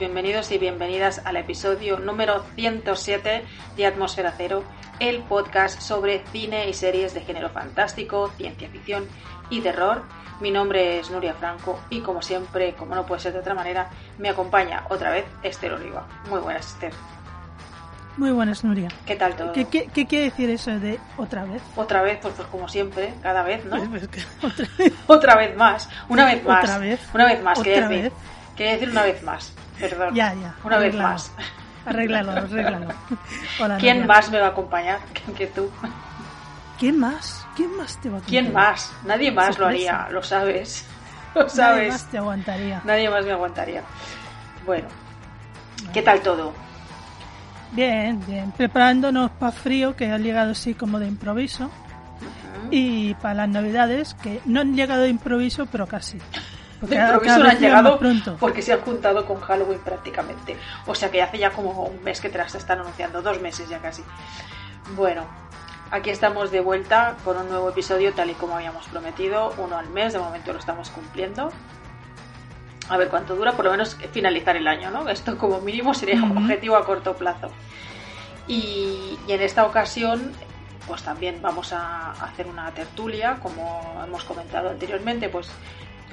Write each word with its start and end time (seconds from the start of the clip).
bienvenidos 0.00 0.50
y 0.50 0.56
bienvenidas 0.56 1.20
al 1.26 1.36
episodio 1.36 1.98
número 1.98 2.42
107 2.54 3.44
de 3.76 3.86
Atmósfera 3.86 4.32
Cero, 4.34 4.64
el 4.98 5.22
podcast 5.24 5.78
sobre 5.82 6.24
cine 6.32 6.70
y 6.70 6.72
series 6.72 7.12
de 7.12 7.20
género 7.20 7.50
fantástico, 7.50 8.32
ciencia 8.38 8.70
ficción 8.70 9.06
y 9.50 9.60
terror. 9.60 10.04
Mi 10.40 10.50
nombre 10.50 10.98
es 10.98 11.10
Nuria 11.10 11.34
Franco 11.34 11.78
y 11.90 12.00
como 12.00 12.22
siempre, 12.22 12.72
como 12.76 12.94
no 12.94 13.04
puede 13.04 13.20
ser 13.20 13.34
de 13.34 13.40
otra 13.40 13.52
manera, 13.52 13.90
me 14.16 14.30
acompaña 14.30 14.86
otra 14.88 15.10
vez 15.10 15.26
Esther 15.42 15.74
Oliva. 15.74 16.08
Muy 16.30 16.40
buenas, 16.40 16.66
Esther. 16.66 16.94
Muy 18.16 18.30
buenas, 18.30 18.64
Nuria. 18.64 18.88
¿Qué 19.04 19.16
tal 19.16 19.36
todo? 19.36 19.52
¿Qué, 19.52 19.66
qué, 19.66 19.86
qué 19.92 20.06
quiere 20.06 20.24
decir 20.24 20.48
eso 20.48 20.70
de 20.80 20.98
otra 21.18 21.44
vez? 21.44 21.60
Otra 21.76 22.00
vez, 22.00 22.20
pues, 22.22 22.32
pues 22.34 22.48
como 22.48 22.68
siempre, 22.68 23.12
cada 23.22 23.42
vez, 23.42 23.66
¿no? 23.66 23.76
Pues, 23.90 24.08
pues 24.08 24.26
otra 24.42 24.68
vez. 24.78 24.92
Otra 25.06 25.36
vez 25.36 25.56
más, 25.58 25.90
una 26.08 26.24
vez 26.24 26.42
más. 26.42 26.64
Otra 26.64 26.78
vez. 26.78 27.00
Una 27.12 27.26
vez 27.26 27.42
más, 27.42 27.58
quería 27.58 27.84
Otra 27.84 27.88
decir. 27.90 28.12
Quería 28.56 28.72
decir 28.72 28.90
una 28.90 29.02
vez 29.04 29.22
más, 29.22 29.54
perdón. 29.80 30.14
Ya, 30.14 30.34
ya. 30.34 30.54
Una 30.64 30.78
vez 30.78 30.94
más. 30.94 31.32
Arréglalo, 31.86 32.32
arréglalo. 32.32 32.88
Hola, 33.60 33.78
¿Quién 33.78 34.06
más 34.06 34.30
me 34.30 34.38
va 34.38 34.46
a 34.46 34.50
acompañar 34.50 34.98
que- 35.36 35.46
tú? 35.46 35.70
¿Quién 36.78 36.98
más? 36.98 37.46
¿Quién 37.56 37.76
más 37.76 38.00
te 38.00 38.08
va 38.10 38.18
a 38.18 38.20
¿Quién 38.20 38.46
acompañar? 38.46 38.70
más? 38.72 38.92
Nadie 39.04 39.32
más 39.32 39.58
lo 39.58 39.66
haría, 39.66 40.08
lo 40.10 40.22
sabes. 40.22 40.86
Lo 41.34 41.42
Nadie 41.42 41.50
sabes. 41.54 41.92
más 41.92 42.06
te 42.06 42.18
aguantaría. 42.18 42.80
Nadie 42.84 43.08
más 43.08 43.24
me 43.24 43.30
aguantaría. 43.32 43.82
Bueno, 44.66 44.88
¿qué 45.92 46.02
tal 46.02 46.20
todo? 46.22 46.52
Bien, 47.72 48.20
bien. 48.26 48.50
Preparándonos 48.56 49.30
para 49.32 49.52
frío, 49.52 49.94
que 49.94 50.10
ha 50.10 50.18
llegado 50.18 50.50
así 50.52 50.74
como 50.74 50.98
de 50.98 51.06
improviso. 51.06 51.70
Y 52.72 53.14
para 53.14 53.34
las 53.34 53.48
navidades, 53.48 54.14
que 54.14 54.40
no 54.44 54.60
han 54.60 54.74
llegado 54.74 55.02
de 55.02 55.08
improviso, 55.08 55.66
pero 55.66 55.86
casi. 55.86 56.18
De 56.80 56.96
Porque 56.96 57.28
improviso 57.28 57.42
han 57.44 57.58
llegado 57.58 57.98
pronto. 57.98 58.36
porque 58.40 58.62
se 58.62 58.72
han 58.72 58.80
juntado 58.80 59.26
con 59.26 59.40
Halloween 59.40 59.80
prácticamente. 59.80 60.56
O 60.86 60.94
sea 60.94 61.10
que 61.10 61.20
hace 61.22 61.38
ya 61.38 61.50
como 61.50 61.84
un 61.84 62.02
mes 62.02 62.20
que 62.20 62.30
te 62.30 62.38
las 62.38 62.54
están 62.54 62.80
anunciando, 62.80 63.20
dos 63.20 63.40
meses 63.40 63.68
ya 63.68 63.78
casi. 63.80 64.02
Bueno, 64.96 65.24
aquí 65.90 66.08
estamos 66.10 66.50
de 66.50 66.60
vuelta 66.60 67.16
con 67.24 67.36
un 67.36 67.50
nuevo 67.50 67.68
episodio 67.68 68.14
tal 68.14 68.30
y 68.30 68.34
como 68.34 68.56
habíamos 68.56 68.86
prometido, 68.86 69.52
uno 69.58 69.76
al 69.76 69.90
mes, 69.90 70.14
de 70.14 70.20
momento 70.20 70.52
lo 70.54 70.58
estamos 70.58 70.88
cumpliendo. 70.90 71.52
A 72.88 72.96
ver 72.96 73.08
cuánto 73.08 73.36
dura, 73.36 73.52
por 73.52 73.66
lo 73.66 73.70
menos 73.72 73.96
finalizar 74.12 74.56
el 74.56 74.66
año, 74.66 74.90
¿no? 74.90 75.08
Esto 75.08 75.36
como 75.38 75.60
mínimo 75.60 75.92
sería 75.94 76.22
un 76.22 76.36
objetivo 76.38 76.76
a 76.76 76.84
corto 76.86 77.14
plazo. 77.14 77.50
Y, 78.48 79.18
y 79.28 79.32
en 79.32 79.42
esta 79.42 79.64
ocasión, 79.64 80.32
pues 80.88 81.02
también 81.02 81.40
vamos 81.42 81.72
a 81.72 82.12
hacer 82.12 82.46
una 82.48 82.70
tertulia, 82.72 83.36
como 83.40 84.02
hemos 84.04 84.24
comentado 84.24 84.70
anteriormente, 84.70 85.28
pues 85.28 85.50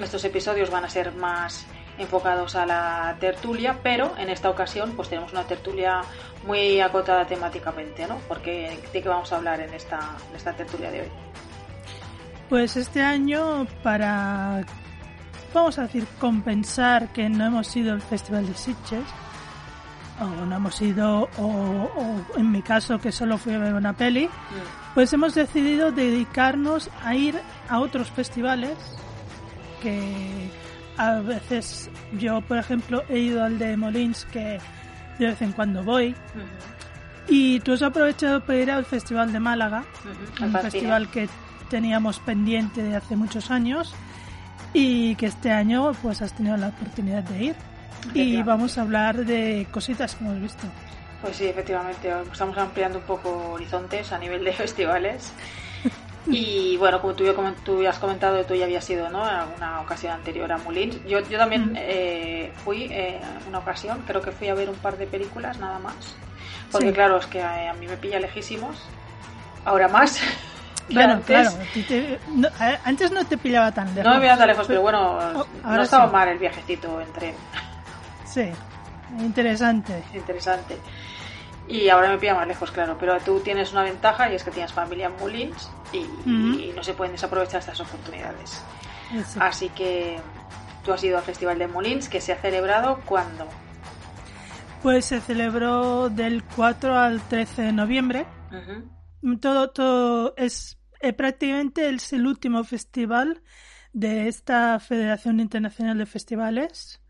estos 0.04 0.24
episodios 0.24 0.70
van 0.70 0.84
a 0.84 0.90
ser 0.90 1.12
más 1.12 1.66
enfocados 1.98 2.54
a 2.54 2.64
la 2.64 3.16
tertulia, 3.18 3.78
pero 3.82 4.14
en 4.18 4.30
esta 4.30 4.48
ocasión 4.48 4.92
pues 4.94 5.08
tenemos 5.08 5.32
una 5.32 5.44
tertulia 5.44 6.02
muy 6.46 6.80
acotada 6.80 7.26
temáticamente, 7.26 8.06
¿no? 8.06 8.18
Porque 8.28 8.80
de 8.92 9.02
qué 9.02 9.08
vamos 9.08 9.32
a 9.32 9.36
hablar 9.36 9.60
en 9.60 9.74
esta, 9.74 9.98
en 10.30 10.36
esta 10.36 10.52
tertulia 10.52 10.90
de 10.90 11.02
hoy. 11.02 11.08
Pues 12.48 12.76
este 12.76 13.02
año, 13.02 13.66
para, 13.82 14.64
vamos 15.52 15.78
a 15.78 15.82
decir, 15.82 16.06
compensar 16.18 17.08
que 17.12 17.28
no 17.28 17.46
hemos 17.46 17.74
ido 17.76 17.92
al 17.92 18.00
Festival 18.00 18.46
de 18.46 18.54
Sitges, 18.54 19.04
o 20.20 20.24
no 20.24 20.56
hemos 20.56 20.80
ido, 20.80 21.28
o, 21.36 21.44
o 21.44 22.38
en 22.38 22.50
mi 22.50 22.62
caso 22.62 22.98
que 22.98 23.12
solo 23.12 23.38
fui 23.38 23.54
a 23.54 23.58
ver 23.58 23.74
una 23.74 23.92
peli, 23.92 24.30
pues 24.94 25.12
hemos 25.12 25.34
decidido 25.34 25.92
dedicarnos 25.92 26.90
a 27.04 27.14
ir 27.14 27.38
a 27.68 27.80
otros 27.80 28.10
festivales 28.10 28.72
que 29.80 30.48
a 30.96 31.20
veces 31.20 31.90
yo, 32.18 32.40
por 32.40 32.58
ejemplo, 32.58 33.04
he 33.08 33.18
ido 33.18 33.44
al 33.44 33.58
de 33.58 33.76
Molins 33.76 34.24
que 34.26 34.58
de 35.18 35.26
vez 35.26 35.42
en 35.42 35.52
cuando 35.52 35.82
voy. 35.82 36.14
Y 37.28 37.60
tú 37.60 37.72
has 37.72 37.82
aprovechado 37.82 38.40
para 38.40 38.58
ir 38.58 38.70
al 38.70 38.84
Festival 38.84 39.32
de 39.32 39.40
Málaga, 39.40 39.84
Ujú, 40.00 40.44
al 40.44 40.48
un 40.48 40.60
festival 40.60 41.10
que 41.10 41.28
teníamos 41.68 42.18
pendiente 42.20 42.82
de 42.82 42.96
hace 42.96 43.16
muchos 43.16 43.50
años 43.50 43.94
y 44.72 45.14
que 45.16 45.26
este 45.26 45.50
año 45.50 45.92
pues 46.02 46.22
has 46.22 46.32
tenido 46.32 46.56
la 46.56 46.68
oportunidad 46.68 47.22
de 47.24 47.44
ir. 47.44 47.56
Y 48.14 48.42
vamos 48.42 48.78
a 48.78 48.82
hablar 48.82 49.24
de 49.26 49.66
cositas 49.70 50.14
que 50.14 50.24
hemos 50.24 50.40
visto. 50.40 50.66
Pues 51.20 51.36
sí, 51.36 51.46
efectivamente, 51.46 52.12
estamos 52.30 52.56
ampliando 52.56 52.98
un 52.98 53.04
poco 53.04 53.50
horizontes 53.50 54.12
a 54.12 54.18
nivel 54.18 54.44
de 54.44 54.52
festivales. 54.52 55.32
Y 56.30 56.76
bueno, 56.76 57.00
como 57.00 57.14
tú 57.14 57.24
ya, 57.24 57.32
tú 57.64 57.82
ya 57.82 57.90
has 57.90 57.98
comentado, 57.98 58.44
tú 58.44 58.54
ya 58.54 58.64
habías 58.66 58.88
ido 58.90 59.08
¿no? 59.08 59.26
en 59.28 59.34
alguna 59.34 59.80
ocasión 59.80 60.12
anterior 60.12 60.50
a 60.52 60.58
Moulins. 60.58 61.02
Yo, 61.06 61.20
yo 61.20 61.38
también 61.38 61.72
Mm. 61.72 61.76
eh, 61.76 62.52
fui 62.64 62.84
eh, 62.90 63.20
en 63.42 63.48
una 63.48 63.58
ocasión, 63.58 64.02
creo 64.06 64.20
que 64.20 64.30
fui 64.32 64.48
a 64.48 64.54
ver 64.54 64.68
un 64.68 64.76
par 64.76 64.96
de 64.98 65.06
películas 65.06 65.58
nada 65.58 65.78
más. 65.78 65.94
Porque 66.70 66.88
Sí. 66.88 66.92
claro, 66.94 67.16
es 67.18 67.26
que 67.26 67.40
a, 67.42 67.70
a 67.70 67.74
mí 67.74 67.86
me 67.86 67.96
pilla 67.96 68.20
lejísimos. 68.20 68.76
Ahora 69.64 69.88
más. 69.88 70.20
Bueno, 70.90 71.12
antes. 71.14 71.26
claro, 71.26 71.52
te- 71.86 72.18
no, 72.34 72.48
antes 72.82 73.12
no 73.12 73.22
te 73.26 73.36
pillaba 73.36 73.70
tan 73.72 73.94
lejos. 73.94 74.04
No 74.04 74.14
me 74.14 74.22
pilla 74.22 74.38
tan 74.38 74.46
lejos, 74.48 74.66
pero 74.66 74.80
bueno, 74.80 75.18
Oh, 75.34 75.46
no 75.62 75.82
estaba 75.82 76.06
sí. 76.06 76.12
mal 76.14 76.28
el 76.28 76.38
viajecito 76.38 76.98
en 77.02 77.12
tren. 77.12 77.34
Sí, 78.24 78.48
interesante. 79.18 80.02
interesante. 80.14 80.78
Y 81.68 81.90
ahora 81.90 82.08
me 82.08 82.16
pilla 82.16 82.34
más 82.34 82.46
lejos, 82.48 82.70
claro, 82.70 82.96
pero 82.98 83.18
tú 83.20 83.40
tienes 83.40 83.72
una 83.72 83.82
ventaja 83.82 84.30
y 84.32 84.34
es 84.36 84.42
que 84.42 84.50
tienes 84.50 84.72
familia 84.72 85.08
en 85.08 85.16
Moulins 85.18 85.70
y, 85.92 86.72
no 86.74 86.82
se 86.82 86.94
pueden 86.94 87.12
desaprovechar 87.12 87.60
estas 87.60 87.80
oportunidades. 87.80 88.62
Eso. 89.14 89.40
Así 89.42 89.68
que 89.70 90.18
tú 90.84 90.92
has 90.92 91.02
ido 91.02 91.18
al 91.18 91.24
Festival 91.24 91.58
de 91.58 91.68
Moulins 91.68 92.08
que 92.08 92.20
se 92.20 92.32
ha 92.32 92.40
celebrado 92.40 93.00
cuando. 93.06 93.48
Pues 94.82 95.06
se 95.06 95.20
celebró 95.20 96.08
del 96.08 96.44
4 96.44 96.96
al 96.96 97.20
13 97.20 97.62
de 97.62 97.72
noviembre. 97.72 98.26
Todo, 99.40 99.70
todo 99.70 100.34
es 100.36 100.78
eh, 101.00 101.12
prácticamente 101.12 101.88
es 101.88 102.12
el 102.12 102.26
último 102.26 102.64
festival 102.64 103.42
de 103.92 104.28
esta 104.28 104.78
Federación 104.80 105.40
Internacional 105.40 105.98
de 105.98 106.06
Festivales. 106.06 107.00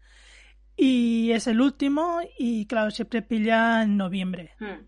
Y 0.76 1.32
es 1.32 1.46
el 1.48 1.60
último 1.60 2.20
y 2.38 2.66
claro, 2.66 2.90
siempre 2.90 3.22
pilla 3.22 3.82
en 3.82 3.96
noviembre. 3.96 4.54
Mm. 4.60 4.87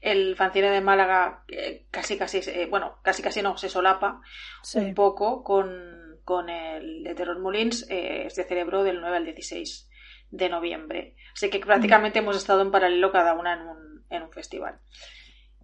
El 0.00 0.36
fanzine 0.36 0.70
de 0.70 0.80
Málaga 0.80 1.44
eh, 1.48 1.86
casi 1.90 2.16
casi, 2.16 2.38
eh, 2.38 2.66
bueno, 2.70 2.98
casi 3.02 3.22
casi 3.22 3.42
no, 3.42 3.56
se 3.56 3.68
solapa 3.68 4.20
Sí. 4.62 4.78
un 4.78 4.94
poco 4.94 5.42
con, 5.42 6.20
con 6.24 6.48
el 6.48 7.02
de 7.04 7.14
Terror 7.14 7.38
Moulins, 7.40 7.86
eh, 7.90 8.28
se 8.30 8.44
celebró 8.44 8.84
del 8.84 9.00
9 9.00 9.16
al 9.16 9.24
16 9.24 9.88
de 10.30 10.48
noviembre. 10.48 11.14
Así 11.34 11.50
que 11.50 11.58
prácticamente 11.60 12.18
hemos 12.20 12.36
estado 12.36 12.62
en 12.62 12.70
paralelo 12.70 13.12
cada 13.12 13.34
una 13.34 13.54
en 13.54 13.60
un, 13.62 14.04
en 14.10 14.22
un 14.22 14.30
festival. 14.32 14.78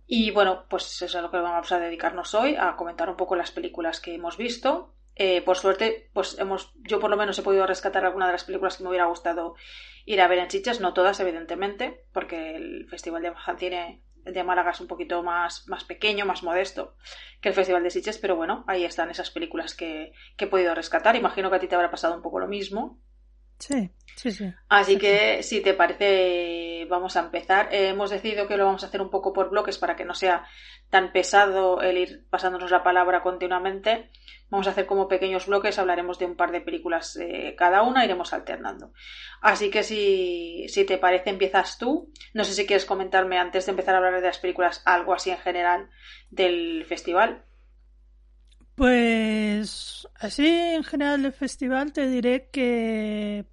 Y 0.06 0.30
bueno, 0.30 0.66
pues 0.68 0.86
eso 0.86 1.06
es 1.06 1.14
a 1.14 1.22
lo 1.22 1.30
que 1.30 1.38
vamos 1.38 1.70
a 1.72 1.78
dedicarnos 1.78 2.34
hoy, 2.34 2.56
a 2.56 2.76
comentar 2.76 3.08
un 3.08 3.16
poco 3.16 3.34
las 3.36 3.50
películas 3.50 4.00
que 4.00 4.14
hemos 4.14 4.36
visto. 4.36 4.94
Eh, 5.14 5.42
por 5.42 5.56
suerte, 5.58 6.10
pues 6.12 6.38
hemos, 6.38 6.72
yo 6.80 6.98
por 6.98 7.10
lo 7.10 7.16
menos 7.16 7.38
he 7.38 7.42
podido 7.42 7.66
rescatar 7.66 8.04
alguna 8.04 8.26
de 8.26 8.32
las 8.32 8.44
películas 8.44 8.76
que 8.76 8.82
me 8.82 8.88
hubiera 8.88 9.06
gustado 9.06 9.54
ir 10.04 10.20
a 10.20 10.28
ver 10.28 10.38
en 10.38 10.48
Chiches, 10.48 10.80
no 10.80 10.94
todas, 10.94 11.20
evidentemente, 11.20 12.04
porque 12.12 12.56
el 12.56 12.86
Festival 12.88 13.22
de 13.22 13.32
Cine 13.58 14.02
de 14.24 14.44
Málaga 14.44 14.70
es 14.70 14.80
un 14.80 14.86
poquito 14.86 15.22
más, 15.22 15.68
más 15.68 15.84
pequeño, 15.84 16.24
más 16.24 16.42
modesto 16.42 16.96
que 17.40 17.48
el 17.48 17.54
Festival 17.54 17.82
de 17.82 17.90
Sitges, 17.90 18.18
pero 18.18 18.36
bueno, 18.36 18.64
ahí 18.68 18.84
están 18.84 19.10
esas 19.10 19.30
películas 19.30 19.74
que, 19.74 20.12
que 20.36 20.44
he 20.44 20.48
podido 20.48 20.74
rescatar. 20.74 21.16
Imagino 21.16 21.50
que 21.50 21.56
a 21.56 21.60
ti 21.60 21.66
te 21.66 21.74
habrá 21.74 21.90
pasado 21.90 22.14
un 22.14 22.22
poco 22.22 22.38
lo 22.38 22.46
mismo. 22.46 23.00
Sí, 23.62 23.92
sí, 24.16 24.32
sí. 24.32 24.52
Así 24.68 24.92
Sí, 24.94 24.98
que, 24.98 25.42
si 25.44 25.60
te 25.62 25.74
parece, 25.74 26.84
vamos 26.88 27.16
a 27.16 27.20
empezar. 27.20 27.72
Eh, 27.72 27.90
hemos 27.90 28.10
decidido 28.10 28.48
que 28.48 28.56
lo 28.56 28.64
vamos 28.64 28.82
a 28.82 28.86
hacer 28.88 29.00
un 29.00 29.08
poco 29.10 29.32
por 29.32 29.50
bloques 29.50 29.78
para 29.78 29.94
que 29.94 30.04
no 30.04 30.14
sea 30.14 30.44
tan 30.90 31.12
pesado 31.12 31.80
el 31.80 31.96
ir 31.96 32.26
pasándonos 32.28 32.72
la 32.72 32.82
palabra 32.82 33.22
continuamente. 33.22 34.10
Vamos 34.50 34.66
a 34.66 34.70
hacer 34.70 34.86
como 34.86 35.06
pequeños 35.06 35.46
bloques, 35.46 35.78
hablaremos 35.78 36.18
de 36.18 36.26
un 36.26 36.36
par 36.36 36.50
de 36.50 36.60
películas 36.60 37.16
eh, 37.16 37.54
cada 37.56 37.82
una, 37.82 38.04
iremos 38.04 38.32
alternando. 38.32 38.92
Así 39.40 39.70
que 39.70 39.84
si, 39.84 40.66
si 40.68 40.84
te 40.84 40.98
parece, 40.98 41.30
empiezas 41.30 41.78
tú. 41.78 42.12
No 42.34 42.42
sé 42.42 42.54
si 42.54 42.66
quieres 42.66 42.84
comentarme 42.84 43.38
antes 43.38 43.66
de 43.66 43.70
empezar 43.70 43.94
a 43.94 43.98
hablar 43.98 44.20
de 44.20 44.26
las 44.26 44.38
películas 44.40 44.82
algo 44.86 45.14
así 45.14 45.30
en 45.30 45.38
general 45.38 45.88
del 46.30 46.84
festival. 46.86 47.44
Pues 48.74 50.08
así 50.14 50.46
en 50.46 50.82
general 50.84 51.22
del 51.22 51.32
festival 51.32 51.92
te 51.92 52.08
diré 52.08 52.48
que 52.50 53.44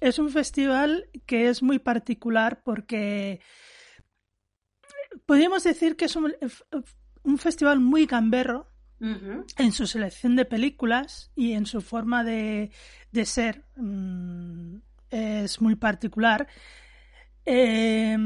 es 0.00 0.18
un 0.18 0.30
festival 0.30 1.08
que 1.26 1.48
es 1.48 1.62
muy 1.62 1.78
particular 1.78 2.62
porque 2.64 3.40
podríamos 5.26 5.64
decir 5.64 5.96
que 5.96 6.06
es 6.06 6.16
un, 6.16 6.34
un 7.22 7.38
festival 7.38 7.80
muy 7.80 8.06
gamberro 8.06 8.70
en 9.00 9.70
su 9.72 9.86
selección 9.86 10.34
de 10.34 10.44
películas 10.44 11.30
y 11.36 11.52
en 11.52 11.66
su 11.66 11.80
forma 11.80 12.24
de, 12.24 12.72
de 13.12 13.26
ser. 13.26 13.64
Mm, 13.76 14.78
es 15.10 15.60
muy 15.60 15.76
particular. 15.76 16.48
Eh, 17.46 18.16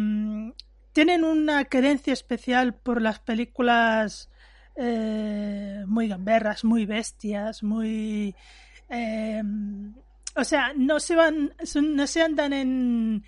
tienen 0.92 1.24
una 1.24 1.64
querencia 1.66 2.12
especial 2.12 2.74
por 2.74 3.02
las 3.02 3.18
películas 3.20 4.30
eh, 4.76 5.84
muy 5.86 6.08
gamberras, 6.08 6.64
muy 6.64 6.86
bestias, 6.86 7.62
muy... 7.62 8.34
eh, 8.88 9.42
o 10.36 10.44
sea, 10.44 10.72
no 10.74 11.00
se 11.00 11.16
van, 11.16 11.54
no 11.82 12.06
se 12.06 12.22
andan 12.22 12.52
en, 12.52 13.24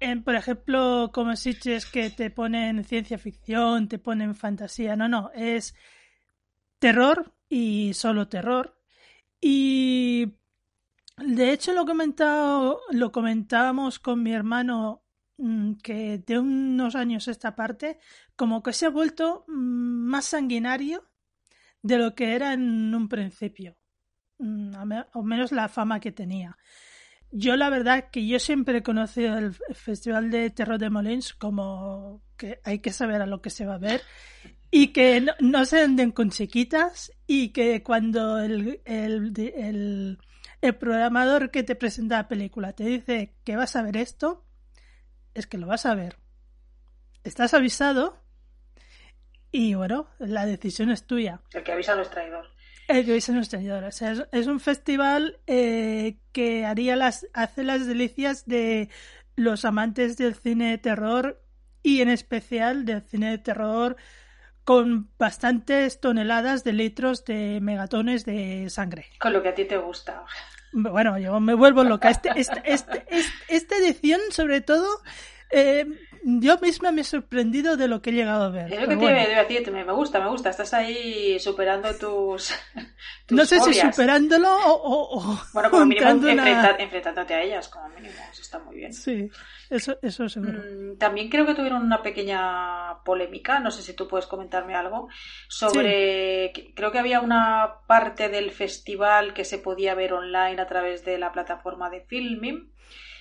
en, 0.00 0.24
por 0.24 0.34
ejemplo, 0.34 1.10
como 1.12 1.36
Sitches 1.36 1.86
que 1.86 2.10
te 2.10 2.30
ponen 2.30 2.84
ciencia 2.84 3.18
ficción, 3.18 3.88
te 3.88 3.98
ponen 3.98 4.34
fantasía. 4.34 4.96
No, 4.96 5.08
no, 5.08 5.30
es 5.34 5.74
terror 6.78 7.34
y 7.48 7.94
solo 7.94 8.28
terror. 8.28 8.76
Y 9.40 10.34
de 11.18 11.52
hecho 11.52 11.72
lo 11.72 11.86
comentado, 11.86 12.80
lo 12.90 13.12
comentábamos 13.12 13.98
con 13.98 14.22
mi 14.22 14.32
hermano 14.32 15.04
mm, 15.38 15.74
que 15.74 16.18
de 16.18 16.38
unos 16.38 16.96
años 16.96 17.28
esta 17.28 17.54
parte, 17.54 17.98
como 18.36 18.62
que 18.62 18.72
se 18.72 18.86
ha 18.86 18.90
vuelto 18.90 19.44
mm, 19.48 19.52
más 20.08 20.26
sanguinario 20.26 21.08
de 21.82 21.98
lo 21.98 22.14
que 22.14 22.34
era 22.34 22.52
en 22.52 22.94
un 22.94 23.08
principio, 23.08 23.76
o 25.12 25.22
menos 25.22 25.52
la 25.52 25.68
fama 25.68 26.00
que 26.00 26.12
tenía. 26.12 26.56
Yo 27.30 27.56
la 27.56 27.70
verdad 27.70 28.10
que 28.10 28.26
yo 28.26 28.38
siempre 28.38 28.78
he 28.78 28.82
conocido 28.82 29.38
el 29.38 29.54
Festival 29.54 30.30
de 30.30 30.50
Terror 30.50 30.78
de 30.78 30.90
Molins 30.90 31.32
como 31.32 32.22
que 32.36 32.60
hay 32.62 32.80
que 32.80 32.92
saber 32.92 33.22
a 33.22 33.26
lo 33.26 33.40
que 33.40 33.48
se 33.48 33.64
va 33.64 33.74
a 33.74 33.78
ver 33.78 34.02
y 34.70 34.88
que 34.88 35.24
no, 35.40 35.64
se 35.64 35.80
anden 35.80 36.12
con 36.12 36.30
chiquitas 36.30 37.10
y 37.26 37.48
que 37.48 37.82
cuando 37.82 38.38
el, 38.38 38.82
el, 38.84 40.18
el, 40.60 40.74
programador 40.74 41.50
que 41.50 41.62
te 41.62 41.74
presenta 41.74 42.16
la 42.16 42.28
película 42.28 42.74
te 42.74 42.84
dice 42.84 43.34
que 43.44 43.56
vas 43.56 43.76
a 43.76 43.82
ver 43.82 43.96
esto, 43.96 44.44
es 45.32 45.46
que 45.46 45.56
lo 45.56 45.66
vas 45.66 45.86
a 45.86 45.94
ver. 45.94 46.16
Estás 47.24 47.54
avisado 47.54 48.22
y 49.50 49.74
bueno, 49.74 50.08
la 50.18 50.44
decisión 50.44 50.90
es 50.90 51.06
tuya. 51.06 51.40
El 51.52 51.62
que 51.62 51.72
avisa 51.72 51.94
no 51.94 52.02
es 52.02 52.10
traidor. 52.10 52.51
El 52.88 53.04
que 53.04 53.12
avisa 53.12 53.32
no 53.32 53.40
es 53.40 54.46
un 54.46 54.60
festival 54.60 55.38
eh, 55.46 56.18
que 56.32 56.64
haría 56.64 56.96
las, 56.96 57.26
hace 57.32 57.62
las 57.62 57.86
delicias 57.86 58.46
de 58.46 58.88
los 59.36 59.64
amantes 59.64 60.16
del 60.16 60.34
cine 60.34 60.70
de 60.70 60.78
terror 60.78 61.42
y 61.82 62.00
en 62.00 62.08
especial 62.08 62.84
del 62.84 63.02
cine 63.02 63.30
de 63.30 63.38
terror 63.38 63.96
con 64.64 65.10
bastantes 65.18 66.00
toneladas 66.00 66.64
de 66.64 66.72
litros 66.72 67.24
de 67.24 67.60
megatones 67.60 68.24
de 68.24 68.68
sangre. 68.70 69.06
Con 69.18 69.32
lo 69.32 69.42
que 69.42 69.48
a 69.48 69.54
ti 69.54 69.64
te 69.64 69.76
gusta. 69.76 70.24
Bueno, 70.72 71.18
yo 71.18 71.38
me 71.40 71.54
vuelvo 71.54 71.84
loca. 71.84 72.10
Este, 72.10 72.30
este, 72.36 72.62
este, 72.64 73.06
esta 73.48 73.76
edición, 73.76 74.20
sobre 74.30 74.60
todo, 74.60 74.86
eh, 75.50 75.86
yo 76.24 76.58
misma 76.58 76.92
me 76.92 77.00
he 77.00 77.04
sorprendido 77.04 77.76
de 77.76 77.88
lo 77.88 78.00
que 78.00 78.10
he 78.10 78.12
llegado 78.12 78.44
a 78.44 78.50
ver. 78.50 78.72
Es 78.72 78.80
lo 78.80 78.88
que 78.88 78.96
te 78.96 79.70
iba 79.72 79.84
me 79.84 79.92
gusta, 79.92 80.20
me 80.20 80.28
gusta. 80.28 80.50
Estás 80.50 80.72
ahí 80.74 81.38
superando 81.40 81.94
tus. 81.94 82.54
no 83.30 83.44
sé 83.44 83.60
si 83.60 83.74
superándolo 83.74 84.48
o. 84.64 85.40
bueno, 85.52 85.70
como 85.70 85.86
mínimo 85.86 86.08
enfrentándote 86.78 87.34
a 87.34 87.42
ellas, 87.42 87.68
como 87.68 87.88
mínimo. 87.88 88.14
Eso 88.30 88.42
está 88.42 88.58
muy 88.60 88.76
bien. 88.76 88.92
Sí, 88.92 89.30
eso, 89.70 89.98
eso 90.02 90.28
seguro. 90.28 90.60
Mm, 90.60 90.98
también 90.98 91.28
creo 91.28 91.44
que 91.44 91.54
tuvieron 91.54 91.82
una 91.82 92.02
pequeña 92.02 93.02
polémica, 93.04 93.58
no 93.58 93.70
sé 93.70 93.82
si 93.82 93.94
tú 93.94 94.06
puedes 94.06 94.26
comentarme 94.26 94.74
algo, 94.74 95.08
sobre. 95.48 96.52
Creo 96.74 96.92
que 96.92 96.98
había 96.98 97.20
una 97.20 97.80
parte 97.86 98.28
del 98.28 98.50
festival 98.50 99.34
que 99.34 99.44
se 99.44 99.58
podía 99.58 99.94
ver 99.94 100.12
online 100.12 100.60
a 100.60 100.66
través 100.66 101.04
de 101.04 101.18
la 101.18 101.32
plataforma 101.32 101.90
de 101.90 102.00
Filming 102.02 102.72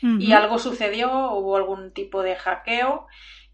y 0.02 0.32
algo 0.32 0.58
sucedió, 0.60 1.32
hubo 1.32 1.56
algún 1.56 1.94
tipo 1.94 2.24
de 2.24 2.36
hackeo 2.36 3.08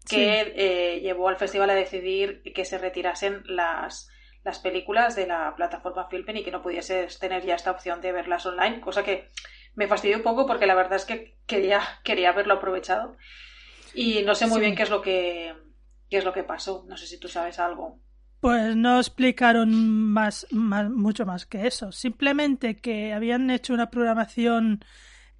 que 0.08 0.54
eh, 0.56 1.00
llevó 1.00 1.28
al 1.28 1.36
festival 1.36 1.70
a 1.70 1.74
decidir 1.74 2.42
que 2.54 2.64
se 2.64 2.78
retirasen 2.78 3.42
las, 3.44 4.08
las 4.42 4.58
películas 4.58 5.14
de 5.14 5.26
la 5.26 5.54
plataforma 5.54 6.08
Filmin 6.08 6.38
y 6.38 6.44
que 6.44 6.50
no 6.50 6.62
pudieses 6.62 7.18
tener 7.18 7.44
ya 7.44 7.54
esta 7.54 7.70
opción 7.70 8.00
de 8.00 8.12
verlas 8.12 8.46
online, 8.46 8.80
cosa 8.80 9.02
que 9.04 9.28
me 9.74 9.86
fastidió 9.86 10.16
un 10.16 10.22
poco 10.22 10.46
porque 10.46 10.66
la 10.66 10.74
verdad 10.74 10.96
es 10.96 11.04
que 11.04 11.36
quería, 11.46 11.82
quería 12.04 12.30
haberlo 12.30 12.54
aprovechado 12.54 13.16
y 13.94 14.22
no 14.22 14.34
sé 14.34 14.46
muy 14.46 14.60
bien 14.60 14.74
qué 14.74 14.84
es 14.84 14.90
lo 14.90 15.02
que 15.02 15.54
qué 16.08 16.18
es 16.18 16.24
lo 16.24 16.32
que 16.32 16.44
pasó. 16.44 16.84
No 16.88 16.96
sé 16.96 17.06
si 17.06 17.18
tú 17.18 17.28
sabes 17.28 17.58
algo. 17.58 18.00
Pues 18.40 18.76
no 18.76 18.98
explicaron 18.98 19.70
más, 20.12 20.46
más, 20.50 20.88
mucho 20.90 21.26
más 21.26 21.44
que 21.46 21.66
eso. 21.66 21.90
Simplemente 21.92 22.76
que 22.76 23.12
habían 23.12 23.50
hecho 23.50 23.74
una 23.74 23.90
programación 23.90 24.84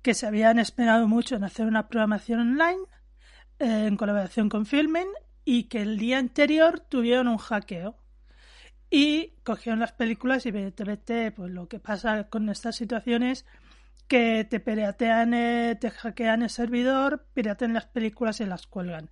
que 0.02 0.14
se 0.14 0.26
habían 0.26 0.58
esperado 0.58 1.06
mucho 1.08 1.36
en 1.36 1.44
hacer 1.44 1.66
una 1.66 1.88
programación 1.88 2.40
online 2.40 2.82
eh, 3.58 3.86
en 3.86 3.96
colaboración 3.96 4.48
con 4.48 4.66
Filmin 4.66 5.08
y 5.44 5.64
que 5.64 5.82
el 5.82 5.98
día 5.98 6.18
anterior 6.18 6.80
tuvieron 6.80 7.28
un 7.28 7.38
hackeo 7.38 7.96
y 8.90 9.34
cogieron 9.42 9.80
las 9.80 9.92
películas 9.92 10.46
y 10.46 10.50
evidentemente 10.50 11.30
pues 11.32 11.50
lo 11.50 11.68
que 11.68 11.80
pasa 11.80 12.28
con 12.28 12.48
estas 12.48 12.76
situaciones 12.76 13.44
que 14.06 14.46
te 14.48 14.60
piratean, 14.60 15.34
eh, 15.34 15.76
te 15.78 15.90
hackean 15.90 16.42
el 16.42 16.50
servidor, 16.50 17.26
piratean 17.34 17.74
las 17.74 17.86
películas 17.86 18.40
y 18.40 18.46
las 18.46 18.66
cuelgan. 18.66 19.10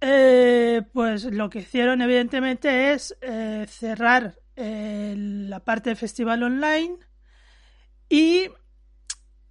Eh, 0.00 0.82
pues 0.92 1.24
lo 1.24 1.50
que 1.50 1.60
hicieron 1.60 2.00
evidentemente 2.00 2.92
es 2.92 3.16
cerrar 3.68 4.36
la 4.56 5.60
parte 5.60 5.90
del 5.90 5.96
festival 5.96 6.42
online 6.42 6.96
y 8.08 8.48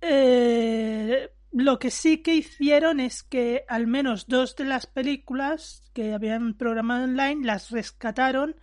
eh, 0.01 1.29
lo 1.51 1.79
que 1.79 1.91
sí 1.91 2.19
que 2.19 2.35
hicieron 2.35 2.99
es 2.99 3.23
que 3.23 3.65
al 3.67 3.87
menos 3.87 4.27
dos 4.27 4.55
de 4.55 4.65
las 4.65 4.87
películas 4.87 5.83
que 5.93 6.13
habían 6.13 6.55
programado 6.55 7.03
online 7.03 7.45
las 7.45 7.71
rescataron 7.71 8.55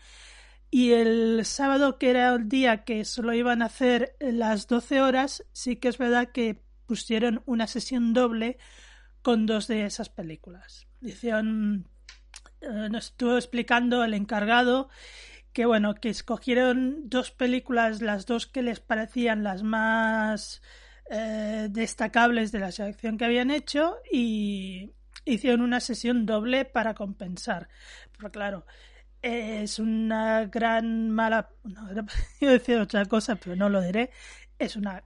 y 0.70 0.92
el 0.92 1.44
sábado, 1.44 1.98
que 1.98 2.10
era 2.10 2.34
el 2.34 2.48
día 2.48 2.84
que 2.84 3.04
solo 3.04 3.32
iban 3.32 3.62
a 3.62 3.66
hacer 3.66 4.16
las 4.20 4.66
12 4.66 5.00
horas, 5.00 5.44
sí 5.52 5.76
que 5.76 5.88
es 5.88 5.96
verdad 5.96 6.30
que 6.32 6.62
pusieron 6.86 7.42
una 7.46 7.66
sesión 7.66 8.12
doble 8.12 8.58
con 9.22 9.46
dos 9.46 9.66
de 9.66 9.84
esas 9.84 10.08
películas. 10.08 10.86
Hicieron, 11.00 11.88
eh, 12.60 12.88
nos 12.90 13.06
estuvo 13.06 13.36
explicando 13.36 14.04
el 14.04 14.14
encargado 14.14 14.88
que 15.52 15.66
bueno, 15.66 15.94
que 15.94 16.10
escogieron 16.10 17.08
dos 17.08 17.30
películas, 17.30 18.00
las 18.00 18.26
dos 18.26 18.46
que 18.46 18.62
les 18.62 18.80
parecían 18.80 19.42
las 19.42 19.62
más 19.62 20.62
eh, 21.10 21.68
destacables 21.70 22.52
de 22.52 22.58
la 22.60 22.72
selección 22.72 23.16
que 23.16 23.24
habían 23.24 23.50
hecho 23.50 23.96
y 24.10 24.92
hicieron 25.24 25.60
una 25.60 25.80
sesión 25.80 26.26
doble 26.26 26.64
para 26.64 26.94
compensar. 26.94 27.68
Pero 28.16 28.30
claro, 28.30 28.66
es 29.22 29.78
una 29.78 30.46
gran 30.46 31.10
mala. 31.10 31.50
No, 31.64 31.88
a 32.42 32.46
decir 32.46 32.78
otra 32.78 33.04
cosa, 33.06 33.36
pero 33.36 33.56
no 33.56 33.68
lo 33.68 33.80
diré. 33.80 34.10
Es 34.58 34.76
una 34.76 35.04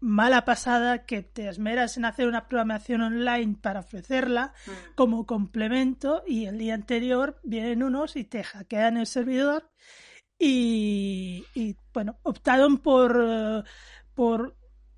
mala 0.00 0.44
pasada 0.44 1.06
que 1.06 1.22
te 1.22 1.48
esmeras 1.48 1.96
en 1.96 2.04
hacer 2.04 2.28
una 2.28 2.46
programación 2.48 3.00
online 3.00 3.56
para 3.60 3.80
ofrecerla 3.80 4.52
mm. 4.66 4.94
como 4.94 5.26
complemento 5.26 6.22
y 6.26 6.46
el 6.46 6.58
día 6.58 6.74
anterior 6.74 7.40
vienen 7.42 7.82
unos 7.82 8.14
y 8.16 8.24
te 8.24 8.44
hackean 8.44 8.98
el 8.98 9.06
servidor 9.06 9.70
y, 10.38 11.46
y 11.54 11.76
bueno, 11.94 12.18
optaron 12.22 12.78
por, 12.78 13.64
por 14.14 14.54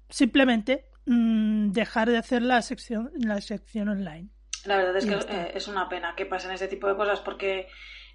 simplemente 0.08 0.86
mm, 1.06 1.70
dejar 1.72 2.08
de 2.08 2.18
hacer 2.18 2.42
la 2.42 2.62
sección, 2.62 3.10
la 3.16 3.40
sección 3.40 3.88
online. 3.88 4.28
La 4.64 4.76
verdad 4.76 4.96
es 4.96 5.06
que 5.06 5.14
eh, 5.14 5.52
es 5.54 5.68
una 5.68 5.88
pena 5.88 6.14
que 6.16 6.26
pasen 6.26 6.50
ese 6.50 6.68
tipo 6.68 6.88
de 6.88 6.96
cosas 6.96 7.20
porque 7.20 7.68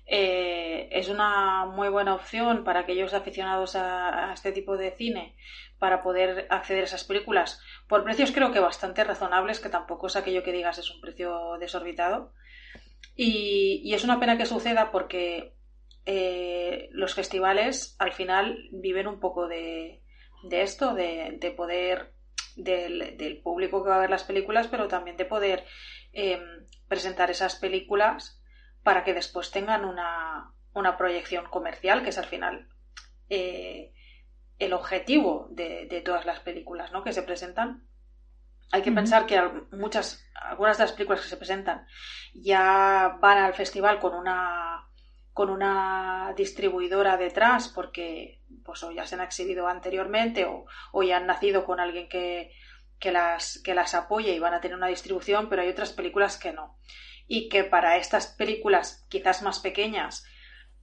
eh, 0.06 0.90
es 0.92 1.08
una 1.08 1.66
muy 1.66 1.88
buena 1.90 2.14
opción 2.14 2.64
para 2.64 2.82
aquellos 2.82 3.14
aficionados 3.14 3.76
a, 3.76 4.34
este 4.34 4.52
tipo 4.52 4.76
de 4.76 4.92
cine 4.92 5.36
para 5.80 6.04
poder 6.04 6.48
acceder 6.50 6.82
a 6.82 6.86
esas 6.86 7.06
películas 7.06 7.62
por 7.88 8.04
precios 8.04 8.32
creo 8.32 8.52
que 8.52 8.60
bastante 8.60 9.04
razonables, 9.04 9.60
que 9.60 9.70
tampoco 9.70 10.08
es 10.08 10.16
aquello 10.16 10.44
que 10.44 10.52
digas 10.52 10.78
es 10.78 10.90
un 10.92 11.02
precio 11.02 11.58
desorbitado. 11.60 12.34
Y, 13.16 13.94
es 13.94 14.04
una 14.04 14.20
pena 14.20 14.38
que 14.38 14.46
suceda 14.46 14.92
porque 14.92 15.54
eh, 16.06 16.90
los 16.92 17.14
festivales 17.14 17.96
al 18.00 18.14
final 18.14 18.70
viven 18.72 19.08
un 19.08 19.20
poco 19.20 19.48
de, 19.48 20.03
de 20.44 20.62
esto, 20.62 20.94
de, 20.94 21.54
poder, 21.58 22.14
del, 22.56 23.42
público 23.44 23.84
que 23.84 23.90
va 23.90 23.98
a 23.98 24.02
ver 24.02 24.10
las 24.10 24.24
películas, 24.24 24.68
pero 24.68 24.88
también 24.88 25.18
de 25.18 25.26
poder 25.26 25.66
em, 26.12 26.68
presentar 26.88 27.32
esas 27.32 27.56
películas 27.56 28.42
para 28.84 29.04
que 29.04 29.14
después 29.14 29.52
tengan 29.52 29.86
una, 29.86 30.54
una 30.74 30.98
proyección 30.98 31.46
comercial, 31.46 32.04
que 32.04 32.10
es 32.10 32.18
al 32.18 32.26
final 32.26 32.68
eh, 33.30 33.94
el 34.60 34.74
objetivo 34.74 35.48
de, 35.52 36.02
todas 36.06 36.26
las 36.26 36.40
películas 36.40 36.92
¿no? 36.92 37.04
que 37.04 37.14
se 37.14 37.24
presentan. 37.24 37.88
Hay 38.72 38.82
que 38.82 38.92
pensar 38.92 39.26
que 39.26 39.40
muchas, 39.72 40.26
algunas 40.34 40.78
de 40.78 40.86
las 40.86 40.94
películas 40.94 41.22
que 41.22 41.30
se 41.30 41.38
presentan 41.38 41.86
ya 42.34 43.18
van 43.22 43.38
al 43.38 43.54
festival 43.54 44.00
con 44.00 44.16
una 44.16 44.83
con 45.34 45.50
una 45.50 46.34
distribuidora 46.38 47.18
detrás 47.18 47.68
porque 47.68 48.40
pues 48.64 48.84
o 48.84 48.92
ya 48.92 49.06
se 49.06 49.16
han 49.16 49.22
exhibido 49.22 49.68
anteriormente 49.68 50.46
o, 50.46 51.04
ya 51.04 51.18
han 51.18 51.28
nacido 51.28 51.66
con 51.66 51.80
alguien 51.80 52.08
que, 52.08 52.52
las, 53.12 53.62
que 53.64 53.76
las 53.76 53.94
apoye 53.94 54.34
y 54.34 54.40
van 54.40 54.54
a 54.54 54.62
tener 54.62 54.78
una 54.78 54.88
distribución, 54.88 55.50
pero 55.50 55.62
hay 55.62 55.70
otras 55.70 55.92
películas 55.92 56.38
que 56.38 56.54
no. 56.54 56.78
Y 57.28 57.50
que 57.50 57.64
para 57.64 57.98
estas 57.98 58.28
películas 58.28 59.06
quizás 59.10 59.42
más 59.42 59.60
pequeñas 59.60 60.26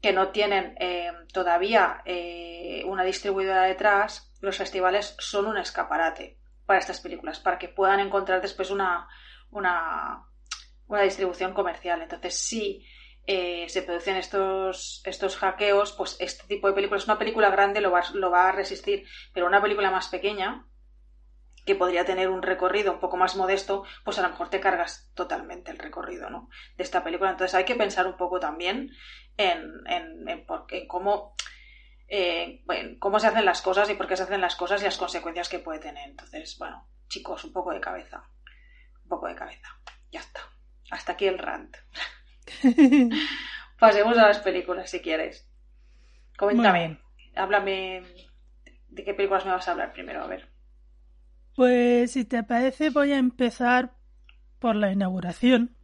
que 0.02 0.12
no 0.12 0.28
tienen 0.28 0.74
eh, 0.80 1.12
todavía 1.32 2.02
eh, 2.04 2.82
una 2.86 3.04
distribuidora 3.04 3.62
detrás, 3.62 4.32
los 4.40 4.56
festivales 4.56 5.14
son 5.18 5.46
un 5.46 5.58
escaparate 5.58 6.38
para 6.66 6.78
estas 6.78 7.00
películas, 7.00 7.40
para 7.40 7.58
que 7.58 7.68
puedan 7.68 8.00
encontrar 8.00 8.40
después 8.40 8.70
una, 8.70 9.08
una, 9.50 10.24
una 10.86 11.02
distribución 11.02 11.52
comercial. 11.52 12.00
Entonces, 12.02 12.38
si 12.38 12.84
eh, 13.32 13.68
se 13.68 13.82
producen 13.82 14.16
estos, 14.16 15.02
estos 15.04 15.36
hackeos, 15.36 15.92
pues 15.92 16.16
este 16.18 16.48
tipo 16.48 16.66
de 16.66 16.72
películas, 16.72 17.04
una 17.04 17.16
película 17.16 17.48
grande 17.48 17.80
lo 17.80 17.92
va, 17.92 18.02
lo 18.12 18.28
va 18.28 18.48
a 18.48 18.52
resistir, 18.52 19.06
pero 19.32 19.46
una 19.46 19.62
película 19.62 19.92
más 19.92 20.08
pequeña, 20.08 20.66
que 21.64 21.76
podría 21.76 22.04
tener 22.04 22.28
un 22.28 22.42
recorrido 22.42 22.92
un 22.92 22.98
poco 22.98 23.16
más 23.16 23.36
modesto, 23.36 23.84
pues 24.02 24.18
a 24.18 24.22
lo 24.22 24.30
mejor 24.30 24.50
te 24.50 24.58
cargas 24.58 25.12
totalmente 25.14 25.70
el 25.70 25.78
recorrido 25.78 26.28
¿no? 26.28 26.48
de 26.76 26.82
esta 26.82 27.04
película. 27.04 27.30
Entonces 27.30 27.54
hay 27.54 27.64
que 27.64 27.76
pensar 27.76 28.08
un 28.08 28.16
poco 28.16 28.40
también 28.40 28.90
en, 29.36 29.74
en, 29.86 30.28
en, 30.28 30.44
cómo 30.88 31.36
eh, 32.08 32.62
bueno, 32.64 32.96
cómo 32.98 33.20
se 33.20 33.28
hacen 33.28 33.44
las 33.44 33.62
cosas 33.62 33.88
y 33.90 33.94
por 33.94 34.08
qué 34.08 34.16
se 34.16 34.24
hacen 34.24 34.40
las 34.40 34.56
cosas 34.56 34.82
y 34.82 34.86
las 34.86 34.98
consecuencias 34.98 35.48
que 35.48 35.60
puede 35.60 35.78
tener. 35.78 36.08
Entonces, 36.08 36.58
bueno, 36.58 36.88
chicos, 37.06 37.44
un 37.44 37.52
poco 37.52 37.70
de 37.70 37.80
cabeza. 37.80 38.24
Un 39.04 39.08
poco 39.08 39.28
de 39.28 39.36
cabeza. 39.36 39.68
Ya 40.10 40.18
está. 40.18 40.40
Hasta 40.90 41.12
aquí 41.12 41.28
el 41.28 41.38
rant. 41.38 41.76
Pasemos 43.78 44.18
a 44.18 44.28
las 44.28 44.38
películas 44.40 44.90
si 44.90 45.00
quieres. 45.00 45.48
Coméntame. 46.36 46.98
Háblame 47.34 48.02
de 48.88 49.04
qué 49.04 49.14
películas 49.14 49.44
me 49.44 49.52
vas 49.52 49.68
a 49.68 49.72
hablar 49.72 49.92
primero, 49.92 50.22
a 50.22 50.26
ver. 50.26 50.48
Pues 51.54 52.12
si 52.12 52.24
te 52.24 52.42
parece 52.42 52.90
voy 52.90 53.12
a 53.12 53.18
empezar 53.18 53.92
por 54.58 54.76
la 54.76 54.92
inauguración, 54.92 55.76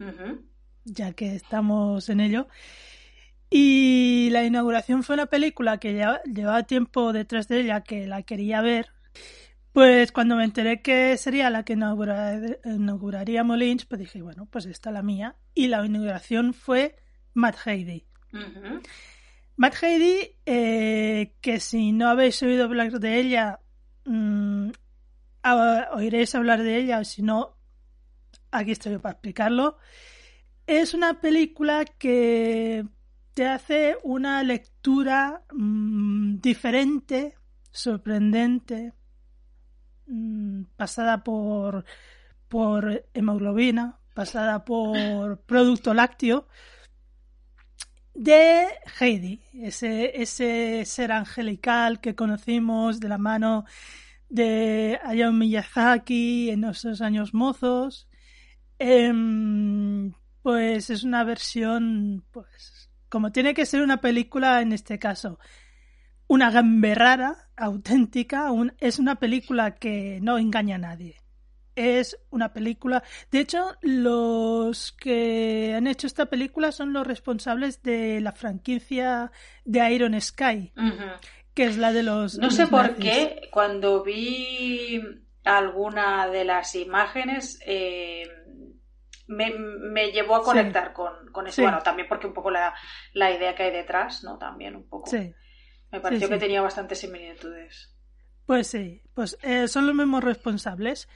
ya 0.85 1.13
que 1.13 1.35
estamos 1.35 2.09
en 2.09 2.21
ello. 2.21 2.49
Y 3.49 4.29
la 4.33 4.45
inauguración 4.45 5.03
fue 5.03 5.15
una 5.15 5.27
película 5.27 5.79
que 5.79 5.93
llevaba 6.25 6.63
tiempo 6.65 7.13
detrás 7.13 7.49
de 7.49 7.61
ella, 7.61 7.83
que 7.83 8.07
la 8.07 8.23
quería 8.23 8.61
ver. 8.61 8.91
Pues 9.77 10.11
cuando 10.11 10.37
me 10.37 10.45
enteré 10.45 10.81
que 10.81 11.19
sería 11.19 11.51
la 11.51 11.63
que 11.63 11.75
inauguraría 11.75 13.45
Molins, 13.45 13.85
pues 13.85 13.99
dije, 13.99 14.23
bueno, 14.23 14.49
pues 14.51 14.65
esta 14.65 14.89
es 14.89 14.95
la 14.95 15.03
mía. 15.03 15.37
Y 15.53 15.69
la 15.69 15.85
inauguración 15.85 16.55
fue 16.55 16.97
Matt 17.35 17.57
Heidi. 17.67 18.07
Matt 19.57 19.75
Heidi, 19.83 20.35
eh, 20.47 21.35
que 21.43 21.61
si 21.61 21.93
no 21.93 22.09
habéis 22.09 22.43
oído 22.43 22.65
hablar 22.65 22.99
de 22.99 23.21
ella, 23.21 23.61
mmm, 24.07 24.71
oiréis 25.93 26.35
hablar 26.35 26.63
de 26.63 26.79
ella, 26.79 27.01
o 27.01 27.05
si 27.05 27.21
no, 27.21 27.59
aquí 28.53 28.71
estoy 28.71 28.93
yo 28.93 29.03
para 29.03 29.13
explicarlo. 29.13 29.77
Es 30.67 30.95
una 30.95 31.21
película 31.21 31.85
que 31.85 32.87
te 33.35 33.47
hace 33.47 33.99
una 34.05 34.43
lectura 34.43 35.45
mmm, 35.53 36.37
diferente, 36.41 37.35
sorprendente, 37.71 38.95
mmm, 40.07 40.65
pasada 40.77 41.25
por, 41.25 41.85
por 42.49 43.07
hemoglobina, 43.15 43.99
pasada 44.15 44.65
por 44.65 45.41
producto 45.47 45.95
lácteo, 45.95 46.49
de 48.15 48.69
Heidi, 48.99 49.43
ese, 49.55 50.23
ese 50.23 50.85
ser 50.87 51.13
angelical 51.13 52.01
que 52.01 52.15
conocimos 52.15 52.99
de 52.99 53.09
la 53.11 53.19
mano 53.19 53.67
de 54.31 54.99
Hayao 55.05 55.33
Miyazaki 55.33 56.51
en 56.51 56.63
nuestros 56.63 57.03
años 57.03 57.35
mozos. 57.35 58.09
Eh, 58.79 59.13
pues 60.43 60.91
es 60.91 61.03
una 61.03 61.25
versión 61.25 62.25
pues 62.31 62.87
como 63.09 63.33
tiene 63.33 63.55
que 63.55 63.67
ser 63.67 63.83
una 63.83 64.01
película 64.01 64.61
en 64.61 64.73
este 64.73 64.99
caso, 64.99 65.39
una 66.29 66.51
gamberrada 66.51 67.49
auténtica, 67.57 68.51
es 68.81 68.99
una 68.99 69.17
película 69.17 69.77
que 69.77 70.19
no 70.23 70.39
engaña 70.39 70.77
a 70.77 70.79
nadie. 70.79 71.17
Es 71.75 72.19
una 72.31 72.53
película. 72.55 73.03
De 73.31 73.41
hecho, 73.41 73.77
los 73.83 74.93
que 74.93 75.75
han 75.77 75.87
hecho 75.87 76.07
esta 76.07 76.27
película 76.27 76.73
son 76.73 76.93
los 76.93 77.07
responsables 77.07 77.83
de 77.83 78.21
la 78.21 78.33
franquicia 78.33 79.31
de 79.65 79.93
Iron 79.93 80.19
Sky, 80.19 80.73
que 81.55 81.65
es 81.65 81.77
la 81.77 81.93
de 81.93 82.03
los. 82.03 82.39
No 82.39 82.51
sé 82.51 82.67
por 82.67 82.97
qué, 82.97 83.49
cuando 83.53 84.03
vi 84.03 85.03
alguna 85.45 86.29
de 86.29 86.47
las 86.47 86.75
imágenes, 86.75 87.61
eh, 87.67 88.27
me, 89.27 89.51
me 89.51 90.13
llevó 90.13 90.37
a 90.37 90.43
conectar 90.43 90.95
con, 90.95 91.31
con, 91.31 91.47
eso. 91.47 91.61
Bueno, 91.61 91.81
también 91.83 92.09
porque 92.09 92.27
un 92.27 92.33
poco 92.33 92.51
la, 92.51 92.75
la, 93.13 93.31
idea 93.31 93.55
que 93.55 93.65
hay 93.65 93.73
detrás, 93.73 94.25
¿no? 94.25 94.39
También 94.39 94.77
un 94.77 94.89
poco. 94.89 95.11
Me 95.97 96.03
pareció 96.03 96.29
que 96.29 96.37
tenía 96.37 96.61
bastantes 96.61 96.99
similitudes. 96.99 97.91
Pues 98.45 98.67
sí, 98.67 99.01
pues 99.15 99.39
eh, 99.41 99.67
son 99.67 99.87
los 99.87 99.97
mismos 99.97 100.23
responsables. 100.23 101.09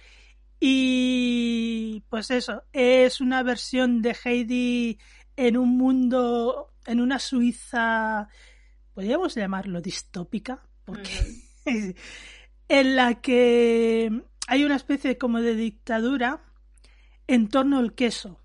Y 0.59 2.03
pues 2.09 2.31
eso, 2.31 2.65
es 2.73 3.21
una 3.21 3.43
versión 3.43 4.01
de 4.01 4.17
Heidi 4.25 4.99
en 5.37 5.59
un 5.59 5.77
mundo, 5.77 6.73
en 6.87 6.99
una 6.99 7.19
Suiza, 7.19 8.29
podríamos 8.95 9.35
llamarlo 9.35 9.83
distópica, 9.83 10.67
porque 10.87 11.11
en 12.69 12.97
la 12.97 13.21
que 13.21 14.23
hay 14.47 14.65
una 14.65 14.77
especie 14.77 15.19
como 15.19 15.43
de 15.43 15.57
dictadura 15.57 16.43
en 17.27 17.49
torno 17.49 17.79
al 17.79 17.95
queso. 17.95 18.41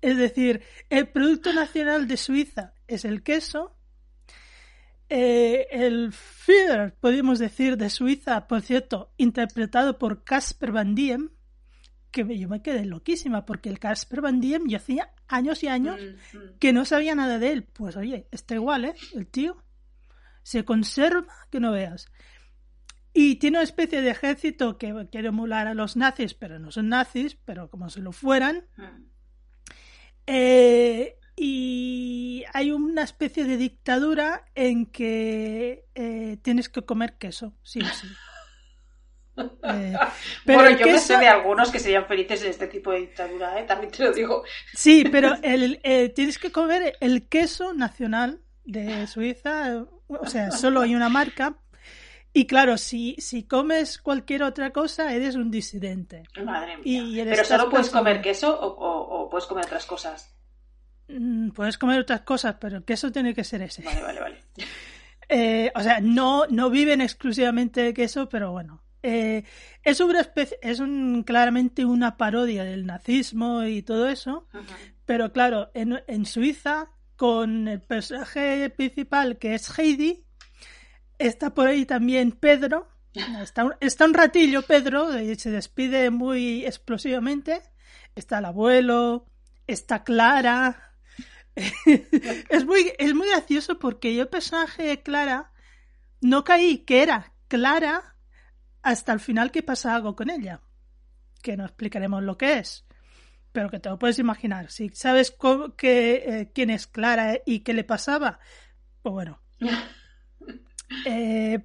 Es 0.00 0.18
decir, 0.18 0.62
el 0.88 1.08
producto 1.08 1.52
nacional 1.52 2.06
de 2.06 2.16
Suiza 2.16 2.74
es 2.86 3.06
el 3.06 3.22
queso. 3.22 3.73
Eh, 5.08 5.66
el 5.70 6.12
Führer, 6.12 6.94
podemos 6.94 7.38
decir, 7.38 7.76
de 7.76 7.90
Suiza, 7.90 8.46
por 8.46 8.62
cierto, 8.62 9.12
interpretado 9.16 9.98
por 9.98 10.24
Casper 10.24 10.72
Van 10.72 10.94
Diem, 10.94 11.30
que 12.10 12.38
yo 12.38 12.48
me 12.48 12.62
quedé 12.62 12.84
loquísima, 12.84 13.44
porque 13.44 13.68
el 13.68 13.78
Casper 13.78 14.20
Van 14.20 14.40
Diem 14.40 14.68
yo 14.68 14.76
hacía 14.76 15.12
años 15.28 15.62
y 15.62 15.68
años 15.68 16.00
mm, 16.00 16.36
mm. 16.36 16.58
que 16.58 16.72
no 16.72 16.84
sabía 16.84 17.14
nada 17.14 17.38
de 17.38 17.52
él. 17.52 17.64
Pues 17.64 17.96
oye, 17.96 18.28
está 18.30 18.54
igual, 18.54 18.86
¿eh? 18.86 18.94
El 19.14 19.26
tío 19.26 19.62
se 20.42 20.64
conserva 20.64 21.34
que 21.50 21.60
no 21.60 21.72
veas. 21.72 22.06
Y 23.12 23.36
tiene 23.36 23.58
una 23.58 23.64
especie 23.64 24.02
de 24.02 24.10
ejército 24.10 24.78
que 24.78 25.08
quiere 25.10 25.28
emular 25.28 25.66
a 25.66 25.74
los 25.74 25.96
nazis, 25.96 26.34
pero 26.34 26.58
no 26.58 26.70
son 26.70 26.88
nazis, 26.88 27.36
pero 27.44 27.70
como 27.70 27.88
si 27.88 28.00
lo 28.00 28.12
fueran. 28.12 28.66
Mm. 28.76 29.04
Eh, 30.26 31.18
y 31.36 32.44
hay 32.52 32.70
una 32.70 33.02
especie 33.02 33.44
de 33.44 33.56
dictadura 33.56 34.44
en 34.54 34.86
que 34.86 35.86
eh, 35.94 36.38
tienes 36.42 36.68
que 36.68 36.82
comer 36.82 37.14
queso, 37.18 37.54
sí 37.62 37.80
o 37.80 37.86
sí. 37.86 38.08
Eh, 39.36 39.96
pero 40.46 40.60
bueno, 40.60 40.78
yo 40.78 40.84
queso... 40.84 41.06
sé 41.08 41.16
de 41.16 41.26
algunos 41.26 41.72
que 41.72 41.80
serían 41.80 42.06
felices 42.06 42.44
en 42.44 42.50
este 42.50 42.68
tipo 42.68 42.92
de 42.92 43.00
dictadura, 43.00 43.58
¿eh? 43.58 43.64
también 43.64 43.90
te 43.90 44.04
lo 44.04 44.12
digo. 44.12 44.44
Sí, 44.74 45.04
pero 45.10 45.34
el, 45.42 45.80
tienes 46.14 46.38
que 46.38 46.52
comer 46.52 46.96
el 47.00 47.26
queso 47.26 47.74
nacional 47.74 48.42
de 48.64 49.08
Suiza, 49.08 49.86
o 50.06 50.26
sea, 50.28 50.52
solo 50.52 50.82
hay 50.82 50.94
una 50.94 51.08
marca, 51.08 51.56
y 52.36 52.48
claro, 52.48 52.76
si, 52.76 53.14
si 53.20 53.44
comes 53.44 53.98
cualquier 53.98 54.42
otra 54.42 54.72
cosa, 54.72 55.14
eres 55.14 55.36
un 55.36 55.52
disidente. 55.52 56.24
Madre 56.44 56.78
mía. 56.78 57.24
¿Pero 57.24 57.44
solo 57.44 57.70
puedes 57.70 57.90
comer 57.90 58.20
queso 58.20 58.58
o, 58.60 59.30
puedes 59.30 59.46
comer 59.46 59.66
otras 59.66 59.86
cosas? 59.86 60.34
Mm, 61.08 61.50
puedes 61.50 61.78
comer 61.78 62.00
otras 62.00 62.22
cosas, 62.22 62.56
pero 62.60 62.78
el 62.78 62.84
queso 62.84 63.12
tiene 63.12 63.34
que 63.34 63.44
ser 63.44 63.62
ese. 63.62 63.82
Vale, 63.82 64.02
vale, 64.02 64.20
vale. 64.20 64.44
Eh, 65.26 65.72
o 65.74 65.80
sea, 65.80 66.00
no, 66.02 66.44
no 66.50 66.68
viven 66.68 67.00
exclusivamente 67.00 67.80
de 67.80 67.94
queso, 67.94 68.28
pero 68.28 68.52
bueno. 68.52 68.82
Eh, 69.02 69.42
es 69.82 70.00
una 70.00 70.20
especie, 70.20 70.58
es 70.60 70.80
un, 70.80 71.22
claramente 71.22 71.86
una 71.86 72.18
parodia 72.18 72.62
del 72.62 72.84
nazismo 72.84 73.64
y 73.64 73.80
todo 73.80 74.06
eso, 74.10 74.46
pero 75.06 75.32
claro, 75.32 75.70
en, 75.72 76.02
en 76.08 76.26
Suiza, 76.26 76.90
con 77.16 77.68
el 77.68 77.80
personaje 77.80 78.68
principal 78.68 79.38
que 79.38 79.54
es 79.54 79.78
Heidi, 79.78 80.24
Está 81.18 81.54
por 81.54 81.68
ahí 81.68 81.86
también 81.86 82.32
Pedro. 82.32 82.88
Está 83.42 83.64
un, 83.64 83.74
está 83.80 84.04
un 84.06 84.14
ratillo 84.14 84.62
Pedro, 84.62 85.18
y 85.20 85.36
se 85.36 85.50
despide 85.50 86.10
muy 86.10 86.66
explosivamente. 86.66 87.62
Está 88.14 88.38
el 88.38 88.46
abuelo, 88.46 89.26
está 89.66 90.02
Clara. 90.02 90.93
Es, 91.56 92.64
muy, 92.64 92.92
es 92.98 93.14
muy 93.14 93.28
gracioso 93.28 93.78
porque 93.78 94.14
yo 94.14 94.22
el 94.22 94.28
personaje 94.28 94.82
de 94.82 95.02
Clara 95.02 95.52
no 96.20 96.44
caí 96.44 96.78
que 96.78 97.02
era 97.02 97.32
Clara 97.48 98.16
hasta 98.82 99.12
el 99.12 99.20
final 99.20 99.50
que 99.50 99.62
pasa 99.62 99.94
algo 99.94 100.16
con 100.16 100.30
ella. 100.30 100.60
Que 101.42 101.56
no 101.56 101.64
explicaremos 101.64 102.22
lo 102.22 102.36
que 102.36 102.58
es. 102.58 102.84
Pero 103.52 103.70
que 103.70 103.78
te 103.78 103.88
lo 103.88 103.98
puedes 103.98 104.18
imaginar. 104.18 104.70
Si 104.70 104.88
sabes 104.90 105.34
que, 105.76 106.14
eh, 106.26 106.50
quién 106.54 106.70
es 106.70 106.86
Clara 106.86 107.38
y 107.46 107.60
qué 107.60 107.72
le 107.72 107.84
pasaba, 107.84 108.40
pues 109.02 109.12
bueno. 109.12 109.40
Eh, 111.06 111.58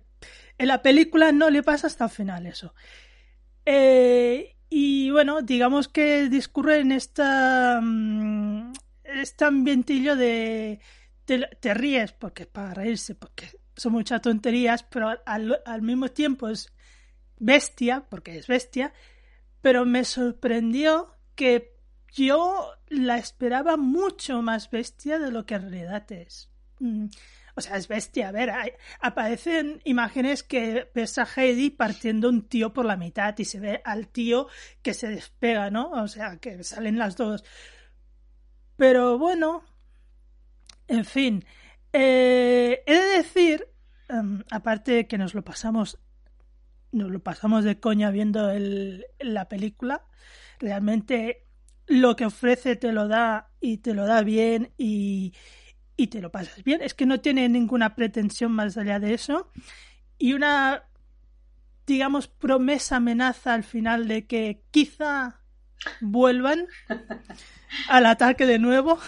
en 0.57 0.67
la 0.67 0.81
película 0.81 1.31
no 1.31 1.49
le 1.49 1.61
pasa 1.61 1.87
hasta 1.87 2.05
el 2.05 2.09
final 2.09 2.47
eso. 2.47 2.73
Eh, 3.65 4.55
y 4.69 5.11
bueno, 5.11 5.41
digamos 5.41 5.87
que 5.87 6.29
discurre 6.29 6.79
en 6.79 6.91
esta, 6.91 7.79
mm, 7.81 8.73
este 9.13 9.45
ambientillo 9.45 10.15
de 10.15 10.79
te, 11.25 11.73
ríes 11.73 12.11
porque 12.13 12.45
para 12.45 12.73
reírse, 12.73 13.15
porque 13.15 13.49
son 13.75 13.93
muchas 13.93 14.21
tonterías, 14.21 14.83
pero 14.83 15.15
al, 15.25 15.61
al 15.65 15.81
mismo 15.81 16.09
tiempo 16.09 16.49
es 16.49 16.73
bestia, 17.37 18.05
porque 18.09 18.37
es 18.37 18.47
bestia, 18.47 18.93
pero 19.61 19.85
me 19.85 20.03
sorprendió 20.03 21.15
que 21.35 21.77
yo 22.11 22.73
la 22.87 23.17
esperaba 23.17 23.77
mucho 23.77 24.41
más 24.41 24.69
bestia 24.69 25.19
de 25.19 25.31
lo 25.31 25.45
que 25.45 25.55
en 25.55 25.61
realidad 25.61 26.11
es. 26.11 26.49
Mm, 26.79 27.07
o 27.55 27.61
sea, 27.61 27.77
es 27.77 27.87
bestia. 27.87 28.29
A 28.29 28.31
ver, 28.31 28.51
aparecen 29.01 29.81
imágenes 29.83 30.43
que 30.43 30.89
ves 30.95 31.17
a 31.17 31.27
Heidi 31.35 31.69
partiendo 31.69 32.29
un 32.29 32.47
tío 32.47 32.73
por 32.73 32.85
la 32.85 32.95
mitad 32.97 33.37
y 33.37 33.45
se 33.45 33.59
ve 33.59 33.81
al 33.83 34.07
tío 34.07 34.47
que 34.81 34.93
se 34.93 35.09
despega, 35.09 35.69
¿no? 35.69 35.91
O 35.91 36.07
sea, 36.07 36.37
que 36.37 36.63
salen 36.63 36.97
las 36.97 37.17
dos. 37.17 37.43
Pero 38.79 39.17
bueno, 39.17 39.65
en 40.87 41.03
fin. 41.03 41.43
Eh, 41.91 42.81
he 42.85 42.93
de 42.93 43.17
decir, 43.17 43.67
em, 44.07 44.45
aparte 44.49 44.93
de 44.93 45.05
que 45.05 45.17
nos 45.17 45.33
lo 45.33 45.43
pasamos, 45.43 45.99
nos 46.93 47.11
lo 47.11 47.19
pasamos 47.19 47.65
de 47.65 47.81
coña 47.81 48.09
viendo 48.09 48.49
la 49.19 49.49
película, 49.49 50.05
realmente 50.59 51.45
lo 51.87 52.15
que 52.15 52.25
ofrece 52.25 52.77
te 52.77 52.93
lo 52.93 53.09
da 53.09 53.51
y 53.59 53.79
te 53.79 53.93
lo 53.93 54.05
da 54.05 54.21
bien 54.21 54.71
y 54.77 55.33
te 56.09 56.21
lo 56.21 56.31
pasas 56.31 56.63
bien. 56.63 56.81
Es 56.81 56.93
que 56.93 57.05
no 57.05 57.19
tiene 57.19 57.49
ninguna 57.49 57.95
pretensión 57.95 58.53
más 58.53 58.77
allá 58.77 58.97
de 59.01 59.13
eso. 59.13 59.51
Y 60.17 60.31
una, 60.31 60.85
digamos, 61.85 62.29
promesa 62.29 62.95
amenaza 62.95 63.55
al 63.55 63.65
final 63.65 64.07
de 64.07 64.25
que 64.25 64.63
quizá 64.71 65.41
vuelvan 66.01 66.67
al 67.87 68.05
ataque 68.05 68.45
de 68.45 68.59
nuevo. 68.59 68.99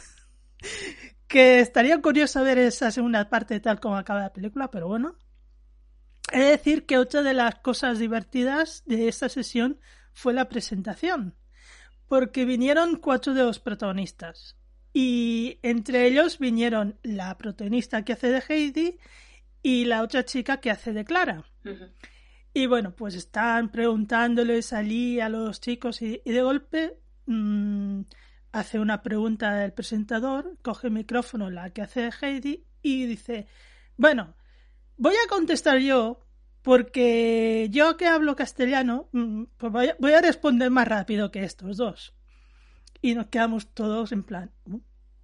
que 1.28 1.60
estaría 1.62 2.02
curioso 2.02 2.44
ver 2.44 2.58
esa 2.58 2.92
segunda 2.92 3.30
parte 3.30 3.60
tal 3.62 3.80
como 3.80 3.96
acaba 3.96 4.20
la 4.20 4.34
película, 4.34 4.70
pero 4.70 4.88
bueno. 4.88 5.16
He 6.32 6.40
de 6.40 6.46
decir 6.46 6.86
que 6.86 6.98
otra 6.98 7.24
de 7.24 7.34
las 7.34 7.56
cosas 7.56 8.00
divertidas 8.00 8.84
de 8.86 9.08
esta 9.08 9.30
sesión 9.30 9.80
fue 10.14 10.34
la 10.34 10.50
presentación 10.50 11.36
porque 12.12 12.44
vinieron 12.44 12.98
cuatro 12.98 13.34
de 13.34 13.42
los 13.42 13.60
protagonistas. 13.60 14.58
Y 14.92 15.60
entre 15.62 16.08
ellos 16.08 16.40
vinieron 16.40 17.00
la 17.04 17.38
protagonista 17.38 18.04
que 18.04 18.12
hace 18.12 18.28
de 18.28 18.44
Heidi 18.50 19.00
y 19.64 19.86
la 19.86 20.04
otra 20.04 20.26
chica 20.26 20.58
que 20.58 20.72
hace 20.72 20.92
de 20.92 21.06
Clara. 21.06 21.46
Y 22.54 22.66
bueno, 22.68 22.96
pues 22.96 23.16
están 23.16 23.70
preguntándoles 23.70 24.74
allí 24.74 25.20
a 25.20 25.30
los 25.30 25.62
chicos 25.62 26.02
y, 26.02 26.22
de 26.26 26.42
golpe 26.42 26.98
mm, 27.26 28.02
hace 28.52 28.80
una 28.80 29.02
pregunta 29.02 29.64
el 29.64 29.72
presentador, 29.72 30.58
coge 30.62 30.88
el 30.88 30.94
micrófono, 30.94 31.50
la 31.50 31.70
que 31.70 31.82
hace 31.82 32.10
Heidi, 32.22 32.66
y 32.82 33.06
dice, 33.06 33.48
bueno, 33.96 34.36
voy 34.98 35.14
a 35.14 35.30
contestar 35.30 35.78
yo 35.80 36.26
porque 36.62 37.68
yo 37.72 37.98
que 37.98 38.08
hablo 38.08 38.36
castellano, 38.36 39.10
mm, 39.14 39.44
pues 39.58 39.72
voy 40.00 40.14
a, 40.14 40.22
responder 40.22 40.70
más 40.70 40.88
rápido 40.88 41.32
que 41.32 41.44
estos 41.44 41.78
dos. 41.78 42.14
Y 43.02 43.16
nos 43.16 43.28
quedamos 43.28 43.74
todos 43.74 44.12
en 44.12 44.24
plan, 44.24 44.52
mm, 44.66 44.78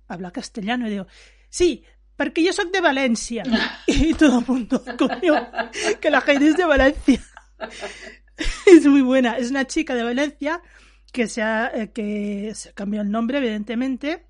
habla 0.08 0.32
castellano. 0.32 0.88
Y 0.88 0.92
digo, 0.92 1.08
sí, 1.50 1.84
porque 2.18 2.44
yo 2.44 2.52
soy 2.52 2.70
de 2.72 2.82
Valencia. 2.82 3.44
y 3.86 4.14
todo 4.16 4.40
el 4.40 4.48
mundo, 4.48 4.84
coño, 4.98 5.50
que 6.02 6.10
la 6.10 6.22
gente 6.22 6.48
es 6.48 6.58
de 6.58 6.66
Valencia. 6.66 7.22
es 8.66 8.86
muy 8.86 9.02
buena. 9.02 9.38
Es 9.38 9.52
una 9.52 9.66
chica 9.66 9.96
de 9.96 10.04
Valencia 10.04 10.62
que 11.14 11.28
se 11.28 11.42
ha, 11.42 11.72
eh, 11.74 11.92
que 11.92 12.52
se 12.56 12.74
cambiado 12.74 13.06
el 13.06 13.12
nombre, 13.12 13.38
evidentemente. 13.38 14.26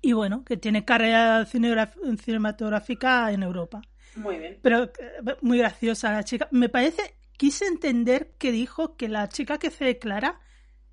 Y 0.00 0.12
bueno, 0.12 0.44
que 0.44 0.56
tiene 0.56 0.84
carrera 0.84 1.46
cinematográfica 1.46 3.32
en 3.32 3.42
Europa. 3.42 3.82
Muy 4.16 4.38
bien. 4.38 4.58
Pero 4.62 4.84
eh, 4.84 5.36
muy 5.40 5.58
graciosa 5.58 6.12
la 6.12 6.24
chica. 6.24 6.48
Me 6.50 6.68
parece, 6.68 7.14
quise 7.36 7.66
entender 7.66 8.34
que 8.38 8.52
dijo 8.52 8.96
que 8.96 9.08
la 9.08 9.28
chica 9.28 9.58
que 9.58 9.70
se 9.70 9.84
declara 9.84 10.40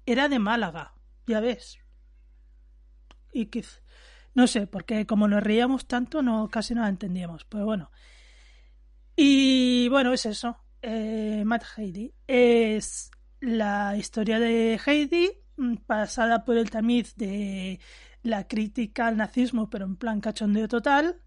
era 0.06 0.30
de 0.30 0.40
Málaga, 0.40 0.94
ya 1.26 1.40
ves. 1.40 1.80
Y 3.32 3.48
que, 3.48 3.66
no 4.36 4.48
sé, 4.48 4.68
porque 4.68 5.06
como 5.06 5.28
nos 5.28 5.42
reíamos 5.42 5.88
tanto, 5.88 6.22
no 6.22 6.50
casi 6.50 6.76
no 6.76 6.82
la 6.82 6.90
entendíamos. 6.90 7.46
Pero 7.46 7.66
bueno. 7.66 7.92
Y 9.16 9.88
bueno, 9.90 10.14
es 10.14 10.26
eso. 10.26 10.58
Eh, 10.82 11.44
Matt 11.46 11.64
Heidi. 11.78 12.14
Es 12.28 13.10
la 13.40 13.96
historia 13.98 14.40
de 14.40 14.80
Heidi, 14.86 15.32
mm, 15.58 15.76
pasada 15.88 16.44
por 16.44 16.58
el 16.58 16.70
tamiz 16.70 17.16
de 17.16 17.80
la 18.24 18.48
crítica 18.48 19.08
al 19.08 19.18
nazismo, 19.18 19.70
pero 19.70 19.86
en 19.86 19.96
plan 19.96 20.20
cachondeo 20.20 20.68
total 20.68 21.22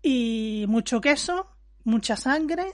y 0.00 0.66
mucho 0.68 1.00
queso, 1.00 1.48
mucha 1.84 2.16
sangre 2.16 2.64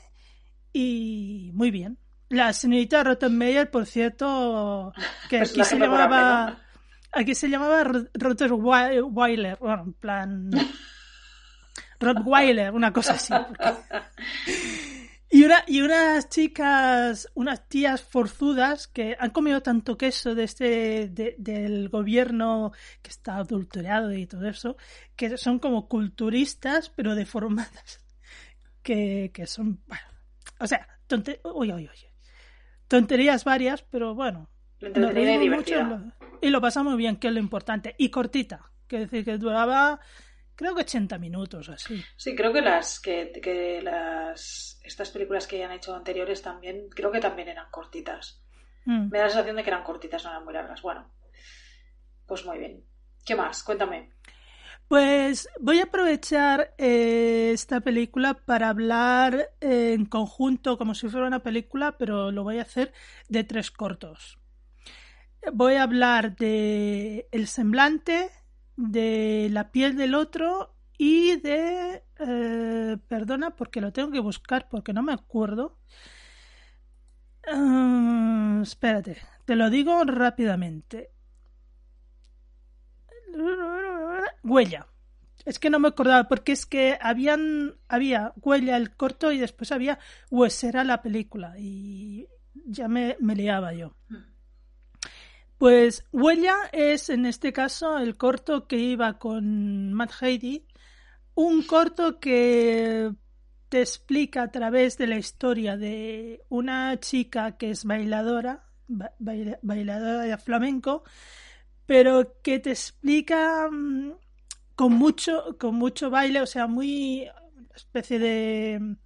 y 0.72 1.50
muy 1.54 1.70
bien. 1.70 1.98
La 2.28 2.52
señorita 2.52 3.04
Rottenmeier, 3.04 3.70
por 3.70 3.86
cierto, 3.86 4.92
que 5.30 5.38
aquí 5.40 5.64
se 5.64 5.78
llamaba 5.78 6.58
aquí 7.12 7.34
se 7.34 7.48
llamaba 7.48 7.84
Rottweiler, 8.14 9.58
bueno, 9.58 9.82
en 9.84 9.92
plan 9.94 10.50
Rottweiler, 12.00 12.72
una 12.72 12.92
cosa 12.92 13.14
así. 13.14 13.32
Y, 15.34 15.44
una, 15.44 15.64
y 15.66 15.80
unas 15.80 16.28
chicas, 16.28 17.26
unas 17.32 17.66
tías 17.66 18.02
forzudas 18.02 18.86
que 18.86 19.16
han 19.18 19.30
comido 19.30 19.62
tanto 19.62 19.96
queso 19.96 20.34
de 20.34 20.44
este, 20.44 21.08
del 21.08 21.88
gobierno 21.88 22.72
que 23.00 23.08
está 23.08 23.36
adulterado 23.36 24.12
y 24.12 24.26
todo 24.26 24.46
eso, 24.46 24.76
que 25.16 25.38
son 25.38 25.58
como 25.58 25.88
culturistas, 25.88 26.90
pero 26.90 27.14
deformadas. 27.14 28.04
Que, 28.82 29.30
que 29.32 29.46
son, 29.46 29.80
bueno, 29.86 30.04
o 30.60 30.66
sea, 30.66 30.86
tonte, 31.06 31.40
uy, 31.44 31.72
uy, 31.72 31.88
uy, 31.90 32.06
tonterías 32.86 33.44
varias, 33.44 33.82
pero 33.84 34.14
bueno. 34.14 34.50
mucho, 34.82 36.12
y 36.42 36.50
lo 36.50 36.60
pasamos 36.60 36.96
bien, 36.96 37.16
que 37.16 37.28
es 37.28 37.32
lo 37.32 37.40
importante. 37.40 37.94
Y 37.96 38.10
cortita, 38.10 38.70
que 38.86 38.98
decir 38.98 39.24
que 39.24 39.38
duraba 39.38 40.00
creo 40.54 40.74
que 40.74 40.82
80 40.82 41.18
minutos 41.18 41.68
así. 41.68 42.04
Sí, 42.16 42.36
creo 42.36 42.52
que 42.52 42.60
las 42.60 43.00
que, 43.00 43.32
que 43.42 43.80
las 43.82 44.80
estas 44.84 45.10
películas 45.10 45.46
que 45.46 45.64
han 45.64 45.72
hecho 45.72 45.94
anteriores 45.94 46.42
también, 46.42 46.88
creo 46.90 47.10
que 47.10 47.20
también 47.20 47.48
eran 47.48 47.70
cortitas. 47.70 48.42
Mm. 48.84 49.10
Me 49.10 49.18
da 49.18 49.24
la 49.24 49.30
sensación 49.30 49.56
de 49.56 49.62
que 49.62 49.70
eran 49.70 49.84
cortitas, 49.84 50.24
no 50.24 50.30
eran 50.30 50.44
muy 50.44 50.54
largas. 50.54 50.82
Bueno, 50.82 51.08
pues 52.26 52.44
muy 52.44 52.58
bien. 52.58 52.84
¿Qué 53.24 53.34
más? 53.34 53.62
Cuéntame. 53.62 54.10
Pues 54.88 55.48
voy 55.58 55.80
a 55.80 55.84
aprovechar 55.84 56.74
eh, 56.76 57.50
esta 57.52 57.80
película 57.80 58.34
para 58.34 58.68
hablar 58.68 59.50
eh, 59.60 59.94
en 59.94 60.04
conjunto, 60.04 60.76
como 60.76 60.94
si 60.94 61.08
fuera 61.08 61.26
una 61.26 61.42
película, 61.42 61.96
pero 61.96 62.30
lo 62.30 62.42
voy 62.42 62.58
a 62.58 62.62
hacer 62.62 62.92
de 63.28 63.44
tres 63.44 63.70
cortos. 63.70 64.38
Voy 65.50 65.74
a 65.74 65.82
hablar 65.82 66.36
de 66.36 67.26
El 67.32 67.48
semblante, 67.48 68.30
de 68.76 69.48
la 69.50 69.72
piel 69.72 69.96
del 69.96 70.14
otro 70.14 70.74
y 70.96 71.36
de... 71.40 72.04
Eh, 72.20 72.96
perdona 73.08 73.56
porque 73.56 73.80
lo 73.80 73.92
tengo 73.92 74.12
que 74.12 74.20
buscar 74.20 74.68
porque 74.68 74.92
no 74.92 75.02
me 75.02 75.12
acuerdo. 75.12 75.78
Ah, 77.46 78.60
espérate, 78.62 79.18
te 79.44 79.56
lo 79.56 79.68
digo 79.68 80.04
rápidamente. 80.04 81.10
Huella. 84.44 84.86
Es 85.44 85.58
que 85.58 85.70
no 85.70 85.80
me 85.80 85.88
acordaba 85.88 86.28
porque 86.28 86.52
es 86.52 86.66
que 86.66 86.96
habían 87.00 87.74
había 87.88 88.32
huella 88.36 88.76
el 88.76 88.94
corto 88.94 89.32
y 89.32 89.38
después 89.38 89.72
había 89.72 89.98
huesera 90.30 90.84
la 90.84 91.02
película 91.02 91.58
y 91.58 92.28
ya 92.54 92.86
me, 92.86 93.16
me 93.18 93.34
liaba 93.34 93.72
yo. 93.74 93.96
Pues 95.62 96.04
Huella 96.10 96.56
es 96.72 97.08
en 97.08 97.24
este 97.24 97.52
caso 97.52 97.96
el 97.96 98.16
corto 98.16 98.66
que 98.66 98.78
iba 98.78 99.20
con 99.20 99.92
Matt 99.92 100.10
Heidi, 100.20 100.66
un 101.36 101.62
corto 101.62 102.18
que 102.18 103.12
te 103.68 103.80
explica 103.80 104.42
a 104.42 104.50
través 104.50 104.98
de 104.98 105.06
la 105.06 105.18
historia 105.18 105.76
de 105.76 106.42
una 106.48 106.98
chica 106.98 107.56
que 107.58 107.70
es 107.70 107.84
bailadora, 107.84 108.64
bailadora 108.88 110.22
de 110.22 110.36
flamenco, 110.36 111.04
pero 111.86 112.42
que 112.42 112.58
te 112.58 112.70
explica 112.70 113.68
mm, 113.70 114.14
con 114.74 114.94
mucho, 114.94 115.56
con 115.60 115.76
mucho 115.76 116.10
baile, 116.10 116.40
o 116.40 116.46
sea, 116.46 116.66
muy 116.66 117.28
especie 117.72 118.18
de, 118.18 118.96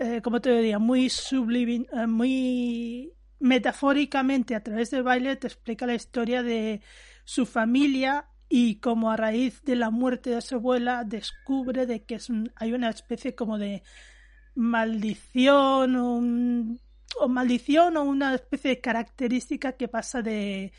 eh, 0.00 0.22
¿cómo 0.24 0.40
te 0.40 0.50
diría? 0.56 0.80
Muy 0.80 1.08
sublime, 1.08 1.86
eh, 1.92 2.06
muy 2.08 3.12
metafóricamente 3.40 4.54
a 4.54 4.62
través 4.62 4.90
del 4.90 5.02
baile 5.02 5.36
te 5.36 5.46
explica 5.46 5.86
la 5.86 5.94
historia 5.94 6.42
de 6.42 6.82
su 7.24 7.46
familia 7.46 8.26
y 8.48 8.76
como 8.76 9.10
a 9.10 9.16
raíz 9.16 9.62
de 9.62 9.76
la 9.76 9.90
muerte 9.90 10.30
de 10.30 10.40
su 10.40 10.56
abuela 10.56 11.04
descubre 11.04 11.86
de 11.86 12.04
que 12.04 12.16
es 12.16 12.28
hay 12.56 12.72
una 12.72 12.88
especie 12.88 13.34
como 13.34 13.58
de 13.58 13.82
maldición 14.54 15.96
o, 15.96 17.28
maldición 17.28 17.96
o 17.96 18.02
una 18.02 18.34
especie 18.34 18.70
de 18.70 18.80
característica 18.80 19.72
que 19.72 19.88
pasa 19.88 20.22
de 20.22 20.72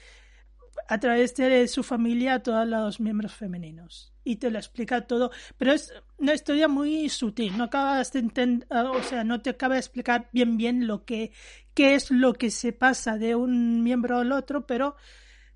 a 0.88 1.00
través 1.00 1.36
de 1.36 1.67
su 1.67 1.84
familia 1.84 2.36
a 2.36 2.43
todos 2.43 2.67
los 2.67 3.00
miembros 3.00 3.34
femeninos. 3.34 4.13
Y 4.24 4.38
te 4.38 4.50
lo 4.50 4.58
explica 4.58 5.02
todo. 5.02 5.32
Pero 5.58 5.74
es 5.74 5.93
una 6.17 6.34
historia 6.34 6.67
muy 6.67 7.10
sutil. 7.10 7.58
No 7.58 7.65
acabas 7.65 8.12
de 8.13 8.19
entender, 8.19 8.67
o 8.72 9.04
sea, 9.04 9.24
no 9.24 9.41
te 9.41 9.52
acaba 9.52 9.76
de 9.76 9.82
explicar 9.82 10.30
bien 10.32 10.58
bien 10.58 10.88
lo 10.88 11.06
que, 11.06 11.32
qué 11.80 11.96
es 11.96 12.12
lo 12.12 12.34
que 12.34 12.52
se 12.52 12.74
pasa 12.74 13.18
de 13.18 13.36
un 13.36 13.82
miembro 13.84 14.18
al 14.18 14.34
otro, 14.34 14.68
pero 14.68 14.98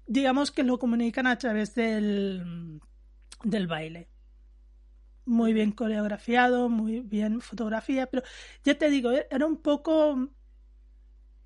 digamos 0.07 0.51
que 0.51 0.63
lo 0.63 0.79
comunican 0.79 1.27
a 1.27 1.37
través 1.37 1.75
del, 1.75 2.79
del 3.43 3.67
baile. 3.67 4.07
Muy 5.25 5.51
bien 5.51 5.73
coreografiado, 5.73 6.69
muy 6.69 7.01
bien 7.01 7.41
fotografía, 7.41 8.07
pero 8.07 8.23
ya 8.63 8.77
te 8.77 8.89
digo, 8.89 9.11
era 9.11 9.45
un 9.45 9.57
poco 9.57 10.29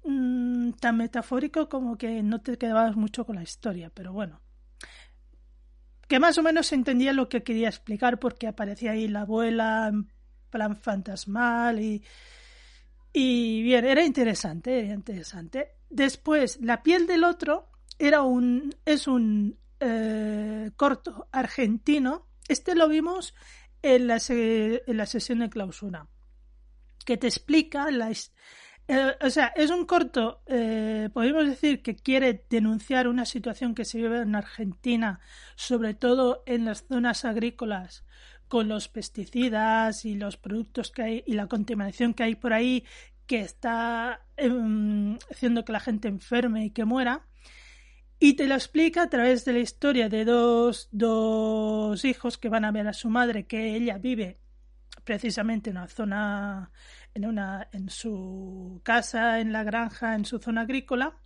Mm, 0.07 0.71
tan 0.79 0.95
metafórico 0.95 1.67
como 1.67 1.97
que 1.97 2.23
no 2.23 2.39
te 2.41 2.57
quedabas 2.57 2.95
mucho 2.95 3.25
con 3.25 3.35
la 3.35 3.43
historia, 3.43 3.91
pero 3.93 4.13
bueno. 4.13 4.39
Que 6.07 6.19
más 6.19 6.37
o 6.37 6.43
menos 6.43 6.67
se 6.67 6.75
entendía 6.75 7.11
lo 7.11 7.27
que 7.27 7.43
quería 7.43 7.67
explicar 7.67 8.17
porque 8.17 8.47
aparecía 8.47 8.91
ahí 8.91 9.09
la 9.09 9.21
abuela 9.21 9.89
en 9.89 10.07
plan 10.49 10.77
fantasmal 10.77 11.81
y, 11.81 12.03
y 13.13 13.61
bien, 13.63 13.85
era 13.85 14.03
interesante, 14.03 14.79
era 14.79 14.93
interesante. 14.93 15.75
Después, 15.89 16.59
La 16.61 16.83
piel 16.83 17.07
del 17.07 17.23
otro 17.23 17.69
era 17.97 18.21
un, 18.21 18.75
es 18.85 19.07
un 19.07 19.57
eh, 19.79 20.71
corto 20.75 21.27
argentino. 21.31 22.27
Este 22.47 22.75
lo 22.75 22.87
vimos 22.87 23.33
en 23.81 24.07
la, 24.07 24.19
en 24.27 24.97
la 24.97 25.05
sesión 25.05 25.39
de 25.39 25.49
clausura, 25.49 26.07
que 27.05 27.17
te 27.17 27.27
explica 27.27 27.89
la, 27.91 28.11
eh, 28.89 29.17
o 29.21 29.29
sea, 29.29 29.47
es 29.47 29.69
un 29.69 29.85
corto, 29.85 30.43
eh, 30.45 31.09
podemos 31.13 31.45
decir 31.45 31.81
que 31.81 31.95
quiere 31.97 32.45
denunciar 32.49 33.09
una 33.09 33.25
situación 33.25 33.75
que 33.75 33.83
se 33.83 33.97
vive 33.97 34.21
en 34.21 34.33
Argentina, 34.33 35.19
sobre 35.55 35.93
todo 35.93 36.43
en 36.45 36.63
las 36.65 36.85
zonas 36.87 37.25
agrícolas, 37.25 38.05
con 38.47 38.67
los 38.67 38.87
pesticidas 38.87 40.05
y 40.05 40.15
los 40.15 40.37
productos 40.37 40.91
que 40.91 41.01
hay 41.01 41.23
y 41.25 41.33
la 41.33 41.47
contaminación 41.47 42.13
que 42.13 42.23
hay 42.23 42.35
por 42.35 42.53
ahí, 42.53 42.83
que 43.25 43.41
está 43.41 44.21
em, 44.37 45.17
haciendo 45.31 45.65
que 45.65 45.73
la 45.73 45.79
gente 45.79 46.07
enferme 46.07 46.65
y 46.65 46.69
que 46.71 46.85
muera. 46.85 47.27
Y 48.19 48.33
te 48.33 48.47
lo 48.47 48.55
explica 48.55 49.03
a 49.03 49.09
través 49.09 49.45
de 49.45 49.53
la 49.53 49.59
historia 49.59 50.09
de 50.09 50.25
dos, 50.25 50.89
dos 50.91 52.03
hijos 52.03 52.37
que 52.37 52.49
van 52.49 52.65
a 52.65 52.71
ver 52.71 52.87
a 52.87 52.93
su 52.93 53.09
madre, 53.09 53.45
que 53.45 53.75
ella 53.75 53.97
vive 53.97 54.39
precisamente 55.03 55.69
en 55.69 55.77
una 55.77 55.87
zona 55.87 56.71
en, 57.13 57.25
una, 57.25 57.67
en 57.71 57.89
su 57.89 58.81
casa, 58.83 59.39
en 59.39 59.51
la 59.51 59.63
granja, 59.63 60.15
en 60.15 60.25
su 60.25 60.39
zona 60.39 60.61
agrícola, 60.61 61.17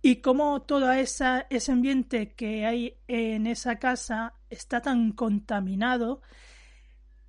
y 0.00 0.16
cómo 0.16 0.62
todo 0.62 0.90
ese 0.92 1.46
ambiente 1.68 2.34
que 2.34 2.66
hay 2.66 2.98
en 3.06 3.46
esa 3.46 3.78
casa 3.78 4.34
está 4.50 4.80
tan 4.82 5.12
contaminado 5.12 6.22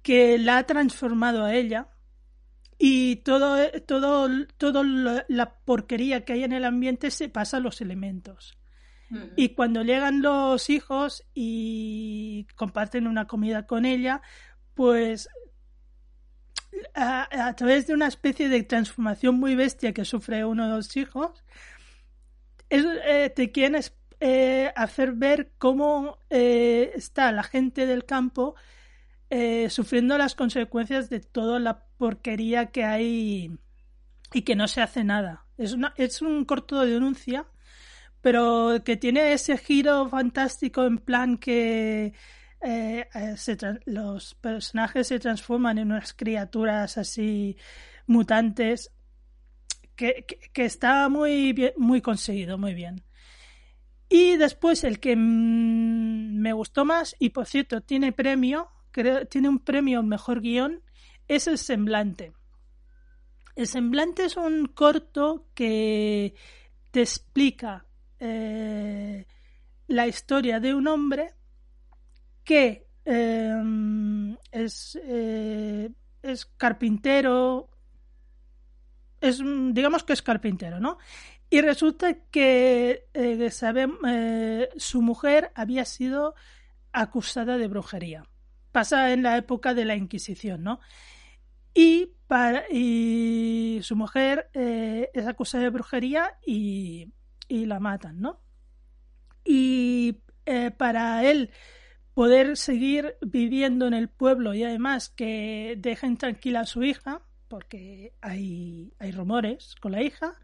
que 0.03 0.37
la 0.37 0.59
ha 0.59 0.63
transformado 0.65 1.43
a 1.43 1.55
ella 1.55 1.87
y 2.77 3.17
todo, 3.17 3.57
todo, 3.87 4.29
todo 4.57 4.83
la 4.83 5.55
porquería 5.65 6.25
que 6.25 6.33
hay 6.33 6.43
en 6.43 6.53
el 6.53 6.65
ambiente 6.65 7.09
se 7.11 7.29
pasa 7.29 7.57
a 7.57 7.61
los 7.61 7.81
elementos. 7.81 8.57
Y 9.35 9.49
cuando 9.49 9.83
llegan 9.83 10.23
los 10.23 10.71
hijos 10.71 11.23
y 11.35 12.47
comparten 12.55 13.05
una 13.05 13.27
comida 13.27 13.67
con 13.67 13.85
ella, 13.85 14.23
pues 14.73 15.29
a, 16.95 17.53
través 17.55 17.85
de 17.87 17.93
una 17.93 18.07
especie 18.07 18.49
de 18.49 18.63
transformación 18.63 19.35
muy 19.35 19.55
bestia 19.55 19.93
que 19.93 20.03
sufre 20.03 20.45
uno 20.45 20.67
de 20.67 20.75
los 20.75 20.97
hijos, 20.97 21.43
eh, 22.69 23.31
te 23.35 23.51
quieren 23.51 23.79
eh, 24.19 24.71
hacer 24.75 25.13
ver 25.13 25.51
cómo 25.57 26.17
eh, 26.31 26.91
está 26.95 27.31
la 27.31 27.43
gente 27.43 27.85
del 27.85 28.05
campo 28.05 28.55
sufriendo 29.69 30.17
las 30.17 30.35
consecuencias 30.35 31.09
de 31.09 31.19
toda 31.19 31.59
la 31.59 31.85
porquería 31.97 32.67
que 32.67 32.83
hay 32.83 33.57
y 34.33 34.41
que 34.41 34.55
no 34.55 34.67
se 34.67 34.81
hace 34.81 35.03
nada. 35.03 35.45
Es, 35.57 35.75
es 35.97 36.21
un 36.21 36.45
corto 36.45 36.81
de 36.81 36.91
denuncia, 36.91 37.45
pero 38.21 38.81
que 38.83 38.97
tiene 38.97 39.33
ese 39.33 39.57
giro 39.57 40.09
fantástico 40.09 40.85
en 40.85 40.97
plan 40.97 41.37
que 41.37 42.13
eh, 42.61 43.07
eh, 43.13 43.35
los 43.85 44.35
personajes 44.35 45.07
se 45.07 45.19
transforman 45.19 45.77
en 45.77 45.91
unas 45.91 46.13
criaturas 46.13 46.97
así 46.97 47.57
mutantes 48.07 48.91
que, 49.95 50.25
que, 50.53 50.65
está 50.65 51.09
muy, 51.09 51.53
bien, 51.53 51.73
muy 51.77 52.01
conseguido, 52.01 52.57
muy 52.57 52.73
bien. 52.73 53.03
Y 54.09 54.37
después 54.37 54.83
el 54.83 54.99
que 54.99 55.15
mm, 55.15 56.39
me 56.39 56.53
gustó 56.53 56.85
más, 56.85 57.15
y 57.19 57.29
por 57.29 57.45
cierto, 57.45 57.81
tiene 57.81 58.11
premio, 58.11 58.69
creo, 58.93 59.25
tiene 59.27 59.49
un 59.49 59.60
premio 59.60 60.01
mejor 60.03 60.39
guion, 60.39 60.82
es 61.27 61.47
El 61.47 61.58
Semblante. 61.58 62.32
El 63.58 63.67
Semblante 63.67 64.23
es 64.23 64.38
un 64.38 64.67
corto 64.67 65.47
que 65.53 66.34
te 66.91 67.01
explica 67.01 67.86
eh, 68.19 69.25
la 69.88 70.08
historia 70.08 70.62
de 70.62 70.73
un 70.73 70.88
hombre 70.88 71.34
que 72.43 72.88
em, 73.03 74.38
es, 74.51 74.97
eh, 75.03 75.89
es 76.21 76.45
carpintero, 76.45 77.69
es, 79.19 79.41
digamos 79.71 80.03
que 80.03 80.13
es 80.13 80.21
carpintero, 80.21 80.79
¿no? 80.79 80.97
Y 81.49 81.62
resulta 81.62 82.15
que 82.32 83.10
eh, 83.13 83.49
eh, 84.08 84.69
su 84.75 85.01
mujer 85.03 85.51
había 85.53 85.86
sido 85.86 86.34
acusada 86.91 87.58
de 87.58 87.67
brujería. 87.67 88.25
Pasa 88.73 89.13
en 89.13 89.23
la 89.23 89.38
época 89.38 89.73
de 89.73 89.86
la 89.86 89.95
Inquisición, 89.95 90.63
¿no? 90.63 90.81
Y, 91.73 92.09
su 93.81 93.95
mujer 93.95 94.49
es 94.53 95.27
acusada 95.27 95.63
de 95.63 95.69
brujería 95.69 96.38
y, 96.45 97.13
la 97.47 97.79
matan, 97.79 98.19
¿no? 98.19 98.41
Y 99.45 100.17
para 100.77 101.23
él 101.23 101.51
poder 102.13 102.57
seguir 102.57 103.15
viviendo 103.21 103.88
en 103.88 103.93
el 103.93 104.09
pueblo 104.09 104.53
y 104.53 104.63
además 104.63 105.09
que 105.09 105.75
dejen 105.77 106.17
tranquila 106.17 106.62
a 106.62 106.65
su 106.65 106.83
hija, 106.83 107.21
porque 107.47 108.13
hay, 108.21 108.93
hay 108.99 109.12
rumores 109.12 109.75
con 109.79 109.91
la 109.91 110.01
hija, 110.01 110.39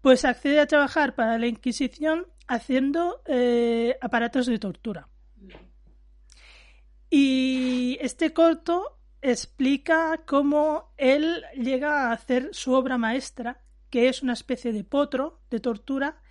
pues 0.00 0.24
accede 0.24 0.60
a 0.60 0.66
trabajar 0.66 1.14
para 1.14 1.38
la 1.38 1.46
Inquisición 1.46 2.26
haciendo 2.48 3.22
eh, 3.26 3.96
aparatos 4.00 4.46
de 4.46 4.58
tortura. 4.58 5.08
Y 7.14 7.98
este 8.00 8.32
corto 8.32 8.98
explica 9.20 10.22
cómo 10.24 10.94
él 10.96 11.44
llega 11.54 12.08
a 12.08 12.12
hacer 12.12 12.48
su 12.52 12.72
obra 12.72 12.96
maestra, 12.96 13.60
que 13.90 14.08
es 14.08 14.22
una 14.22 14.32
especie 14.32 14.72
de 14.72 14.82
potro 14.82 15.42
de 15.50 15.60
tortura, 15.60 16.22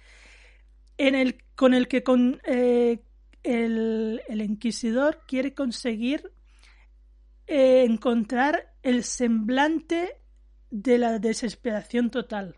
en 0.97 1.13
el, 1.13 1.37
con 1.53 1.75
el 1.75 1.87
que 1.87 2.01
con, 2.01 2.41
eh, 2.45 3.03
el, 3.43 4.21
inquisidor 4.27 5.21
quiere 5.27 5.53
conseguir 5.53 6.33
eh, 7.45 7.83
encontrar 7.87 8.73
el 8.81 9.03
semblante 9.03 10.17
de 10.71 10.97
la 10.97 11.19
desesperación 11.19 12.09
total. 12.09 12.55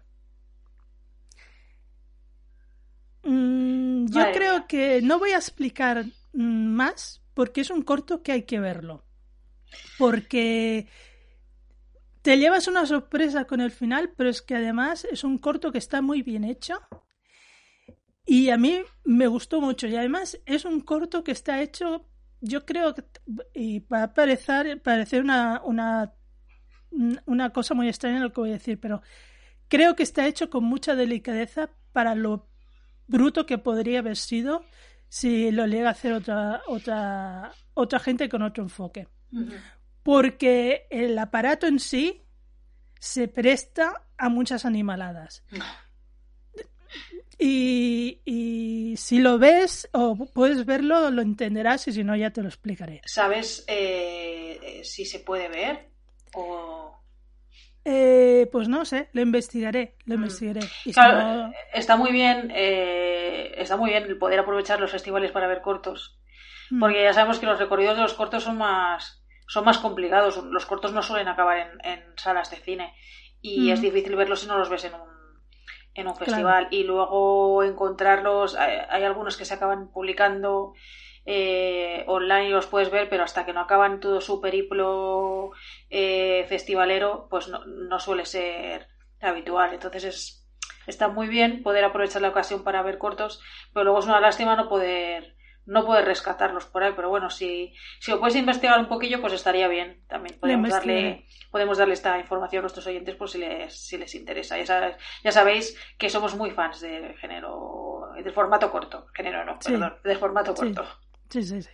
Mm, 3.24 4.06
yo 4.06 4.32
creo 4.32 4.66
que 4.66 5.02
no 5.02 5.20
voy 5.20 5.32
a 5.32 5.38
explicar 5.38 6.06
mm, 6.32 6.68
más 6.68 7.20
porque 7.34 7.62
es 7.62 7.70
un 7.70 7.82
corto 7.82 8.24
que 8.24 8.32
hay 8.32 8.44
que 8.44 8.60
verlo. 8.60 9.06
Porque 9.98 10.88
te 12.22 12.38
llevas 12.38 12.68
una 12.68 12.86
sorpresa 12.86 13.46
con 13.46 13.62
el 13.62 13.72
final, 13.72 14.14
pero 14.16 14.30
es 14.30 14.42
que 14.42 14.56
además 14.56 15.06
es 15.06 15.24
un 15.24 15.38
corto 15.38 15.72
que 15.72 15.78
está 15.78 16.02
muy 16.02 16.22
bien 16.22 16.44
hecho 16.44 16.80
y 18.26 18.50
a 18.50 18.58
mí 18.58 18.82
me 19.04 19.28
gustó 19.28 19.62
mucho. 19.62 19.88
Y 19.88 19.96
además 19.96 20.40
es 20.46 20.66
un 20.66 20.82
corto 20.82 21.24
que 21.24 21.32
está 21.32 21.62
hecho, 21.62 22.08
yo 22.42 22.66
creo 22.66 22.94
que, 22.94 23.04
y 23.54 23.80
va 23.80 24.04
a 24.04 24.14
parecer, 24.14 24.82
parecer 24.82 25.22
una, 25.22 25.62
una, 25.64 26.14
una 27.26 27.50
cosa 27.52 27.74
muy 27.74 27.88
extraña 27.88 28.20
lo 28.20 28.32
que 28.32 28.42
voy 28.42 28.50
a 28.52 28.54
decir, 28.54 28.80
pero 28.80 29.02
creo 29.68 29.96
que 29.96 30.04
está 30.04 30.26
hecho 30.28 30.50
con 30.50 30.64
mucha 30.64 30.96
delicadeza 30.96 31.70
para 31.92 32.16
lo 32.16 32.48
bruto 33.08 33.46
que 33.46 33.58
podría 33.58 34.00
haber 34.00 34.16
sido 34.16 34.64
si 35.14 35.52
lo 35.52 35.68
llega 35.68 35.90
a 35.90 35.92
hacer 35.92 36.12
otra, 36.12 36.64
otra, 36.66 37.54
otra 37.76 38.00
gente 38.00 38.28
con 38.28 38.42
otro 38.42 38.64
enfoque. 38.64 39.08
Porque 40.02 40.88
el 40.90 41.16
aparato 41.20 41.68
en 41.68 41.78
sí 41.78 42.24
se 43.00 43.28
presta 43.28 44.08
a 44.18 44.30
muchas 44.30 44.66
animaladas. 44.66 45.44
Y, 47.38 48.96
si 48.98 49.20
lo 49.20 49.38
ves 49.38 49.88
o 49.92 50.16
puedes 50.16 50.66
verlo, 50.66 51.12
lo 51.12 51.22
entenderás 51.22 51.88
y 51.88 51.94
si 51.94 52.04
no, 52.04 52.16
ya 52.16 52.32
te 52.32 52.42
lo 52.42 52.48
explicaré. 52.48 53.02
¿Sabes 53.06 53.66
eh, 53.68 54.82
si 54.84 55.06
se 55.06 55.20
puede 55.20 55.48
ver? 55.48 55.90
O... 56.34 57.03
Eh, 57.86 58.48
pues 58.52 58.70
no 58.70 58.86
sé, 58.86 59.10
lo 59.12 59.22
investigaré, 59.22 59.96
lo 60.06 60.16
mm. 60.16 60.18
investigaré. 60.18 60.62
Está 61.74 61.98
muy 61.98 62.12
bien 62.12 62.52
eh, 62.56 63.54
está 63.58 63.76
muy 63.76 63.90
bien 63.90 64.04
el 64.04 64.18
poder 64.18 64.40
aprovechar 64.40 64.80
los 64.80 64.92
festivales 64.92 65.32
para 65.32 65.48
ver 65.48 65.62
cortos. 65.62 66.18
Mm. 66.70 66.80
Porque 66.80 67.04
ya 67.04 67.14
sabemos 67.14 67.40
que 67.40 67.46
los 67.46 67.60
recorridos 67.60 67.96
de 67.96 68.04
los 68.04 68.14
cortos 68.14 68.44
son 68.44 68.58
más, 68.58 69.24
son 69.48 69.66
más 69.66 69.80
complicados. 69.80 70.38
Los 70.46 70.66
cortos 70.66 70.94
no 70.94 71.02
suelen 71.02 71.28
acabar 71.28 71.58
en, 71.58 71.86
en 71.86 72.04
salas 72.18 72.50
de 72.52 72.58
cine. 72.58 72.94
Y 73.42 73.70
Mm. 73.70 73.74
es 73.74 73.82
difícil 73.82 74.16
verlos 74.16 74.40
si 74.42 74.48
no 74.48 74.58
los 74.58 74.70
ves 74.70 74.86
en 74.86 74.94
un, 74.94 75.10
en 75.94 76.08
un 76.08 76.16
festival. 76.16 76.68
Y 76.72 76.84
luego 76.84 77.64
encontrarlos, 77.64 78.56
hay, 78.56 78.78
hay 78.90 79.04
algunos 79.04 79.36
que 79.36 79.46
se 79.46 79.56
acaban 79.56 79.92
publicando 79.92 80.74
eh, 81.26 82.04
online 82.08 82.48
y 82.48 82.52
los 82.52 82.68
puedes 82.68 82.90
ver, 82.92 83.10
pero 83.10 83.24
hasta 83.24 83.46
que 83.46 83.54
no 83.54 83.62
acaban 83.62 84.00
todo 84.00 84.22
su 84.22 84.42
periplo 84.42 85.52
eh, 85.90 86.46
festivalero, 86.50 87.28
pues 87.30 87.48
no, 87.48 87.64
no 87.66 88.00
suele 88.00 88.26
ser 88.26 88.88
habitual. 89.22 89.74
Entonces 89.74 90.04
es, 90.04 90.48
está 90.88 91.08
muy 91.08 91.28
bien 91.28 91.64
poder 91.64 91.84
aprovechar 91.86 92.22
la 92.22 92.30
ocasión 92.30 92.64
para 92.64 92.82
ver 92.82 92.98
cortos, 92.98 93.42
pero 93.74 93.86
luego 93.86 94.00
es 94.00 94.06
una 94.06 94.20
lástima 94.20 94.56
no 94.56 94.68
poder 94.68 95.36
no 95.66 95.86
poder 95.86 96.04
rescatarlos 96.04 96.66
por 96.66 96.84
ahí, 96.84 96.92
pero 96.94 97.08
bueno, 97.08 97.30
si, 97.30 97.74
si 98.02 98.12
lo 98.12 98.20
puedes 98.20 98.36
investigar 98.36 98.78
un 98.82 98.90
poquillo, 98.90 99.22
pues 99.22 99.32
estaría 99.32 99.70
bien. 99.70 100.04
También 100.10 100.38
podemos 100.38 100.70
darle, 100.72 101.26
podemos 101.52 101.78
darle 101.78 101.94
esta 101.94 102.20
información 102.20 102.60
a 102.60 102.64
nuestros 102.64 102.86
oyentes 102.86 103.16
por 103.16 103.30
si 103.30 103.38
les, 103.38 103.74
si 103.88 103.98
les 103.98 104.14
interesa. 104.14 104.58
Ya, 104.58 104.66
sabes- 104.66 104.98
ya 105.24 105.32
sabéis 105.32 105.80
que 105.98 106.10
somos 106.10 106.36
muy 106.36 106.52
fans 106.52 106.82
del 106.82 107.16
género, 107.18 108.10
del 108.22 108.34
formato 108.34 108.70
corto. 108.70 109.08
Género 109.14 109.46
no, 109.46 109.58
Sí. 109.62 109.72
perdón, 109.72 109.96
del 110.04 110.18
formato 110.18 110.54
corto. 110.54 110.84
Sí, 110.84 110.90
sí, 111.42 111.62
sí. 111.64 111.70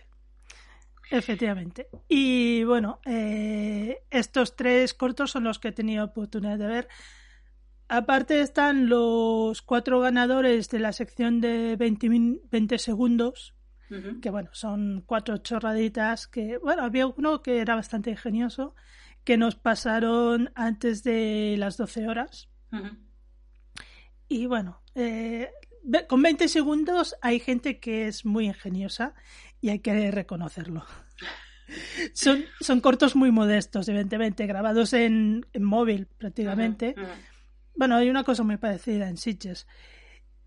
Efectivamente. 1.10 1.88
Y 2.08 2.62
bueno, 2.64 3.00
eh, 3.04 3.98
estos 4.10 4.54
tres 4.56 4.94
cortos 4.94 5.32
son 5.32 5.44
los 5.44 5.58
que 5.58 5.68
he 5.68 5.72
tenido 5.72 6.04
oportunidad 6.04 6.56
de 6.56 6.66
ver. 6.66 6.88
Aparte 7.88 8.40
están 8.40 8.88
los 8.88 9.60
cuatro 9.62 9.98
ganadores 9.98 10.68
de 10.70 10.78
la 10.78 10.92
sección 10.92 11.40
de 11.40 11.74
20, 11.76 12.08
min- 12.08 12.40
20 12.50 12.78
segundos, 12.78 13.54
que 14.20 14.30
bueno, 14.30 14.50
son 14.52 15.02
cuatro 15.04 15.38
chorraditas 15.38 16.28
que, 16.28 16.58
bueno, 16.58 16.84
había 16.84 17.08
uno 17.08 17.42
que 17.42 17.58
era 17.58 17.74
bastante 17.74 18.10
ingenioso, 18.10 18.76
que 19.24 19.36
nos 19.36 19.56
pasaron 19.56 20.52
antes 20.54 21.02
de 21.02 21.56
las 21.58 21.76
12 21.76 22.06
horas. 22.06 22.48
Y 24.28 24.46
bueno, 24.46 24.80
eh, 24.94 25.50
con 26.08 26.22
20 26.22 26.46
segundos 26.46 27.16
hay 27.20 27.40
gente 27.40 27.80
que 27.80 28.06
es 28.06 28.24
muy 28.24 28.46
ingeniosa 28.46 29.14
y 29.60 29.70
hay 29.70 29.80
que 29.80 30.10
reconocerlo. 30.10 30.84
Son, 32.14 32.44
son 32.60 32.80
cortos 32.80 33.14
muy 33.14 33.30
modestos, 33.30 33.88
evidentemente, 33.88 34.44
grabados 34.46 34.92
en, 34.92 35.46
en 35.52 35.62
móvil 35.62 36.08
prácticamente. 36.18 36.96
Bueno, 37.76 37.94
hay 37.94 38.10
una 38.10 38.24
cosa 38.24 38.42
muy 38.42 38.56
parecida 38.56 39.08
en 39.08 39.16
Sitges. 39.16 39.68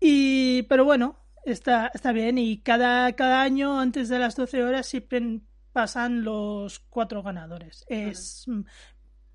Y, 0.00 0.64
pero 0.64 0.84
bueno, 0.84 1.24
está, 1.46 1.90
está 1.94 2.12
bien. 2.12 2.36
Y 2.36 2.58
cada, 2.58 3.10
cada 3.14 3.40
año, 3.40 3.80
antes 3.80 4.10
de 4.10 4.18
las 4.18 4.36
12 4.36 4.62
horas, 4.62 4.86
siempre 4.86 5.40
pasan 5.72 6.24
los 6.24 6.78
cuatro 6.78 7.22
ganadores. 7.22 7.84
Es, 7.88 8.44
mm, 8.46 8.60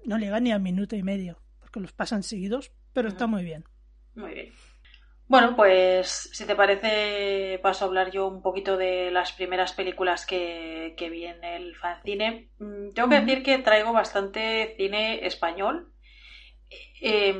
no 0.05 0.17
llega 0.17 0.39
ni 0.39 0.51
a 0.51 0.59
minuto 0.59 0.95
y 0.95 1.03
medio, 1.03 1.41
porque 1.59 1.79
los 1.79 1.91
pasan 1.91 2.23
seguidos, 2.23 2.71
pero 2.93 3.09
está 3.09 3.27
muy 3.27 3.43
bien. 3.43 3.65
Muy 4.15 4.33
bien. 4.33 4.53
Bueno, 5.29 5.55
pues 5.55 6.29
si 6.33 6.45
te 6.45 6.55
parece, 6.57 7.59
paso 7.61 7.85
a 7.85 7.87
hablar 7.87 8.11
yo 8.11 8.27
un 8.27 8.41
poquito 8.41 8.75
de 8.77 9.11
las 9.11 9.31
primeras 9.31 9.71
películas 9.73 10.25
que, 10.25 10.95
que 10.97 11.09
vi 11.09 11.25
en 11.25 11.43
el 11.43 11.75
fanzine. 11.77 12.49
Mm, 12.59 12.89
Tengo 12.93 13.09
que 13.09 13.21
decir 13.21 13.43
que 13.43 13.59
traigo 13.59 13.93
bastante 13.93 14.73
cine 14.77 15.25
español, 15.25 15.93
eh, 17.01 17.35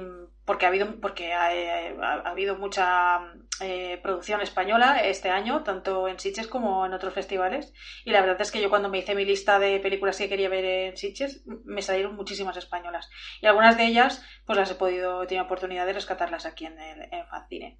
porque 0.50 0.66
ha 0.66 0.70
habido, 0.70 1.00
porque 1.00 1.32
ha, 1.34 1.46
ha- 1.46 2.22
ha 2.26 2.32
habido 2.32 2.58
mucha 2.58 3.20
eh, 3.62 4.00
producción 4.02 4.42
española 4.42 4.98
este 5.04 5.30
año, 5.30 5.62
tanto 5.64 6.08
en 6.08 6.18
Sitges 6.18 6.48
como 6.48 6.88
en 6.88 6.94
otros 6.94 7.14
festivales. 7.14 7.72
Y 8.04 8.10
la 8.12 8.22
verdad 8.22 8.42
es 8.42 8.52
que 8.52 8.60
yo 8.60 8.72
cuando 8.72 8.90
me 8.90 8.98
hice 8.98 9.14
mi 9.14 9.26
lista 9.26 9.60
de 9.60 9.80
películas 9.80 10.18
que 10.18 10.28
quería 10.28 10.50
ver 10.50 10.66
en 10.66 10.98
Sitges, 10.98 11.44
me 11.66 11.84
salieron 11.84 12.16
muchísimas 12.16 12.58
españolas. 12.58 13.12
Y 13.42 13.46
algunas 13.46 13.78
de 13.78 13.86
ellas, 13.86 14.26
pues 14.48 14.58
las 14.58 14.72
he 14.72 14.76
podido, 14.76 15.22
he 15.22 15.28
tenido 15.28 15.46
oportunidad 15.46 15.86
de 15.86 15.94
rescatarlas 15.94 16.48
aquí 16.48 16.66
en 16.66 16.80
el 16.80 17.04
en. 17.12 17.78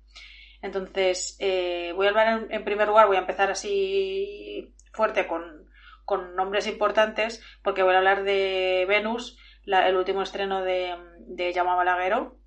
Entonces, 0.62 1.38
eh, 1.40 1.92
voy 1.96 2.06
a 2.06 2.10
hablar 2.10 2.48
en, 2.52 2.64
primer 2.64 2.88
lugar, 2.88 3.08
voy 3.08 3.18
a 3.18 3.22
empezar 3.22 3.50
así 3.50 4.76
fuerte 4.94 5.26
con, 5.26 5.68
con 6.06 6.36
nombres 6.36 6.68
importantes, 6.68 7.44
porque 7.64 7.82
voy 7.82 7.96
a 7.96 7.98
hablar 7.98 8.24
de 8.24 8.86
Venus, 8.88 9.40
el 9.66 9.96
último 9.96 10.22
estreno 10.22 10.62
de, 10.64 10.96
de 11.20 11.54
Llama 11.54 11.76
Balagueró, 11.76 12.39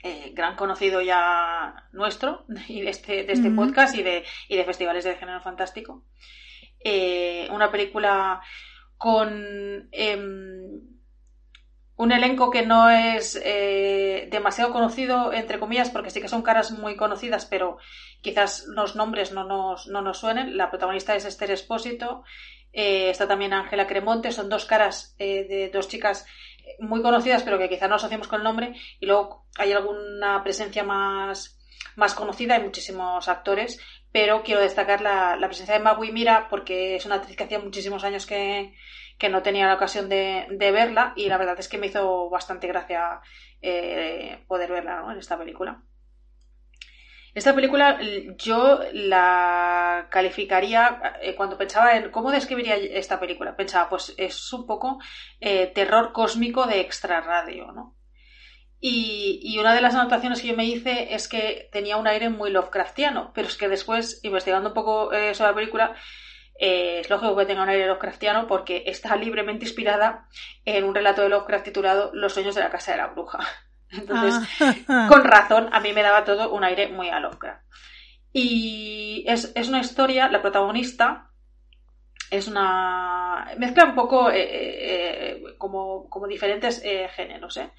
eh, 0.00 0.30
gran 0.32 0.54
conocido 0.54 1.00
ya 1.00 1.88
nuestro 1.92 2.44
y 2.68 2.82
de 2.82 2.90
este, 2.90 3.24
de 3.24 3.32
este 3.32 3.50
podcast 3.50 3.96
y 3.96 4.04
de, 4.04 4.24
y 4.48 4.56
de 4.56 4.64
festivales 4.64 5.04
de 5.04 5.16
género 5.16 5.40
fantástico. 5.40 6.04
Eh, 6.78 7.48
una 7.50 7.72
película 7.72 8.40
con 8.96 9.88
em, 9.90 10.80
un 11.96 12.12
elenco 12.12 12.48
que 12.48 12.64
no 12.64 12.88
es 12.88 13.40
eh, 13.44 14.28
demasiado 14.30 14.72
conocido, 14.72 15.32
entre 15.32 15.58
comillas, 15.58 15.90
porque 15.90 16.10
sí 16.10 16.20
que 16.20 16.28
son 16.28 16.42
caras 16.42 16.70
muy 16.70 16.94
conocidas, 16.94 17.46
pero 17.46 17.78
quizás 18.20 18.66
los 18.68 18.94
nombres 18.94 19.32
no 19.32 19.42
nos, 19.42 19.88
no 19.88 20.00
nos 20.00 20.18
suenen. 20.18 20.56
La 20.56 20.70
protagonista 20.70 21.16
es 21.16 21.24
Esther 21.24 21.50
Espósito, 21.50 22.22
está 22.70 23.26
también 23.26 23.52
Ángela 23.52 23.88
Cremonte, 23.88 24.30
son 24.30 24.48
dos 24.48 24.64
caras 24.64 25.16
de 25.18 25.70
dos 25.72 25.88
chicas 25.88 26.24
muy 26.78 27.02
conocidas, 27.02 27.42
pero 27.42 27.58
que 27.58 27.68
quizás 27.68 27.88
no 27.88 27.96
asociamos 27.96 28.28
con 28.28 28.40
el 28.40 28.44
nombre, 28.44 28.74
y 29.00 29.06
luego 29.06 29.46
hay 29.56 29.72
alguna 29.72 30.42
presencia 30.42 30.84
más, 30.84 31.58
más 31.96 32.14
conocida, 32.14 32.56
hay 32.56 32.62
muchísimos 32.62 33.28
actores, 33.28 33.80
pero 34.12 34.42
quiero 34.42 34.60
destacar 34.60 35.00
la, 35.00 35.36
la 35.36 35.48
presencia 35.48 35.74
de 35.74 35.84
Magui 35.84 36.12
Mira, 36.12 36.48
porque 36.48 36.96
es 36.96 37.06
una 37.06 37.16
actriz 37.16 37.36
que 37.36 37.44
hacía 37.44 37.58
muchísimos 37.58 38.04
años 38.04 38.26
que, 38.26 38.74
que 39.18 39.28
no 39.28 39.42
tenía 39.42 39.66
la 39.66 39.74
ocasión 39.74 40.08
de, 40.08 40.46
de 40.50 40.70
verla, 40.70 41.12
y 41.16 41.28
la 41.28 41.38
verdad 41.38 41.58
es 41.58 41.68
que 41.68 41.78
me 41.78 41.88
hizo 41.88 42.30
bastante 42.30 42.66
gracia 42.66 43.20
eh, 43.60 44.44
poder 44.46 44.70
verla 44.70 45.00
¿no? 45.00 45.12
en 45.12 45.18
esta 45.18 45.38
película. 45.38 45.82
Esta 47.34 47.54
película 47.54 47.98
yo 48.36 48.80
la 48.92 50.08
calificaría, 50.10 51.14
eh, 51.20 51.34
cuando 51.34 51.58
pensaba 51.58 51.96
en 51.96 52.10
cómo 52.10 52.30
describiría 52.30 52.76
esta 52.76 53.20
película, 53.20 53.56
pensaba, 53.56 53.88
pues 53.88 54.14
es 54.16 54.52
un 54.52 54.66
poco 54.66 54.98
eh, 55.40 55.66
terror 55.74 56.12
cósmico 56.12 56.66
de 56.66 56.80
extrarradio, 56.80 57.72
¿no? 57.72 57.96
Y, 58.80 59.40
y 59.42 59.58
una 59.58 59.74
de 59.74 59.80
las 59.80 59.94
anotaciones 59.94 60.40
que 60.40 60.48
yo 60.48 60.56
me 60.56 60.64
hice 60.64 61.14
es 61.14 61.28
que 61.28 61.68
tenía 61.72 61.96
un 61.96 62.06
aire 62.06 62.28
muy 62.28 62.50
Lovecraftiano, 62.50 63.32
pero 63.34 63.48
es 63.48 63.56
que 63.56 63.68
después, 63.68 64.20
investigando 64.22 64.68
un 64.68 64.74
poco 64.74 65.12
eh, 65.12 65.34
sobre 65.34 65.50
la 65.50 65.56
película, 65.56 65.96
es 66.54 67.08
lógico 67.10 67.36
que 67.36 67.46
tenga 67.46 67.62
un 67.62 67.68
aire 67.68 67.86
Lovecraftiano 67.86 68.46
porque 68.46 68.84
está 68.86 69.16
libremente 69.16 69.64
inspirada 69.64 70.28
en 70.64 70.84
un 70.84 70.94
relato 70.94 71.22
de 71.22 71.28
Lovecraft 71.28 71.64
titulado 71.64 72.10
Los 72.14 72.34
sueños 72.34 72.54
de 72.54 72.62
la 72.62 72.70
casa 72.70 72.92
de 72.92 72.98
la 72.98 73.08
bruja. 73.08 73.38
Entonces, 73.90 74.48
Ah, 74.88 75.06
con 75.08 75.24
razón, 75.24 75.68
a 75.72 75.80
mí 75.80 75.92
me 75.92 76.02
daba 76.02 76.24
todo 76.24 76.52
un 76.52 76.64
aire 76.64 76.88
muy 76.88 77.08
a 77.08 77.20
Lovecraft. 77.20 77.62
Y 78.32 79.24
es, 79.26 79.52
es 79.54 79.68
una 79.68 79.80
historia, 79.80 80.28
la 80.28 80.42
protagonista 80.42 81.30
es 82.30 82.48
una. 82.48 83.48
mezcla 83.58 83.84
un 83.84 83.94
poco 83.94 84.30
eh, 84.30 84.36
eh, 84.40 85.42
como, 85.58 86.08
como 86.10 86.26
diferentes 86.26 86.82
eh, 86.84 87.08
géneros, 87.08 87.56
¿eh? 87.56 87.70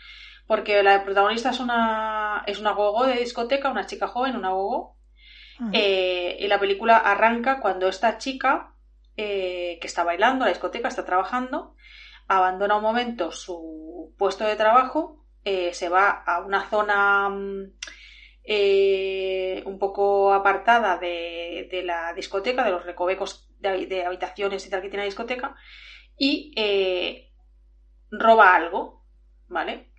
Porque 0.47 0.81
la 0.81 1.03
protagonista 1.03 1.51
es 1.51 1.59
una, 1.59 2.43
es 2.47 2.59
una 2.59 2.71
gogo 2.71 3.05
de 3.05 3.17
discoteca, 3.19 3.69
una 3.69 3.85
chica 3.85 4.07
joven, 4.07 4.35
una 4.35 4.49
gogo, 4.49 4.97
ah, 5.59 5.69
eh, 5.73 6.37
y 6.39 6.47
la 6.47 6.59
película 6.59 6.97
arranca 6.97 7.59
cuando 7.59 7.87
esta 7.87 8.17
chica, 8.17 8.73
eh, 9.15 9.77
que 9.79 9.87
está 9.87 10.03
bailando, 10.03 10.45
la 10.45 10.51
discoteca, 10.51 10.87
está 10.87 11.05
trabajando, 11.05 11.75
abandona 12.27 12.77
un 12.77 12.83
momento 12.83 13.31
su 13.31 14.15
puesto 14.17 14.43
de 14.45 14.55
trabajo, 14.55 15.23
eh, 15.51 15.73
se 15.73 15.89
va 15.89 16.21
a 16.27 16.41
una 16.41 16.69
zona 16.69 17.27
mm, 17.27 17.73
eh, 18.43 19.63
un 19.65 19.79
poco 19.79 20.31
apartada 20.31 20.99
de, 20.99 21.67
de 21.71 21.81
la 21.81 22.13
discoteca, 22.13 22.63
de 22.63 22.69
los 22.69 22.85
recovecos 22.85 23.49
de, 23.57 24.03
habitaciones 24.05 24.63
y 24.63 24.69
tal 24.69 24.83
que 24.83 24.89
tiene 24.89 25.05
la 25.05 25.09
discoteca, 25.09 25.55
y 26.15 26.53
eh, 26.55 27.31
roba 28.11 28.53
algo, 28.53 29.07
¿vale? 29.47 29.89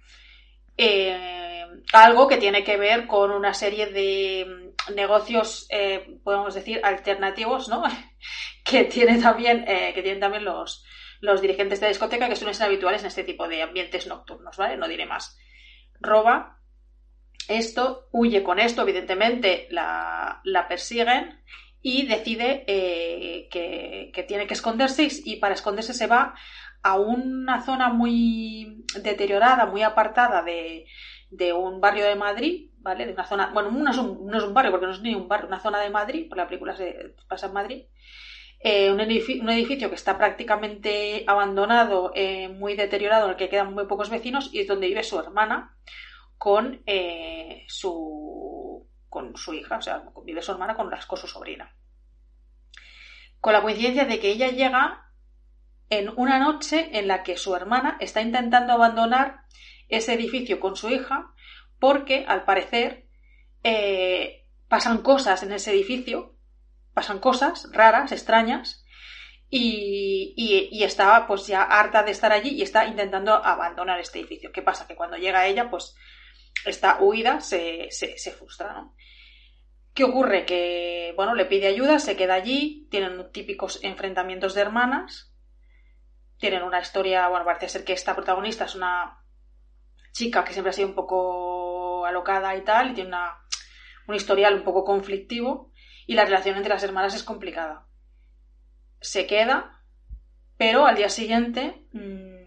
Algo 1.92 2.28
que 2.28 2.36
tiene 2.36 2.62
que 2.62 2.76
ver 2.76 3.08
con 3.08 3.32
una 3.32 3.52
serie 3.52 3.86
de 3.86 4.46
mm, 4.46 4.94
negocios, 4.94 5.66
podemos 6.22 6.54
decir, 6.54 6.80
alternativos, 6.84 7.68
¿no? 7.68 7.82
que 8.64 8.84
tiene 8.84 9.20
también, 9.20 9.64
que 9.64 10.00
tienen 10.00 10.20
también 10.20 10.44
los, 10.44 10.84
los 11.20 11.40
dirigentes 11.40 11.80
de 11.80 11.87
la 11.87 11.90
discoteca, 11.90 12.28
que 12.28 12.37
suelen 12.37 12.54
ser 12.54 12.66
habituales 12.66 13.02
en 13.02 13.09
este 13.09 13.24
tipo 13.24 13.48
de 13.48 13.62
ambientes 13.62 14.06
nocturnos, 14.06 14.56
¿vale? 14.56 14.76
No 14.76 14.88
diré 14.88 15.06
más. 15.06 15.38
Roba 16.00 16.61
esto, 17.48 18.09
huye 18.12 18.42
con 18.42 18.59
esto, 18.59 18.83
evidentemente 18.83 19.66
la, 19.70 20.40
la 20.44 20.68
persiguen 20.68 21.40
y 21.83 22.06
decide 22.06 22.64
eh, 22.66 23.48
que, 23.50 24.11
que 24.14 24.22
tiene 24.22 24.46
que 24.46 24.54
esconderse 24.54 25.09
y, 25.24 25.37
para 25.37 25.54
esconderse 25.54 25.94
se 25.94 26.06
va 26.06 26.35
a 26.83 26.98
una 26.98 27.62
zona 27.62 27.88
muy 27.88 28.85
deteriorada, 29.02 29.66
muy 29.66 29.83
apartada 29.83 30.42
de, 30.42 30.87
de 31.30 31.52
un 31.52 31.80
barrio 31.80 32.04
de 32.04 32.14
Madrid, 32.14 32.70
¿vale? 32.78 33.06
De 33.06 33.12
una 33.12 33.24
zona, 33.24 33.50
bueno, 33.52 33.70
no 33.70 33.90
es 33.90 33.98
un, 33.98 34.26
no 34.26 34.38
es 34.38 34.44
un 34.44 34.54
barrio 34.54 34.70
porque 34.70 34.87
no 34.87 34.92
es 34.92 35.00
ni 35.00 35.14
un 35.14 35.28
barrio, 35.28 35.48
una 35.48 35.61
zona 35.61 35.80
de 35.80 35.90
Madrid, 35.90 36.26
porque 36.28 36.42
la 36.42 36.48
película 36.48 36.76
se 36.76 37.14
pasa 37.28 37.46
en 37.46 37.52
Madrid, 37.52 37.85
eh, 38.62 38.92
un, 38.92 39.01
edificio, 39.01 39.88
que 39.88 39.94
está 39.94 40.18
prácticamente 40.18 41.25
abandonado, 41.27 42.12
eh, 42.14 42.49
muy 42.49 42.77
deteriorado, 42.77 43.25
en 43.25 43.31
el 43.31 43.37
que 43.38 43.49
quedan 43.49 43.73
muy 43.73 43.87
pocos 43.87 44.11
vecinos 44.11 44.51
y 44.53 44.61
es 44.61 44.66
donde 44.66 44.87
vive 44.87 45.03
su 45.03 45.18
hermana 45.18 45.79
con, 46.37 46.83
eh, 46.85 47.64
su, 47.68 48.87
con 49.09 49.35
su 49.38 49.55
hija, 49.55 49.79
o 49.79 49.83
sea, 49.83 50.05
vive 50.27 50.42
su 50.42 50.53
hermana 50.53 50.77
con, 50.77 50.90
con 50.90 51.18
su 51.18 51.27
sobrina. 51.27 51.75
Con 53.40 53.55
la 53.55 53.62
coincidencia 53.62 54.05
de 54.05 54.20
que 54.20 54.31
ella 54.31 54.49
llega 54.49 55.11
en 55.88 56.11
una 56.16 56.38
noche 56.38 56.99
en 56.99 57.09
la 57.09 57.23
que 57.23 57.38
su 57.38 57.57
hermana 57.57 57.96
está 57.99 58.20
intentando 58.20 58.75
abandonar 58.75 59.40
ese 59.88 60.12
edificio 60.12 60.61
con 60.61 60.77
su 60.77 60.90
hija 60.90 61.33
porque, 61.79 62.27
al 62.29 62.44
parecer, 62.44 63.07
pasan 64.68 64.99
cosas 64.99 65.42
en 65.42 65.53
ese 65.53 65.73
edificio 65.73 66.37
pasan 67.00 67.18
cosas 67.18 67.66
raras, 67.72 68.12
extrañas, 68.12 68.84
y, 69.48 70.34
y, 70.36 70.86
pues 71.26 71.46
ya 71.46 71.62
harta 71.62 72.02
de 72.02 72.10
estar 72.10 72.30
allí 72.30 72.50
y 72.50 72.60
está 72.60 72.84
intentando 72.84 73.32
abandonar 73.32 73.98
este 73.98 74.18
edificio. 74.18 74.52
¿Qué 74.52 74.60
pasa? 74.60 74.86
Que 74.86 74.96
cuando 74.96 75.16
llega 75.16 75.46
ella, 75.46 75.70
pues 75.70 75.96
esta 76.66 76.98
huida 77.00 77.40
se, 77.40 77.88
se, 77.90 78.32
frustra, 78.32 78.74
¿no? 78.74 78.94
¿Qué 79.94 80.04
ocurre? 80.04 80.44
Que, 80.44 81.14
bueno, 81.16 81.34
le 81.34 81.46
pide 81.46 81.68
ayuda, 81.68 81.98
se 82.00 82.16
queda 82.16 82.34
allí, 82.34 82.86
tienen 82.90 83.32
típicos 83.32 83.82
enfrentamientos 83.82 84.52
de 84.52 84.60
hermanas, 84.60 85.34
tienen 86.36 86.64
una 86.64 86.80
historia, 86.80 87.28
bueno, 87.28 87.46
parece 87.46 87.70
ser 87.70 87.82
que 87.82 87.94
esta 87.94 88.14
protagonista 88.14 88.66
es 88.66 88.74
una 88.74 89.24
chica 90.12 90.44
que 90.44 90.52
siempre 90.52 90.68
ha 90.68 90.74
sido 90.74 90.88
un 90.88 90.94
poco 90.94 92.04
alocada 92.04 92.54
y 92.56 92.62
tal, 92.62 92.90
y 92.90 92.94
tiene 92.94 93.08
una, 93.08 93.38
un 94.06 94.14
historial 94.14 94.54
un 94.54 94.64
poco 94.64 94.84
conflictivo, 94.84 95.70
y 96.06 96.14
la 96.14 96.24
relación 96.24 96.56
entre 96.56 96.72
las 96.72 96.82
hermanas 96.82 97.14
es 97.14 97.22
complicada. 97.22 97.86
Se 99.00 99.26
queda, 99.26 99.82
pero 100.56 100.86
al 100.86 100.96
día 100.96 101.08
siguiente 101.08 101.86
mmm, 101.92 102.40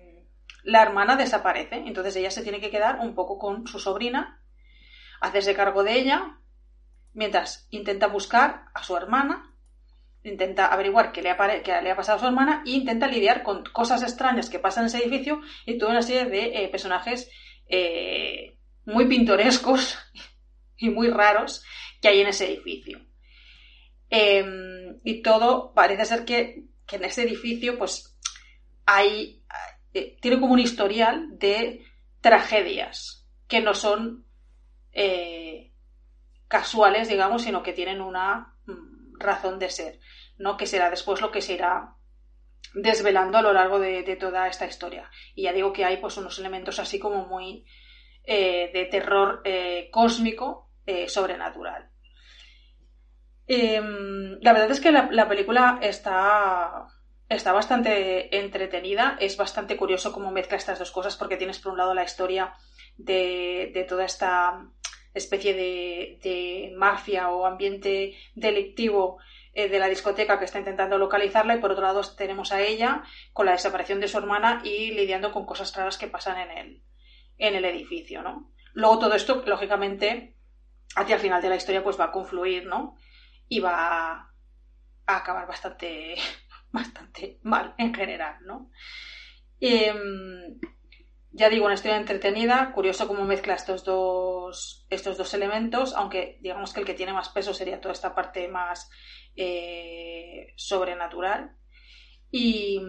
la 0.64 0.82
hermana 0.82 1.16
desaparece, 1.16 1.76
entonces 1.76 2.16
ella 2.16 2.32
se 2.32 2.44
tiene 2.44 2.62
que 2.62 2.70
quedar 2.70 3.00
un 3.00 3.16
poco 3.16 3.38
con 3.38 3.68
su 3.68 3.80
sobrina, 3.80 4.42
hacerse 5.20 5.56
cargo 5.56 5.84
de 5.84 5.94
ella, 5.94 6.40
mientras 7.14 7.68
intenta 7.70 8.08
buscar 8.08 8.66
a 8.74 8.84
su 8.84 8.96
hermana, 8.96 9.54
intenta 10.24 10.68
averiguar 10.68 11.12
qué 11.12 11.22
le 11.22 11.32
ha, 11.32 11.64
qué 11.64 11.82
le 11.82 11.92
ha 11.92 11.96
pasado 11.96 12.18
a 12.18 12.22
su 12.22 12.28
hermana 12.28 12.64
e 12.66 12.72
intenta 12.72 13.08
lidiar 13.08 13.44
con 13.44 13.64
cosas 13.66 14.04
extrañas 14.04 14.50
que 14.50 14.60
pasan 14.60 14.84
en 14.84 14.88
ese 14.88 15.00
edificio 15.00 15.42
y 15.66 15.78
toda 15.78 15.92
una 15.92 16.02
serie 16.02 16.26
de 16.26 16.64
eh, 16.64 16.70
personajes 16.70 17.30
eh, 17.68 18.58
muy 18.86 19.08
pintorescos 19.08 19.98
y 20.78 20.90
muy 20.90 21.10
raros 21.10 21.64
que 22.02 22.08
hay 22.08 22.22
en 22.22 22.28
ese 22.28 22.54
edificio. 22.54 23.02
Em, 24.16 25.00
y 25.04 25.24
todo 25.24 25.74
parece 25.74 26.06
ser 26.06 26.24
que, 26.24 26.66
en 26.92 27.04
ese 27.04 27.24
edificio, 27.24 27.80
pues, 27.80 28.16
hay. 28.86 29.44
Eh, 29.92 30.18
tiene 30.22 30.40
como 30.40 30.54
un 30.54 30.60
historial 30.60 31.40
de 31.40 31.84
tragedias 32.22 33.28
que 33.48 33.60
no 33.62 33.74
son 33.74 34.28
eh, 34.92 35.72
casuales, 36.48 37.10
digamos, 37.10 37.42
sino 37.42 37.64
que 37.64 37.74
tienen 37.74 38.02
una 38.02 38.56
mm, 38.68 39.18
razón 39.18 39.58
de 39.58 39.72
ser, 39.72 40.00
¿no? 40.38 40.58
Que 40.58 40.68
será 40.68 40.92
después 40.92 41.20
lo 41.20 41.32
que 41.32 41.42
se 41.42 41.54
irá 41.54 41.96
desvelando 42.76 43.40
a 43.40 43.42
lo 43.42 43.52
largo 43.52 43.80
de, 43.80 44.16
toda 44.18 44.48
esta 44.48 44.68
historia. 44.68 45.10
Y 45.34 45.44
ya 45.44 45.54
digo 45.54 45.74
que 45.74 45.86
hay 45.86 45.98
pues 45.98 46.18
unos 46.18 46.38
elementos 46.38 46.78
así 46.78 47.00
como 47.00 47.26
muy 47.26 47.66
eh, 48.26 48.70
de 48.72 48.86
terror 48.86 49.42
cósmico, 49.92 50.70
sobrenatural. 51.08 51.93
Em, 53.48 54.40
la 54.42 54.54
verdad 54.54 54.72
es 54.72 54.80
que 54.80 54.92
la, 54.92 55.28
película 55.28 55.80
está, 55.82 56.88
está 57.28 57.52
bastante 57.52 58.38
entretenida, 58.38 59.18
es 59.20 59.36
bastante 59.38 59.76
curioso 59.76 60.14
cómo 60.14 60.32
mezcla 60.32 60.58
estas 60.58 60.80
dos 60.80 60.92
cosas 60.92 61.18
porque 61.18 61.38
tienes 61.38 61.60
por 61.60 61.74
un 61.74 61.78
lado 61.78 61.94
la 61.94 62.04
historia 62.04 62.54
de, 62.98 63.86
toda 63.88 64.06
esta 64.06 64.66
especie 65.14 65.54
de, 65.54 66.74
mafia 66.78 67.30
o 67.30 67.46
ambiente 67.46 68.16
delictivo 68.34 69.18
eh, 69.54 69.68
de 69.68 69.80
la 69.80 69.90
discoteca 69.90 70.40
que 70.40 70.46
está 70.46 70.60
intentando 70.60 70.98
localizarla 70.98 71.56
y 71.56 71.60
por 71.60 71.72
otro 71.72 71.84
lado 71.84 72.02
tenemos 72.16 72.52
a 72.52 72.62
ella 72.62 73.04
con 73.34 73.46
la 73.46 73.52
desaparición 73.52 74.00
de 74.00 74.08
su 74.08 74.18
hermana 74.18 74.62
y 74.64 74.92
lidiando 74.92 75.32
con 75.32 75.46
cosas 75.46 75.76
raras 75.76 75.98
que 75.98 76.08
pasan 76.08 76.40
en 76.40 76.58
el, 76.58 76.84
en 77.38 77.56
el 77.56 77.66
edificio, 77.66 78.24
¿no? 78.24 78.52
Luego 78.74 79.00
todo 79.00 79.14
esto, 79.14 79.44
lógicamente, 79.46 80.36
hacia 80.96 81.16
el 81.16 81.22
final 81.22 81.42
de 81.42 81.50
la 81.50 81.56
historia 81.58 81.84
pues 81.84 82.00
va 82.00 82.06
a 82.06 82.12
confluir, 82.12 82.66
¿no? 82.66 82.96
Y 83.48 83.60
va 83.60 84.12
a 85.06 85.16
acabar 85.18 85.48
bastante, 85.48 86.16
bastante 86.72 87.40
mal 87.44 87.76
en 87.78 87.94
general, 87.94 88.38
¿no? 88.46 88.70
Em, 89.60 90.60
ya 91.32 91.50
digo, 91.50 91.66
una 91.66 91.74
historia 91.74 91.98
entretenida, 91.98 92.72
curioso 92.74 93.08
cómo 93.08 93.26
mezcla 93.26 93.56
estos 93.56 93.84
dos, 93.84 94.86
estos 94.90 95.18
dos 95.18 95.34
elementos, 95.34 95.94
aunque 95.96 96.38
digamos 96.42 96.74
que 96.74 96.82
el 96.82 96.86
que 96.86 96.94
tiene 96.94 97.14
más 97.14 97.30
peso 97.30 97.54
sería 97.54 97.82
toda 97.82 97.94
esta 97.94 98.14
parte 98.14 98.48
más 98.48 98.90
eh, 99.36 100.54
sobrenatural. 100.56 101.56
Y 102.30 102.82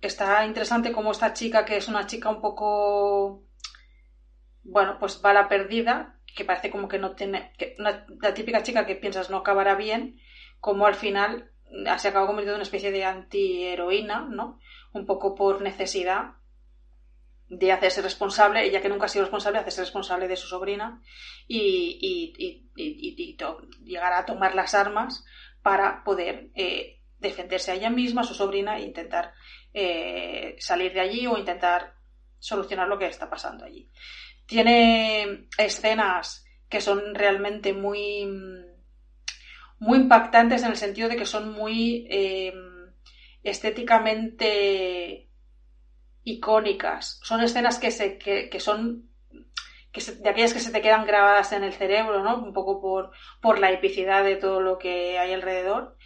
está 0.00 0.44
interesante 0.44 0.92
cómo 0.92 1.12
esta 1.12 1.32
chica, 1.32 1.64
que 1.64 1.76
es 1.76 1.88
una 1.88 2.06
chica 2.06 2.28
un 2.28 2.40
poco, 2.40 3.44
bueno, 4.62 4.98
pues 4.98 5.20
va 5.24 5.32
la 5.32 5.48
perdida, 5.48 6.15
que 6.36 6.44
parece 6.44 6.70
como 6.70 6.86
que 6.86 6.98
no 6.98 7.16
tiene, 7.16 7.52
que 7.58 7.74
la 7.78 8.34
típica 8.34 8.62
chica 8.62 8.86
que 8.86 8.94
piensas 8.94 9.30
no 9.30 9.38
acabará 9.38 9.74
bien, 9.74 10.20
como 10.60 10.86
al 10.86 10.94
final 10.94 11.50
se 11.98 12.08
acaba 12.08 12.26
convirtiendo 12.26 12.54
en 12.54 12.58
una 12.58 12.62
especie 12.62 12.92
de 12.92 13.04
antiheroína, 13.04 14.28
¿no? 14.30 14.60
Un 14.92 15.06
poco 15.06 15.34
por 15.34 15.62
necesidad 15.62 16.34
de 17.48 17.72
hacerse 17.72 18.02
responsable, 18.02 18.64
ella 18.64 18.82
que 18.82 18.88
nunca 18.88 19.06
ha 19.06 19.08
sido 19.08 19.24
responsable, 19.24 19.58
hacerse 19.58 19.80
responsable 19.80 20.28
de 20.28 20.36
su 20.36 20.46
sobrina 20.46 21.00
y, 21.48 22.64
llegar 23.84 24.12
a 24.12 24.26
tomar 24.26 24.54
las 24.54 24.74
armas 24.74 25.24
para 25.62 26.04
poder 26.04 26.50
eh, 26.54 27.00
defenderse 27.18 27.70
a 27.70 27.74
ella 27.74 27.90
misma, 27.90 28.22
a 28.22 28.24
su 28.24 28.34
sobrina 28.34 28.78
e 28.78 28.82
intentar 28.82 29.32
eh, 29.72 30.56
salir 30.58 30.92
de 30.92 31.00
allí 31.00 31.26
o 31.26 31.38
intentar 31.38 31.94
solucionar 32.38 32.88
lo 32.88 32.98
que 32.98 33.06
está 33.06 33.30
pasando 33.30 33.64
allí. 33.64 33.90
Tiene 34.46 35.48
escenas 35.58 36.44
que 36.68 36.80
son 36.80 37.14
realmente 37.14 37.72
muy, 37.72 38.26
muy 39.78 39.98
impactantes 39.98 40.62
en 40.62 40.70
el 40.70 40.76
sentido 40.76 41.08
de 41.08 41.16
que 41.16 41.26
son 41.26 41.52
muy 41.52 42.06
eh, 42.10 42.52
estéticamente 43.42 45.28
icónicas. 46.24 47.20
Son 47.22 47.40
escenas 47.40 47.78
que, 47.78 47.90
se, 47.90 48.18
que, 48.18 48.60
son 48.60 49.08
que 49.92 50.00
de 50.12 50.28
aquellas 50.28 50.52
que 50.52 50.60
se 50.60 50.72
te 50.72 50.82
quedan 50.82 51.06
grabadas 51.06 51.52
en 51.52 51.62
el 51.62 51.72
cerebro, 51.72 52.22
¿no? 52.22 52.42
Un 52.42 52.52
poco 52.52 52.80
por, 52.80 53.12
por 53.40 53.58
la 53.58 53.70
epicidad 53.70 54.24
de 54.24 54.36
todo 54.36 54.60
lo 54.60 54.78
que 54.78 55.18
hay 55.18 55.32
alrededor. 55.32 55.96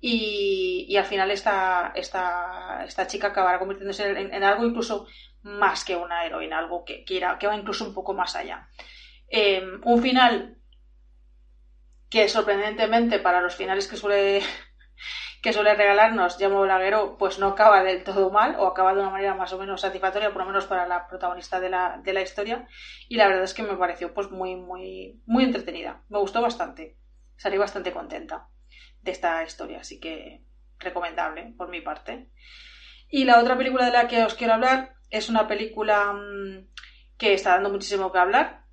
Y, 0.00 0.94
al 0.96 1.06
final 1.06 1.30
esta, 1.30 1.92
esta, 1.94 2.84
esta 2.84 3.06
chica 3.06 3.28
acabará 3.28 3.58
convirtiéndose 3.58 4.06
en, 4.10 4.44
algo 4.44 4.66
incluso 4.66 5.06
más 5.44 5.84
que 5.84 5.94
una 5.94 6.24
heroína, 6.24 6.58
algo 6.58 6.84
que, 6.84 7.04
que, 7.04 7.22
que 7.38 7.46
va 7.46 7.56
incluso 7.56 7.84
un 7.84 7.94
poco 7.94 8.14
más 8.14 8.34
allá. 8.34 8.68
Em, 9.28 9.80
un 9.84 10.02
final 10.02 10.58
que 12.10 12.28
sorprendentemente 12.28 13.18
para 13.18 13.40
los 13.40 13.54
finales 13.54 13.86
que 13.86 13.96
suele 13.96 14.42
que 15.42 15.52
suele 15.52 15.74
regalarnos 15.74 16.40
Llamo 16.40 16.64
Laguero, 16.64 17.18
pues 17.18 17.38
no 17.38 17.48
acaba 17.48 17.82
del 17.82 18.04
todo 18.04 18.30
mal 18.30 18.56
o 18.58 18.66
acaba 18.66 18.94
de 18.94 19.00
una 19.00 19.10
manera 19.10 19.34
más 19.34 19.52
o 19.52 19.58
menos 19.58 19.82
satisfactoria, 19.82 20.32
por 20.32 20.40
lo 20.40 20.46
menos 20.46 20.64
para 20.64 20.86
la 20.86 21.06
protagonista 21.06 21.60
de 21.60 21.68
la, 21.68 22.00
de 22.02 22.14
la 22.14 22.22
historia. 22.22 22.66
Y 23.10 23.16
la 23.16 23.28
verdad 23.28 23.44
es 23.44 23.52
que 23.52 23.62
me 23.62 23.76
pareció 23.76 24.14
pues 24.14 24.30
muy, 24.30 24.56
muy, 24.56 25.20
muy 25.26 25.44
entretenida. 25.44 26.02
Me 26.08 26.18
gustó 26.18 26.40
bastante. 26.40 26.96
Salí 27.36 27.58
bastante 27.58 27.92
contenta 27.92 28.48
de 29.02 29.10
esta 29.10 29.42
historia, 29.42 29.80
así 29.80 30.00
que 30.00 30.42
recomendable 30.78 31.52
por 31.58 31.68
mi 31.68 31.82
parte. 31.82 32.30
Y 33.10 33.24
la 33.24 33.38
otra 33.38 33.58
película 33.58 33.84
de 33.84 33.92
la 33.92 34.08
que 34.08 34.24
os 34.24 34.34
quiero 34.34 34.54
hablar 34.54 34.94
es 35.14 35.28
una 35.28 35.46
película 35.46 36.12
mm, 36.12 36.66
que 37.16 37.34
está 37.34 37.50
dando 37.50 37.70
muchísimo 37.70 38.10
que 38.10 38.18
hablar, 38.18 38.64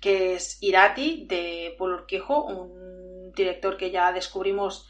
que 0.00 0.34
es 0.34 0.58
Irati 0.60 1.26
de 1.26 1.74
Paul 1.78 1.94
Urquijo, 1.94 2.44
un 2.44 3.32
director 3.32 3.76
que 3.76 3.90
ya 3.90 4.12
descubrimos 4.12 4.88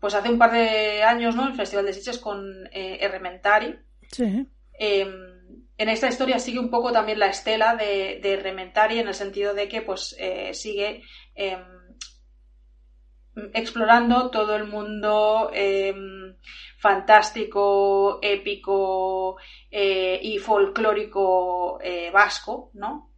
pues 0.00 0.14
hace 0.14 0.30
un 0.30 0.38
par 0.38 0.52
de 0.52 1.02
años, 1.02 1.34
¿no? 1.34 1.48
El 1.48 1.54
Festival 1.54 1.84
de 1.84 1.92
Sitges 1.92 2.18
con 2.18 2.68
eh, 2.72 2.98
Errementari. 3.00 3.76
Sí. 4.12 4.46
Em, 4.74 5.64
en 5.76 5.88
esta 5.88 6.08
historia 6.08 6.38
sigue 6.38 6.60
un 6.60 6.70
poco 6.70 6.92
también 6.92 7.18
la 7.18 7.26
estela 7.26 7.74
de, 7.74 8.20
de 8.22 8.34
Errementari 8.34 9.00
en 9.00 9.08
el 9.08 9.14
sentido 9.14 9.54
de 9.54 9.68
que 9.68 9.82
pues 9.82 10.14
eh, 10.18 10.54
sigue 10.54 11.02
em, 11.34 11.64
explorando 13.54 14.30
todo 14.30 14.54
el 14.54 14.64
mundo 14.64 15.50
em, 15.52 16.36
fantástico, 16.78 18.20
épico 18.22 19.36
eh, 19.70 20.18
y 20.22 20.38
folclórico 20.38 21.78
eh, 21.82 22.10
vasco, 22.10 22.70
¿no? 22.74 23.12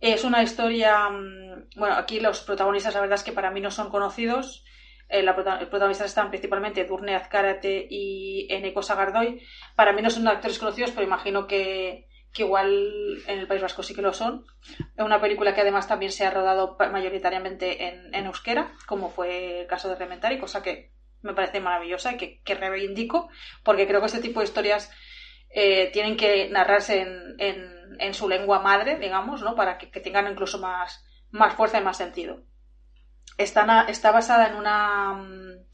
Es 0.00 0.24
una 0.24 0.42
historia, 0.42 1.08
mm, 1.10 1.70
bueno, 1.76 1.96
aquí 1.96 2.20
los 2.20 2.40
protagonistas 2.40 2.94
la 2.94 3.00
verdad 3.00 3.18
es 3.18 3.24
que 3.24 3.32
para 3.32 3.50
mí 3.50 3.60
no 3.60 3.70
son 3.70 3.90
conocidos, 3.90 4.64
eh, 5.08 5.22
los 5.22 5.34
protagonistas 5.34 6.06
están 6.06 6.30
principalmente 6.30 6.84
Durne 6.84 7.14
Azcárate 7.14 7.86
y 7.90 8.46
Eneco 8.50 8.82
Sagardoy. 8.82 9.42
Para 9.76 9.92
mí 9.92 10.00
no 10.00 10.10
son 10.10 10.26
actores 10.28 10.58
conocidos, 10.58 10.92
pero 10.92 11.06
imagino 11.06 11.46
que, 11.46 12.08
que 12.32 12.42
igual 12.42 13.22
en 13.26 13.38
el 13.38 13.46
País 13.46 13.60
Vasco 13.60 13.82
sí 13.82 13.94
que 13.94 14.02
lo 14.02 14.12
son. 14.12 14.44
Es 14.96 15.04
una 15.04 15.20
película 15.20 15.54
que 15.54 15.60
además 15.60 15.88
también 15.88 16.10
se 16.10 16.24
ha 16.24 16.30
rodado 16.30 16.76
mayoritariamente 16.78 17.88
en, 17.88 18.14
en 18.14 18.26
euskera, 18.26 18.72
como 18.86 19.10
fue 19.10 19.62
el 19.62 19.66
caso 19.66 19.88
de 19.88 19.96
Rementari, 19.96 20.38
cosa 20.38 20.62
que 20.62 20.93
me 21.24 21.34
parece 21.34 21.60
maravillosa 21.60 22.12
y 22.12 22.16
que, 22.16 22.40
que 22.42 22.54
reivindico, 22.54 23.28
porque 23.64 23.86
creo 23.86 24.00
que 24.00 24.06
este 24.06 24.20
tipo 24.20 24.40
de 24.40 24.46
historias 24.46 24.92
eh, 25.50 25.90
tienen 25.92 26.16
que 26.16 26.48
narrarse 26.50 27.00
en, 27.00 27.36
en, 27.98 28.14
su 28.14 28.28
lengua 28.28 28.60
madre, 28.60 28.98
digamos, 28.98 29.42
¿no? 29.42 29.54
para 29.54 29.78
que, 29.78 29.86
tengan 29.86 30.30
incluso 30.30 30.58
más, 30.58 31.04
más 31.30 31.54
fuerza 31.54 31.78
y 31.78 31.84
más 31.84 31.96
sentido. 31.96 32.42
Está, 33.38 33.86
está 33.88 34.12
basada 34.12 34.48
en 34.48 34.56
una 34.56 35.12
mm, 35.14 35.66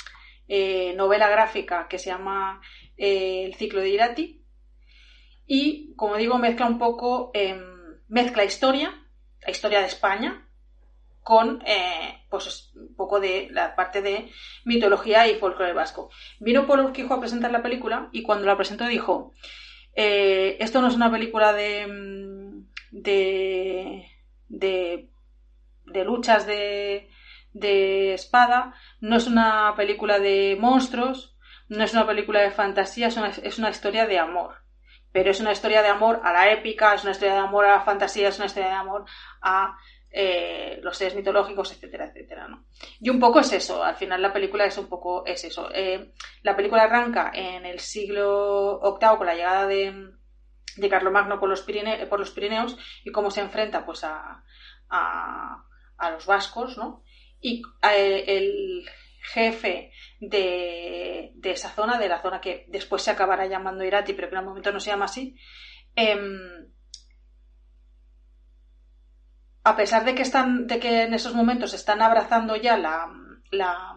eh, 0.49 0.95
novela 0.97 1.29
gráfica 1.29 1.89
que 1.89 1.99
se 1.99 2.11
llama 2.11 2.61
eh, 2.97 3.45
El 3.45 3.55
ciclo 3.55 3.81
de 3.81 3.91
Irati, 3.91 4.45
y, 5.47 5.95
como 5.97 6.17
digo, 6.17 6.39
mezcla 6.39 6.67
un 6.67 6.79
poco, 6.79 7.33
eh, 7.35 7.61
mezcla 8.07 8.45
historia, 8.45 8.95
la 9.41 9.51
historia 9.51 9.81
de 9.81 9.87
España, 9.87 10.49
con 11.23 11.63
eh, 11.67 12.25
pues 12.31 12.73
un 12.75 12.95
poco 12.97 13.21
de 13.21 13.49
la 13.51 13.77
parte 13.77 14.03
de 14.03 14.31
mitología 14.65 15.29
y 15.29 15.37
folclore 15.37 15.73
vasco. 15.73 16.11
Vino 16.39 16.67
Paul 16.67 16.81
Urquijo 16.81 17.15
a 17.15 17.21
presentar 17.21 17.51
la 17.51 17.63
película 17.63 18.09
y 18.13 18.23
cuando 18.23 18.47
la 18.47 18.57
presentó 18.57 18.87
dijo, 18.87 19.33
eh, 19.95 20.57
esto 20.61 20.81
no 20.81 20.89
es 20.89 20.95
una 20.95 21.11
película 21.11 21.53
de, 21.53 21.87
mm, 21.87 22.69
de, 22.91 24.07
de, 24.49 25.11
de 25.87 26.05
luchas 26.05 26.47
de, 26.47 27.11
de 27.53 28.15
espada, 28.15 28.75
no 29.01 29.17
es 29.17 29.27
una 29.27 29.75
película 29.77 30.19
de 30.19 30.57
monstruos, 30.59 31.37
no 31.69 31.85
es 31.85 31.93
una 31.93 32.07
película 32.07 32.41
de 32.41 32.51
fantasía, 32.51 33.09
es 33.09 33.17
una, 33.17 33.29
es 33.29 33.59
una 33.59 33.71
historia 33.71 34.07
de 34.07 34.19
amor 34.19 34.61
pero 35.13 35.31
es 35.31 35.41
una 35.41 35.53
historia 35.53 35.83
de 35.83 35.89
amor 35.89 36.21
a 36.23 36.33
la 36.33 36.53
épica, 36.53 36.95
es 36.95 37.03
una 37.03 37.13
historia 37.13 37.35
de 37.35 37.41
amor 37.41 37.65
a 37.65 37.77
la 37.77 37.81
fantasía, 37.81 38.29
es 38.29 38.37
una 38.37 38.47
historia 38.47 38.69
de 38.69 38.75
amor 38.77 39.05
a 39.43 39.77
eh, 40.11 40.81
los 40.83 40.97
seres 40.97 41.15
mitológicos, 41.15 41.73
etcétera, 41.73 42.07
etcétera, 42.07 42.49
¿no? 42.49 42.65
Y 43.01 43.11
un 43.11 43.21
poco 43.21 43.41
es 43.41 43.53
eso, 43.53 43.85
al 43.85 43.97
final 43.97 44.21
la 44.21 44.33
película 44.33 44.65
es 44.65 44.77
un 44.79 44.89
poco, 44.89 45.25
es 45.25 45.45
eso. 45.45 45.71
Eh, 45.73 46.13
la 46.43 46.57
película 46.57 46.83
arranca 46.83 47.31
en 47.35 47.65
el 47.65 47.81
siglo 47.81 48.81
VIII 48.83 49.17
con 49.17 49.27
la 49.27 49.35
llegada 49.35 49.67
de, 49.67 50.11
de 50.77 50.89
Carlomagno 50.89 51.39
por 51.39 51.49
los, 51.49 51.63
Pirineos 51.63 52.77
y 53.05 53.13
cómo 53.13 53.31
se 53.31 53.41
enfrenta 53.41 53.85
pues 53.87 54.05
a, 54.05 54.43
a, 54.89 56.11
los 56.11 56.27
vascos, 56.27 56.77
¿no? 56.77 57.05
Y 57.41 57.63
eh, 57.83 58.25
el, 58.27 58.89
jefe 59.23 59.93
de, 60.19 61.33
de, 61.35 61.51
esa 61.51 61.71
zona, 61.71 61.99
de 61.99 62.09
la 62.09 62.23
zona 62.23 62.41
que 62.41 62.65
después 62.69 63.03
se 63.03 63.11
acabará 63.11 63.47
llamando 63.47 63.85
Irati, 63.85 64.15
pero 64.15 64.29
que 64.29 64.35
en 64.35 64.41
el 64.41 64.47
momento 64.47 64.73
no 64.73 64.81
se 64.81 64.91
llama 64.91 65.05
así, 65.05 65.37
eh, 65.95 66.19
a 69.63 69.77
pesar 69.77 70.05
de 70.05 70.15
que 70.15 70.23
están, 70.23 70.67
de 70.67 70.79
que 70.79 71.03
en 71.03 71.15
esos 71.15 71.35
momentos 71.35 71.75
están 71.75 72.03
abrazando 72.03 72.57
ya 72.57 72.77
la, 72.77 73.09
la 73.51 73.97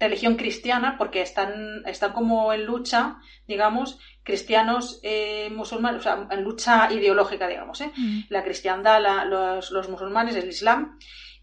religión 0.00 0.36
cristiana, 0.36 0.96
porque 0.98 1.22
están, 1.22 1.82
están 1.86 2.12
como 2.12 2.52
en 2.52 2.64
lucha, 2.64 3.16
digamos, 3.46 3.98
cristianos 4.22 5.00
eh, 5.02 5.50
musulmanes, 5.50 6.00
o 6.00 6.02
sea, 6.02 6.26
en 6.30 6.42
lucha 6.42 6.92
ideológica, 6.92 7.46
digamos, 7.46 7.80
¿eh? 7.80 7.92
Mm. 7.96 8.20
la 8.28 8.42
cristiandad, 8.42 9.00
la, 9.00 9.24
los, 9.24 9.70
los, 9.70 9.88
musulmanes, 9.88 10.36
el 10.36 10.48
islam, 10.48 10.98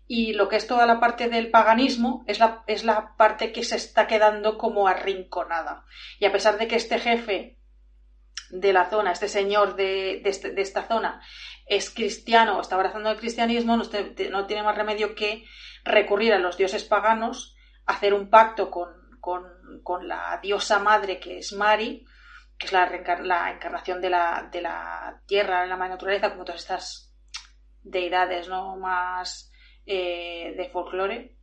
y 0.07 0.33
lo 0.33 0.49
que 0.49 0.57
es 0.57 0.67
toda 0.67 0.85
la 0.85 0.99
parte 0.99 1.29
del 1.29 1.49
paganismo 1.51 2.23
es 2.27 2.39
la, 2.39 2.63
es 2.67 2.83
la 2.83 3.15
parte 3.15 3.53
que 3.53 3.63
se 3.63 3.77
está 3.77 4.07
quedando 4.07 4.57
como 4.57 4.87
arrinconada. 4.87 5.85
Y 6.19 6.25
a 6.25 6.31
pesar 6.31 6.57
de 6.57 6.67
que 6.67 6.75
este 6.75 6.99
jefe 6.99 7.57
de 8.49 8.73
la 8.73 8.89
zona, 8.89 9.13
este 9.13 9.29
señor 9.29 9.75
de, 9.75 10.19
de, 10.21 10.29
este, 10.29 10.51
de 10.51 10.61
esta 10.61 10.83
zona, 10.83 11.21
es 11.71 11.89
cristiano 11.89 12.59
está 12.59 12.75
abrazando 12.75 13.09
el 13.09 13.17
cristianismo, 13.17 13.77
no, 13.77 14.45
tiene 14.45 14.61
más 14.61 14.75
remedio 14.75 15.15
que 15.15 15.45
recurrir 15.85 16.33
a 16.33 16.37
los 16.37 16.57
dioses 16.57 16.83
paganos, 16.83 17.55
hacer 17.85 18.13
un 18.13 18.29
pacto 18.29 18.69
con, 18.69 18.89
con, 19.21 20.05
la 20.05 20.37
diosa 20.43 20.79
madre 20.79 21.17
que 21.17 21.37
es 21.37 21.53
Mari, 21.53 22.05
que 22.57 22.65
es 22.65 22.73
la, 22.73 22.89
la 23.23 23.51
encarnación 23.51 24.01
de 24.01 24.09
la, 24.09 24.49
de 24.51 24.61
la 24.61 25.21
tierra, 25.25 25.65
la 25.65 25.77
naturaleza, 25.77 26.31
como 26.31 26.43
todas 26.43 26.59
estas 26.59 27.15
deidades 27.81 28.49
¿no? 28.49 28.75
más 28.75 29.49
eh, 29.85 30.53
de 30.57 30.69
folclore 30.71 31.37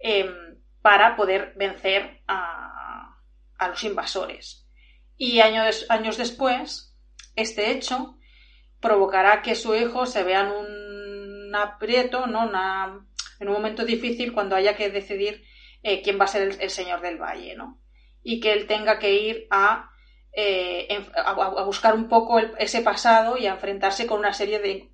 em, 0.00 0.60
para 0.82 1.14
poder 1.14 1.52
vencer 1.54 2.22
a, 2.26 3.16
a 3.56 3.68
los 3.68 3.84
invasores. 3.84 4.68
Y 5.16 5.38
años, 5.38 5.86
años 5.88 6.16
después, 6.16 6.98
este 7.36 7.70
hecho 7.70 8.17
provocará 8.80 9.42
que 9.42 9.54
su 9.54 9.74
hijo 9.74 10.06
se 10.06 10.22
vea 10.22 10.40
en 10.40 10.52
un 10.52 11.54
aprieto, 11.54 12.26
¿no? 12.26 12.46
Una, 12.46 13.06
en 13.40 13.48
un 13.48 13.54
momento 13.54 13.84
difícil 13.84 14.32
cuando 14.32 14.56
haya 14.56 14.76
que 14.76 14.90
decidir 14.90 15.44
eh, 15.82 16.02
quién 16.02 16.18
va 16.20 16.24
a 16.24 16.28
ser 16.28 16.56
el, 16.60 16.70
señor 16.70 17.00
del 17.00 17.18
valle, 17.18 17.54
¿no? 17.56 17.80
Y 18.22 18.40
que 18.40 18.52
él 18.52 18.66
tenga 18.66 18.98
que 18.98 19.14
ir 19.14 19.46
a, 19.50 19.90
eh, 20.32 21.06
a, 21.14 21.62
buscar 21.64 21.94
un 21.94 22.08
poco 22.08 22.38
ese 22.38 22.82
pasado 22.82 23.36
y 23.36 23.46
a 23.46 23.52
enfrentarse 23.52 24.06
con 24.06 24.18
una 24.18 24.32
serie 24.32 24.58
de... 24.58 24.90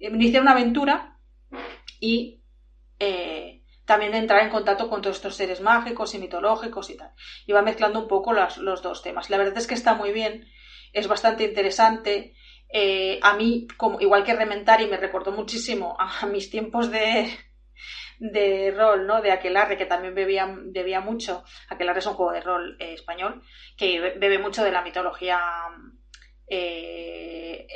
iniciar 0.00 0.42
una 0.42 0.52
aventura 0.52 1.18
y 2.00 2.42
eh, 2.98 3.62
también 3.84 4.14
entrar 4.14 4.42
en 4.42 4.50
contacto 4.50 4.88
con 4.88 5.02
todos 5.02 5.16
estos 5.16 5.36
seres 5.36 5.60
mágicos 5.60 6.14
y 6.14 6.18
mitológicos 6.18 6.88
y 6.90 6.96
tal. 6.96 7.10
Y 7.46 7.52
va 7.52 7.62
mezclando 7.62 8.00
un 8.00 8.08
poco 8.08 8.32
las, 8.32 8.56
los 8.58 8.82
dos 8.82 9.02
temas. 9.02 9.28
La 9.28 9.38
verdad 9.38 9.58
es 9.58 9.66
que 9.66 9.74
está 9.74 9.94
muy 9.94 10.12
bien, 10.12 10.46
es 10.92 11.08
bastante 11.08 11.44
interesante. 11.44 12.34
Eh, 12.72 13.20
a 13.22 13.36
mí, 13.36 13.66
como, 13.76 14.00
igual 14.00 14.24
que 14.24 14.34
Rementari, 14.34 14.86
me 14.86 14.96
recordó 14.96 15.30
muchísimo 15.30 15.96
a, 15.98 16.26
mis 16.26 16.50
tiempos 16.50 16.90
de, 16.90 17.30
de 18.18 18.74
rol, 18.76 19.06
¿no? 19.06 19.20
De 19.20 19.30
Aquelarre, 19.30 19.76
que 19.76 19.86
también 19.86 20.14
bebía, 20.14 20.48
bebía 20.48 21.00
mucho. 21.00 21.44
Aquelarre 21.68 21.98
es 21.98 22.06
un 22.06 22.14
juego 22.14 22.32
de 22.32 22.40
rol 22.40 22.76
eh, 22.80 22.94
español 22.94 23.42
que 23.76 24.00
bebe 24.18 24.38
mucho 24.38 24.64
de 24.64 24.72
la 24.72 24.82
mitología 24.82 25.38
eh, 26.48 27.66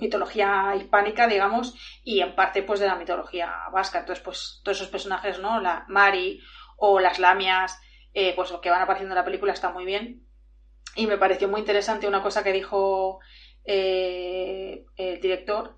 mitología 0.00 0.74
hispánica, 0.76 1.26
digamos, 1.26 1.74
y 2.02 2.20
en 2.20 2.34
parte 2.34 2.62
pues 2.62 2.80
de 2.80 2.86
la 2.86 2.96
mitología 2.96 3.52
vasca. 3.72 4.00
Entonces, 4.00 4.24
pues 4.24 4.60
todos 4.64 4.78
esos 4.78 4.90
personajes, 4.90 5.38
¿no? 5.38 5.60
La 5.60 5.84
Mari 5.88 6.40
o 6.76 6.98
las 6.98 7.18
lamias, 7.18 7.78
eh, 8.14 8.32
pues 8.34 8.50
lo 8.50 8.60
que 8.60 8.70
van 8.70 8.82
apareciendo 8.82 9.14
en 9.14 9.18
la 9.18 9.24
película 9.24 9.52
está 9.52 9.70
muy 9.70 9.84
bien. 9.84 10.26
Y 10.96 11.06
me 11.06 11.18
pareció 11.18 11.48
muy 11.48 11.60
interesante 11.60 12.08
una 12.08 12.22
cosa 12.22 12.42
que 12.42 12.52
dijo 12.52 13.20
eh, 13.72 14.84
el 14.96 15.20
director, 15.20 15.76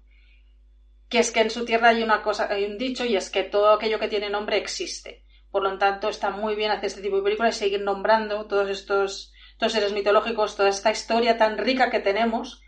que 1.11 1.19
es 1.19 1.31
que 1.31 1.41
en 1.41 1.51
su 1.51 1.67
tierra 1.67 1.91
hay 1.91 2.03
una 2.03 2.23
cosa, 2.23 2.49
hay 2.51 2.65
un 2.65 2.79
dicho, 2.79 3.05
y 3.05 3.17
es 3.17 3.29
que 3.29 3.43
todo 3.43 3.71
aquello 3.71 3.99
que 3.99 4.09
tiene 4.09 4.31
nombre 4.31 4.57
existe. 4.57 5.27
Por 5.51 5.63
lo 5.63 5.77
tanto, 5.77 6.09
está 6.09 6.31
muy 6.31 6.55
bien 6.55 6.71
hacer 6.71 6.87
este 6.87 7.03
tipo 7.03 7.17
de 7.17 7.23
películas 7.23 7.55
y 7.55 7.59
seguir 7.59 7.83
nombrando 7.83 8.47
todos 8.47 8.71
estos 8.71 9.31
seres 9.69 9.93
mitológicos, 9.93 10.57
toda 10.57 10.71
esta 10.71 10.91
historia 10.91 11.37
tan 11.37 11.59
rica 11.59 11.91
que 11.91 12.01
tenemos 12.01 12.63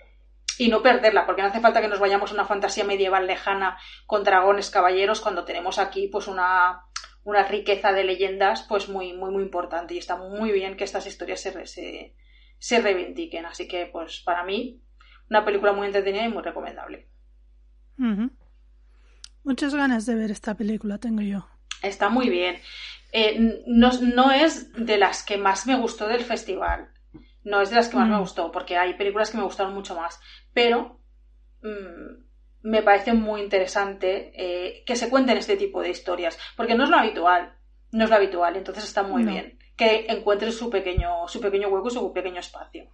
y 0.58 0.68
no 0.68 0.82
perderla, 0.82 1.24
porque 1.24 1.40
no 1.40 1.48
hace 1.48 1.60
falta 1.60 1.80
que 1.80 1.88
nos 1.88 2.00
vayamos 2.00 2.30
a 2.30 2.34
una 2.34 2.44
fantasía 2.44 2.84
medieval 2.84 3.26
lejana 3.26 3.78
con 4.06 4.24
dragones, 4.24 4.68
caballeros, 4.68 5.22
cuando 5.22 5.46
tenemos 5.46 5.78
aquí 5.78 6.08
pues 6.08 6.28
una, 6.28 6.84
una 7.24 7.44
riqueza 7.44 7.92
de 7.92 8.04
leyendas 8.04 8.66
pues 8.68 8.90
muy, 8.90 9.14
muy, 9.14 9.30
muy 9.30 9.42
importante 9.42 9.94
y 9.94 9.98
está 9.98 10.16
muy 10.16 10.52
bien 10.52 10.76
que 10.76 10.84
estas 10.84 11.06
historias 11.06 11.40
se, 11.40 11.66
se, 11.66 12.14
se 12.58 12.80
reivindiquen. 12.80 13.46
Así 13.46 13.66
que 13.66 13.86
pues 13.86 14.20
para 14.20 14.44
mí 14.44 14.82
una 15.30 15.44
película 15.44 15.72
muy 15.72 15.86
entretenida 15.86 16.24
y 16.24 16.28
muy 16.28 16.42
recomendable. 16.42 17.08
Uh 17.98 18.04
-huh. 18.04 18.30
Muchas 19.44 19.74
ganas 19.74 20.06
de 20.06 20.14
ver 20.14 20.30
esta 20.30 20.54
película 20.54 20.98
tengo 20.98 21.22
yo. 21.22 21.46
Está 21.82 22.08
muy 22.08 22.28
bien. 22.30 22.56
Eh, 23.12 23.62
no, 23.66 23.92
no, 24.00 24.32
es 24.32 24.72
de 24.72 24.96
las 24.96 25.22
que 25.22 25.36
más 25.36 25.66
me 25.66 25.76
gustó 25.76 26.08
del 26.08 26.24
festival. 26.24 26.90
No 27.44 27.60
es 27.60 27.70
de 27.70 27.76
las 27.76 27.88
que 27.88 27.96
más 27.96 28.08
mm. 28.08 28.12
me 28.12 28.18
gustó, 28.18 28.50
porque 28.50 28.76
hay 28.76 28.94
películas 28.94 29.30
que 29.30 29.36
me 29.36 29.44
gustaron 29.44 29.74
mucho 29.74 29.94
más. 29.94 30.18
Pero 30.54 31.00
mmm, 31.62 32.24
me 32.62 32.82
parece 32.82 33.12
muy 33.12 33.42
interesante 33.42 34.32
eh, 34.34 34.82
que 34.86 34.96
se 34.96 35.10
cuenten 35.10 35.36
este 35.36 35.56
tipo 35.56 35.82
de 35.82 35.90
historias, 35.90 36.38
porque 36.56 36.74
no 36.74 36.84
es 36.84 36.90
lo 36.90 36.96
habitual. 36.96 37.54
No 37.92 38.04
es 38.04 38.10
lo 38.10 38.16
habitual, 38.16 38.56
entonces 38.56 38.84
está 38.84 39.02
muy 39.02 39.22
no. 39.22 39.30
bien 39.30 39.58
que 39.76 40.06
encuentren 40.08 40.52
su 40.52 40.70
pequeño, 40.70 41.26
su 41.28 41.40
pequeño 41.40 41.68
hueco 41.68 41.88
y 41.88 41.92
su 41.92 42.12
pequeño 42.12 42.40
espacio. 42.40 42.88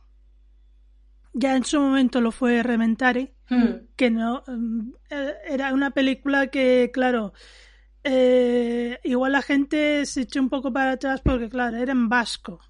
Ya 1.33 1.57
en 1.57 1.65
su 1.65 1.81
momento 1.81 2.21
lo 2.21 2.33
fue 2.33 2.63
Rementari, 2.63 3.33
mm. 3.49 3.95
que 3.97 4.11
no. 4.11 4.43
Eh, 5.11 5.35
era 5.49 5.73
una 5.73 5.91
película 5.91 6.49
que, 6.49 6.91
claro 6.93 7.33
eh, 8.03 8.99
igual 9.05 9.33
la 9.33 9.43
gente 9.43 10.07
se 10.07 10.23
echó 10.23 10.41
un 10.41 10.49
poco 10.49 10.73
para 10.73 10.93
atrás 10.93 11.21
porque, 11.23 11.49
claro, 11.49 11.77
era 11.77 11.93
en 11.93 12.09
vasco. 12.09 12.61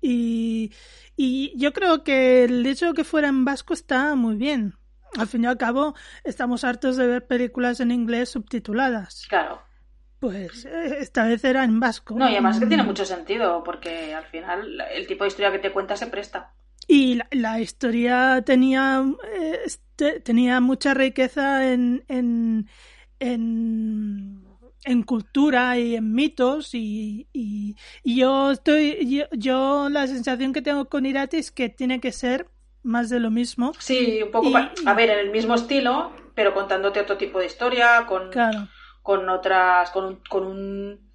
Y, 0.00 0.72
y 1.16 1.56
yo 1.56 1.72
creo 1.72 2.02
que 2.02 2.44
el 2.44 2.66
hecho 2.66 2.88
de 2.88 2.94
que 2.94 3.04
fuera 3.04 3.28
en 3.28 3.44
vasco 3.44 3.72
está 3.72 4.14
muy 4.14 4.36
bien. 4.36 4.74
Al 5.16 5.28
fin 5.28 5.44
y 5.44 5.46
al 5.46 5.56
cabo, 5.56 5.94
estamos 6.24 6.64
hartos 6.64 6.96
de 6.96 7.06
ver 7.06 7.26
películas 7.26 7.80
en 7.80 7.92
inglés 7.92 8.30
subtituladas. 8.30 9.26
Claro. 9.28 9.62
Pues 10.18 10.64
eh, 10.64 10.96
esta 10.98 11.24
vez 11.24 11.44
era 11.44 11.64
en 11.64 11.78
vasco. 11.78 12.14
No, 12.16 12.28
y 12.28 12.32
además 12.32 12.58
que 12.58 12.66
tiene 12.66 12.82
mucho 12.82 13.04
sentido, 13.04 13.62
porque 13.62 14.12
al 14.14 14.24
final 14.24 14.82
el 14.92 15.06
tipo 15.06 15.24
de 15.24 15.28
historia 15.28 15.52
que 15.52 15.58
te 15.60 15.72
cuenta 15.72 15.96
se 15.96 16.08
presta. 16.08 16.52
Y 16.86 17.14
la, 17.14 17.28
la 17.30 17.60
historia 17.60 18.42
tenía, 18.44 19.04
eh, 19.32 19.60
este, 19.64 20.20
tenía 20.20 20.60
mucha 20.60 20.94
riqueza 20.94 21.72
en, 21.72 22.04
en, 22.08 22.68
en, 23.20 24.44
en 24.84 25.02
cultura 25.02 25.78
y 25.78 25.96
en 25.96 26.12
mitos 26.12 26.74
y, 26.74 27.28
y, 27.32 27.76
y 28.02 28.16
yo 28.16 28.50
estoy 28.50 29.06
yo, 29.08 29.24
yo, 29.32 29.88
la 29.88 30.06
sensación 30.06 30.52
que 30.52 30.62
tengo 30.62 30.86
con 30.86 31.06
Irati 31.06 31.38
es 31.38 31.50
que 31.50 31.68
tiene 31.68 32.00
que 32.00 32.12
ser 32.12 32.48
más 32.82 33.08
de 33.08 33.18
lo 33.18 33.30
mismo. 33.30 33.72
Sí, 33.78 34.22
un 34.22 34.30
poco, 34.30 34.50
y, 34.50 34.54
a 34.54 34.94
ver, 34.94 35.10
en 35.10 35.18
el 35.20 35.30
mismo 35.30 35.54
estilo, 35.54 36.12
pero 36.34 36.52
contándote 36.52 37.00
otro 37.00 37.16
tipo 37.16 37.38
de 37.38 37.46
historia, 37.46 38.04
con, 38.06 38.30
claro. 38.30 38.68
con 39.02 39.28
otras, 39.28 39.90
con 39.90 40.04
un, 40.04 40.16
con 40.28 40.44
un, 40.44 41.10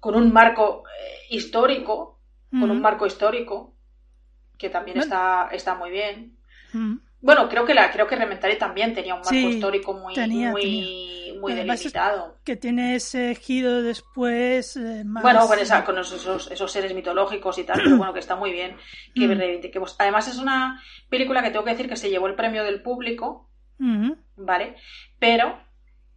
con 0.00 0.14
un 0.14 0.32
marco 0.32 0.84
eh, 0.86 1.34
histórico, 1.34 2.20
con 2.50 2.70
un 2.70 2.80
marco 2.80 3.06
histórico, 3.06 3.74
que 4.58 4.68
también 4.70 4.98
está, 4.98 5.48
está 5.52 5.74
muy 5.74 5.90
bien. 5.90 6.36
Mm. 6.72 6.96
Bueno, 7.20 7.48
creo 7.48 7.64
que 7.64 7.74
la, 7.74 7.90
creo 7.90 8.06
que 8.06 8.14
Rementari 8.14 8.56
también 8.58 8.94
tenía 8.94 9.14
un 9.14 9.20
marco 9.20 9.30
Sí, 9.30 9.46
histórico 9.48 9.92
muy, 9.94 10.14
tenía, 10.14 10.50
muy, 10.52 10.62
tenía. 10.62 11.40
muy 11.40 11.52
delimitado. 11.52 12.36
Que 12.44 12.54
tiene 12.54 12.94
ese 12.94 13.34
giro 13.34 13.82
después 13.82 14.76
eh, 14.76 15.02
más... 15.04 15.22
Bueno, 15.24 15.46
con, 15.48 15.58
esa, 15.58 15.84
con 15.84 15.98
esos, 15.98 16.48
esos, 16.50 16.70
seres 16.72 16.94
mitológicos 16.94 17.58
y 17.58 17.64
tal, 17.64 17.80
pero 17.82 17.96
bueno, 17.96 18.12
que 18.12 18.20
está 18.20 18.36
muy 18.36 18.52
bien. 18.52 18.76
Que 19.16 19.26
Mm. 19.26 19.36
reivindiquemos. 19.38 19.96
Además, 19.98 20.28
es 20.28 20.38
una 20.38 20.80
película 21.08 21.42
que 21.42 21.50
tengo 21.50 21.64
que 21.64 21.72
decir 21.72 21.88
que 21.88 21.96
se 21.96 22.08
llevó 22.10 22.28
el 22.28 22.34
premio 22.36 22.62
del 22.62 22.82
público, 22.82 23.48
Mm. 23.78 24.12
¿vale? 24.36 24.76
Pero 25.18 25.58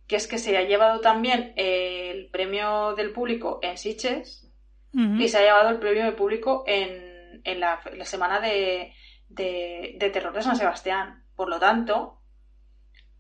que 0.08 0.18
es 0.18 0.28
que 0.28 0.38
se 0.38 0.56
ha 0.58 0.64
llevado 0.64 1.00
también 1.00 1.54
el 1.56 2.28
premio 2.32 2.94
del 2.96 3.12
público 3.12 3.60
en 3.64 3.78
Sitges 3.78 4.48
Mm. 4.94 5.20
y 5.22 5.28
se 5.30 5.38
ha 5.38 5.42
llevado 5.42 5.70
el 5.70 5.78
premio 5.80 6.04
del 6.04 6.16
público 6.16 6.64
en, 6.68 7.11
en, 7.44 7.60
la, 7.60 7.80
en 7.86 7.98
la 8.00 8.06
semana 8.06 8.40
de, 8.40 8.94
de, 9.30 9.96
de 9.98 10.10
terror 10.10 10.34
de 10.34 10.42
San 10.42 10.56
Sebastián. 10.56 11.26
Por 11.36 11.50
lo 11.50 11.60
tanto, 11.60 12.22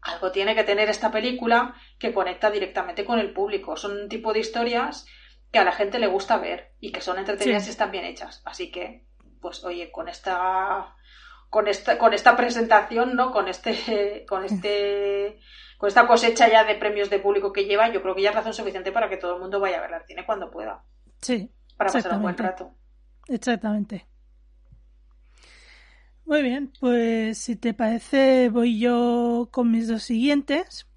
algo 0.01 0.31
tiene 0.31 0.55
que 0.55 0.63
tener 0.63 0.89
esta 0.89 1.11
película 1.11 1.75
que 1.99 2.13
conecta 2.13 2.49
directamente 2.51 3.05
con 3.05 3.19
el 3.19 3.33
público. 3.33 3.75
Son 3.77 3.91
un 3.91 4.09
tipo 4.09 4.33
de 4.33 4.39
historias 4.39 5.05
que 5.51 5.59
a 5.59 5.63
la 5.63 5.71
gente 5.73 5.99
le 5.99 6.07
gusta 6.07 6.37
ver 6.37 6.71
y 6.79 6.91
que 6.91 7.01
son 7.01 7.17
entretenidas 7.19 7.63
Sí. 7.63 7.69
y 7.69 7.71
están 7.71 7.91
bien 7.91 8.05
hechas. 8.05 8.41
Así 8.45 8.71
que, 8.71 9.05
pues 9.41 9.63
oye, 9.63 9.91
con 9.91 10.07
esta 10.07 10.95
con 11.49 11.67
esta 11.67 11.97
con 11.97 12.13
esta 12.13 12.37
presentación, 12.37 13.15
¿no? 13.15 13.31
Con 13.31 13.47
este 13.49 14.25
con 14.29 14.45
este 14.45 15.39
con 15.77 15.87
esta 15.89 16.07
cosecha 16.07 16.47
ya 16.47 16.63
de 16.63 16.75
premios 16.75 17.09
de 17.09 17.19
público 17.19 17.51
que 17.51 17.65
lleva, 17.65 17.89
yo 17.91 18.01
creo 18.01 18.15
que 18.15 18.21
ya 18.21 18.29
es 18.29 18.35
razón 18.35 18.53
suficiente 18.53 18.91
para 18.91 19.09
que 19.09 19.17
todo 19.17 19.35
el 19.35 19.41
mundo 19.41 19.59
vaya 19.59 19.79
a 19.79 19.81
ver 19.81 19.93
al 19.95 20.05
cine 20.05 20.25
cuando 20.25 20.49
pueda, 20.51 20.83
Sí, 21.21 21.51
para 21.75 21.91
pasar 21.91 22.13
un 22.13 22.21
buen 22.21 22.37
rato. 22.37 22.71
Exactamente. 23.27 24.07
Muy 26.25 26.43
bien, 26.43 26.71
pues 26.79 27.39
si 27.39 27.57
te 27.57 27.73
parece 27.73 28.49
voy 28.49 28.79
yo 28.79 29.49
con 29.51 29.69
mis 29.69 29.87
dos 29.87 30.03
siguientes. 30.03 30.87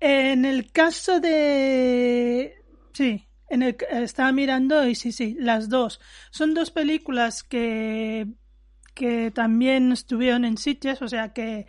En 0.00 0.44
el 0.44 0.72
caso 0.72 1.20
de... 1.20 2.54
Sí, 2.92 3.28
en 3.50 3.62
el... 3.62 3.76
estaba 3.90 4.32
mirando 4.32 4.86
y 4.86 4.94
sí, 4.94 5.12
sí, 5.12 5.36
las 5.38 5.68
dos. 5.68 6.00
Son 6.30 6.54
dos 6.54 6.70
películas 6.70 7.42
que, 7.42 8.26
que 8.94 9.30
también 9.30 9.92
estuvieron 9.92 10.44
en 10.44 10.56
Sitges, 10.56 11.02
o 11.02 11.08
sea 11.08 11.32
que 11.34 11.66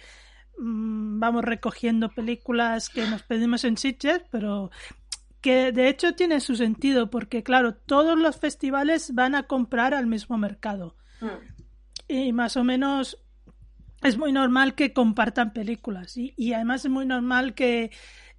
mmm, 0.58 1.20
vamos 1.20 1.44
recogiendo 1.44 2.10
películas 2.10 2.90
que 2.90 3.06
nos 3.06 3.24
pedimos 3.24 3.66
en 3.66 3.78
Sitges, 3.78 4.22
pero 4.32 4.72
que 5.44 5.72
de 5.72 5.90
hecho 5.90 6.16
tiene 6.16 6.40
su 6.40 6.56
sentido 6.56 7.10
porque 7.12 7.44
claro, 7.44 7.76
todos 7.76 8.18
los 8.18 8.38
festivales 8.38 9.14
van 9.14 9.36
a 9.36 9.44
comprar 9.44 9.94
al 9.94 10.08
mismo 10.08 10.38
mercado 10.40 10.96
Mm. 11.22 11.28
y 12.08 12.34
más 12.34 12.58
o 12.58 12.64
menos 12.64 13.18
es 14.02 14.18
muy 14.18 14.32
normal 14.32 14.74
que 14.76 14.92
compartan 14.94 15.54
películas 15.54 16.18
y, 16.18 16.34
y 16.36 16.54
además 16.54 16.84
es 16.86 16.92
muy 16.92 17.06
normal 17.06 17.54
que 17.54 17.92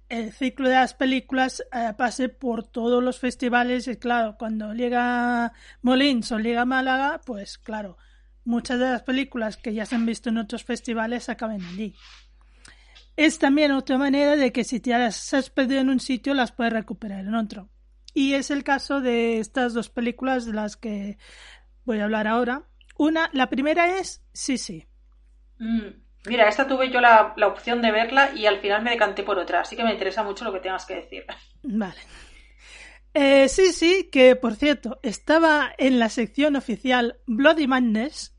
el 0.09 0.31
ciclo 0.33 0.69
de 0.69 0.75
las 0.75 0.93
películas 0.93 1.63
eh, 1.71 1.93
pase 1.97 2.29
por 2.29 2.63
todos 2.67 3.03
los 3.03 3.19
festivales 3.19 3.87
y 3.87 3.95
claro, 3.97 4.35
cuando 4.37 4.73
llega 4.73 5.53
Molins 5.81 6.31
o 6.31 6.39
llega 6.39 6.65
Málaga, 6.65 7.21
pues 7.25 7.57
claro, 7.57 7.97
muchas 8.43 8.77
de 8.79 8.85
las 8.85 9.03
películas 9.03 9.57
que 9.57 9.73
ya 9.73 9.85
se 9.85 9.95
han 9.95 10.05
visto 10.05 10.29
en 10.29 10.37
otros 10.37 10.63
festivales 10.63 11.29
acaben 11.29 11.63
allí. 11.63 11.95
Es 13.17 13.39
también 13.39 13.71
otra 13.71 13.97
manera 13.97 14.35
de 14.35 14.51
que 14.51 14.63
si 14.63 14.79
te 14.79 14.91
las 14.91 15.33
has 15.33 15.49
perdido 15.49 15.81
en 15.81 15.89
un 15.89 15.99
sitio 15.99 16.33
las 16.33 16.51
puedes 16.51 16.73
recuperar 16.73 17.21
en 17.21 17.35
otro. 17.35 17.69
Y 18.13 18.33
es 18.33 18.51
el 18.51 18.63
caso 18.63 19.01
de 19.01 19.39
estas 19.39 19.73
dos 19.73 19.89
películas 19.89 20.45
de 20.45 20.53
las 20.53 20.77
que 20.77 21.17
voy 21.83 21.99
a 21.99 22.05
hablar 22.05 22.27
ahora. 22.27 22.63
Una, 22.97 23.29
la 23.33 23.49
primera 23.49 23.99
es 23.99 24.25
Sí, 24.33 24.57
sí. 24.57 24.85
Mm. 25.59 26.03
Mira, 26.27 26.49
esta 26.49 26.67
tuve 26.67 26.91
yo 26.91 26.99
la, 27.01 27.33
la, 27.37 27.47
opción 27.47 27.81
de 27.81 27.91
verla 27.91 28.31
y 28.35 28.47
al 28.47 28.59
final 28.59 28.81
me 28.81 28.91
decanté 28.91 29.21
por 29.21 29.37
otra, 29.37 29.61
así 29.61 29.75
que 29.75 29.83
me 29.83 29.93
interesa 29.93 30.23
mucho 30.23 30.43
lo 30.43 30.51
que 30.51 30.59
tengas 30.59 30.85
que 30.85 30.95
decir. 30.95 31.25
Vale. 31.63 31.99
Eh, 33.13 33.47
sí, 33.47 33.71
sí, 33.71 34.09
que 34.11 34.35
por 34.35 34.55
cierto, 34.55 34.99
estaba 35.01 35.71
en 35.77 35.99
la 35.99 36.09
sección 36.09 36.57
oficial 36.57 37.19
Bloody 37.25 37.65
Madness. 37.65 38.34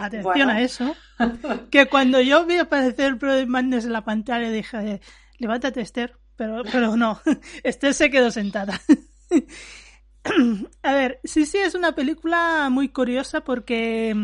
Atención 0.00 0.34
bueno. 0.34 0.52
a 0.52 0.60
eso. 0.60 0.96
Que 1.70 1.86
cuando 1.86 2.20
yo 2.20 2.46
vi 2.46 2.56
aparecer 2.56 3.14
Bloody 3.16 3.46
Madness 3.46 3.84
en 3.84 3.92
la 3.92 4.04
pantalla 4.04 4.50
dije, 4.50 5.00
levántate 5.38 5.82
Esther, 5.82 6.16
pero, 6.36 6.62
pero 6.64 6.96
no, 6.96 7.20
Esther 7.62 7.92
se 7.94 8.10
quedó 8.10 8.30
sentada. 8.30 8.80
A 10.82 10.92
ver, 10.92 11.20
sí, 11.24 11.46
sí, 11.46 11.58
es 11.58 11.74
una 11.74 11.92
película 11.94 12.68
muy 12.70 12.90
curiosa 12.90 13.40
porque, 13.42 14.14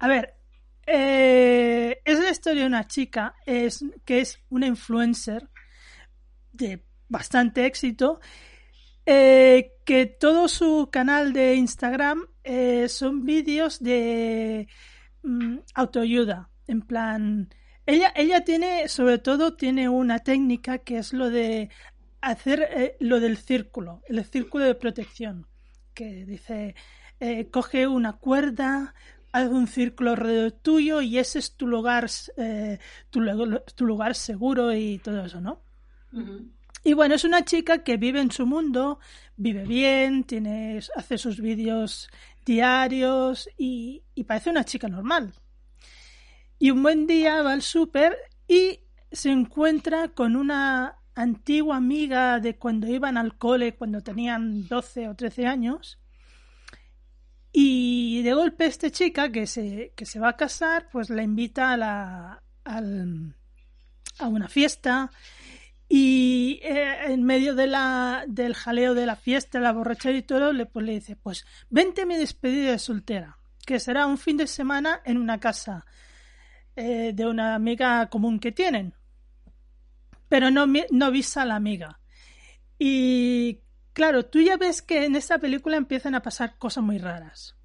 a 0.00 0.08
ver, 0.08 0.34
eh, 0.86 2.00
es 2.04 2.18
la 2.18 2.30
historia 2.30 2.62
de 2.62 2.66
una 2.66 2.88
chica 2.88 3.36
es, 3.46 3.84
que 4.04 4.20
es 4.20 4.40
una 4.48 4.66
influencer 4.66 5.48
de 6.52 6.84
bastante 7.08 7.64
éxito, 7.64 8.20
eh, 9.06 9.72
que 9.84 10.06
todo 10.06 10.48
su 10.48 10.88
canal 10.90 11.32
de 11.32 11.54
Instagram 11.54 12.26
eh, 12.44 12.88
son 12.88 13.24
vídeos 13.24 13.80
de 13.80 14.68
mm, 15.22 15.58
autoayuda, 15.74 16.50
en 16.66 16.82
plan... 16.82 17.48
Ella, 17.86 18.12
ella 18.14 18.44
tiene, 18.44 18.88
sobre 18.88 19.18
todo, 19.18 19.54
tiene 19.54 19.88
una 19.88 20.20
técnica 20.20 20.78
que 20.78 20.98
es 20.98 21.12
lo 21.12 21.28
de 21.28 21.70
hacer 22.20 22.68
eh, 22.70 22.96
lo 23.00 23.20
del 23.20 23.36
círculo, 23.36 24.02
el 24.06 24.24
círculo 24.24 24.64
de 24.64 24.74
protección, 24.74 25.46
que 25.94 26.24
dice, 26.24 26.74
eh, 27.18 27.48
coge 27.50 27.86
una 27.86 28.14
cuerda, 28.14 28.94
haz 29.32 29.48
un 29.48 29.66
círculo 29.66 30.10
alrededor 30.12 30.52
tuyo 30.52 31.00
y 31.00 31.18
ese 31.18 31.38
es 31.38 31.56
tu 31.56 31.66
lugar, 31.66 32.08
eh, 32.36 32.78
tu, 33.10 33.20
tu, 33.74 33.86
lugar 33.86 34.14
seguro 34.14 34.72
y 34.74 34.98
todo 34.98 35.24
eso, 35.24 35.40
¿no? 35.40 35.62
Uh 36.12 36.18
-huh. 36.18 36.50
Y 36.82 36.94
bueno, 36.94 37.14
es 37.14 37.24
una 37.24 37.44
chica 37.44 37.84
que 37.84 37.98
vive 37.98 38.20
en 38.20 38.30
su 38.30 38.46
mundo, 38.46 39.00
vive 39.36 39.64
bien, 39.64 40.24
tiene, 40.24 40.80
hace 40.96 41.18
sus 41.18 41.40
vídeos 41.40 42.08
diarios 42.44 43.48
y, 43.56 44.04
parece 44.26 44.50
una 44.50 44.64
chica 44.64 44.88
normal. 44.88 45.34
Y 46.58 46.70
un 46.70 46.82
buen 46.82 47.06
día 47.06 47.42
va 47.42 47.52
al 47.52 47.62
súper 47.62 48.16
y 48.46 48.80
se 49.10 49.30
encuentra 49.30 50.08
con 50.08 50.36
una 50.36 50.96
antigua 51.14 51.76
amiga 51.76 52.38
de 52.38 52.56
cuando 52.56 52.86
iban 52.86 53.16
al 53.16 53.36
cole, 53.36 53.74
cuando 53.74 54.02
tenían 54.02 54.66
12 54.68 55.08
o 55.08 55.16
13 55.16 55.46
años. 55.46 55.98
Y 57.52 58.22
de 58.22 58.34
golpe 58.34 58.66
esta 58.66 58.90
chica 58.90 59.32
que 59.32 59.46
se, 59.46 59.92
que 59.96 60.06
se 60.06 60.20
va 60.20 60.30
a 60.30 60.36
casar, 60.36 60.88
pues 60.92 61.10
la 61.10 61.22
invita 61.22 61.72
a, 61.72 61.76
la, 61.76 62.42
a 62.64 64.28
una 64.28 64.48
fiesta. 64.48 65.10
Y 65.90 66.60
eh, 66.62 67.12
en 67.12 67.24
medio 67.24 67.54
de 67.54 67.66
la, 67.66 68.24
del 68.26 68.54
jaleo 68.54 68.94
de 68.94 69.06
la 69.06 69.16
fiesta, 69.16 69.58
la 69.58 69.72
borrachera 69.72 70.16
y 70.16 70.22
todo, 70.22 70.52
le, 70.52 70.64
pues 70.64 70.86
le 70.86 70.92
dice, 70.92 71.16
pues 71.16 71.44
vente 71.68 72.02
a 72.02 72.06
mi 72.06 72.16
despedida 72.16 72.70
de 72.70 72.78
soltera, 72.78 73.38
que 73.66 73.80
será 73.80 74.06
un 74.06 74.16
fin 74.16 74.36
de 74.36 74.46
semana 74.46 75.02
en 75.04 75.18
una 75.18 75.40
casa 75.40 75.84
eh, 76.76 77.10
de 77.12 77.26
una 77.26 77.56
amiga 77.56 78.08
común 78.08 78.38
que 78.38 78.52
tienen 78.52 78.94
pero 80.30 80.52
no, 80.52 80.64
no 80.92 81.06
avisa 81.06 81.42
a 81.42 81.44
la 81.44 81.56
amiga. 81.56 81.98
Y 82.78 83.62
claro, 83.92 84.26
tú 84.26 84.40
ya 84.40 84.56
ves 84.56 84.80
que 84.80 85.04
en 85.04 85.16
esta 85.16 85.38
película 85.38 85.76
empiezan 85.76 86.14
a 86.14 86.22
pasar 86.22 86.56
cosas 86.56 86.84
muy 86.84 86.98
raras. 86.98 87.56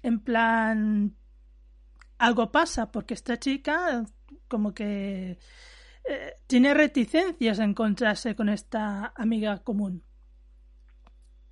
En 0.00 0.20
plan, 0.20 1.16
algo 2.16 2.52
pasa 2.52 2.92
porque 2.92 3.14
esta 3.14 3.40
chica 3.40 4.04
como 4.46 4.72
que 4.72 5.40
tiene 6.46 6.74
reticencias 6.74 7.58
a 7.58 7.64
encontrarse 7.64 8.34
con 8.36 8.48
esta 8.48 9.12
amiga 9.16 9.62
común. 9.62 10.04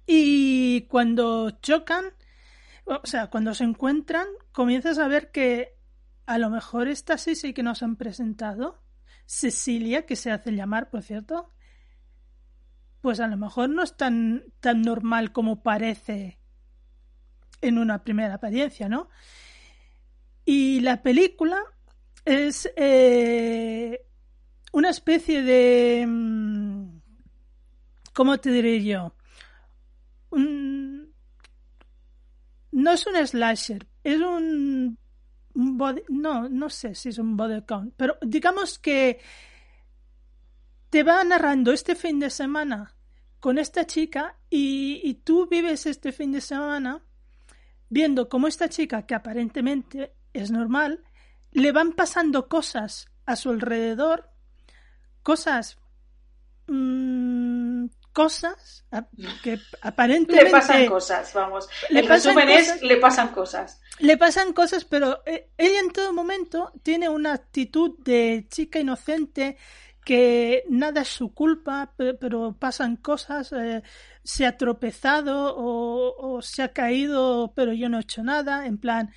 Y 0.07 0.83
cuando 0.83 1.51
chocan, 1.63 2.05
o 2.85 3.01
sea, 3.05 3.29
cuando 3.29 3.55
se 3.55 3.65
encuentran, 3.65 4.27
comienzas 4.53 4.99
a 4.99 5.09
ver 5.09 5.31
que 5.31 5.79
a 6.27 6.39
lo 6.39 6.51
mejor 6.51 6.89
esta 6.89 7.19
sí 7.19 7.55
que 7.55 7.63
nos 7.63 7.83
han 7.83 7.97
presentado, 7.97 8.83
Cecilia, 9.27 10.05
que 10.07 10.17
se 10.17 10.31
hace 10.31 10.53
llamar, 10.53 10.91
por 10.91 11.03
cierto, 11.03 11.53
pues 13.01 13.21
a 13.21 13.27
lo 13.27 13.37
mejor 13.37 13.71
no 13.71 13.83
es 13.83 13.97
tan, 13.97 14.45
tan 14.61 14.83
normal 14.83 15.33
como 15.33 15.63
parece 15.63 16.39
en 17.61 17.79
una 17.79 18.05
primera 18.05 18.35
apariencia, 18.35 18.89
¿no? 18.89 19.09
Y 20.45 20.81
la 20.81 21.03
película 21.03 21.63
es 22.25 22.71
eh, 22.77 24.05
una 24.73 24.91
especie 24.91 25.43
de... 25.43 26.05
Mm, 26.07 27.01
¿Cómo 28.13 28.39
te 28.39 28.51
diré 28.51 28.83
yo? 28.83 29.15
no 32.73 32.93
es 32.93 33.07
un 33.07 33.27
slasher, 33.27 33.87
es 34.03 34.21
un, 34.21 34.99
no, 35.55 36.49
no 36.49 36.71
sé 36.71 36.95
si 36.95 37.11
es 37.11 37.19
un 37.19 37.37
body 37.37 37.63
count, 37.67 37.93
pero 37.97 38.17
digamos 38.23 38.79
que 38.79 39.21
te 40.89 41.03
va 41.03 41.23
narrando 41.23 41.71
este 41.73 41.95
fin 41.95 42.19
de 42.19 42.31
semana 42.31 42.97
con 43.41 43.59
esta 43.59 43.87
chica 43.87 44.39
y, 44.49 45.01
y 45.05 45.15
tú 45.15 45.47
vives 45.47 45.85
este 45.87 46.13
fin 46.13 46.33
de 46.33 46.41
semana 46.41 47.03
viendo 47.91 48.31
cómo 48.31 48.49
esta 48.49 48.71
chica, 48.71 49.05
que 49.05 49.15
aparentemente 49.15 50.15
es 50.33 50.51
normal, 50.51 51.05
le 51.51 51.73
van 51.73 51.93
pasando 51.93 52.49
cosas 52.49 53.11
a 53.27 53.37
su 53.37 53.51
alrededor, 53.51 54.32
cosas 55.23 55.79
mmm, 56.67 57.87
cosas 58.13 58.85
que 59.43 59.59
aparentemente... 59.81 60.45
Le 60.45 60.51
pasan 60.51 60.87
cosas, 60.87 61.33
vamos. 61.35 61.69
Le 61.89 62.01
El 62.01 62.09
resumen 62.09 62.49
es, 62.51 62.83
le 62.83 62.97
pasan 62.99 63.29
cosas. 63.29 63.81
Le 63.99 64.17
pasan 64.17 64.53
cosas, 64.53 64.85
pero 64.85 65.23
eh, 65.27 65.51
ella 65.57 65.81
en 65.81 65.91
todo 65.91 66.13
momento 66.13 66.73
tiene 66.83 67.09
una 67.09 67.33
actitud 67.33 67.99
de 68.01 68.47
chica 68.51 68.79
inocente 68.79 69.57
que 70.05 70.65
nada 70.69 71.03
es 71.03 71.09
su 71.09 71.33
culpa, 71.33 71.95
pero, 71.97 72.57
pasan 72.59 72.97
cosas, 72.97 73.53
eh, 73.53 73.83
se 74.25 74.47
ha 74.47 74.57
tropezado 74.57 75.55
o, 75.57 76.35
o, 76.37 76.43
se 76.43 76.63
ha 76.63 76.73
caído, 76.73 77.53
pero 77.55 77.73
yo 77.73 77.89
no 77.89 77.99
he 77.99 78.03
hecho 78.03 78.23
nada, 78.23 78.67
en 78.67 78.79
plan... 78.79 79.13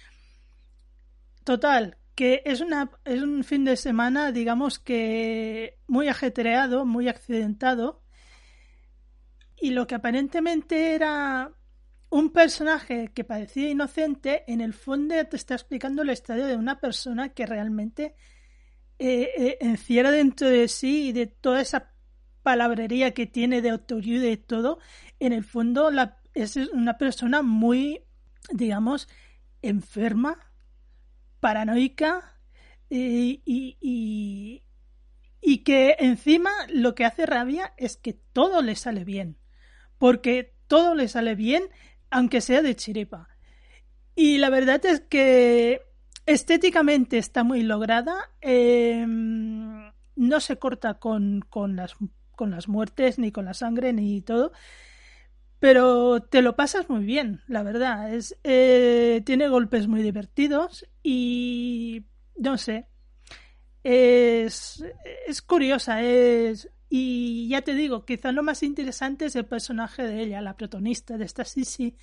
Total, 1.43 1.95
que 2.15 2.41
es, 2.45 2.61
una, 2.61 2.89
es 3.03 3.21
un 3.21 3.43
fin 3.43 3.65
de 3.65 3.75
semana, 3.75 4.31
digamos 4.31 4.79
que 4.79 5.77
muy 5.87 6.07
ajetreado, 6.07 6.85
muy 6.85 7.09
accidentado, 7.09 8.01
y 9.59 9.71
lo 9.71 9.85
que 9.87 9.95
aparentemente 9.95 10.95
era 10.95 11.51
un 12.09 12.31
personaje 12.31 13.11
que 13.13 13.23
parecía 13.23 13.69
inocente, 13.69 14.43
en 14.47 14.61
el 14.61 14.73
fondo 14.73 15.15
te 15.25 15.35
está 15.35 15.55
explicando 15.55 16.03
la 16.03 16.13
historia 16.13 16.45
de 16.45 16.55
una 16.55 16.79
persona 16.79 17.29
que 17.29 17.45
realmente 17.45 18.15
eh, 18.99 19.29
eh, 19.37 19.57
encierra 19.59 20.11
dentro 20.11 20.47
de 20.47 20.69
sí 20.69 21.09
y 21.09 21.11
de 21.11 21.27
toda 21.27 21.61
esa 21.61 21.93
palabrería 22.43 23.13
que 23.13 23.25
tiene 23.25 23.61
de 23.61 23.71
autoayuda 23.71 24.27
y 24.27 24.37
todo, 24.37 24.79
en 25.19 25.33
el 25.33 25.43
fondo 25.43 25.89
es 26.33 26.55
una 26.55 26.97
persona 26.97 27.41
muy, 27.41 28.03
digamos, 28.51 29.09
enferma, 29.61 30.39
paranoica 31.45 32.39
y, 32.89 33.43
y, 33.45 34.63
y 35.41 35.57
que 35.59 35.95
encima 35.99 36.49
lo 36.69 36.95
que 36.95 37.05
hace 37.05 37.27
rabia 37.27 37.75
es 37.77 37.97
que 37.97 38.13
todo 38.33 38.63
le 38.63 38.75
sale 38.75 39.03
bien 39.03 39.37
porque 39.99 40.55
todo 40.65 40.95
le 40.95 41.07
sale 41.07 41.35
bien, 41.35 41.69
aunque 42.09 42.41
sea 42.41 42.63
de 42.63 42.75
chiripa. 42.75 43.29
Y 44.15 44.39
la 44.39 44.49
verdad 44.49 44.83
es 44.87 45.01
que 45.01 45.81
estéticamente 46.25 47.19
está 47.19 47.43
muy 47.43 47.61
lograda, 47.61 48.15
em, 48.41 49.91
no 50.15 50.39
se 50.39 50.57
corta 50.57 50.95
con, 50.95 51.41
con, 51.47 51.75
las, 51.75 51.95
con 52.31 52.49
las 52.49 52.67
muertes, 52.67 53.19
ni 53.19 53.31
con 53.31 53.45
la 53.45 53.53
sangre, 53.53 53.93
ni 53.93 54.21
todo, 54.21 54.51
pero 55.65 56.21
te 56.21 56.43
lo 56.43 56.55
pasas 56.55 56.91
muy 56.91 57.03
bien, 57.05 57.41
la 57.47 57.63
verdad. 57.63 58.13
Es, 58.13 58.37
eh, 58.43 59.23
tiene 59.25 59.47
golpes 59.47 59.87
muy 59.87 60.03
divertidos 60.03 60.85
y 61.01 62.03
no 62.37 62.59
sé. 62.59 62.85
Es, 63.83 64.85
es 65.25 65.41
curiosa, 65.41 66.03
es, 66.03 66.69
y 66.87 67.47
ya 67.47 67.63
te 67.63 67.73
digo, 67.73 68.05
quizá 68.05 68.31
lo 68.31 68.43
más 68.43 68.61
interesante 68.61 69.25
es 69.25 69.35
el 69.35 69.47
personaje 69.47 70.03
de 70.03 70.21
ella, 70.21 70.39
la 70.39 70.55
protagonista 70.55 71.17
de 71.17 71.25
esta 71.25 71.43
Sisi, 71.43 71.97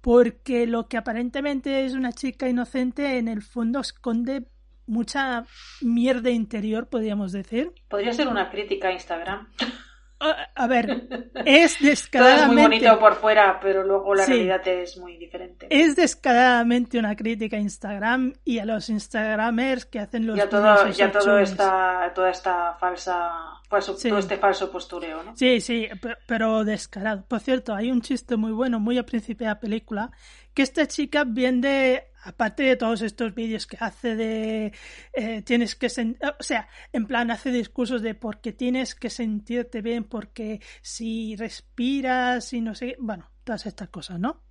porque 0.00 0.66
lo 0.66 0.88
que 0.88 0.96
aparentemente 0.96 1.84
es 1.84 1.94
una 1.94 2.10
chica 2.10 2.48
inocente 2.48 3.18
en 3.18 3.28
el 3.28 3.42
fondo 3.42 3.78
esconde 3.78 4.48
mucha 4.86 5.46
mierda 5.80 6.30
interior, 6.30 6.88
podríamos 6.88 7.30
decir. 7.30 7.72
Podría 7.88 8.12
ser 8.14 8.26
una 8.26 8.50
crítica 8.50 8.88
a 8.88 8.92
Instagram. 8.94 9.48
A 10.20 10.66
ver, 10.66 11.08
es 11.46 11.78
descaradamente. 11.80 12.44
Todo 12.44 12.50
es 12.50 12.52
muy 12.52 12.62
bonito 12.62 12.98
por 12.98 13.14
fuera, 13.14 13.58
pero 13.58 13.82
luego 13.82 14.14
la 14.14 14.26
realidad 14.26 14.66
es 14.68 14.98
muy 14.98 15.16
diferente. 15.16 15.66
Es 15.70 15.96
descaradamente 15.96 16.98
una 16.98 17.16
crítica 17.16 17.56
a 17.56 17.60
Instagram 17.60 18.34
y 18.44 18.58
a 18.58 18.66
los 18.66 18.90
Instagramers 18.90 19.86
que 19.86 19.98
hacen 19.98 20.26
los. 20.26 20.36
Ya 20.36 20.48
todo, 20.48 20.88
ya 20.90 21.10
todo 21.10 21.38
esta, 21.38 22.12
toda 22.14 22.30
esta 22.30 22.74
falsa. 22.78 23.56
Todo 23.70 24.18
este 24.18 24.36
falso 24.36 24.68
postureo, 24.68 25.22
¿no? 25.22 25.36
Sí, 25.36 25.60
sí, 25.60 25.88
pero 26.26 26.64
descarado. 26.64 27.24
Por 27.26 27.38
cierto, 27.38 27.72
hay 27.72 27.92
un 27.92 28.02
chiste 28.02 28.36
muy 28.36 28.50
bueno, 28.50 28.80
muy 28.80 28.98
a 28.98 29.06
principio 29.06 29.46
de 29.46 29.54
la 29.54 29.60
película, 29.60 30.10
que 30.54 30.62
esta 30.62 30.88
chica 30.88 31.22
viene 31.22 32.09
aparte 32.22 32.62
de 32.64 32.76
todos 32.76 33.02
estos 33.02 33.34
vídeos 33.34 33.66
que 33.66 33.76
hace 33.80 34.16
de 34.16 34.72
eh, 35.12 35.42
tienes 35.42 35.74
que 35.74 35.86
o 35.86 36.42
sea 36.42 36.68
en 36.92 37.06
plan 37.06 37.30
hace 37.30 37.50
discursos 37.50 38.02
de 38.02 38.14
porque 38.14 38.52
tienes 38.52 38.94
que 38.94 39.10
sentirte 39.10 39.80
bien 39.82 40.04
porque 40.04 40.60
si 40.82 41.36
respiras 41.36 42.52
y 42.52 42.60
no 42.60 42.74
sé 42.74 42.96
bueno 42.98 43.30
todas 43.44 43.66
estas 43.66 43.88
cosas 43.88 44.20
no 44.20 44.42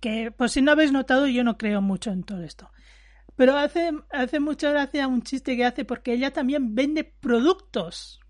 que 0.00 0.30
por 0.30 0.50
si 0.50 0.62
no 0.62 0.72
habéis 0.72 0.92
notado 0.92 1.26
yo 1.26 1.44
no 1.44 1.56
creo 1.58 1.80
mucho 1.80 2.10
en 2.10 2.24
todo 2.24 2.42
esto. 2.42 2.70
Pero 3.36 3.56
hace 3.56 3.92
hace 4.10 4.40
mucha 4.40 4.70
gracia 4.70 5.08
un 5.08 5.22
chiste 5.22 5.56
que 5.56 5.64
hace 5.64 5.84
porque 5.84 6.12
ella 6.12 6.32
también 6.32 6.74
vende 6.74 7.04
productos 7.04 8.21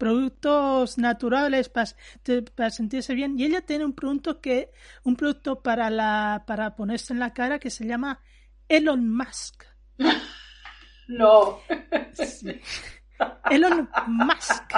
productos 0.00 0.96
naturales 0.96 1.68
para, 1.68 1.90
para, 2.56 2.70
sentirse 2.70 3.14
bien. 3.14 3.38
Y 3.38 3.44
ella 3.44 3.60
tiene 3.60 3.84
un 3.84 3.92
producto 3.92 4.40
que 4.40 4.70
un 5.04 5.14
producto 5.14 5.62
para 5.62 5.90
la 5.90 6.44
para 6.46 6.74
ponerse 6.74 7.12
en 7.12 7.20
la 7.20 7.34
cara 7.34 7.58
que 7.58 7.68
se 7.70 7.86
llama 7.86 8.20
Elon 8.68 9.14
Musk. 9.14 9.64
No. 11.12 11.58
Elon 13.50 13.90
Musk. 14.06 14.74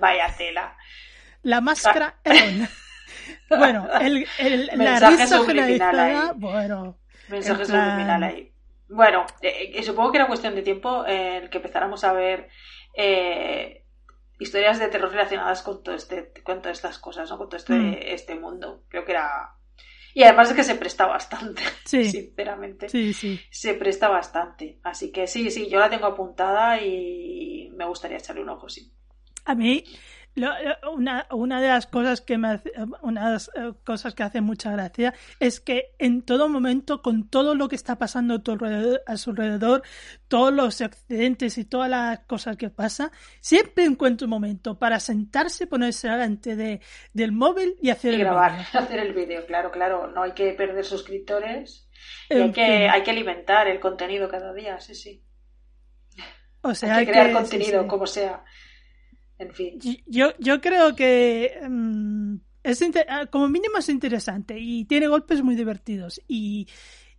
Vaya 0.00 0.34
tela. 0.38 0.74
La 1.42 1.60
máscara 1.60 2.20
Elon. 2.24 2.66
Bueno 3.50 3.86
el, 4.00 4.26
el 4.38 4.70
la 4.76 4.98
risa 4.98 5.44
generalizada 5.44 6.32
bueno 6.32 6.96
mensaje 7.28 7.66
subliminal 7.66 8.22
ahí. 8.22 8.50
Bueno 8.88 9.26
eh, 9.42 9.72
eh, 9.74 9.82
supongo 9.82 10.10
que 10.10 10.18
era 10.18 10.26
cuestión 10.26 10.54
de 10.54 10.62
tiempo 10.62 11.04
en 11.06 11.50
que 11.50 11.58
empezáramos 11.58 12.02
a 12.02 12.14
ver 12.14 12.48
eh, 12.94 13.79
historias 14.40 14.78
de 14.78 14.88
terror 14.88 15.10
relacionadas 15.10 15.62
con 15.62 15.82
todo 15.82 15.94
este, 15.94 16.32
con 16.42 16.60
todas 16.60 16.78
estas 16.78 16.98
cosas, 16.98 17.30
¿no? 17.30 17.38
Con 17.38 17.48
todo 17.48 17.58
este, 17.58 17.74
mm. 17.74 17.98
este 18.00 18.34
mundo. 18.34 18.84
Creo 18.88 19.04
que 19.04 19.12
era. 19.12 19.54
Y 20.12 20.24
además 20.24 20.50
es 20.50 20.56
que 20.56 20.64
se 20.64 20.74
presta 20.74 21.06
bastante, 21.06 21.62
sinceramente. 21.84 22.88
Sí, 22.88 23.12
sí. 23.12 23.40
Se 23.50 23.74
presta 23.74 24.08
bastante. 24.08 24.80
Así 24.82 25.12
que 25.12 25.28
sí, 25.28 25.50
sí, 25.50 25.68
yo 25.68 25.78
la 25.78 25.90
tengo 25.90 26.06
apuntada 26.06 26.82
y 26.82 27.70
me 27.76 27.86
gustaría 27.86 28.18
echarle 28.18 28.42
un 28.42 28.48
ojo, 28.48 28.68
sí. 28.68 28.92
A 29.44 29.54
mí, 29.54 29.84
una, 30.36 31.26
una, 31.32 31.60
de 31.60 31.68
las 31.68 31.86
cosas 31.86 32.20
que 32.20 32.38
me 32.38 32.60
una 33.02 33.36
eh, 33.36 33.72
cosas 33.84 34.14
que 34.14 34.22
hace 34.22 34.40
mucha 34.40 34.70
gracia 34.70 35.12
es 35.40 35.60
que 35.60 35.92
en 35.98 36.22
todo 36.22 36.48
momento 36.48 37.02
con 37.02 37.28
todo 37.28 37.54
lo 37.54 37.68
que 37.68 37.76
está 37.76 37.98
pasando 37.98 38.42
a, 39.06 39.16
su 39.16 39.30
alrededor 39.30 39.82
todos 40.28 40.52
los 40.52 40.80
accidentes 40.80 41.58
y 41.58 41.64
todas 41.64 41.90
las 41.90 42.20
cosas 42.20 42.56
que 42.56 42.70
pasa 42.70 43.10
siempre 43.40 43.84
encuentra 43.84 44.26
un 44.26 44.30
momento 44.30 44.78
para 44.78 45.00
sentarse 45.00 45.66
ponerse 45.66 46.08
delante 46.08 46.54
de, 46.54 46.80
del 47.12 47.32
móvil 47.32 47.76
y 47.82 47.90
hacer 47.90 48.14
el 48.14 48.20
grabar 48.20 48.66
hacer 48.72 49.00
el 49.00 49.12
vídeo 49.12 49.44
claro 49.46 49.70
claro. 49.70 50.06
No 50.06 50.22
hay 50.22 50.32
que 50.32 50.52
perder 50.52 50.84
suscriptores 50.84 51.88
y 52.28 52.34
hay 52.34 52.52
que, 52.52 52.88
hay 52.88 53.02
que 53.02 53.10
alimentar 53.10 53.66
el 53.66 53.80
contenido 53.80 54.28
cada 54.28 54.54
día 54.54 54.78
sí 54.78 54.94
sí. 54.94 55.24
O 56.62 56.74
sea 56.74 56.96
hay 56.96 57.06
que 57.06 57.12
crear 57.12 57.32
contenido 57.32 57.86
como 57.88 58.06
sea 58.06 58.44
en 59.40 59.52
fin. 59.52 59.78
Yo, 60.06 60.32
yo 60.38 60.60
creo 60.60 60.94
que 60.94 61.58
mm, 61.68 62.36
es 62.62 62.82
ah, 63.08 63.26
como 63.26 63.48
mínimo 63.48 63.78
es 63.78 63.88
interesante 63.88 64.58
y 64.58 64.84
tiene 64.84 65.08
golpes 65.08 65.42
muy 65.42 65.56
divertidos 65.56 66.20
y, 66.28 66.68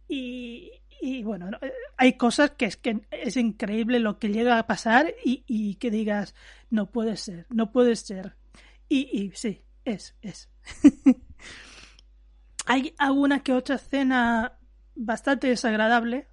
y, 0.07 1.23
bueno, 1.23 1.49
hay 1.97 2.13
cosas 2.13 2.51
que 2.51 2.65
es 2.65 2.77
que 2.77 3.01
es 3.09 3.37
increíble 3.37 3.99
lo 3.99 4.19
que 4.19 4.29
llega 4.29 4.59
a 4.59 4.67
pasar 4.67 5.13
y, 5.25 5.43
y 5.47 5.75
que 5.75 5.89
digas, 5.89 6.35
no 6.69 6.91
puede 6.91 7.17
ser, 7.17 7.47
no 7.49 7.71
puede 7.71 7.95
ser. 7.95 8.35
Y, 8.87 9.09
y 9.11 9.31
sí, 9.33 9.61
es, 9.83 10.15
es. 10.21 10.49
hay 12.67 12.93
alguna 12.99 13.41
que 13.41 13.53
otra 13.53 13.75
escena 13.75 14.59
bastante 14.95 15.47
desagradable, 15.47 16.27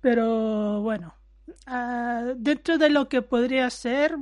pero 0.00 0.82
bueno, 0.82 1.14
uh, 1.66 2.34
dentro 2.36 2.76
de 2.76 2.90
lo 2.90 3.08
que 3.08 3.22
podría 3.22 3.70
ser, 3.70 4.18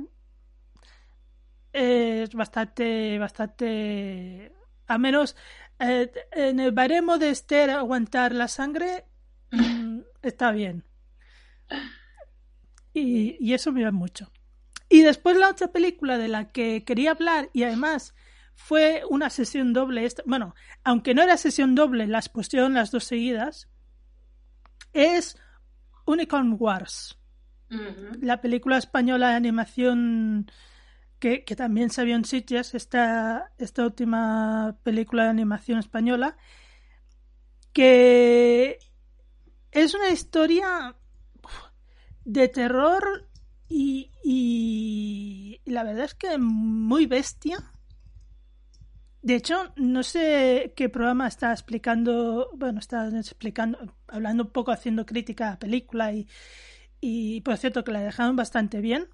es 1.73 2.33
bastante, 2.33 3.17
bastante, 3.19 4.51
a 4.87 4.97
menos 4.97 5.35
eh, 5.79 6.11
en 6.31 6.59
el 6.59 6.71
baremo 6.71 7.17
de 7.17 7.29
Esther 7.29 7.69
aguantar 7.69 8.33
la 8.33 8.47
sangre, 8.47 9.05
mm, 9.51 9.99
está 10.21 10.51
bien. 10.51 10.85
Y, 12.93 13.37
y 13.39 13.53
eso 13.53 13.71
me 13.71 13.83
va 13.83 13.91
mucho. 13.91 14.31
Y 14.89 15.01
después 15.01 15.37
la 15.37 15.49
otra 15.49 15.71
película 15.71 16.17
de 16.17 16.27
la 16.27 16.51
que 16.51 16.83
quería 16.83 17.11
hablar 17.11 17.49
y 17.53 17.63
además 17.63 18.13
fue 18.55 19.03
una 19.09 19.29
sesión 19.29 19.73
doble. 19.73 20.07
Bueno, 20.25 20.53
aunque 20.83 21.13
no 21.13 21.21
era 21.21 21.37
sesión 21.37 21.75
doble, 21.75 22.07
las 22.07 22.29
pusieron 22.29 22.73
las 22.73 22.91
dos 22.91 23.05
seguidas. 23.05 23.69
Es 24.93 25.37
Unicorn 26.05 26.57
Wars. 26.59 27.17
La 28.19 28.41
película 28.41 28.77
española 28.77 29.29
de 29.29 29.35
animación 29.35 30.51
que, 31.21 31.55
también 31.55 31.89
se 31.89 32.03
vio 32.03 32.15
en 32.15 32.25
Sitges, 32.25 32.73
esta, 32.75 33.53
esta 33.57 33.83
última 33.85 34.77
película 34.83 35.23
de 35.23 35.29
animación 35.29 35.79
española, 35.79 36.35
que 37.71 38.79
es 39.71 39.93
una 39.93 40.09
historia 40.09 40.95
de 42.25 42.47
terror 42.49 43.29
y, 43.69 44.11
y 44.23 45.61
la 45.65 45.83
verdad 45.83 46.05
es 46.05 46.15
que 46.15 46.37
muy 46.37 47.05
bestia 47.05 47.71
de 49.21 49.35
hecho, 49.35 49.71
no 49.75 50.01
sé 50.01 50.73
qué 50.75 50.89
programa 50.89 51.27
está 51.27 51.51
explicando, 51.51 52.49
bueno, 52.55 52.79
está 52.79 53.07
explicando, 53.07 53.77
hablando 54.07 54.43
un 54.43 54.49
poco, 54.49 54.71
haciendo 54.71 55.05
crítica 55.05 55.47
a 55.47 55.51
la 55.51 55.59
película 55.59 56.11
y, 56.11 56.27
y 56.99 57.41
por 57.41 57.57
cierto 57.57 57.83
que 57.83 57.91
la 57.91 58.01
dejaron 58.01 58.35
bastante 58.35 58.81
bien. 58.81 59.09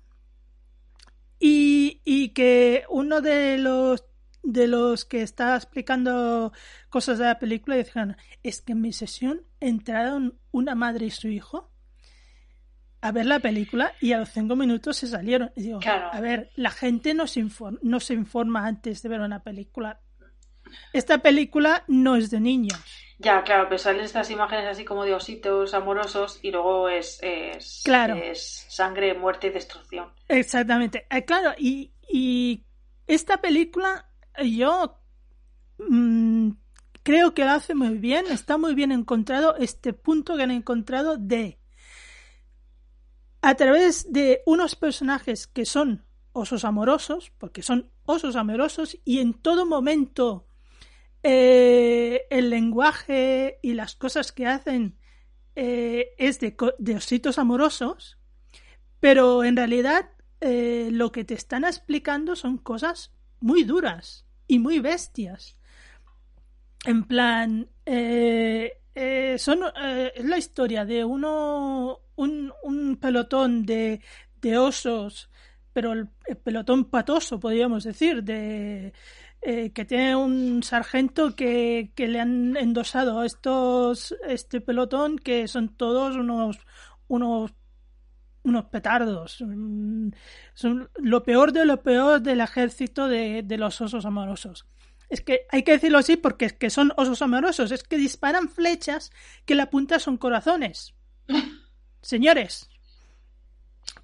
Y, 1.39 2.01
y 2.03 2.29
que 2.29 2.83
uno 2.89 3.21
de 3.21 3.57
los 3.57 4.03
de 4.43 4.67
los 4.67 5.03
que 5.03 5.23
está 5.23 5.57
explicando 5.57 6.53
cosas 6.89 7.17
de 7.17 7.25
la 7.25 7.37
película 7.37 7.75
decían 7.75 8.15
es 8.43 8.61
que 8.61 8.71
en 8.71 8.81
mi 8.81 8.93
sesión 8.93 9.41
entraron 9.59 10.39
una 10.51 10.73
madre 10.73 11.07
y 11.07 11.11
su 11.11 11.27
hijo 11.27 11.69
a 13.01 13.11
ver 13.11 13.25
la 13.25 13.39
película 13.39 13.93
y 14.01 14.13
a 14.13 14.19
los 14.19 14.29
cinco 14.29 14.55
minutos 14.55 14.97
se 14.97 15.07
salieron. 15.07 15.51
Y 15.55 15.63
digo, 15.63 15.79
a 15.85 16.19
ver, 16.19 16.51
la 16.55 16.71
gente 16.71 17.13
no 17.13 17.27
se, 17.27 17.39
informa, 17.39 17.79
no 17.81 17.99
se 17.99 18.13
informa 18.13 18.65
antes 18.65 19.01
de 19.01 19.09
ver 19.09 19.21
una 19.21 19.43
película. 19.43 20.01
Esta 20.93 21.19
película 21.19 21.83
no 21.87 22.15
es 22.15 22.29
de 22.29 22.39
niños. 22.39 22.81
Ya, 23.19 23.43
claro, 23.43 23.65
pero 23.67 23.79
salen 23.79 24.01
estas 24.01 24.29
imágenes 24.29 24.67
así 24.67 24.85
como 24.85 25.03
de 25.03 25.15
ositos 25.15 25.73
amorosos 25.73 26.39
y 26.43 26.51
luego 26.51 26.87
es, 26.87 27.17
es, 27.23 27.81
claro. 27.83 28.15
es 28.15 28.65
sangre, 28.69 29.15
muerte 29.15 29.47
y 29.47 29.49
destrucción. 29.49 30.11
Exactamente. 30.27 31.07
Eh, 31.09 31.25
claro, 31.25 31.53
y, 31.57 31.91
y, 32.07 32.63
esta 33.07 33.37
película 33.37 34.05
yo 34.43 34.99
mmm, 35.79 36.51
creo 37.01 37.33
que 37.33 37.45
lo 37.45 37.51
hace 37.51 37.73
muy 37.73 37.97
bien, 37.97 38.25
está 38.29 38.57
muy 38.57 38.75
bien 38.75 38.91
encontrado 38.91 39.55
este 39.55 39.93
punto 39.93 40.35
que 40.35 40.43
han 40.43 40.51
encontrado 40.51 41.17
de 41.17 41.57
a 43.41 43.55
través 43.55 44.11
de 44.11 44.41
unos 44.45 44.75
personajes 44.75 45.47
que 45.47 45.65
son 45.65 46.05
osos 46.33 46.65
amorosos, 46.65 47.31
porque 47.37 47.61
son 47.61 47.89
osos 48.03 48.35
amorosos 48.35 48.97
y 49.05 49.19
en 49.19 49.33
todo 49.33 49.65
momento 49.65 50.46
eh, 51.29 52.25
el 52.29 52.49
lenguaje 52.49 53.59
y 53.61 53.73
las 53.73 53.95
cosas 53.95 54.31
que 54.31 54.47
hacen 54.47 54.97
eh, 55.57 56.11
es 56.17 56.39
de, 56.39 56.55
ositos 56.95 57.37
amorosos, 57.37 58.17
pero 59.01 59.43
en 59.43 59.57
realidad 59.57 60.09
eh, 60.39 60.87
lo 60.89 61.11
que 61.11 61.25
te 61.25 61.33
están 61.33 61.65
explicando 61.65 62.37
son 62.37 62.57
cosas 62.57 63.11
muy 63.41 63.65
duras 63.65 64.25
y 64.47 64.59
muy 64.59 64.79
bestias. 64.79 65.57
En 66.85 67.03
plan, 67.03 67.67
son, 67.85 69.59
es 70.15 70.23
la 70.25 70.37
historia 70.37 70.85
de 70.85 71.03
uno 71.03 72.03
un, 72.15 72.53
un 72.63 72.95
pelotón 72.95 73.65
de, 73.65 73.99
de, 74.39 74.57
osos, 74.57 75.29
pero 75.73 75.91
el, 75.91 76.07
el, 76.25 76.37
pelotón 76.37 76.85
patoso, 76.85 77.37
podríamos 77.37 77.83
decir, 77.83 78.23
de 78.23 78.93
eh, 79.41 79.71
que 79.71 79.85
tiene 79.85 80.15
un 80.15 80.63
sargento 80.63 81.35
que, 81.35 81.91
que, 81.95 82.07
le 82.07 82.19
han 82.19 82.57
endosado 82.57 83.19
a 83.19 83.25
estos 83.25 84.15
este 84.27 84.61
pelotón 84.61 85.17
que 85.17 85.47
son 85.47 85.69
todos 85.75 86.15
unos 86.15 86.57
unos 87.07 87.53
unos 88.43 88.65
petardos. 88.65 89.41
Mm, 89.41 90.09
son 90.53 90.89
lo 90.95 91.23
peor 91.23 91.51
de 91.51 91.65
lo 91.65 91.83
peor 91.83 92.21
del 92.21 92.41
ejército 92.41 93.07
de, 93.07 93.43
de 93.43 93.57
los 93.57 93.79
osos 93.81 94.05
amorosos. 94.05 94.65
Es 95.09 95.21
que 95.21 95.41
hay 95.51 95.63
que 95.63 95.71
decirlo 95.73 95.99
así 95.99 96.17
porque 96.17 96.45
es 96.45 96.53
que 96.53 96.69
son 96.69 96.91
osos 96.97 97.21
amorosos. 97.21 97.71
Es 97.71 97.83
que 97.83 97.97
disparan 97.97 98.49
flechas 98.49 99.11
que 99.45 99.55
la 99.55 99.69
punta 99.69 99.99
son 99.99 100.17
corazones. 100.17 100.95
Señores, 102.01 102.69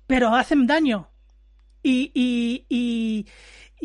pero 0.08 0.36
hacen 0.36 0.68
daño. 0.68 1.10
Y, 1.82 2.12
y, 2.14 2.66
y, 2.70 3.28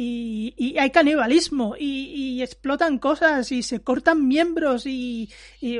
y 0.00 0.78
hay 0.78 0.90
canibalismo 0.90 1.74
y, 1.76 2.40
explotan 2.40 2.98
cosas 2.98 3.50
y 3.50 3.64
se 3.64 3.82
cortan 3.82 4.28
miembros 4.28 4.86
y, 4.86 5.28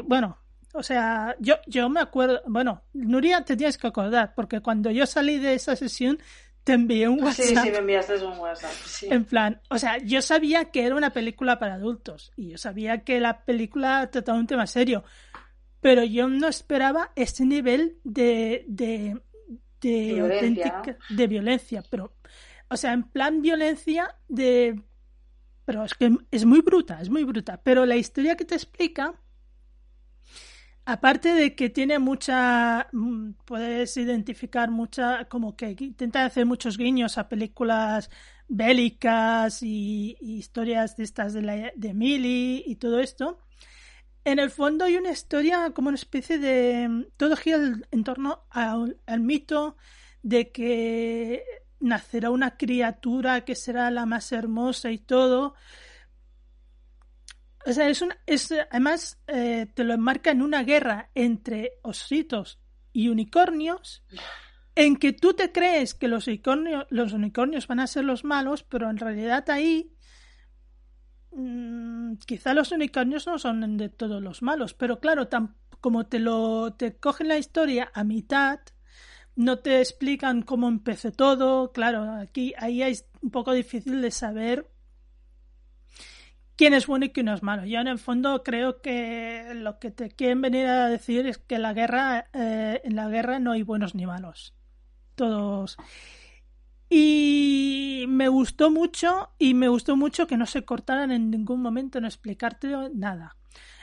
bueno, 0.05 0.39
o 0.75 0.83
sea, 0.83 1.37
yo, 1.39 1.55
yo 1.67 1.89
me 1.89 2.01
acuerdo, 2.01 2.43
bueno, 2.47 2.83
Nuria 2.93 3.45
te 3.45 3.57
tienes 3.57 3.79
que 3.79 3.87
acordar, 3.87 4.35
porque 4.35 4.61
cuando 4.61 4.91
yo 4.91 5.07
salí 5.07 5.39
de 5.39 5.55
esa 5.55 5.77
sesión 5.77 6.19
te 6.65 6.73
envié 6.73 7.09
un 7.09 7.23
WhatsApp. 7.23 7.47
Sí, 7.47 7.57
sí, 7.57 7.71
me 7.71 7.79
enviaste 7.79 8.25
un 8.25 8.39
WhatsApp. 8.39 8.73
Sí. 8.85 9.07
En 9.09 9.25
plan, 9.25 9.61
o 9.71 9.79
sea, 9.79 9.99
yo 9.99 10.21
sabía 10.21 10.67
que 10.67 10.85
era 10.85 10.97
una 10.97 11.13
película 11.13 11.59
para 11.61 11.75
adultos 11.75 12.33
y 12.37 12.51
yo 12.51 12.59
sabía 12.59 13.05
que 13.05 13.21
la 13.21 13.45
película 13.45 14.11
trataba 14.11 14.39
un 14.39 14.49
tema 14.49 14.67
serio, 14.67 15.05
pero 15.81 16.03
yo 16.03 16.27
no 16.27 16.49
esperaba 16.49 17.13
ese 17.15 17.47
nivel 17.47 17.99
de, 18.03 18.65
de, 18.67 19.17
de, 19.81 20.13
violencia. 20.15 20.27
auténtica 20.35 20.99
de 21.09 21.27
violencia, 21.29 21.85
pero 21.89 22.18
o 22.69 22.77
sea, 22.77 22.93
en 22.93 23.05
plan 23.05 23.43
violencia 23.43 24.17
de 24.29 24.83
pero 25.65 25.85
es 25.85 25.93
que 25.95 26.17
es 26.31 26.47
muy 26.47 26.61
bruta, 26.63 27.01
es 27.03 27.11
muy 27.11 27.25
bruta, 27.25 27.61
pero 27.63 27.85
la 27.85 27.97
historia 27.97 28.37
que 28.37 28.47
te 28.47 28.55
explica 28.55 29.15
aparte 30.87 31.35
de 31.35 31.55
que 31.55 31.69
tiene 31.69 31.99
mucha 31.99 32.89
mm, 32.93 33.33
puedes 33.45 33.97
identificar 33.99 34.71
mucha 34.71 35.27
como 35.29 35.57
que 35.57 35.77
intenta 35.79 36.25
hacer 36.25 36.47
muchos 36.47 36.79
guiños 36.79 37.19
a 37.19 37.29
películas 37.29 38.11
bélicas 38.49 39.63
y, 39.63 40.17
historias 40.21 40.97
de 40.97 41.05
estas 41.05 41.35
de, 41.35 41.43
la, 41.43 41.73
de 41.77 41.95
Millie 41.95 42.63
y 42.67 42.77
todo 42.77 43.01
esto 43.01 43.39
en 44.25 44.39
el 44.39 44.51
fondo 44.51 44.85
hay 44.85 44.97
una 44.97 45.11
historia 45.11 45.71
como 45.75 45.89
una 45.89 45.97
especie 45.97 46.39
de... 46.39 47.09
Todo 47.17 47.37
gira 47.37 47.59
en 47.91 48.05
torno 48.05 48.45
al 48.51 49.21
mito 49.21 49.77
de 50.23 50.51
que 50.51 51.45
nacerá 51.81 52.31
una 52.31 52.57
criatura 52.57 53.45
que 53.45 53.55
será 53.55 53.91
la 53.91 54.07
más 54.07 54.33
hermosa 54.33 54.91
y 54.91 54.99
todo. 54.99 55.55
O 57.67 57.73
sea, 57.73 57.89
es, 57.89 58.03
una, 58.03 58.17
es 58.27 58.53
además 58.71 59.21
eh, 59.27 59.67
te 59.75 59.85
lo 59.85 59.95
enmarca 59.95 60.31
en 60.31 60.43
una 60.43 60.63
guerra 60.63 61.11
entre 61.15 61.73
ositos 61.83 62.61
y 62.93 63.09
unicornios, 63.09 64.05
en 64.75 64.97
que 64.97 65.13
tú 65.13 65.35
te 65.35 65.53
crees 65.53 65.95
que 65.95 66.09
los 66.09 66.27
unicornios, 66.27 66.87
los 66.91 67.13
unicornios 67.13 67.67
van 67.67 67.81
a 67.81 67.87
ser 67.87 68.05
los 68.05 68.25
malos, 68.25 68.63
pero 68.63 68.89
en 68.89 68.97
realidad 68.97 69.49
ahí 69.51 69.93
mmm, 71.33 72.15
quizá 72.27 72.55
los 72.55 72.73
unicornios 72.73 73.27
no 73.27 73.39
son 73.39 73.77
de 73.77 73.89
todos 73.89 74.23
los 74.23 74.43
malos, 74.43 74.75
pero 74.75 75.01
claro, 75.01 75.29
tan, 75.29 75.57
como 75.81 76.07
te 76.07 76.19
lo 76.19 76.75
te 76.75 76.97
cogen 76.97 77.29
la 77.29 77.39
historia 77.39 77.91
a 77.95 78.05
mitad, 78.05 78.61
no 79.39 79.61
te 79.61 79.79
explican 79.79 80.43
cómo 80.43 80.69
empezó 80.69 81.13
todo, 81.13 81.73
claro, 81.73 82.13
aquí 82.13 82.55
ahí 82.59 82.83
es 82.83 83.09
un 83.23 83.31
poco 83.31 83.53
difícil 83.53 84.03
de 84.03 84.11
saber 84.11 84.71
quién 86.57 86.75
es 86.75 86.87
bueno 86.87 87.07
y 87.07 87.11
quién 87.11 87.29
es 87.29 87.43
malo. 87.43 87.65
Yo 87.65 87.79
en 87.79 87.87
el 87.87 87.99
fondo 87.99 88.43
creo 88.43 88.83
que 88.83 89.53
lo 89.55 89.79
que 89.79 89.91
te 89.91 90.11
quieren 90.11 90.43
venir 90.43 90.67
a 90.67 90.89
decir 90.89 91.27
es 91.27 91.39
que 91.39 91.59
la 91.59 91.73
guerra, 91.73 92.27
eh, 92.33 92.81
en 92.83 92.97
la 92.97 93.09
guerra 93.09 93.39
no 93.39 93.53
hay 93.53 93.63
buenos 93.63 93.95
ni 93.95 94.07
malos. 94.07 94.55
Todos 95.15 95.77
y 96.91 98.07
me 98.09 98.29
gustó 98.29 98.71
mucho 98.71 99.31
y 99.39 99.55
me 99.55 99.69
gustó 99.69 99.97
mucho 99.97 100.27
que 100.27 100.37
no 100.37 100.47
se 100.47 100.65
cortaran 100.65 101.13
en 101.13 101.31
ningún 101.31 101.61
momento 101.61 101.99
en 101.99 102.07
explicarte 102.07 102.75
nada. 102.95 103.37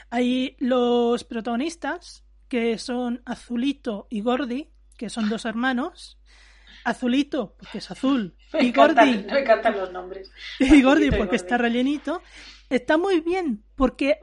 Ahí 0.09 0.55
los 0.59 1.23
protagonistas, 1.23 2.25
que 2.47 2.77
son 2.77 3.21
Azulito 3.25 4.07
y 4.09 4.21
Gordi, 4.21 4.74
que 4.97 5.09
son 5.09 5.29
dos 5.29 5.45
hermanos. 5.45 6.19
Azulito, 6.83 7.55
porque 7.57 7.79
es 7.79 7.89
azul. 7.89 8.35
Me 8.53 8.63
y 8.63 8.67
encantan, 8.67 9.07
Gordi, 9.07 9.33
me 9.33 9.39
encantan 9.39 9.77
los 9.77 9.91
nombres. 9.91 10.31
y 10.59 10.81
Gordi 10.81 11.07
y 11.07 11.09
porque 11.09 11.23
Gordi. 11.23 11.35
está 11.35 11.57
rellenito. 11.57 12.21
Está 12.69 12.97
muy 12.97 13.21
bien, 13.21 13.63
porque 13.75 14.19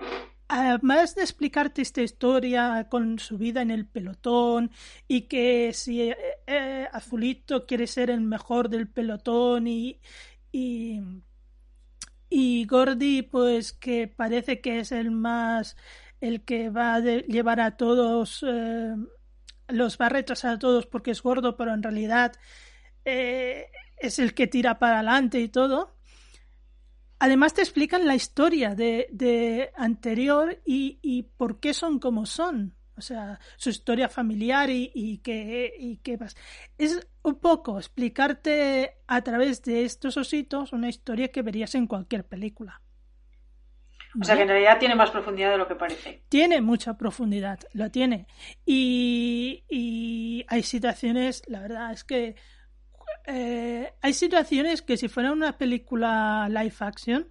además 0.49 1.15
de 1.15 1.23
explicarte 1.23 1.83
esta 1.83 2.03
historia 2.03 2.87
con 2.91 3.19
su 3.19 3.39
vida 3.39 3.63
en 3.63 3.71
el 3.71 3.87
pelotón 3.87 4.71
y 5.09 5.23
que 5.23 5.73
si 5.73 6.03
eh, 6.03 6.17
eh, 6.47 6.89
Azulito 6.93 7.67
quiere 7.67 7.87
ser 7.87 8.11
el 8.11 8.21
mejor 8.21 8.69
del 8.69 8.89
pelotón 8.89 9.67
y, 9.67 10.01
y, 10.53 11.01
y 12.29 12.67
Gordy 12.67 13.23
pues 13.23 13.73
que 13.73 14.09
parece 14.09 14.61
que 14.61 14.81
es 14.81 14.93
el 14.93 15.11
más 15.11 15.77
el 16.21 16.45
que 16.45 16.69
va 16.71 16.97
a 16.97 17.01
llevar 17.01 17.61
a 17.61 17.77
todos 17.77 18.45
eh, 18.47 18.95
los 19.69 19.99
va 19.99 20.07
a 20.07 20.11
retrasar 20.11 20.55
a 20.55 20.59
todos 20.59 20.87
porque 20.87 21.11
es 21.11 21.23
gordo 21.23 21.57
pero 21.57 21.73
en 21.75 21.83
realidad 21.83 22.33
eh, 23.05 23.67
es 23.99 24.19
el 24.19 24.35
que 24.35 24.47
tira 24.47 24.79
para 24.79 24.97
adelante 24.97 25.41
y 25.41 25.49
todo 25.49 25.97
Además 27.23 27.55
te 27.55 27.61
explican 27.61 28.05
la 28.05 28.17
historia 28.17 28.75
de, 28.75 29.71
anterior 29.77 30.61
y, 30.67 30.99
y 31.03 31.23
por 31.23 31.61
qué 31.61 31.73
son 31.73 32.01
como 32.01 32.27
son. 32.27 32.75
O 32.97 33.01
sea, 33.01 33.39
su 33.57 33.71
historia 33.71 34.09
familiar 34.09 34.69
y, 34.71 34.91
y 34.93 35.19
qué 35.19 35.73
y 35.79 35.99
qué 35.99 36.19
pasa. 36.19 36.37
Es 36.77 37.07
un 37.23 37.37
poco 37.37 37.79
explicarte 37.79 38.97
a 39.07 39.23
través 39.23 39.63
de 39.63 39.85
estos 39.85 40.17
ositos 40.17 40.73
una 40.73 40.89
historia 40.89 41.29
que 41.29 41.43
verías 41.43 41.77
en 41.77 41.87
cualquier 41.87 42.27
película. 42.27 42.82
O 44.21 44.25
sea 44.25 44.37
que 44.37 44.43
en 44.43 44.49
realidad 44.49 44.79
tiene 44.79 44.95
más 44.95 45.11
profundidad 45.11 45.51
de 45.51 45.59
lo 45.59 45.67
que 45.67 45.75
parece. 45.75 46.23
Tiene 46.29 46.61
mucha 46.61 46.99
profundidad, 46.99 47.61
lo 47.73 47.91
tiene. 47.91 48.27
Y, 48.67 49.65
y 49.69 50.45
hay 50.49 50.63
situaciones, 50.63 51.43
la 51.47 51.61
verdad 51.61 51.93
es 51.93 52.05
que 52.05 52.37
eh, 53.27 53.93
hay 54.01 54.13
situaciones 54.13 54.83
que 54.83 54.97
si 54.97 55.09
fuera 55.09 55.33
una 55.33 55.57
película 55.57 56.49
live 56.49 56.75
action, 56.81 57.29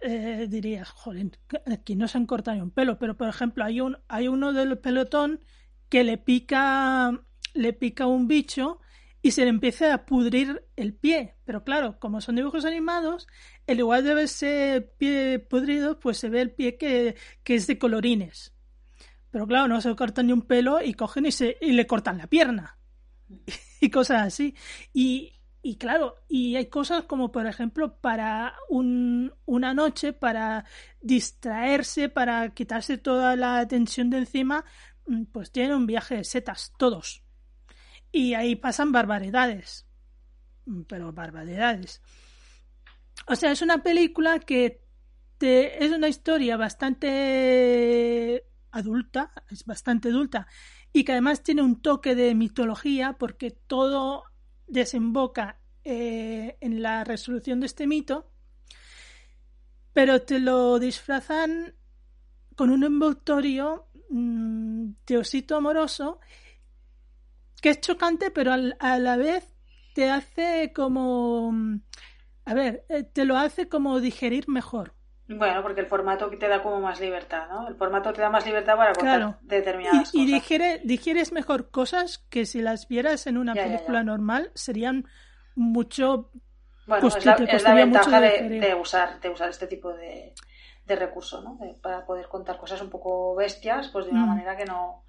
eh, 0.00 0.46
dirías, 0.48 0.88
joder, 0.90 1.38
aquí 1.70 1.96
no 1.96 2.08
se 2.08 2.18
han 2.18 2.26
cortado 2.26 2.56
ni 2.56 2.62
un 2.62 2.70
pelo, 2.70 2.98
pero 2.98 3.16
por 3.16 3.28
ejemplo 3.28 3.64
hay 3.64 3.80
un 3.80 3.98
hay 4.08 4.28
uno 4.28 4.52
del 4.52 4.78
pelotón 4.78 5.40
que 5.88 6.04
le 6.04 6.16
pica 6.16 7.20
le 7.52 7.72
pica 7.72 8.06
un 8.06 8.26
bicho 8.26 8.80
y 9.22 9.32
se 9.32 9.42
le 9.44 9.50
empieza 9.50 9.92
a 9.92 10.06
pudrir 10.06 10.64
el 10.76 10.94
pie, 10.94 11.36
pero 11.44 11.64
claro, 11.64 11.98
como 11.98 12.20
son 12.20 12.36
dibujos 12.36 12.64
animados, 12.64 13.26
en 13.66 13.78
lugar 13.78 14.02
de 14.02 14.14
verse 14.14 14.92
pie 14.98 15.38
pudrido, 15.38 16.00
pues 16.00 16.18
se 16.18 16.28
ve 16.28 16.40
el 16.40 16.52
pie 16.52 16.76
que, 16.76 17.16
que 17.42 17.54
es 17.54 17.66
de 17.66 17.78
colorines. 17.78 18.54
Pero 19.30 19.46
claro, 19.46 19.68
no 19.68 19.80
se 19.80 19.94
cortan 19.94 20.26
ni 20.26 20.32
un 20.32 20.42
pelo 20.42 20.82
y 20.82 20.94
cogen 20.94 21.26
y, 21.26 21.32
se, 21.32 21.56
y 21.60 21.72
le 21.72 21.86
cortan 21.86 22.18
la 22.18 22.26
pierna. 22.26 22.78
y 23.80 23.90
cosas 23.90 24.26
así. 24.26 24.54
Y, 24.92 25.34
y 25.62 25.76
claro, 25.76 26.16
y 26.28 26.56
hay 26.56 26.66
cosas 26.66 27.04
como 27.04 27.30
por 27.30 27.46
ejemplo 27.46 27.98
para 28.00 28.54
un, 28.68 29.32
una 29.44 29.74
noche, 29.74 30.12
para 30.12 30.64
distraerse, 31.00 32.08
para 32.08 32.54
quitarse 32.54 32.98
toda 32.98 33.36
la 33.36 33.66
tensión 33.68 34.10
de 34.10 34.18
encima, 34.18 34.64
mm, 35.06 35.24
pues 35.26 35.52
tienen 35.52 35.74
un 35.74 35.86
viaje 35.86 36.16
de 36.16 36.24
setas, 36.24 36.72
todos. 36.78 37.24
Y 38.12 38.34
ahí 38.34 38.56
pasan 38.56 38.92
barbaridades. 38.92 39.86
Mm, 40.66 40.82
Pero 40.82 41.12
barbaridades. 41.12 42.02
O 43.26 43.36
sea, 43.36 43.52
es 43.52 43.62
una 43.62 43.82
película 43.82 44.38
que 44.40 44.82
te, 45.38 45.84
es 45.84 45.92
una 45.92 46.08
historia 46.08 46.56
bastante 46.56 48.44
adulta, 48.72 49.32
es 49.50 49.64
bastante 49.64 50.08
adulta, 50.08 50.46
y 50.92 51.04
que 51.04 51.12
además 51.12 51.42
tiene 51.42 51.62
un 51.62 51.80
toque 51.80 52.14
de 52.14 52.34
mitología 52.34 53.16
porque 53.18 53.50
todo 53.50 54.24
desemboca 54.66 55.60
eh, 55.84 56.56
en 56.60 56.82
la 56.82 57.04
resolución 57.04 57.60
de 57.60 57.66
este 57.66 57.86
mito, 57.86 58.30
pero 59.92 60.22
te 60.22 60.38
lo 60.38 60.78
disfrazan 60.78 61.74
con 62.54 62.70
un 62.70 62.84
envoltorio 62.84 63.88
mm, 64.10 64.90
osito 65.18 65.56
amoroso 65.56 66.20
que 67.60 67.70
es 67.70 67.80
chocante, 67.80 68.30
pero 68.30 68.52
al- 68.52 68.76
a 68.80 68.98
la 68.98 69.16
vez 69.16 69.44
te 69.94 70.10
hace 70.10 70.72
como... 70.74 71.52
mm, 71.52 71.80
A 72.46 72.54
ver, 72.54 72.84
eh, 72.88 73.04
te 73.04 73.24
lo 73.24 73.36
hace 73.38 73.68
como 73.68 74.00
digerir 74.00 74.48
mejor. 74.48 74.94
Bueno, 75.28 75.62
porque 75.62 75.80
el 75.80 75.86
formato 75.86 76.28
te 76.28 76.46
da 76.48 76.62
como 76.62 76.78
más 76.80 77.00
libertad, 77.00 77.48
¿no? 77.48 77.66
El 77.68 77.76
formato 77.76 78.12
te 78.12 78.20
da 78.20 78.28
más 78.28 78.44
libertad 78.44 78.76
para 78.76 78.94
contar 78.94 79.20
Claro. 79.20 79.38
determinadas 79.40 80.12
Y, 80.12 80.22
y 80.22 80.26
cosas. 80.26 80.26
digiere- 80.26 80.80
digieres 80.84 81.32
mejor 81.32 81.70
cosas 81.70 82.18
que 82.30 82.46
si 82.46 82.60
las 82.62 82.86
vieras 82.88 83.26
en 83.26 83.38
una 83.38 83.54
Ya, 83.54 83.62
película 83.62 84.02
ya. 84.02 84.04
normal 84.04 84.50
serían 84.54 85.06
mucho 85.54 86.30
Bueno, 86.86 87.02
Pues 87.02 87.16
es 87.16 87.24
la, 87.26 87.34
es 87.46 87.62
la 87.62 87.74
ventaja 87.74 88.20
de, 88.20 88.74
usar, 88.74 89.20
de 89.20 89.28
usar 89.30 89.48
este 89.50 89.66
tipo 89.66 89.92
de, 89.92 90.34
de 90.84 90.96
recurso, 90.96 91.40
¿no? 91.42 91.56
De- 91.60 91.74
para 91.74 92.04
poder 92.04 92.28
contar 92.28 92.58
cosas 92.58 92.80
un 92.82 92.90
poco 92.90 93.34
bestias, 93.36 93.88
pues 93.88 94.06
de 94.06 94.12
una 94.12 94.22
Mm. 94.22 94.26
manera 94.26 94.56
que 94.56 94.64
no 94.64 95.04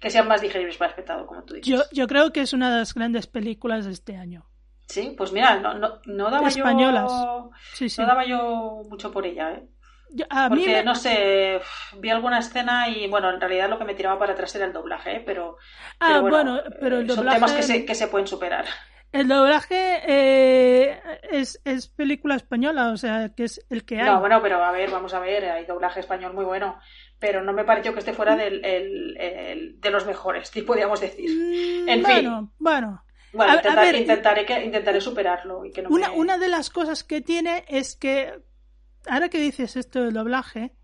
que 0.00 0.10
sean 0.10 0.28
más 0.28 0.40
digeribles 0.40 0.76
para 0.76 0.88
el 0.88 0.92
espectador, 0.92 1.26
como 1.26 1.44
tú 1.44 1.54
dices. 1.54 1.68
Yo, 1.68 1.82
yo 1.92 2.06
creo 2.06 2.32
que 2.32 2.40
es 2.40 2.52
una 2.52 2.70
de 2.72 2.78
las 2.78 2.94
grandes 2.94 3.26
películas 3.26 3.84
de 3.86 3.92
este 3.92 4.16
año. 4.16 4.46
Sí, 4.86 5.14
pues 5.18 5.32
mira, 5.32 5.58
no, 5.60 5.74
no, 5.74 6.00
no 6.06 6.30
daba 6.30 6.48
Españolas. 6.48 7.10
yo 7.10 7.50
Sí, 7.74 7.90
sí. 7.90 8.00
no 8.00 8.06
daba 8.06 8.24
yo 8.24 8.82
mucho 8.88 9.10
por 9.12 9.26
ella, 9.26 9.52
¿eh? 9.52 9.68
Yo- 10.10 10.24
a 10.30 10.48
mí 10.48 10.56
Porque, 10.56 10.76
me- 10.76 10.84
no 10.84 10.94
sé, 10.94 11.60
vi 11.98 12.08
alguna 12.08 12.38
escena 12.38 12.88
y, 12.88 13.06
bueno, 13.08 13.28
en 13.30 13.38
realidad 13.40 13.68
lo 13.68 13.78
que 13.78 13.84
me 13.84 13.94
tiraba 13.94 14.18
para 14.18 14.32
atrás 14.32 14.54
era 14.54 14.64
el 14.64 14.72
doblaje, 14.72 15.16
¿eh? 15.16 15.22
Pero, 15.26 15.58
Ah, 16.00 16.06
pero 16.08 16.20
bueno, 16.22 16.60
pero 16.80 16.98
el 17.00 17.04
eh, 17.04 17.12
son 17.14 17.26
doblaje- 17.26 17.34
temas 17.34 17.52
que 17.52 17.62
se, 17.62 17.84
que 17.84 17.94
se 17.94 18.08
pueden 18.08 18.26
superar. 18.26 18.64
El 19.12 19.26
doblaje 19.28 20.02
eh, 20.06 21.00
es, 21.30 21.60
es 21.64 21.88
película 21.88 22.36
española, 22.36 22.90
o 22.90 22.96
sea, 22.96 23.30
que 23.34 23.44
es 23.44 23.64
el 23.70 23.84
que 23.84 23.98
hay. 24.00 24.04
No, 24.06 24.20
bueno, 24.20 24.40
pero 24.42 24.62
a 24.62 24.70
ver, 24.72 24.90
vamos 24.90 25.12
a 25.14 25.20
ver, 25.20 25.44
hay 25.46 25.64
doblaje 25.66 26.00
español 26.00 26.32
muy 26.34 26.44
bueno, 26.44 26.78
pero 27.18 27.42
no 27.42 27.52
me 27.52 27.64
pareció 27.64 27.92
que 27.92 27.98
este 28.00 28.12
fuera 28.12 28.36
del, 28.36 28.64
el- 28.64 29.16
el- 29.18 29.80
de 29.80 29.90
los 29.90 30.06
mejores, 30.06 30.50
podríamos 30.66 31.00
decir. 31.00 31.30
Mm, 31.30 31.88
en 31.88 32.04
fin. 32.04 32.04
bueno, 32.04 32.52
bueno. 32.58 33.04
A- 33.38 33.74
ver, 33.80 33.94
intentaré, 33.96 34.46
que, 34.46 34.64
intentaré 34.64 35.00
superarlo 35.00 35.64
y 35.64 35.70
que 35.70 35.82
no 35.82 35.90
Una, 35.90 36.08
me... 36.10 36.16
una 36.16 36.38
de 36.38 36.48
las 36.48 36.70
cosas 36.70 37.04
que 37.04 37.20
tiene 37.20 37.64
es 37.68 37.94
que, 37.94 38.40
ahora 39.06 39.28
que 39.28 39.38
dices 39.38 39.76
esto 39.76 40.02
del 40.02 40.14
doblaje, 40.14 40.74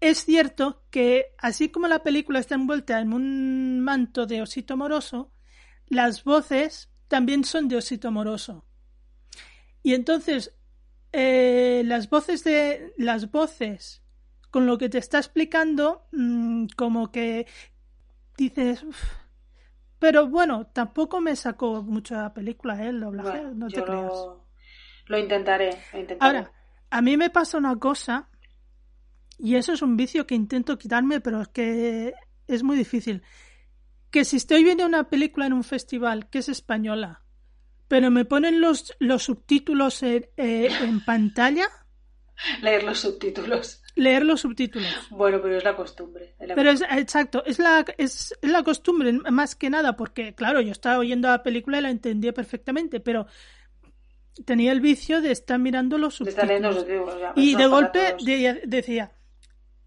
es 0.00 0.24
cierto 0.24 0.82
que 0.90 1.34
así 1.38 1.68
como 1.70 1.86
la 1.88 2.02
película 2.02 2.38
está 2.38 2.54
envuelta 2.54 3.00
en 3.00 3.12
un 3.12 3.80
manto 3.80 4.24
de 4.26 4.40
osito 4.40 4.76
moroso, 4.78 5.30
las 5.88 6.24
voces 6.24 6.90
también 7.08 7.44
son 7.44 7.68
de 7.68 7.76
osito 7.76 8.10
moroso. 8.10 8.64
Y 9.82 9.92
entonces, 9.94 10.54
eh, 11.12 11.82
las 11.84 12.08
voces 12.08 12.44
de 12.44 12.94
las 12.96 13.30
voces 13.30 13.99
con 14.50 14.66
lo 14.66 14.78
que 14.78 14.88
te 14.88 14.98
está 14.98 15.18
explicando, 15.18 16.06
mm, 16.12 16.66
como 16.76 17.10
que 17.10 17.46
dices, 18.36 18.82
"Uf". 18.82 19.02
pero 19.98 20.28
bueno, 20.28 20.66
tampoco 20.66 21.20
me 21.20 21.36
sacó 21.36 21.82
mucho 21.82 22.14
la 22.14 22.32
película, 22.32 22.82
¿eh? 22.84 22.88
el 22.88 23.00
doblaje, 23.00 23.38
Bueno, 23.38 23.54
no 23.54 23.68
te 23.68 23.82
creas. 23.84 24.12
lo, 24.12 24.46
lo 25.06 25.18
intentaré, 25.18 25.70
lo 25.92 26.00
intentaré. 26.00 26.38
Ahora, 26.38 26.52
a 26.90 27.02
mí 27.02 27.16
me 27.16 27.30
pasa 27.30 27.58
una 27.58 27.76
cosa, 27.78 28.28
y 29.38 29.56
eso 29.56 29.72
es 29.72 29.82
un 29.82 29.96
vicio 29.96 30.26
que 30.26 30.34
intento 30.34 30.78
quitarme, 30.78 31.20
pero 31.20 31.40
es 31.42 31.48
que 31.48 32.14
es 32.46 32.62
muy 32.62 32.76
difícil. 32.76 33.22
Que 34.10 34.24
si 34.24 34.36
estoy 34.36 34.64
viendo 34.64 34.84
una 34.86 35.08
película 35.08 35.46
en 35.46 35.52
un 35.52 35.64
festival 35.64 36.28
que 36.30 36.38
es 36.40 36.48
española, 36.48 37.22
pero 37.88 38.10
me 38.10 38.24
ponen 38.24 38.60
los, 38.60 38.94
los 38.98 39.22
subtítulos 39.24 40.02
en, 40.02 40.26
eh, 40.36 40.68
en 40.82 41.04
pantalla, 41.04 41.66
Leer 42.62 42.84
los 42.84 42.98
subtítulos. 43.00 43.79
Leer 43.96 44.24
los 44.24 44.40
subtítulos. 44.40 44.88
Bueno, 45.10 45.40
pero 45.42 45.56
es 45.56 45.64
la 45.64 45.76
costumbre. 45.76 46.34
es 46.38 46.48
la 46.48 46.54
Pero 46.54 46.70
es 46.70 46.82
exacto, 46.82 47.44
es 47.44 47.58
la, 47.58 47.84
es, 47.98 48.34
es 48.40 48.50
la 48.50 48.62
costumbre, 48.62 49.12
más 49.12 49.54
que 49.56 49.70
nada, 49.70 49.96
porque 49.96 50.34
claro, 50.34 50.60
yo 50.60 50.72
estaba 50.72 50.98
oyendo 50.98 51.28
la 51.28 51.42
película 51.42 51.78
y 51.78 51.82
la 51.82 51.90
entendía 51.90 52.32
perfectamente, 52.32 53.00
pero 53.00 53.26
tenía 54.44 54.72
el 54.72 54.80
vicio 54.80 55.20
de 55.20 55.32
estar 55.32 55.58
mirando 55.58 55.98
los 55.98 56.18
de 56.18 56.32
subtítulos. 56.32 56.86
ya, 56.86 57.32
Y 57.36 57.56
de 57.56 57.66
golpe 57.66 58.16
de- 58.24 58.62
decía, 58.66 59.12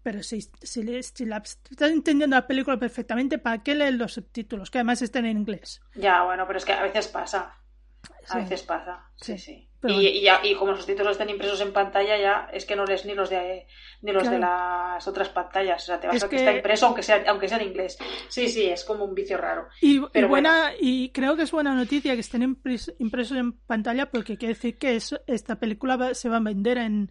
pero 0.02 0.22
si, 0.22 0.42
si, 0.62 0.82
la, 0.82 0.98
estás 0.98 1.90
entendiendo 1.90 2.36
la 2.36 2.46
película 2.46 2.78
perfectamente, 2.78 3.38
¿para 3.38 3.62
qué 3.62 3.74
leer 3.74 3.94
los 3.94 4.12
subtítulos? 4.12 4.70
Que 4.70 4.78
además 4.78 5.02
están 5.02 5.24
en 5.26 5.38
inglés. 5.38 5.80
Ya, 5.94 6.22
bueno, 6.24 6.46
pero 6.46 6.58
es 6.58 6.64
que 6.64 6.72
a 6.72 6.82
veces 6.82 7.08
pasa. 7.08 7.56
A 8.28 8.32
Sí. 8.34 8.38
veces 8.38 8.62
pasa. 8.62 9.10
Sí, 9.16 9.38
Sí, 9.38 9.38
sí. 9.38 9.68
Pero 9.86 9.94
y, 9.94 9.96
bueno. 10.04 10.08
y 10.16 10.20
ya- 10.22 10.40
y 10.42 10.54
como 10.54 10.72
los 10.72 10.86
títulos 10.86 11.12
están 11.12 11.30
impresos 11.30 11.60
en 11.60 11.72
pantalla, 11.72 12.16
ya 12.18 12.48
es 12.52 12.64
que 12.66 12.74
no 12.76 12.84
lees 12.84 13.04
ni 13.04 13.14
los 13.14 13.30
de 13.30 13.66
ni 14.02 14.12
los 14.12 14.28
de 14.28 14.38
las 14.38 15.06
otras 15.08 15.28
pantallas. 15.28 15.82
O 15.82 15.86
sea, 15.86 16.00
te 16.00 16.06
vas 16.06 16.16
Es 16.16 16.24
a 16.24 16.28
que, 16.28 16.36
que- 16.36 16.42
está 16.42 16.56
impreso 16.56 16.86
aunque 16.86 17.02
sea, 17.02 17.22
aunque 17.28 17.48
sea 17.48 17.58
en 17.58 17.68
inglés. 17.68 17.98
Sí, 18.28 18.48
sí, 18.48 18.64
es 18.64 18.84
como 18.84 19.04
un 19.04 19.14
vicio 19.14 19.36
raro. 19.38 19.68
Y, 19.80 19.98
buena, 19.98 20.72
y 20.80 21.10
creo 21.10 21.36
que 21.36 21.42
es 21.42 21.52
buena 21.52 21.74
noticia 21.74 22.14
que 22.14 22.20
estén 22.20 22.42
impres- 22.42 22.94
impresos 22.98 23.36
en 23.36 23.52
pantalla 23.52 24.10
porque 24.10 24.36
quiere 24.38 24.54
decir 24.54 24.78
que 24.78 24.96
es- 24.96 25.20
esta 25.26 25.56
película 25.60 25.96
va- 25.96 26.14
se 26.14 26.28
va 26.28 26.36
a 26.38 26.40
vender 26.40 26.78
en, 26.78 27.10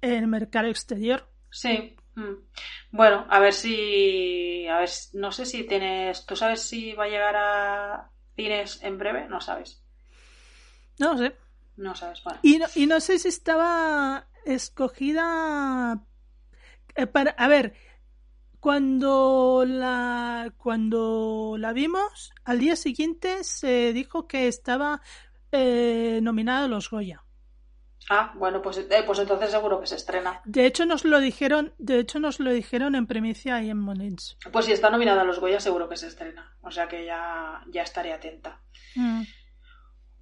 en 0.00 0.12
el 0.12 0.26
mercado 0.26 0.68
exterior. 0.68 1.28
Sí, 1.50 1.96
Mm. 2.16 2.34
Bueno, 2.92 3.26
a 3.28 3.40
ver 3.40 3.52
si. 3.52 4.68
A 4.68 4.78
ver, 4.78 4.88
no 5.14 5.32
sé 5.32 5.44
si 5.46 5.64
tienes. 5.64 6.24
¿Tú 6.26 6.36
sabes 6.36 6.62
si 6.62 6.92
va 6.92 7.06
a 7.06 7.08
llegar 7.08 7.34
a 7.36 8.10
cines 8.36 8.80
en 8.84 8.98
breve? 8.98 9.26
No 9.28 9.40
sabes. 9.40 9.82
No 11.00 11.14
lo 11.14 11.18
sé. 11.18 11.32
No 11.76 11.94
sabes, 11.94 12.22
bueno. 12.24 12.40
Y 12.42 12.58
no, 12.58 12.66
y 12.74 12.86
no 12.86 13.00
sé 13.00 13.18
si 13.18 13.28
estaba 13.28 14.28
escogida. 14.44 16.00
eh, 16.96 17.06
para, 17.06 17.32
a 17.32 17.48
ver, 17.48 17.74
cuando 18.60 19.64
la, 19.66 20.52
cuando 20.56 21.56
la 21.58 21.72
vimos, 21.72 22.32
al 22.44 22.58
día 22.60 22.76
siguiente 22.76 23.44
se 23.44 23.92
dijo 23.92 24.26
que 24.26 24.48
estaba 24.48 25.02
eh, 25.52 26.20
nominada 26.22 26.64
a 26.66 26.68
los 26.68 26.90
Goya. 26.90 27.24
Ah, 28.10 28.32
bueno, 28.36 28.60
pues, 28.60 28.78
eh, 28.78 29.02
pues 29.06 29.18
entonces 29.18 29.50
seguro 29.50 29.80
que 29.80 29.86
se 29.86 29.96
estrena. 29.96 30.40
De 30.44 30.66
hecho, 30.66 30.84
nos 30.84 31.04
lo 31.04 31.20
dijeron, 31.20 31.74
de 31.78 31.98
hecho, 32.00 32.20
nos 32.20 32.38
lo 32.38 32.52
dijeron 32.52 32.94
en 32.94 33.06
primicia 33.06 33.62
y 33.62 33.70
en 33.70 33.78
Monins. 33.78 34.36
Pues 34.52 34.66
si 34.66 34.72
está 34.72 34.90
nominada 34.90 35.22
a 35.22 35.24
los 35.24 35.38
Goya, 35.40 35.58
seguro 35.60 35.88
que 35.88 35.96
se 35.96 36.08
estrena. 36.08 36.54
O 36.62 36.70
sea 36.70 36.86
que 36.86 37.04
ya, 37.06 37.62
ya 37.70 37.82
estaré 37.82 38.12
atenta. 38.12 38.60
Mm. 38.94 39.22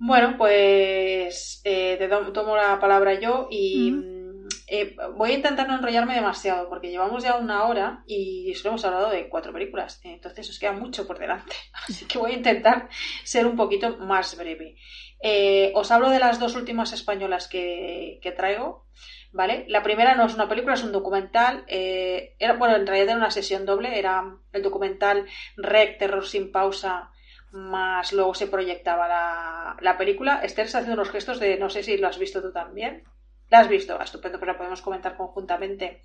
Bueno, 0.05 0.35
pues 0.37 1.61
eh, 1.63 1.95
te 1.97 2.09
tomo 2.09 2.57
la 2.57 2.81
palabra 2.81 3.21
yo 3.21 3.47
y 3.53 3.93
mm, 3.93 4.49
eh, 4.67 4.97
voy 5.15 5.31
a 5.31 5.35
intentar 5.35 5.69
no 5.69 5.77
enrollarme 5.77 6.17
demasiado 6.17 6.69
porque 6.69 6.91
llevamos 6.91 7.23
ya 7.23 7.37
una 7.37 7.67
hora 7.67 8.03
y 8.09 8.53
solo 8.57 8.71
hemos 8.71 8.85
hablado 8.85 9.11
de 9.11 9.29
cuatro 9.29 9.53
películas, 9.53 10.01
entonces 10.03 10.51
os 10.51 10.59
queda 10.59 10.73
mucho 10.73 11.07
por 11.07 11.21
delante, 11.21 11.55
así 11.89 12.05
que 12.07 12.19
voy 12.19 12.33
a 12.33 12.37
intentar 12.37 12.89
ser 13.23 13.47
un 13.47 13.55
poquito 13.55 13.97
más 13.99 14.37
breve. 14.37 14.75
Eh, 15.23 15.71
os 15.77 15.93
hablo 15.93 16.11
de 16.11 16.19
las 16.19 16.41
dos 16.41 16.57
últimas 16.57 16.93
españolas 16.93 17.47
que, 17.47 18.19
que 18.21 18.33
traigo, 18.33 18.89
¿vale? 19.31 19.67
La 19.69 19.85
primera 19.85 20.17
no 20.17 20.27
es 20.27 20.35
una 20.35 20.49
película, 20.49 20.75
es 20.75 20.83
un 20.83 20.91
documental, 20.91 21.65
eh, 21.69 22.35
era, 22.41 22.55
bueno, 22.55 22.75
en 22.75 22.89
realidad 22.89 23.11
era 23.11 23.19
una 23.19 23.31
sesión 23.31 23.65
doble, 23.67 23.97
era 23.97 24.37
el 24.53 24.63
documental 24.65 25.27
Rec, 25.57 25.97
Terror 26.01 26.27
sin 26.27 26.51
pausa, 26.51 27.12
más 27.53 28.13
luego 28.13 28.35
se 28.35 28.47
proyectaba 28.47 29.07
la, 29.09 29.77
la 29.81 29.99
película. 29.99 30.41
Esther 30.43 30.67
está 30.67 30.79
haciendo 30.79 31.01
unos 31.01 31.13
gestos 31.13 31.39
de 31.39 31.59
no 31.59 31.71
sé 31.71 31.83
si 31.83 31.97
lo 31.99 32.09
has 32.09 32.19
visto 32.19 32.43
tú 32.43 32.53
también. 32.53 33.05
La 33.51 33.61
has 33.61 33.69
visto, 33.69 34.01
estupendo, 34.01 34.39
pues 34.39 34.47
la 34.47 34.57
podemos 34.57 34.81
comentar 34.81 35.17
conjuntamente. 35.17 36.03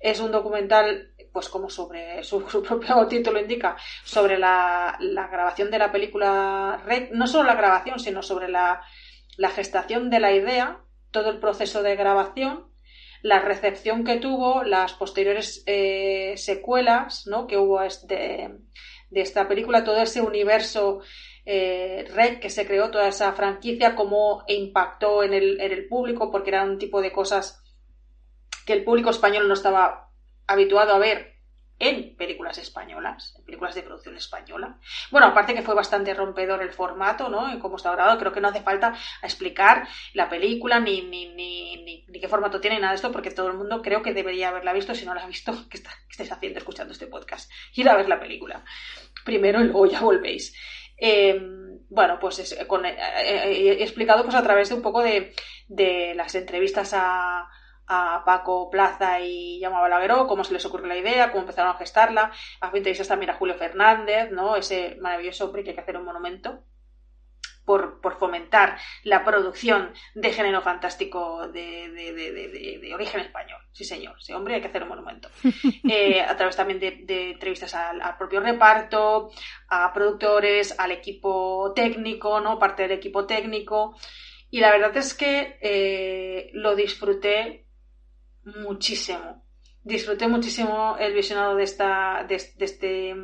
Es 0.00 0.18
un 0.18 0.32
documental, 0.32 1.14
pues 1.32 1.48
como 1.48 1.70
sobre 1.70 2.24
su, 2.24 2.44
propio 2.44 3.06
título 3.06 3.38
indica, 3.38 3.76
sobre 4.02 4.36
la, 4.38 4.96
la 5.00 5.28
grabación 5.28 5.70
de 5.70 5.78
la 5.78 5.92
película 5.92 6.82
Red, 6.84 7.10
no 7.12 7.26
solo 7.28 7.44
la 7.44 7.54
grabación, 7.54 8.00
sino 8.00 8.22
sobre 8.22 8.48
la, 8.48 8.82
la 9.36 9.50
gestación 9.50 10.10
de 10.10 10.20
la 10.20 10.32
idea, 10.32 10.80
todo 11.12 11.30
el 11.30 11.38
proceso 11.38 11.82
de 11.84 11.94
grabación, 11.94 12.72
la 13.22 13.38
recepción 13.38 14.04
que 14.04 14.16
tuvo, 14.16 14.64
las 14.64 14.94
posteriores 14.94 15.62
eh, 15.66 16.34
secuelas 16.36 17.28
¿no? 17.28 17.46
que 17.46 17.56
hubo 17.56 17.80
de, 17.80 18.58
de 19.12 19.20
esta 19.20 19.46
película, 19.46 19.84
todo 19.84 19.98
ese 19.98 20.22
universo 20.22 21.00
eh, 21.44 22.06
Red 22.14 22.38
que 22.38 22.50
se 22.50 22.66
creó, 22.66 22.90
toda 22.90 23.08
esa 23.08 23.32
franquicia, 23.32 23.94
cómo 23.94 24.42
impactó 24.48 25.22
en 25.22 25.34
el, 25.34 25.60
en 25.60 25.72
el 25.72 25.86
público, 25.86 26.30
porque 26.30 26.50
era 26.50 26.64
un 26.64 26.78
tipo 26.78 27.02
de 27.02 27.12
cosas 27.12 27.62
que 28.64 28.72
el 28.72 28.84
público 28.84 29.10
español 29.10 29.48
no 29.48 29.54
estaba 29.54 30.10
habituado 30.46 30.92
a 30.92 30.98
ver 30.98 31.31
en 31.82 32.14
películas 32.14 32.58
españolas, 32.58 33.34
en 33.36 33.44
películas 33.44 33.74
de 33.74 33.82
producción 33.82 34.14
española. 34.14 34.78
Bueno, 35.10 35.26
aparte 35.26 35.52
que 35.52 35.62
fue 35.62 35.74
bastante 35.74 36.14
rompedor 36.14 36.62
el 36.62 36.70
formato, 36.70 37.28
¿no? 37.28 37.50
En 37.50 37.58
cómo 37.58 37.74
está 37.74 37.90
grabado, 37.90 38.20
creo 38.20 38.32
que 38.32 38.40
no 38.40 38.48
hace 38.48 38.60
falta 38.60 38.94
explicar 39.20 39.88
la 40.14 40.28
película, 40.28 40.78
ni, 40.78 41.02
ni, 41.02 41.34
ni, 41.34 41.84
ni, 41.84 42.20
qué 42.20 42.28
formato 42.28 42.60
tiene, 42.60 42.78
nada 42.78 42.92
de 42.92 42.96
esto, 42.96 43.10
porque 43.10 43.32
todo 43.32 43.48
el 43.48 43.54
mundo 43.54 43.82
creo 43.82 44.00
que 44.00 44.14
debería 44.14 44.50
haberla 44.50 44.72
visto, 44.72 44.94
si 44.94 45.04
no 45.04 45.12
la 45.12 45.24
ha 45.24 45.26
visto, 45.26 45.52
¿qué, 45.70 45.76
está, 45.76 45.90
qué 45.90 46.12
estáis 46.12 46.30
haciendo 46.30 46.60
escuchando 46.60 46.92
este 46.92 47.08
podcast? 47.08 47.50
Ir 47.74 47.88
a 47.88 47.96
ver 47.96 48.08
la 48.08 48.20
película. 48.20 48.64
Primero 49.24 49.60
y 49.60 49.64
luego 49.64 49.86
ya 49.86 50.00
volvéis. 50.02 50.54
Eh, 50.96 51.36
bueno, 51.88 52.16
pues 52.20 52.38
es, 52.38 52.64
con, 52.66 52.86
eh, 52.86 52.94
he 52.94 53.82
explicado 53.82 54.22
pues 54.22 54.36
a 54.36 54.42
través 54.44 54.68
de 54.68 54.76
un 54.76 54.82
poco 54.82 55.02
de, 55.02 55.34
de 55.66 56.14
las 56.14 56.32
entrevistas 56.36 56.94
a, 56.94 57.48
a 57.86 58.22
Paco 58.24 58.70
Plaza 58.70 59.20
y 59.20 59.58
Llama 59.60 59.80
Balagueró, 59.80 60.26
cómo 60.26 60.44
se 60.44 60.52
les 60.52 60.64
ocurrió 60.64 60.86
la 60.86 60.96
idea, 60.96 61.30
cómo 61.30 61.42
empezaron 61.42 61.72
a 61.72 61.78
gestarla. 61.78 62.32
A 62.60 62.70
entrevistas 62.74 63.08
también 63.08 63.30
a 63.30 63.34
Julio 63.34 63.54
Fernández, 63.54 64.30
¿no? 64.30 64.56
Ese 64.56 64.96
maravilloso 65.00 65.46
hombre 65.46 65.62
que 65.62 65.70
hay 65.70 65.76
que 65.76 65.82
hacer 65.82 65.96
un 65.96 66.04
monumento. 66.04 66.64
Por, 67.64 68.00
por, 68.00 68.18
fomentar 68.18 68.76
la 69.04 69.24
producción 69.24 69.92
de 70.16 70.32
género 70.32 70.62
fantástico 70.62 71.46
de, 71.46 71.88
de, 71.92 72.12
de, 72.12 72.78
de, 72.80 72.92
origen 72.92 73.20
español. 73.20 73.60
Sí, 73.70 73.84
señor, 73.84 74.16
ese 74.18 74.34
hombre 74.34 74.56
hay 74.56 74.60
que 74.60 74.66
hacer 74.66 74.82
un 74.82 74.88
monumento. 74.88 75.28
Eh, 75.88 76.20
a 76.20 76.36
través 76.36 76.56
también 76.56 76.80
de, 76.80 77.30
entrevistas 77.30 77.72
al, 77.76 78.00
al, 78.00 78.16
propio 78.16 78.40
reparto, 78.40 79.30
a 79.68 79.92
productores, 79.92 80.76
al 80.76 80.90
equipo 80.90 81.72
técnico, 81.72 82.40
¿no? 82.40 82.58
Parte 82.58 82.82
del 82.82 82.92
equipo 82.92 83.26
técnico. 83.26 83.94
Y 84.52 84.60
la 84.60 84.70
verdad 84.70 84.94
es 84.98 85.14
que 85.14 85.58
eh, 85.62 86.50
lo 86.52 86.76
disfruté 86.76 87.64
muchísimo. 88.44 89.44
Disfruté 89.84 90.28
muchísimo 90.28 90.96
el 90.98 91.12
visionado 91.12 91.56
de, 91.56 91.64
esta, 91.64 92.24
de, 92.28 92.36
este 92.36 93.14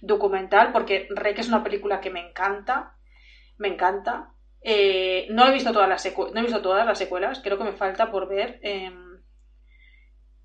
documental 0.00 0.72
porque 0.72 1.08
Rec 1.10 1.38
es 1.38 1.48
una 1.48 1.64
película 1.64 2.00
que 2.00 2.10
me 2.10 2.20
encanta 2.20 2.98
me 3.58 3.68
encanta. 3.68 4.32
Eh, 4.60 5.26
no 5.30 5.46
he 5.46 5.52
visto 5.52 5.72
todas 5.72 5.88
las 5.88 6.04
no 6.16 6.40
he 6.40 6.42
visto 6.42 6.62
todas 6.62 6.86
las 6.86 6.98
secuelas, 6.98 7.40
creo 7.42 7.58
que 7.58 7.64
me 7.64 7.76
falta 7.76 8.10
por 8.10 8.28
ver 8.28 8.58
eh, 8.62 8.90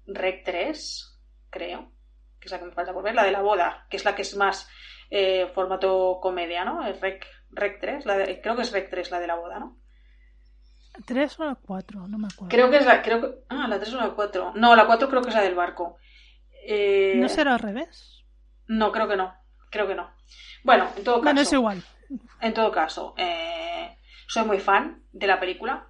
Rec 0.06 0.44
3, 0.44 1.22
creo, 1.50 1.92
que 2.40 2.46
es 2.46 2.52
la 2.52 2.60
que 2.60 2.66
me 2.66 2.74
falta 2.74 2.94
por 2.94 3.04
ver, 3.04 3.16
la 3.16 3.24
de 3.24 3.32
la 3.32 3.42
boda, 3.42 3.88
que 3.90 3.98
es 3.98 4.06
la 4.06 4.14
que 4.16 4.22
es 4.22 4.36
más 4.36 4.70
eh, 5.10 5.48
formato 5.54 6.20
comedia, 6.22 6.64
¿no? 6.66 6.86
El 6.86 7.00
Rec, 7.00 7.26
Rec 7.52 7.80
3, 7.80 8.06
la 8.06 8.18
de, 8.18 8.42
creo 8.42 8.56
que 8.56 8.62
es 8.64 8.72
Rec 8.72 8.90
3 8.90 9.10
la 9.12 9.20
de 9.20 9.28
la 9.28 9.36
boda, 9.36 9.60
¿no? 9.60 9.80
3 11.06 11.40
o 11.40 11.46
la 11.46 11.56
4, 11.56 12.08
no 12.08 12.18
me 12.18 12.28
acuerdo. 12.28 12.50
Creo 12.50 12.70
que 12.70 12.78
es 12.78 12.86
la, 12.86 13.02
creo 13.02 13.22
que, 13.22 13.44
ah, 13.50 13.68
la 13.68 13.80
3 13.80 13.94
o 13.94 13.98
la 13.98 14.10
4. 14.12 14.54
No, 14.56 14.76
la 14.76 14.86
4 14.86 15.10
creo 15.10 15.22
que 15.22 15.30
es 15.30 15.36
la 15.36 15.42
del 15.42 15.56
barco. 15.56 15.98
Eh, 16.66 17.14
¿No 17.18 17.28
será 17.30 17.54
al 17.54 17.60
revés? 17.60 18.24
No, 18.68 18.92
creo 18.92 19.08
que 19.08 19.18
no, 19.18 19.34
creo 19.70 19.88
que 19.88 19.96
no. 19.96 20.12
Bueno, 20.64 20.88
en 20.96 21.04
todo 21.04 21.16
caso. 21.16 21.24
Bueno, 21.24 21.42
es 21.42 21.54
igual. 21.54 21.84
En 22.42 22.54
todo 22.54 22.72
caso, 22.72 23.14
eh, 23.18 23.98
soy 24.28 24.46
muy 24.46 24.60
fan 24.60 25.04
de 25.12 25.28
la 25.28 25.40
película, 25.40 25.88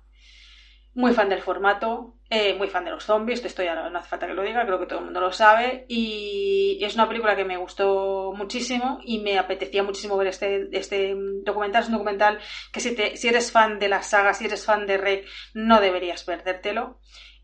muy 0.93 1.13
fan 1.13 1.29
del 1.29 1.41
formato, 1.41 2.15
eh, 2.35 2.55
muy 2.55 2.67
fan 2.67 2.83
de 2.83 2.89
los 2.89 3.03
zombies, 3.03 3.45
esto 3.45 3.61
ya 3.61 3.75
no 3.75 3.99
hace 3.99 4.09
falta 4.09 4.25
que 4.25 4.33
lo 4.33 4.41
diga, 4.41 4.65
creo 4.65 4.79
que 4.79 4.87
todo 4.87 4.97
el 4.97 5.05
mundo 5.05 5.21
lo 5.21 5.31
sabe, 5.31 5.85
y 5.87 6.79
es 6.81 6.95
una 6.95 7.07
película 7.07 7.35
que 7.35 7.45
me 7.45 7.57
gustó 7.57 8.33
muchísimo 8.35 8.97
y 9.03 9.19
me 9.19 9.37
apetecía 9.37 9.83
muchísimo 9.83 10.17
ver 10.17 10.29
este, 10.29 10.67
este 10.71 11.15
documental. 11.43 11.83
Es 11.83 11.89
un 11.89 11.93
documental 11.93 12.39
que 12.71 12.79
si, 12.79 12.95
te, 12.95 13.17
si 13.17 13.27
eres 13.27 13.51
fan 13.51 13.77
de 13.77 13.87
la 13.87 14.01
saga, 14.01 14.33
si 14.33 14.45
eres 14.45 14.65
fan 14.65 14.87
de 14.87 14.97
Rec, 14.97 15.27
no 15.53 15.79
deberías 15.79 16.23
perdértelo. 16.23 16.99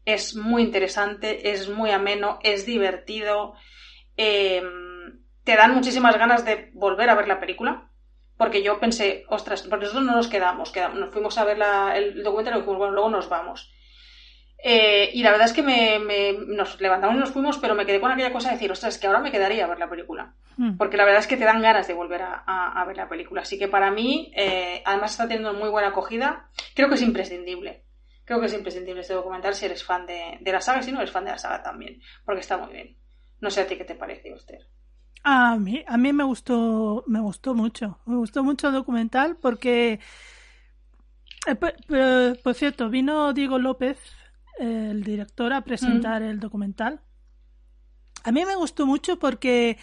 Es 0.06 0.36
muy 0.36 0.64
interesante, 0.64 1.52
es 1.52 1.70
muy 1.70 1.92
ameno, 1.92 2.40
es 2.42 2.66
divertido, 2.66 3.54
eh, 4.18 4.64
te 5.44 5.56
dan 5.56 5.76
muchísimas 5.76 6.18
ganas 6.18 6.46
de 6.46 6.72
volver 6.74 7.12
a 7.12 7.16
ver 7.16 7.28
la 7.28 7.40
película 7.40 7.92
porque 8.38 8.64
yo 8.64 8.80
pensé, 8.80 9.26
ostras, 9.30 9.64
porque 9.70 9.86
nosotros 9.86 10.06
no 10.06 10.16
nos 10.16 10.30
quedamos, 10.30 10.72
quedamos 10.72 10.98
nos 10.98 11.12
fuimos 11.12 11.38
a 11.38 11.44
ver 11.44 11.60
la, 11.60 11.96
el 11.96 12.24
documental 12.24 12.56
y 12.56 12.58
dijimos, 12.58 12.78
bueno, 12.80 12.94
luego 12.94 13.10
nos 13.10 13.30
vamos. 13.30 13.72
Eh, 14.62 15.12
y 15.14 15.24
la 15.24 15.32
verdad 15.32 15.48
es 15.48 15.54
que 15.54 15.64
me, 15.64 16.00
me, 16.00 16.34
nos 16.34 16.80
levantamos 16.82 17.16
y 17.16 17.20
nos 17.20 17.32
fuimos, 17.32 17.58
pero 17.58 17.76
me 17.76 17.86
quedé 17.86 18.02
con 18.02 18.12
aquella 18.12 18.34
cosa 18.34 18.50
de 18.50 18.56
decir, 18.56 18.72
ostras, 18.72 18.96
es 18.96 19.00
que 19.00 19.08
ahora 19.08 19.20
me 19.20 19.32
quedaría 19.32 19.66
a 19.66 19.70
ver 19.70 19.80
la 19.80 19.90
película. 19.90 20.34
Mm. 20.58 20.78
Porque 20.78 20.98
la 20.98 21.06
verdad 21.06 21.22
es 21.22 21.28
que 21.28 21.38
te 21.38 21.46
dan 21.46 21.62
ganas 21.62 21.88
de 21.88 21.94
volver 21.94 22.22
a, 22.22 22.44
a, 22.46 22.82
a 22.82 22.86
ver 22.86 22.98
la 22.98 23.08
película. 23.08 23.42
Así 23.42 23.58
que 23.58 23.68
para 23.68 23.90
mí, 23.92 24.32
eh, 24.36 24.82
además 24.86 25.12
está 25.12 25.28
teniendo 25.28 25.54
muy 25.54 25.70
buena 25.70 25.90
acogida, 25.90 26.50
creo 26.76 26.90
que 26.90 26.96
es 26.96 27.02
imprescindible. 27.02 27.86
Creo 28.26 28.40
que 28.40 28.46
es 28.46 28.54
imprescindible 28.54 29.02
este 29.02 29.14
documental 29.14 29.56
si 29.56 29.66
eres 29.66 29.84
fan 29.84 30.06
de, 30.06 30.38
de 30.40 30.52
la 30.52 30.62
saga 30.62 30.82
y 30.82 30.84
si 30.84 30.92
no 30.92 31.00
eres 31.00 31.12
fan 31.12 31.26
de 31.26 31.32
la 31.32 31.38
saga 31.38 31.64
también, 31.64 32.02
porque 32.26 32.42
está 32.42 32.58
muy 32.58 32.72
bien. 32.72 32.98
No 33.42 33.50
sé 33.50 33.62
a 33.62 33.68
ti 33.68 33.78
qué 33.78 33.86
te 33.86 33.96
parece, 33.96 34.34
usted. 34.34 34.60
A 35.24 35.58
mí, 35.58 35.84
a 35.86 35.98
mí 35.98 36.14
me 36.14 36.24
gustó, 36.24 37.04
me 37.08 37.20
gustó 37.20 37.54
mucho, 37.54 38.00
me 38.06 38.16
gustó 38.16 38.44
mucho 38.44 38.68
el 38.68 38.74
documental 38.74 39.36
porque, 39.36 40.00
eh, 41.46 42.36
por, 42.42 42.54
cierto, 42.54 42.90
vino 42.90 43.34
Diego 43.34 43.60
López, 43.60 43.98
el 44.60 45.04
director, 45.04 45.54
a 45.54 45.62
presentar 45.62 46.22
mm. 46.22 46.26
el 46.26 46.40
documental. 46.40 47.02
A 48.24 48.32
mí 48.32 48.46
me 48.46 48.56
gustó 48.56 48.86
mucho 48.86 49.18
porque, 49.18 49.78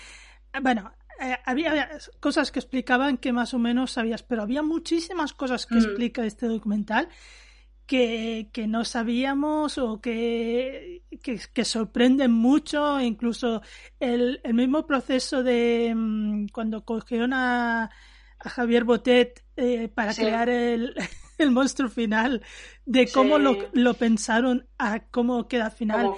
bueno, 0.62 0.92
eh, 1.20 1.36
había 1.44 1.88
cosas 2.20 2.50
que 2.50 2.58
explicaban 2.58 3.16
que 3.16 3.32
más 3.32 3.54
o 3.54 3.58
menos 3.58 3.92
sabías, 3.92 4.22
pero 4.22 4.42
había 4.42 4.62
muchísimas 4.62 5.32
cosas 5.32 5.66
que 5.66 5.76
mm. 5.76 5.78
explica 5.78 6.26
este 6.26 6.46
documental 6.46 7.08
que, 7.86 8.50
que, 8.52 8.66
no 8.66 8.84
sabíamos 8.84 9.78
o 9.78 10.00
que, 10.00 11.04
que, 11.22 11.40
que 11.52 11.64
sorprenden 11.64 12.32
mucho, 12.32 13.00
incluso 13.00 13.62
el, 14.00 14.40
el, 14.42 14.54
mismo 14.54 14.86
proceso 14.86 15.42
de 15.42 15.92
um, 15.94 16.48
cuando 16.48 16.84
cogieron 16.84 17.32
a, 17.32 17.90
a 18.38 18.48
Javier 18.50 18.84
Botet 18.84 19.44
eh, 19.56 19.88
para 19.88 20.12
sí. 20.12 20.22
crear 20.22 20.48
el, 20.48 20.94
el 21.38 21.50
monstruo 21.50 21.88
final, 21.88 22.42
de 22.86 23.08
cómo 23.08 23.38
lo, 23.38 23.56
lo, 23.72 23.94
pensaron 23.94 24.68
a 24.78 25.00
cómo 25.00 25.48
queda 25.48 25.70
final. 25.70 26.12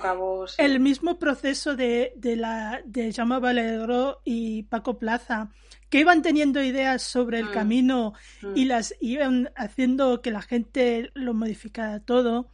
El 0.59 0.81
mismo 0.81 1.19
proceso 1.19 1.75
de, 1.75 2.13
de 2.17 2.37
la 2.37 2.83
de 2.85 3.11
Jaume 3.11 3.41
Valedro 3.41 4.21
y 4.23 4.65
Paco 4.65 4.99
Plaza, 4.99 5.51
que 5.89 6.01
iban 6.01 6.21
teniendo 6.21 6.63
ideas 6.63 7.03
sobre 7.03 7.39
el 7.39 7.47
mm. 7.47 7.53
camino 7.53 8.13
mm. 8.43 8.53
y 8.55 8.67
las 8.67 8.95
iban 9.01 9.51
haciendo 9.57 10.21
que 10.21 10.31
la 10.31 10.43
gente 10.43 11.11
lo 11.15 11.33
modificara 11.33 12.01
todo. 12.01 12.51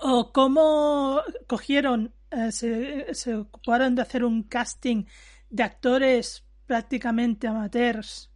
O 0.00 0.32
cómo 0.32 1.20
cogieron, 1.46 2.14
eh, 2.30 2.50
se, 2.50 3.14
se 3.14 3.34
ocuparon 3.34 3.94
de 3.94 4.02
hacer 4.02 4.24
un 4.24 4.42
casting 4.42 5.04
de 5.50 5.62
actores 5.62 6.46
prácticamente 6.66 7.46
amateurs 7.46 8.31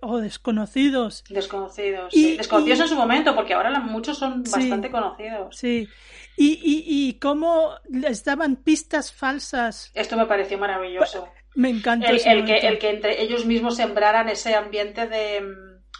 o 0.00 0.18
desconocidos. 0.18 1.24
Desconocidos, 1.28 2.14
y, 2.14 2.36
Desconocidos 2.36 2.80
en 2.80 2.88
su 2.88 2.94
momento, 2.94 3.34
porque 3.34 3.54
ahora 3.54 3.78
muchos 3.80 4.18
son 4.18 4.42
bastante 4.42 4.90
conocidos. 4.90 5.56
Sí. 5.56 5.88
Y, 6.36 6.52
y, 6.52 7.08
y 7.08 7.18
cómo 7.18 7.74
les 7.88 8.24
daban 8.24 8.56
pistas 8.56 9.12
falsas. 9.12 9.90
Esto 9.94 10.16
me 10.16 10.26
pareció 10.26 10.56
maravilloso. 10.58 11.28
Me 11.54 11.70
encanta. 11.70 12.08
El, 12.08 12.20
el 12.24 12.44
que, 12.44 12.58
el 12.58 12.78
que 12.78 12.90
entre 12.90 13.22
ellos 13.22 13.44
mismos 13.44 13.76
sembraran 13.76 14.28
ese 14.28 14.54
ambiente 14.54 15.08
de... 15.08 15.40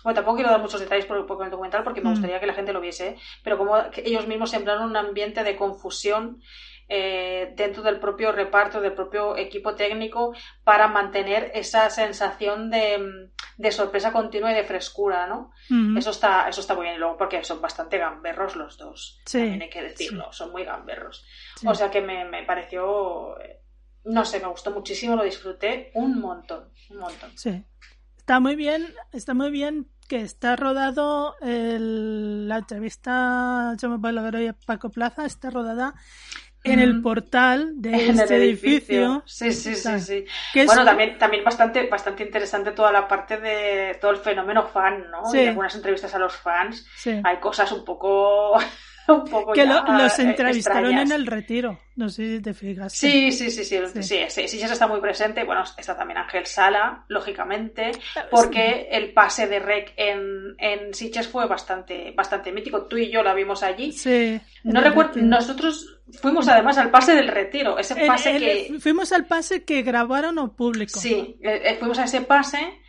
Bueno, 0.04 0.14
tampoco 0.14 0.36
quiero 0.36 0.50
dar 0.50 0.60
muchos 0.60 0.80
detalles 0.80 1.06
por, 1.06 1.26
por 1.26 1.44
el 1.44 1.50
documental 1.50 1.82
porque 1.82 2.00
me 2.00 2.10
mm. 2.10 2.12
gustaría 2.12 2.40
que 2.40 2.46
la 2.46 2.54
gente 2.54 2.72
lo 2.72 2.80
viese, 2.80 3.16
pero 3.42 3.58
como 3.58 3.76
ellos 3.96 4.28
mismos 4.28 4.50
sembraron 4.50 4.88
un 4.90 4.96
ambiente 4.96 5.42
de 5.42 5.56
confusión 5.56 6.40
eh, 6.88 7.52
dentro 7.54 7.82
del 7.82 8.00
propio 8.00 8.32
reparto, 8.32 8.80
del 8.80 8.94
propio 8.94 9.36
equipo 9.36 9.74
técnico, 9.74 10.34
para 10.64 10.88
mantener 10.88 11.50
esa 11.54 11.90
sensación 11.90 12.70
de, 12.70 13.30
de 13.58 13.72
sorpresa 13.72 14.12
continua 14.12 14.52
y 14.52 14.54
de 14.54 14.64
frescura, 14.64 15.26
¿no? 15.26 15.52
Eso 15.98 16.10
está, 16.10 16.48
eso 16.48 16.60
está 16.60 16.74
muy 16.74 16.84
bien, 16.84 16.96
y 16.96 16.98
luego 16.98 17.18
porque 17.18 17.44
son 17.44 17.60
bastante 17.60 17.98
gamberros 17.98 18.56
los 18.56 18.78
dos, 18.78 19.20
también 19.30 19.62
hay 19.62 19.70
que 19.70 19.82
decirlo, 19.82 20.32
son 20.32 20.50
muy 20.50 20.64
gamberros. 20.64 21.26
O 21.66 21.74
sea 21.74 21.90
que 21.90 22.00
me, 22.00 22.24
me 22.24 22.44
pareció, 22.44 23.36
no 24.04 24.24
sé, 24.24 24.40
me 24.40 24.48
gustó 24.48 24.70
muchísimo, 24.70 25.14
lo 25.14 25.24
disfruté 25.24 25.90
un 25.94 26.18
montón, 26.20 26.70
un 26.90 26.98
montón. 26.98 27.30
Sí. 27.36 27.64
Está 28.16 28.40
muy 28.40 28.56
bien, 28.56 28.94
está 29.12 29.34
muy 29.34 29.50
bien 29.50 29.88
que 30.08 30.22
está 30.22 30.56
rodado 30.56 31.36
el, 31.40 32.48
la 32.48 32.58
entrevista 32.58 33.74
Yo 33.80 33.90
me 33.90 34.48
a 34.48 34.52
Paco 34.66 34.90
Plaza, 34.90 35.26
está 35.26 35.50
rodada 35.50 35.94
en 36.72 36.80
el 36.80 37.00
portal 37.02 37.72
de 37.76 37.90
este 38.10 38.36
edificio. 38.36 39.22
Sí, 39.26 39.52
sí, 39.52 39.74
sí, 39.74 40.00
sí. 40.00 40.24
bueno, 40.66 40.84
también, 40.84 41.18
también 41.18 41.44
bastante, 41.44 41.86
bastante 41.88 42.24
interesante 42.24 42.72
toda 42.72 42.92
la 42.92 43.06
parte 43.06 43.38
de 43.38 43.96
todo 44.00 44.10
el 44.10 44.18
fenómeno 44.18 44.66
fan, 44.66 45.10
¿no? 45.10 45.24
Sí. 45.30 45.46
algunas 45.46 45.74
entrevistas 45.74 46.14
a 46.14 46.18
los 46.18 46.36
fans. 46.36 46.86
Hay 47.24 47.36
cosas 47.38 47.70
un 47.72 47.84
poco 47.84 48.58
que 49.54 49.64
los 49.64 50.18
entrevistaron 50.18 50.98
en 50.98 51.12
el 51.12 51.26
retiro, 51.26 51.78
no 51.96 52.08
sé 52.08 52.36
si 52.36 52.42
te 52.42 52.54
fijas. 52.54 52.92
Sí, 52.92 53.32
sí, 53.32 53.50
sí, 53.50 53.64
sí, 53.64 53.78
sí, 54.02 54.24
sí, 54.28 54.48
sí, 54.48 54.60
está 54.62 54.86
muy 54.86 55.00
presente. 55.00 55.44
Bueno, 55.44 55.62
está 55.76 55.96
también 55.96 56.18
Ángel 56.18 56.46
Sala, 56.46 57.04
lógicamente, 57.08 57.92
porque 58.30 58.88
el 58.90 59.12
pase 59.12 59.46
de 59.46 59.58
Rec 59.60 59.94
en, 59.96 60.54
en 60.58 60.92
Siches 60.92 61.28
fue 61.28 61.46
bastante, 61.46 62.12
bastante 62.12 62.52
mítico. 62.52 62.86
Tú 62.86 62.96
y 62.96 63.10
yo 63.10 63.22
la 63.22 63.34
vimos 63.34 63.62
allí. 63.62 63.92
Sí. 63.92 64.40
No 64.64 64.80
recuerdo, 64.80 65.20
nosotros 65.22 66.00
fuimos 66.20 66.48
además 66.48 66.78
al 66.78 66.90
pase 66.90 67.14
del 67.14 67.28
retiro, 67.28 67.78
ese 67.78 67.94
pase 68.06 68.38
que... 68.38 68.78
Fuimos 68.80 69.12
al 69.12 69.26
pase 69.26 69.64
que 69.64 69.82
grabaron 69.82 70.38
o 70.38 70.54
público. 70.54 70.98
Sí, 70.98 71.38
eh, 71.42 71.62
eh, 71.64 71.76
fuimos 71.78 71.98
a 71.98 72.04
ese 72.04 72.22
pase 72.22 72.80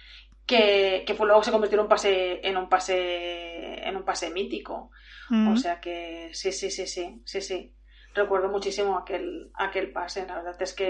que, 0.45 1.03
que 1.05 1.13
luego 1.13 1.43
se 1.43 1.51
convirtió 1.51 1.77
en 1.77 1.83
un 1.83 1.89
pase, 1.89 2.39
en 2.47 2.57
un 2.57 2.67
pase, 2.67 3.87
en 3.87 3.95
un 3.95 4.03
pase 4.03 4.29
mítico. 4.31 4.91
O 5.31 5.57
sea 5.57 5.79
que 5.79 6.29
sí, 6.33 6.51
sí, 6.51 6.71
sí, 6.71 6.87
sí, 6.87 7.21
sí, 7.25 7.41
sí. 7.41 7.73
Recuerdo 8.13 8.49
muchísimo 8.49 8.97
aquel, 8.97 9.51
aquel 9.53 9.91
pase, 9.91 10.25
la 10.25 10.35
verdad 10.35 10.61
es 10.61 10.73
que... 10.73 10.89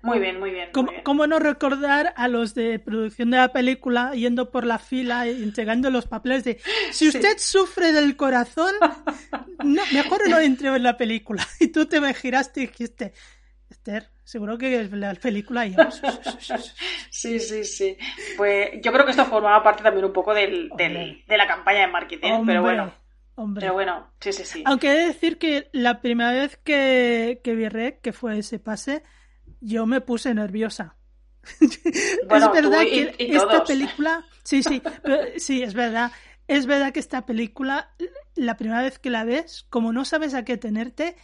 Muy 0.00 0.20
bien, 0.20 0.38
muy 0.38 0.52
bien, 0.52 0.70
¿Cómo, 1.02 1.26
no 1.26 1.40
recordar 1.40 2.14
a 2.16 2.28
los 2.28 2.54
de 2.54 2.78
producción 2.78 3.30
de 3.30 3.38
la 3.38 3.52
película 3.52 4.12
yendo 4.14 4.50
por 4.50 4.64
la 4.64 4.78
fila 4.78 5.26
y 5.26 5.42
entregando 5.42 5.90
los 5.90 6.06
papeles 6.06 6.44
de 6.44 6.60
si 6.92 7.08
usted 7.08 7.36
sufre 7.38 7.90
del 7.90 8.16
corazón, 8.16 8.72
no, 9.64 9.82
mejor 9.92 10.28
no 10.28 10.38
entre 10.38 10.68
en 10.68 10.82
la 10.84 10.96
película? 10.96 11.44
Y 11.60 11.68
tú 11.68 11.86
te 11.86 12.00
me 12.00 12.14
giraste 12.14 12.60
y 12.60 12.66
dijiste, 12.68 13.12
Esther, 13.68 14.08
seguro 14.22 14.56
que 14.56 14.82
es 14.82 14.92
la 14.92 15.14
película 15.14 15.66
y 15.66 15.74
Sí, 17.10 17.40
sí, 17.40 17.64
sí. 17.64 17.96
Pues 18.36 18.70
yo 18.80 18.92
creo 18.92 19.04
que 19.04 19.10
esto 19.10 19.24
formaba 19.24 19.64
parte 19.64 19.82
también 19.82 20.04
un 20.04 20.12
poco 20.12 20.32
del, 20.32 20.70
del, 20.76 21.24
de 21.26 21.36
la 21.36 21.48
campaña 21.48 21.80
de 21.80 21.88
marketing, 21.88 22.44
pero 22.46 22.62
bueno. 22.62 22.92
Pero 23.54 23.72
bueno, 23.72 24.08
sí, 24.20 24.32
sí, 24.32 24.44
sí. 24.44 24.62
Aunque 24.66 24.90
he 24.90 24.94
de 24.94 25.06
decir 25.06 25.38
que 25.38 25.68
la 25.72 26.00
primera 26.00 26.32
vez 26.32 26.56
que, 26.56 27.40
que 27.44 27.54
vi 27.54 27.68
Rec, 27.68 28.00
que 28.00 28.12
fue 28.12 28.38
ese 28.38 28.58
pase, 28.58 29.02
yo 29.60 29.86
me 29.86 30.00
puse 30.00 30.34
nerviosa. 30.34 30.96
es 31.60 32.28
verdad 32.28 32.82
que 32.82 33.14
esta 33.18 33.64
película, 33.64 34.24
sí, 34.42 34.62
sí, 34.62 34.82
sí, 35.36 35.62
es 35.62 35.74
verdad. 35.74 36.12
Es 36.48 36.66
verdad 36.66 36.92
que 36.92 37.00
esta 37.00 37.26
película, 37.26 37.94
la 38.34 38.56
primera 38.56 38.82
vez 38.82 38.98
que 38.98 39.10
la 39.10 39.24
ves, 39.24 39.66
como 39.68 39.92
no 39.92 40.04
sabes 40.04 40.34
a 40.34 40.44
qué 40.44 40.56
tenerte, 40.56 41.14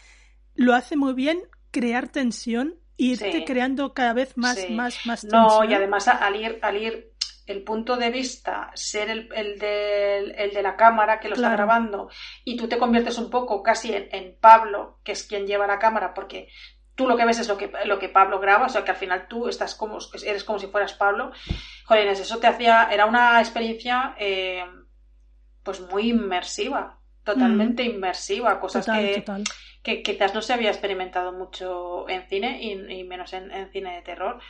lo 0.54 0.74
hace 0.74 0.96
muy 0.96 1.14
bien 1.14 1.40
crear 1.70 2.08
tensión 2.08 2.76
y 2.96 3.12
irte 3.12 3.44
creando 3.44 3.92
cada 3.92 4.12
vez 4.12 4.36
más, 4.36 4.70
más, 4.70 5.04
más 5.06 5.22
tensión. 5.22 5.42
No, 5.42 5.64
y 5.64 5.74
además 5.74 6.06
al 6.06 6.36
ir, 6.36 6.58
al 6.62 6.76
ir 6.76 7.13
el 7.47 7.62
punto 7.62 7.97
de 7.97 8.11
vista 8.11 8.70
ser 8.74 9.11
el, 9.11 9.28
el, 9.34 9.59
de, 9.59 10.18
el 10.36 10.53
de 10.53 10.62
la 10.62 10.76
cámara 10.76 11.20
que 11.20 11.28
lo 11.28 11.34
está 11.34 11.51
grabando 11.51 12.09
y 12.45 12.57
tú 12.57 12.68
te 12.68 12.78
conviertes 12.78 13.18
un 13.18 13.30
poco 13.30 13.62
casi 13.62 13.92
en, 13.92 14.09
en, 14.12 14.36
Pablo, 14.40 14.99
que 15.05 15.12
es 15.12 15.24
quien 15.24 15.47
lleva 15.47 15.66
la 15.66 15.78
cámara, 15.78 16.14
porque 16.14 16.49
tú 16.95 17.07
lo 17.07 17.16
que 17.16 17.24
ves 17.24 17.40
es 17.40 17.49
lo 17.49 17.59
que, 17.59 17.70
lo 17.84 17.99
que 17.99 18.09
Pablo 18.09 18.40
graba, 18.40 18.66
o 18.66 18.68
sea 18.68 18.84
que 18.84 18.92
al 18.92 18.97
final 18.97 19.26
tú 19.28 19.49
estás 19.49 19.74
como, 19.74 19.99
eres 20.24 20.45
como 20.45 20.59
si 20.59 20.68
fueras 20.68 20.95
Pablo. 20.95 21.32
Jolines, 21.84 22.20
eso 22.20 22.38
te 22.38 22.47
hacía, 22.47 22.88
era 22.90 23.05
una 23.07 23.40
experiencia 23.40 24.14
eh, 24.18 24.64
pues 25.62 25.80
muy 25.80 26.11
inmersiva, 26.11 26.99
totalmente 27.24 27.84
mm. 27.84 27.90
inmersiva, 27.90 28.61
cosas 28.61 28.86
que, 28.86 29.24
que 29.82 30.03
quizás 30.03 30.34
no 30.34 30.40
se 30.40 30.55
había 30.55 30.70
experimentado 30.70 31.32
mucho 31.32 32.09
en 32.09 32.26
cine 32.28 32.62
y, 32.62 33.05
menos 33.05 33.34
en, 33.34 33.51
en 33.51 33.70
cine 33.70 33.97
de 33.97 34.03
terror 34.03 34.40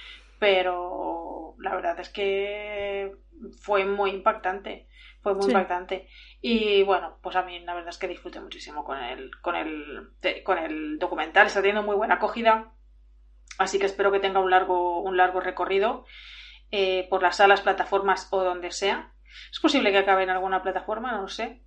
pero 0.44 1.54
la 1.58 1.74
verdad 1.74 1.98
es 2.00 2.10
que 2.10 3.16
fue 3.62 3.86
muy 3.86 4.10
impactante, 4.10 4.88
fue 5.22 5.34
muy 5.34 5.46
impactante. 5.46 6.06
Y 6.42 6.82
bueno, 6.82 7.18
pues 7.22 7.34
a 7.36 7.42
mí 7.42 7.60
la 7.60 7.72
verdad 7.72 7.88
es 7.88 7.96
que 7.96 8.08
disfruté 8.08 8.40
muchísimo 8.40 8.84
con 8.84 8.98
el, 8.98 9.30
con 9.40 9.56
el, 9.56 10.10
con 10.44 10.58
el 10.58 10.98
documental, 10.98 11.46
está 11.46 11.60
teniendo 11.60 11.82
muy 11.82 11.96
buena 11.96 12.16
acogida, 12.16 12.74
así 13.56 13.78
que 13.78 13.86
espero 13.86 14.12
que 14.12 14.20
tenga 14.20 14.40
un 14.40 14.50
largo, 14.50 15.00
un 15.00 15.16
largo 15.16 15.40
recorrido 15.40 16.04
eh, 16.70 17.06
por 17.08 17.22
las 17.22 17.36
salas, 17.36 17.62
plataformas 17.62 18.28
o 18.30 18.44
donde 18.44 18.70
sea. 18.70 19.14
Es 19.50 19.60
posible 19.60 19.92
que 19.92 19.98
acabe 19.98 20.24
en 20.24 20.30
alguna 20.30 20.62
plataforma, 20.62 21.12
no 21.12 21.22
lo 21.22 21.28
sé. 21.28 21.62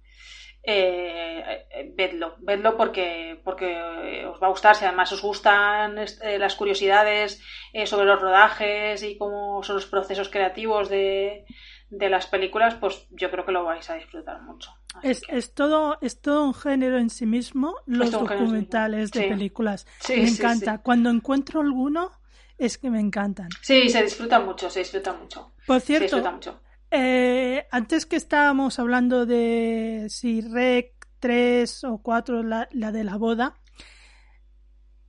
Eh, 0.69 1.65
eh, 1.71 1.93
vedlo, 1.95 2.35
vedlo 2.39 2.75
porque, 2.75 3.39
porque 3.41 4.25
os 4.25 4.37
va 4.43 4.47
a 4.47 4.49
gustar, 4.49 4.75
si 4.75 4.83
además 4.83 5.09
os 5.13 5.21
gustan 5.21 5.97
eh, 5.97 6.37
las 6.37 6.55
curiosidades 6.55 7.41
sobre 7.85 8.05
los 8.05 8.19
rodajes 8.19 9.01
y 9.01 9.17
cómo 9.17 9.63
son 9.63 9.77
los 9.77 9.85
procesos 9.85 10.27
creativos 10.27 10.89
de, 10.89 11.45
las 11.89 12.27
películas, 12.27 12.75
pues 12.75 13.07
yo 13.11 13.31
creo 13.31 13.45
que 13.45 13.53
lo 13.53 13.63
vais 13.63 13.89
a 13.89 13.95
disfrutar 13.95 14.41
mucho. 14.41 14.73
Es, 15.03 15.21
es, 15.29 15.53
todo, 15.53 15.99
es 16.01 16.19
todo 16.19 16.43
un 16.43 16.53
género 16.53 16.97
en 16.97 17.11
sí 17.11 17.25
mismo, 17.25 17.75
los 17.85 18.11
documentales 18.11 19.11
de 19.11 19.21
películas. 19.21 19.87
me 20.09 20.27
encanta. 20.27 20.79
Cuando 20.79 21.09
encuentro 21.09 21.61
alguno, 21.61 22.11
es 22.57 22.77
que 22.77 22.89
me 22.89 22.99
encantan. 22.99 23.47
Sí, 23.61 23.87
se 23.87 24.03
disfruta 24.03 24.41
mucho, 24.41 24.69
se 24.69 24.79
disfruta 24.79 25.13
mucho. 25.13 25.53
Por 25.65 25.79
cierto, 25.79 26.21
mucho. 26.29 26.59
Eh, 26.91 27.65
antes 27.71 28.05
que 28.05 28.15
estábamos 28.15 28.79
hablando 28.79 29.25
de 29.25 30.07
si 30.09 30.41
REC 30.41 30.93
3 31.19 31.83
o 31.85 31.97
4, 31.99 32.43
la, 32.43 32.67
de 32.71 33.03
la 33.03 33.17
boda, 33.17 33.55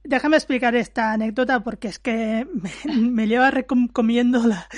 déjame 0.02 0.36
explicar 0.36 0.74
esta 0.74 1.12
anécdota 1.12 1.62
porque 1.62 1.88
es 1.88 1.98
que 1.98 2.46
me, 2.84 3.26
lleva 3.26 3.50
recomiéndola 3.50 4.68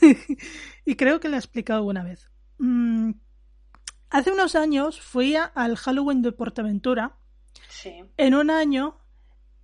y 0.84 0.96
creo 0.96 1.20
que 1.20 1.28
la 1.28 1.36
he 1.36 1.38
explicado 1.38 1.84
una 1.84 2.04
vez. 2.04 2.30
Mm, 2.58 3.12
hace 4.10 4.32
unos 4.32 4.54
años 4.54 5.00
fui 5.00 5.36
al 5.36 5.76
Halloween 5.76 6.22
de 6.22 6.32
Portaventura 6.32 7.18
en 8.16 8.34
un 8.34 8.50
año 8.50 8.98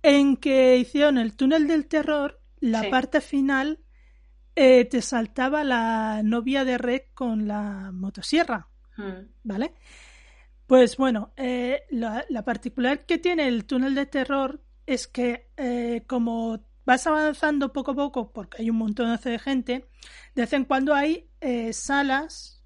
en 0.03 0.37
que 0.37 0.77
hicieron 0.77 1.17
el 1.17 1.35
túnel 1.35 1.67
del 1.67 1.87
terror, 1.87 2.41
la 2.59 2.89
parte 2.89 3.21
final 3.21 3.82
eh, 4.55 4.85
te 4.85 5.01
saltaba 5.01 5.63
la 5.63 6.21
novia 6.23 6.65
de 6.65 6.77
Rec 6.77 7.13
con 7.13 7.47
la 7.47 7.91
motosierra, 7.91 8.67
hmm. 8.97 9.27
¿vale? 9.43 9.73
Pues 10.67 10.97
bueno, 10.97 11.33
eh, 11.35 11.83
la, 11.91 12.45
particular 12.45 13.05
que 13.05 13.17
tiene 13.17 13.47
el 13.47 13.65
túnel 13.65 13.95
de 13.95 14.05
terror 14.05 14.61
es 14.85 15.07
que 15.07 15.49
eh, 15.57 16.03
como 16.07 16.65
vas 16.85 17.05
avanzando 17.07 17.71
poco 17.73 17.91
a 17.91 17.95
poco, 17.95 18.31
porque 18.31 18.61
hay 18.61 18.69
un 18.69 18.77
montón 18.77 19.17
de 19.23 19.39
gente, 19.39 19.87
de 20.35 20.41
vez 20.41 20.53
en 20.53 20.65
cuando 20.65 20.93
hay 20.93 21.29
salas 21.71 22.61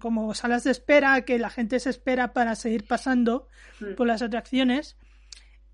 como 0.00 0.34
salas 0.34 0.64
de 0.64 0.72
espera, 0.72 1.24
que 1.24 1.38
la 1.38 1.50
gente 1.50 1.78
se 1.78 1.90
espera 1.90 2.32
para 2.32 2.56
seguir 2.56 2.86
pasando 2.86 3.46
Mm. 3.80 3.94
por 3.94 4.06
las 4.06 4.22
atracciones. 4.22 4.96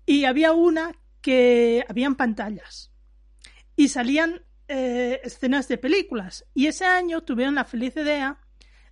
Y 0.05 0.25
había 0.25 0.53
una 0.53 0.93
que 1.21 1.85
habían 1.89 2.15
pantallas 2.15 2.91
y 3.75 3.89
salían 3.89 4.43
eh, 4.67 5.21
escenas 5.23 5.67
de 5.67 5.77
películas. 5.77 6.45
Y 6.53 6.67
ese 6.67 6.85
año 6.85 7.21
tuvieron 7.23 7.55
la 7.55 7.65
feliz 7.65 7.95
idea 7.95 8.39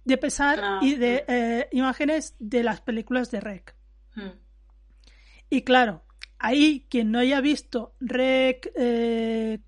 de 0.06 0.18
pesar 0.18 0.60
Ah, 0.61 0.80
y 0.81 0.95
de 0.95 1.26
eh, 1.27 1.68
imágenes 1.72 2.35
de 2.39 2.64
las 2.64 2.80
películas 2.81 3.31
de 3.31 3.41
Rec. 3.41 3.76
Mm. 4.15 4.30
Y 5.49 5.64
claro, 5.64 6.06
ahí 6.38 6.85
quien 6.89 7.11
no 7.11 7.19
haya 7.19 7.41
visto 7.41 7.95
Rec, 7.99 8.72
eh, 8.76 9.60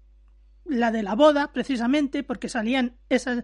la 0.65 0.91
de 0.91 1.03
la 1.03 1.15
boda, 1.15 1.51
precisamente, 1.51 2.23
porque 2.23 2.49
salían 2.49 2.97
esas. 3.09 3.43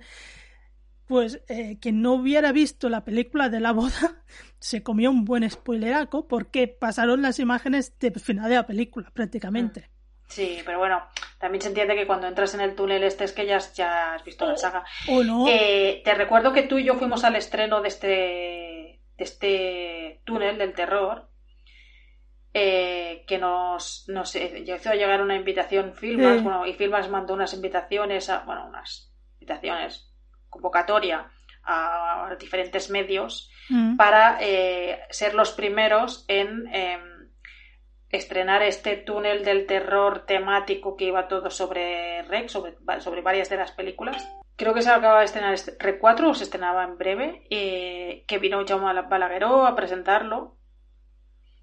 Pues 1.06 1.41
eh, 1.49 1.80
quien 1.81 2.02
no 2.02 2.14
hubiera 2.14 2.53
visto 2.53 2.88
la 2.88 3.03
película 3.03 3.49
de 3.49 3.60
la 3.60 3.73
boda 3.73 4.23
se 4.60 4.84
comió 4.84 5.11
un 5.11 5.26
buen 5.26 5.49
spoileraco 5.49 6.27
porque 6.27 6.68
pasaron 6.68 7.22
las 7.22 7.40
imágenes 7.40 7.94
de 7.99 8.11
final 8.11 8.49
de 8.49 8.56
la 8.56 8.65
película, 8.68 9.11
prácticamente. 9.14 9.90
Sí, 10.34 10.61
pero 10.65 10.80
bueno, 10.80 11.03
también 11.39 11.61
se 11.61 11.68
entiende 11.69 11.95
que 11.95 12.07
cuando 12.07 12.27
entras 12.27 12.53
en 12.55 12.61
el 12.61 12.76
túnel 12.76 13.03
este 13.03 13.23
es 13.23 13.34
que 13.34 13.45
ya, 13.45 13.57
has- 13.57 13.73
ya 13.76 14.15
has 14.15 14.23
visto 14.23 14.45
la 14.47 14.57
saga. 14.57 14.84
¿O 15.10 15.23
no? 15.23 15.45
Eh, 15.47 16.01
te 16.03 16.14
recuerdo 16.15 16.53
que 16.53 16.64
tú 16.64 16.77
y 16.80 16.84
yo 16.85 16.95
fuimos 16.95 17.23
al 17.23 17.35
estreno 17.35 17.81
de 17.81 17.88
este, 17.89 18.07
de 18.07 19.23
este 19.23 20.22
túnel 20.26 20.57
del 20.57 20.73
terror. 20.73 21.30
eh, 22.55 23.23
que 23.27 23.39
nos, 23.39 24.05
nos 24.10 24.35
eh, 24.35 24.64
hizo 24.68 24.93
llegar 24.93 25.22
una 25.22 25.35
invitación 25.35 25.93
Filmas, 25.95 26.38
Sí. 26.38 26.43
bueno, 26.43 26.65
y 26.68 26.73
Filmas 26.73 27.10
mandó 27.10 27.34
unas 27.34 27.53
invitaciones, 27.55 28.30
a, 28.30 28.39
bueno, 28.45 28.68
unas 28.68 29.11
invitaciones, 29.39 30.14
convocatoria 30.49 31.26
a 31.64 32.35
diferentes 32.39 32.89
medios 32.91 33.49
Mm. 33.69 33.95
para 33.95 34.38
eh, 34.41 34.99
ser 35.10 35.34
los 35.34 35.51
primeros 35.53 36.26
en 36.27 36.68
eh, 36.73 36.99
estrenar 38.14 38.61
este 38.61 38.95
túnel 38.95 39.44
del 39.44 39.65
terror 39.65 40.26
temático 40.26 40.95
que 40.95 41.06
iba 41.06 41.27
todo 41.27 41.49
sobre 41.49 42.22
Rec, 42.23 42.48
sobre, 42.48 42.76
sobre 42.99 43.22
varias 43.22 43.49
de 43.49 43.57
las 43.57 43.72
películas. 43.72 44.26
Creo 44.56 44.73
que 44.73 44.84
se 44.84 44.91
acaba 44.91 45.19
de 45.19 45.26
estrenar 45.26 45.57
Rec 45.80 45.99
4 45.99 46.30
o 46.30 46.34
se 46.34 46.44
estrenaba 46.44 46.84
en 46.84 46.98
breve, 46.98 47.48
eh, 47.49 48.23
que 48.27 48.38
vino 48.38 48.64
Jaume 48.65 49.02
Balagueró 49.02 49.65
a 49.65 49.76
presentarlo 49.76 50.57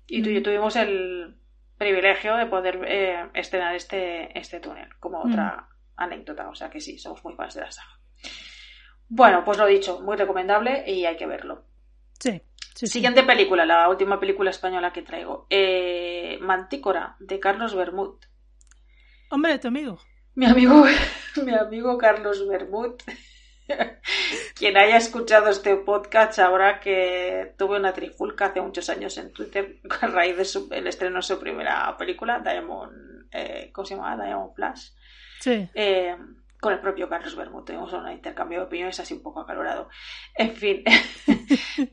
y 0.07 0.23
tú 0.23 0.31
y 0.31 0.35
yo 0.35 0.43
tuvimos 0.43 0.75
el 0.75 1.37
privilegio 1.79 2.35
de 2.37 2.47
poder 2.47 2.81
eh, 2.85 3.31
estrenar 3.33 3.77
este, 3.77 4.37
este 4.39 4.59
túnel 4.61 4.89
como 4.99 5.25
Mm. 5.25 5.31
otra 5.31 5.69
anécdota, 5.97 6.49
o 6.49 6.55
sea 6.55 6.69
que 6.69 6.81
sí, 6.81 6.99
somos 6.99 7.25
muy 7.25 7.35
fans 7.35 7.55
de 7.55 7.61
la 7.61 7.71
saga. 7.71 7.99
Bueno, 9.09 9.45
pues 9.45 9.57
lo 9.57 9.67
dicho, 9.67 10.01
muy 10.01 10.17
recomendable 10.17 10.85
y 10.87 11.05
hay 11.05 11.17
que 11.17 11.27
verlo. 11.27 11.65
Sí, 12.19 12.43
sí, 12.75 12.87
sí. 12.87 12.93
Siguiente 12.95 13.23
película, 13.23 13.65
la 13.67 13.89
última 13.89 14.19
película 14.21 14.51
española 14.51 14.93
que 14.93 15.03
traigo. 15.03 15.47
Eh, 15.51 16.39
Mantícora, 16.41 17.17
de 17.19 17.39
Carlos 17.41 17.75
Bermud. 17.75 18.17
Hombre, 19.31 19.59
tu 19.59 19.69
amigo. 19.69 19.99
Mi 20.35 20.47
amigo, 20.47 20.85
mi 21.45 21.55
amigo 21.55 21.99
Carlos 21.99 22.47
Bermud. 22.49 22.95
Quien 24.55 24.77
haya 24.77 24.97
escuchado 24.97 25.49
este 25.49 25.77
podcast 25.77 26.33
sabrá 26.35 26.81
que 26.81 27.55
tuve 27.57 27.77
una 27.79 27.93
trifulca 27.93 28.47
hace 28.47 28.61
muchos 28.61 28.89
años 28.91 29.17
en 29.19 29.33
Twitter 29.33 29.77
a 30.01 30.07
raíz 30.09 30.37
de 30.37 30.45
su- 30.45 30.69
el 30.73 30.87
estreno 30.87 31.17
de 31.17 31.23
su 31.23 31.39
primera 31.39 31.97
película, 31.97 32.41
Diamond, 32.41 33.29
eh, 33.33 33.71
¿cómo 33.73 33.85
se 33.87 33.95
llama? 33.95 34.17
Diamond 34.17 34.55
Flash. 34.55 34.91
Sí. 35.41 35.69
Eh, 35.75 36.17
con 36.61 36.73
el 36.73 36.81
propio 36.81 37.09
Carlos 37.09 37.35
Bermud. 37.35 37.65
Tuvimos 37.65 37.93
un 37.93 38.11
intercambio 38.11 38.61
de 38.61 38.67
opiniones 38.67 39.01
así 39.01 39.15
un 39.15 39.23
poco 39.23 39.41
acalorado. 39.41 39.89
En 40.35 40.55
fin. 40.55 40.85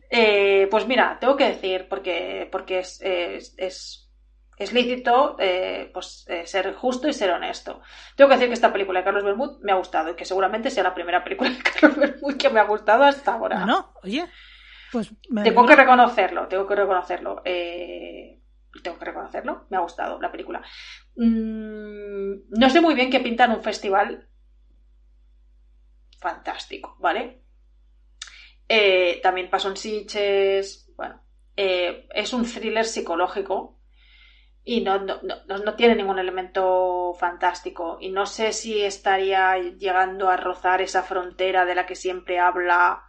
Eh, 0.09 0.67
pues 0.69 0.87
mira, 0.87 1.17
tengo 1.19 1.35
que 1.35 1.45
decir, 1.45 1.87
porque, 1.89 2.47
porque 2.51 2.79
es, 2.79 3.01
es, 3.01 3.55
es, 3.57 4.09
es 4.57 4.73
lícito 4.73 5.35
eh, 5.39 5.89
pues, 5.93 6.25
eh, 6.27 6.45
ser 6.45 6.73
justo 6.75 7.07
y 7.07 7.13
ser 7.13 7.31
honesto. 7.31 7.81
Tengo 8.15 8.29
que 8.29 8.35
decir 8.35 8.49
que 8.49 8.53
esta 8.53 8.71
película 8.71 8.99
de 8.99 9.05
Carlos 9.05 9.23
Bermud 9.23 9.59
me 9.61 9.71
ha 9.71 9.75
gustado 9.75 10.11
y 10.11 10.15
que 10.15 10.25
seguramente 10.25 10.69
sea 10.69 10.83
la 10.83 10.93
primera 10.93 11.23
película 11.23 11.49
de 11.49 11.57
Carlos 11.63 11.97
Bermud 11.97 12.37
que 12.37 12.49
me 12.49 12.59
ha 12.59 12.65
gustado 12.65 13.03
hasta 13.03 13.33
ahora. 13.33 13.57
Bueno, 13.57 13.93
oye, 14.03 14.25
pues 14.91 15.11
me 15.29 15.43
Tengo 15.43 15.65
que 15.65 15.75
reconocerlo, 15.75 16.47
tengo 16.47 16.67
que 16.67 16.75
reconocerlo. 16.75 17.41
Eh, 17.45 18.39
tengo 18.83 18.99
que 18.99 19.05
reconocerlo, 19.05 19.65
me 19.69 19.77
ha 19.77 19.81
gustado 19.81 20.19
la 20.21 20.31
película. 20.31 20.61
Mm, 21.15 22.49
no 22.49 22.69
sé 22.69 22.81
muy 22.81 22.95
bien 22.95 23.09
qué 23.09 23.19
pinta 23.19 23.45
en 23.45 23.51
un 23.51 23.63
festival 23.63 24.26
fantástico, 26.19 26.95
¿vale? 26.99 27.43
Eh, 28.67 29.19
también 29.23 29.49
pasó 29.49 29.69
en 29.69 29.77
Sitges, 29.77 30.91
bueno, 30.95 31.21
eh, 31.55 32.07
es 32.13 32.33
un 32.33 32.45
thriller 32.45 32.85
psicológico 32.85 33.79
y 34.63 34.81
no, 34.81 34.99
no, 34.99 35.21
no, 35.21 35.57
no 35.57 35.75
tiene 35.75 35.95
ningún 35.95 36.19
elemento 36.19 37.13
fantástico 37.17 37.97
y 38.01 38.09
no 38.09 38.25
sé 38.25 38.51
si 38.51 38.81
estaría 38.81 39.57
llegando 39.57 40.29
a 40.29 40.35
rozar 40.35 40.81
esa 40.81 41.03
frontera 41.03 41.65
de 41.65 41.75
la 41.75 41.85
que 41.85 41.95
siempre 41.95 42.39
habla 42.39 43.03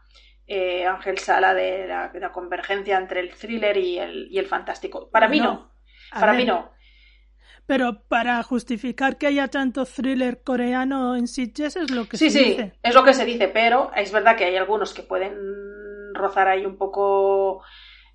eh, 0.47 0.86
Ángel 0.86 1.18
Sala 1.18 1.55
de 1.55 1.89
la, 1.89 2.09
de 2.09 2.20
la 2.20 2.30
convergencia 2.30 2.97
entre 2.97 3.20
el 3.20 3.35
thriller 3.35 3.76
y 3.76 3.98
el, 3.98 4.28
y 4.30 4.39
el 4.39 4.47
fantástico. 4.47 5.10
Para 5.10 5.28
mí 5.28 5.40
no, 5.40 5.74
para 6.12 6.32
ver, 6.32 6.40
mí 6.40 6.47
no. 6.47 6.70
Pero 7.68 7.86
para 8.08 8.42
justificar 8.42 9.18
que 9.18 9.26
haya 9.28 9.48
tanto 9.48 9.84
thriller 9.84 10.42
coreano 10.42 11.14
en 11.16 11.28
Sitges 11.28 11.76
es 11.76 11.90
lo 11.90 12.08
que 12.08 12.16
Sí, 12.16 12.30
se 12.30 12.38
sí, 12.38 12.44
dice. 12.50 12.72
es 12.82 12.94
lo 12.94 13.04
que 13.04 13.14
se 13.14 13.24
dice, 13.24 13.48
pero 13.48 13.90
es 13.94 14.10
verdad 14.12 14.36
que 14.36 14.44
hay 14.46 14.56
algunos 14.56 14.94
que 14.94 15.02
pueden 15.02 15.34
rozar 16.14 16.48
ahí 16.48 16.64
un 16.66 16.78
poco 16.78 17.62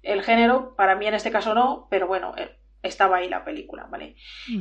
el 0.01 0.23
género. 0.23 0.75
Para 0.75 0.95
mí 0.95 1.05
en 1.07 1.13
este 1.13 1.31
caso 1.31 1.53
no, 1.53 1.87
pero 1.91 2.07
bueno, 2.07 2.33
eh, 2.37 2.59
estaba 2.81 3.17
ahí 3.17 3.29
la 3.29 3.45
película, 3.45 3.85
¿vale? 3.89 4.15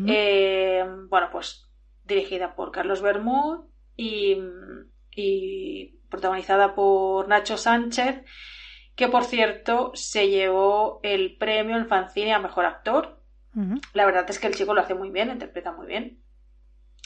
Eh, 0.06 0.84
bueno, 1.08 1.28
pues 1.32 1.68
dirigida 2.04 2.54
por 2.54 2.70
Carlos 2.70 3.00
Bermud 3.02 3.64
y, 3.96 4.36
y 5.16 5.98
protagonizada 6.10 6.74
por 6.74 7.28
Nacho 7.28 7.56
Sánchez, 7.56 8.22
que 8.94 9.08
por 9.08 9.24
cierto 9.24 9.92
se 9.94 10.28
llevó 10.28 11.00
el 11.02 11.36
premio 11.38 11.76
en 11.78 11.88
Fancine 11.88 12.34
a 12.34 12.38
Mejor 12.40 12.66
Actor. 12.66 13.21
La 13.92 14.06
verdad 14.06 14.24
es 14.28 14.38
que 14.38 14.46
el 14.46 14.54
chico 14.54 14.74
lo 14.74 14.80
hace 14.80 14.94
muy 14.94 15.10
bien, 15.10 15.30
interpreta 15.30 15.72
muy 15.72 15.86
bien 15.86 16.22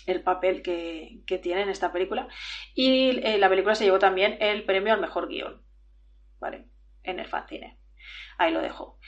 el 0.06 0.22
papel 0.22 0.62
que, 0.62 1.22
que 1.26 1.38
tiene 1.38 1.62
en 1.62 1.68
esta 1.68 1.92
película. 1.92 2.28
Y 2.74 3.20
eh, 3.24 3.38
la 3.38 3.48
película 3.48 3.74
se 3.74 3.84
llevó 3.84 3.98
también 3.98 4.36
el 4.40 4.64
premio 4.64 4.94
al 4.94 5.00
mejor 5.00 5.28
guion, 5.28 5.62
¿vale? 6.38 6.68
En 7.02 7.18
el 7.18 7.26
Fancine. 7.26 7.78
Ahí 8.38 8.52
lo 8.52 8.60
dejo. 8.60 8.98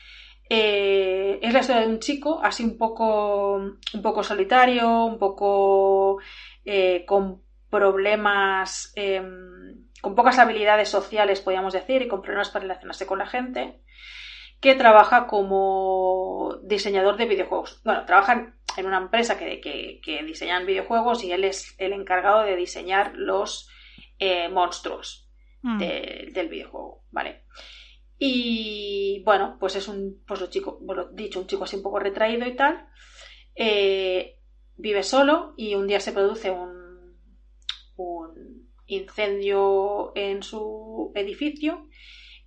Eh, 0.51 1.39
es 1.43 1.52
la 1.52 1.60
historia 1.60 1.82
de 1.82 1.89
un 1.89 1.98
chico 1.98 2.40
así 2.43 2.65
un 2.65 2.78
poco, 2.78 3.56
un 3.56 4.02
poco 4.02 4.23
solitario, 4.23 5.05
un 5.05 5.19
poco 5.19 6.20
eh, 6.65 7.05
con 7.06 7.43
problemas, 7.69 8.93
eh, 8.97 9.23
con 10.01 10.15
pocas 10.15 10.39
habilidades 10.39 10.89
sociales, 10.89 11.40
podríamos 11.40 11.74
decir, 11.74 12.01
y 12.01 12.09
con 12.09 12.23
problemas 12.23 12.48
para 12.48 12.62
relacionarse 12.62 13.06
con 13.06 13.19
la 13.19 13.27
gente, 13.27 13.82
que 14.60 14.74
trabaja 14.74 15.26
como 15.26 16.56
diseñador 16.62 17.16
de 17.16 17.26
videojuegos. 17.26 17.80
Bueno, 17.85 18.05
trabaja 18.06 18.55
en 18.76 18.86
una 18.86 18.98
empresa 18.98 19.39
que, 19.39 19.60
que, 19.60 20.01
que 20.02 20.22
diseñan 20.24 20.66
videojuegos 20.66 21.22
y 21.24 21.32
él 21.32 21.44
es 21.44 21.74
el 21.78 21.93
encargado 21.93 22.43
de 22.43 22.56
diseñar 22.56 23.12
los 23.14 23.68
eh, 24.18 24.48
monstruos 24.48 25.24
Mm. 25.60 25.78
de- 25.80 26.28
del 26.32 26.48
videojuego, 26.48 27.02
¿vale? 27.10 27.43
Y 28.16 29.22
bueno, 29.24 29.56
pues 29.59 29.74
es 29.74 29.89
un, 29.89 30.22
pues 30.24 30.40
lo 30.40 30.47
chico, 30.48 30.78
bueno, 30.80 31.06
dicho, 31.12 31.40
un 31.40 31.48
chico 31.48 31.64
así 31.64 31.74
un 31.76 31.82
poco 31.82 31.98
retraído 31.98 32.47
y 32.47 32.55
tal. 32.55 32.86
Eh, 33.56 34.39
vive 34.76 35.02
solo 35.02 35.55
y 35.56 35.74
un 35.74 35.89
día 35.89 35.98
se 35.98 36.12
produce 36.12 36.51
un, 36.52 37.16
un 37.97 38.70
incendio 38.86 40.12
en 40.14 40.43
su 40.44 41.10
edificio 41.16 41.89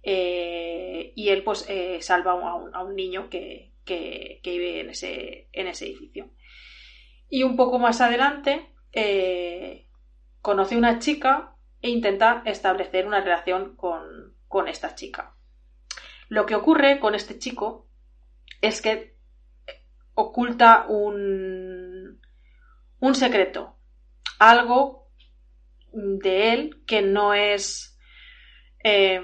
eh, 0.04 1.14
y 1.16 1.30
él 1.30 1.44
pues 1.44 1.66
eh, 1.70 2.02
salva 2.02 2.32
a 2.34 2.84
un, 2.84 2.96
niño 2.96 3.30
que, 3.30 3.74
que- 3.86 4.40
que 4.44 4.52
vive 4.52 4.80
en 4.82 4.90
ese, 4.90 5.50
en 5.52 5.68
ese 5.68 5.86
edificio. 5.86 6.30
Y 7.30 7.44
un 7.44 7.56
poco 7.56 7.80
más 7.80 8.02
adelante 8.02 8.74
eh, 8.92 9.88
conoce 10.42 10.78
una 10.78 11.00
chica 11.00 11.56
e 11.82 11.90
intenta 11.90 12.44
establecer 12.46 13.08
una 13.08 13.22
relación 13.22 13.76
con, 13.76 14.36
con 14.48 14.68
esta 14.68 14.96
chica. 14.96 15.36
Lo 16.30 16.46
que 16.46 16.56
ocurre 16.56 17.00
con 17.00 17.16
este 17.16 17.38
chico 17.40 17.88
es 18.62 18.82
que 18.82 19.16
oculta 20.14 20.86
un, 20.88 22.20
un 23.00 23.16
secreto, 23.16 23.78
algo 24.40 25.10
de 25.94 26.54
él 26.54 26.84
que 26.86 27.02
no 27.02 27.34
es 27.34 27.98
eh, 28.84 29.22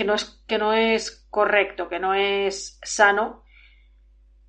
que 0.00 0.06
no 0.06 0.14
es 0.14 0.42
que 0.46 0.56
no 0.56 0.72
es 0.72 1.26
correcto, 1.28 1.86
que 1.90 1.98
no 1.98 2.14
es 2.14 2.80
sano 2.82 3.44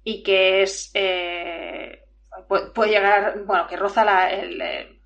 y 0.01 0.23
que 0.23 0.61
es 0.61 0.91
eh, 0.93 2.05
puede, 2.47 2.89
llegar, 2.89 3.43
bueno, 3.43 3.67
que 3.67 3.75
roza 3.75 4.05
la, 4.05 4.31
el, 4.31 4.61
eh, 4.61 5.01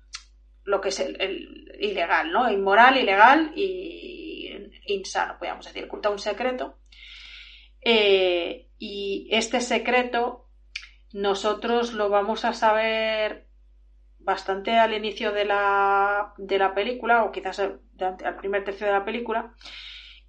lo 0.62 0.80
que 0.80 0.90
es 0.90 1.00
el, 1.00 1.76
ilegal, 1.80 2.30
¿no? 2.30 2.48
Inmoral, 2.48 2.96
ilegal 2.96 3.54
y 3.56 4.70
insano, 4.86 5.36
podríamos 5.36 5.66
decir, 5.66 5.82
oculta 5.82 6.10
un 6.10 6.20
secreto. 6.20 6.78
Eh, 7.80 8.68
y 8.78 9.26
este 9.32 9.60
secreto 9.60 10.48
nosotros 11.12 11.92
lo 11.92 12.08
vamos 12.08 12.44
a 12.44 12.52
saber 12.52 13.48
bastante 14.20 14.78
al 14.78 14.94
inicio 14.94 15.32
de 15.32 15.44
la, 15.44 16.34
de 16.38 16.56
la 16.56 16.72
película, 16.72 17.24
o 17.24 17.32
quizás 17.32 17.58
al 17.58 18.36
primer 18.38 18.62
tercio 18.62 18.86
de 18.86 18.92
la 18.92 19.04
película, 19.04 19.52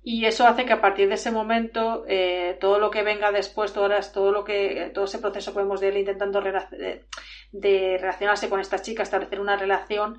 y 0.10 0.26
eso 0.26 0.48
hace 0.48 0.66
que 0.66 0.72
a 0.72 0.80
partir 0.80 1.10
de 1.10 1.16
ese 1.16 1.32
momento 1.32 2.06
eh, 2.08 2.56
todo 2.62 2.80
lo 2.80 2.90
que 2.90 3.04
venga 3.04 3.30
después, 3.34 3.74
todo, 3.74 3.90
todo, 4.14 4.32
lo 4.32 4.46
que, 4.46 4.90
todo 4.94 5.04
ese 5.04 5.20
proceso 5.20 5.52
que 5.52 5.60
vemos 5.60 5.82
de 5.82 5.90
él 5.90 5.98
intentando 5.98 6.40
de, 6.40 7.98
relacionarse 8.00 8.48
con 8.48 8.62
esta 8.62 8.82
chica, 8.82 9.04
establecer 9.04 9.42
una 9.42 9.58
relación, 9.58 10.18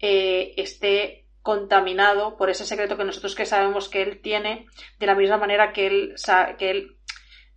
eh, 0.00 0.52
esté 0.58 1.28
contaminado 1.40 2.36
por 2.36 2.50
ese 2.50 2.66
secreto 2.66 2.98
que 2.98 3.06
nosotros 3.06 3.34
que 3.34 3.46
sabemos 3.46 3.88
que 3.88 4.02
él 4.02 4.20
tiene, 4.20 4.66
de 4.98 5.06
la 5.06 5.14
misma 5.14 5.38
manera 5.38 5.72
que 5.72 5.86
él, 5.86 6.14
que 6.58 6.70
él 6.70 6.98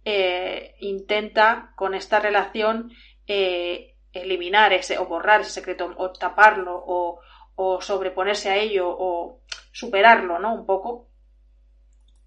eh, 0.05 0.75
intenta 0.79 1.73
con 1.75 1.93
esta 1.93 2.21
relación 2.21 2.89
eliminar 3.27 4.71
ese 4.71 4.97
o 4.97 5.07
borrar 5.07 5.41
ese 5.41 5.51
secreto 5.51 5.93
o 5.97 6.13
taparlo 6.13 6.81
o, 6.87 7.19
o 7.55 7.81
sobreponerse 7.81 8.49
a 8.49 8.55
ello 8.55 8.87
o 8.87 9.41
superarlo, 9.73 10.39
¿no? 10.39 10.55
Un 10.55 10.65
poco 10.65 11.09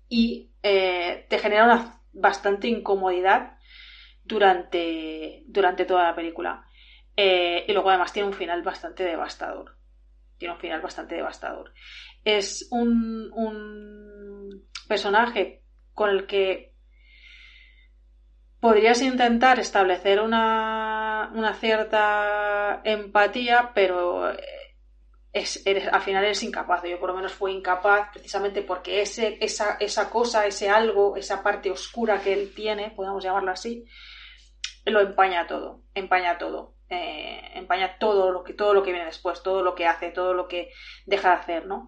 y 0.09 0.51
eh, 0.63 1.27
te 1.29 1.39
genera 1.39 1.65
una 1.65 2.01
bastante 2.13 2.69
incomodidad 2.69 3.59
durante, 4.25 5.43
durante 5.47 5.85
toda 5.85 6.05
la 6.05 6.15
película. 6.15 6.65
Eh, 7.17 7.65
y 7.67 7.73
luego 7.73 7.91
además 7.91 8.13
tiene 8.13 8.29
un 8.29 8.35
final 8.35 8.63
bastante 8.63 9.05
devastador. 9.05 9.77
Tiene 10.39 10.55
un 10.55 10.61
final 10.61 10.81
bastante 10.81 11.17
devastador. 11.17 11.73
Es 12.25 12.69
un, 12.71 13.31
un 13.33 14.69
personaje 14.87 15.63
con 15.95 16.11
el 16.11 16.27
que 16.27 16.75
podrías 18.61 19.03
intentar 19.03 19.59
establecer 19.59 20.21
una, 20.21 21.31
una 21.35 21.55
cierta 21.55 22.81
empatía, 22.85 23.73
pero 23.75 24.33
es, 25.41 25.65
al 25.93 26.03
final 26.03 26.25
eres 26.25 26.43
incapaz. 26.43 26.83
Yo 26.85 26.99
por 26.99 27.11
lo 27.11 27.17
menos 27.17 27.33
fui 27.33 27.53
incapaz 27.53 28.11
precisamente 28.13 28.63
porque 28.63 29.03
ese, 29.03 29.39
esa, 29.41 29.77
esa 29.81 30.11
cosa, 30.11 30.47
ese 30.47 30.69
algo, 30.69 31.17
esa 31.17 31.43
parte 31.43 31.71
oscura 31.71 32.21
que 32.21 32.33
él 32.33 32.53
tiene, 32.55 32.91
podemos 32.91 33.23
llamarlo 33.23 33.51
así, 33.51 33.85
lo 34.85 35.01
empaña 35.01 35.47
todo, 35.47 35.83
empaña 35.95 36.39
todo. 36.39 36.75
Eh, 36.91 37.51
empaña 37.55 37.99
todo 37.99 38.31
lo 38.33 38.43
que 38.43 38.55
todo 38.55 38.73
lo 38.73 38.83
que 38.83 38.93
viene 38.93 39.05
después, 39.05 39.43
todo 39.43 39.63
lo 39.63 39.75
que 39.75 39.87
hace, 39.87 40.11
todo 40.11 40.33
lo 40.33 40.49
que 40.49 40.71
deja 41.05 41.29
de 41.29 41.35
hacer, 41.35 41.67
¿no? 41.67 41.87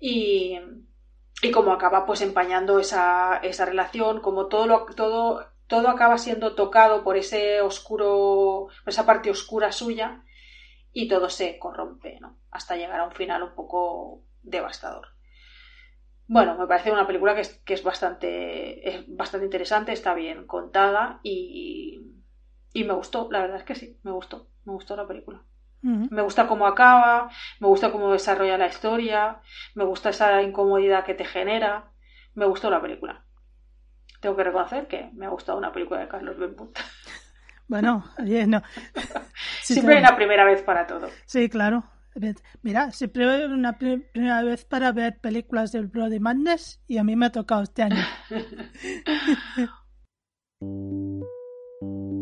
Y, 0.00 0.58
y 1.40 1.50
como 1.52 1.72
acaba 1.72 2.04
pues 2.04 2.20
empañando 2.20 2.80
esa, 2.80 3.36
esa 3.44 3.64
relación, 3.64 4.20
como 4.20 4.48
todo 4.48 4.66
lo, 4.66 4.86
todo, 4.96 5.46
todo 5.68 5.88
acaba 5.88 6.18
siendo 6.18 6.56
tocado 6.56 7.04
por 7.04 7.16
ese 7.16 7.60
oscuro, 7.60 8.66
por 8.82 8.92
esa 8.92 9.06
parte 9.06 9.30
oscura 9.30 9.70
suya, 9.70 10.24
y 10.92 11.08
todo 11.08 11.28
se 11.30 11.58
corrompe, 11.58 12.18
¿no? 12.20 12.38
Hasta 12.50 12.76
llegar 12.76 13.00
a 13.00 13.04
un 13.04 13.12
final 13.12 13.42
un 13.42 13.54
poco 13.54 14.24
devastador. 14.42 15.08
Bueno, 16.26 16.56
me 16.56 16.66
parece 16.66 16.92
una 16.92 17.06
película 17.06 17.34
que 17.34 17.40
es, 17.40 17.54
que 17.64 17.74
es 17.74 17.82
bastante, 17.82 18.88
es 18.88 19.04
bastante 19.16 19.46
interesante, 19.46 19.92
está 19.92 20.14
bien 20.14 20.46
contada 20.46 21.18
y, 21.24 22.00
y 22.72 22.84
me 22.84 22.94
gustó, 22.94 23.28
la 23.32 23.40
verdad 23.40 23.56
es 23.58 23.64
que 23.64 23.74
sí, 23.74 23.98
me 24.04 24.12
gustó, 24.12 24.48
me 24.64 24.72
gustó 24.72 24.96
la 24.96 25.06
película. 25.08 25.42
Me 26.10 26.22
gusta 26.22 26.48
cómo 26.48 26.66
acaba, 26.66 27.30
me 27.60 27.68
gusta 27.68 27.92
cómo 27.92 28.12
desarrolla 28.12 28.58
la 28.58 28.68
historia, 28.68 29.40
me 29.74 29.84
gusta 29.84 30.10
esa 30.10 30.42
incomodidad 30.42 31.04
que 31.04 31.14
te 31.14 31.24
genera, 31.24 31.92
me 32.34 32.46
gustó 32.46 32.70
la 32.70 32.82
película. 32.82 33.24
Tengo 34.20 34.36
que 34.36 34.44
reconocer 34.44 34.88
que 34.88 35.10
me 35.14 35.26
ha 35.26 35.30
gustado 35.30 35.58
una 35.58 35.72
película 35.72 36.00
de 36.00 36.08
Carlos 36.08 36.38
Benput. 36.38 36.78
Bueno, 37.70 38.04
no. 38.48 38.62
siempre 39.62 39.94
hay 39.94 40.00
una 40.00 40.16
primera 40.16 40.44
vez 40.44 40.60
para 40.60 40.88
todo. 40.88 41.08
Sí, 41.24 41.48
claro. 41.48 41.84
Mira, 42.62 42.90
siempre 42.90 43.30
hay 43.30 43.44
una 43.44 43.78
primera 43.78 44.42
vez 44.42 44.64
para 44.64 44.90
ver 44.90 45.20
películas 45.20 45.70
del 45.70 45.86
Bloody 45.86 46.18
Madness 46.18 46.82
y 46.88 46.98
a 46.98 47.04
mí 47.04 47.14
me 47.14 47.26
ha 47.26 47.30
tocado 47.30 47.62
este 47.62 47.84
año. 47.84 48.04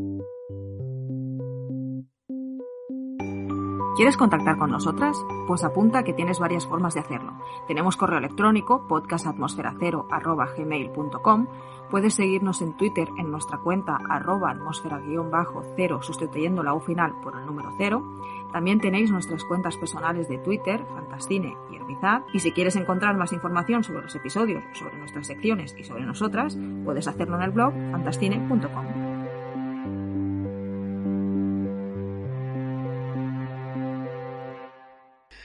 ¿Quieres 3.99 4.17
contactar 4.17 4.57
con 4.59 4.71
nosotras? 4.71 5.19
Pues 5.49 5.65
apunta 5.65 6.05
que 6.05 6.13
tienes 6.13 6.39
varias 6.39 6.69
formas 6.69 6.95
de 6.95 7.01
hacerlo. 7.01 7.33
Tenemos 7.67 7.97
correo 7.97 8.19
electrónico 8.19 8.87
podcastatmosfera0 8.87 11.49
Puedes 11.91 12.15
seguirnos 12.15 12.63
en 12.63 12.77
Twitter 12.77 13.09
en 13.19 13.33
nuestra 13.33 13.59
cuenta 13.59 13.99
arroba 14.09 14.53
atmósfera-cero 14.53 16.01
sustituyendo 16.01 16.63
la 16.63 16.75
U 16.75 16.81
final 16.81 17.21
por 17.21 17.35
el 17.35 17.45
número 17.45 17.73
0. 17.77 18.05
También 18.53 18.79
tenéis 18.79 19.11
nuestras 19.11 19.43
cuentas 19.43 19.77
personales 19.77 20.29
de 20.29 20.39
Twitter, 20.39 20.87
Fantascine 20.95 21.57
y 21.73 21.75
Herbizad. 21.75 22.23
Y 22.33 22.39
si 22.39 22.53
quieres 22.53 22.77
encontrar 22.77 23.17
más 23.17 23.33
información 23.33 23.83
sobre 23.83 24.03
los 24.03 24.15
episodios, 24.15 24.63
sobre 24.75 24.97
nuestras 24.97 25.27
secciones 25.27 25.75
y 25.77 25.83
sobre 25.83 26.07
nosotras, 26.07 26.57
puedes 26.85 27.09
hacerlo 27.09 27.35
en 27.35 27.43
el 27.43 27.51
blog 27.51 27.73
fantascine.com. 27.91 29.08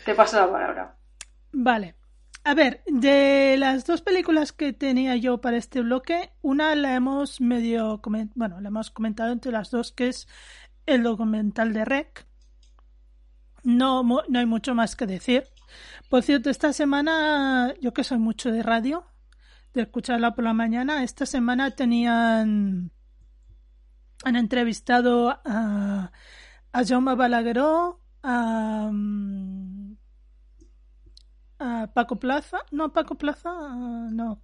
Te 0.06 0.16
paso 0.16 0.38
la 0.38 0.52
palabra. 0.52 0.96
Vale. 1.52 1.96
A 2.46 2.56
ver, 2.56 2.84
de 2.88 3.56
las 3.58 3.86
dos 3.86 4.02
películas 4.02 4.52
que 4.52 4.74
tenía 4.74 5.16
yo 5.16 5.40
para 5.40 5.56
este 5.56 5.82
bloque, 5.82 6.32
una 6.42 6.76
la 6.76 6.94
hemos 6.94 7.40
medio, 7.40 8.02
bueno, 8.36 8.60
la 8.60 8.68
hemos 8.68 8.92
comentado 8.92 9.32
entre 9.32 9.54
las 9.54 9.72
dos, 9.72 9.94
que 9.94 10.10
es 10.10 10.28
el 10.86 11.04
documental 11.04 11.72
de 11.72 11.86
Rec. 11.86 12.28
No, 13.64 14.04
no 14.04 14.40
hay 14.40 14.46
mucho 14.46 14.76
más 14.76 14.98
que 14.98 15.08
decir. 15.08 15.46
Por 16.10 16.22
cierto, 16.22 16.50
esta 16.50 16.74
semana, 16.74 17.74
yo 17.80 17.94
que 17.94 18.04
soy 18.04 18.18
mucho 18.18 18.52
de 18.52 18.62
radio, 18.62 19.06
de 19.74 19.84
escucharla 19.84 20.36
por 20.36 20.44
la 20.44 20.54
mañana, 20.54 21.02
esta 21.02 21.26
semana 21.26 21.72
tenían, 21.72 22.92
han 24.26 24.36
entrevistado 24.36 25.30
a, 25.46 26.12
a 26.74 26.86
Jaume 26.86 27.16
Balagueró, 27.16 28.02
a, 28.22 28.92
Paco 31.58 32.18
Plaza, 32.18 32.60
no, 32.72 32.92
Paco 32.92 33.16
Plaza, 33.16 33.52
no, 34.12 34.42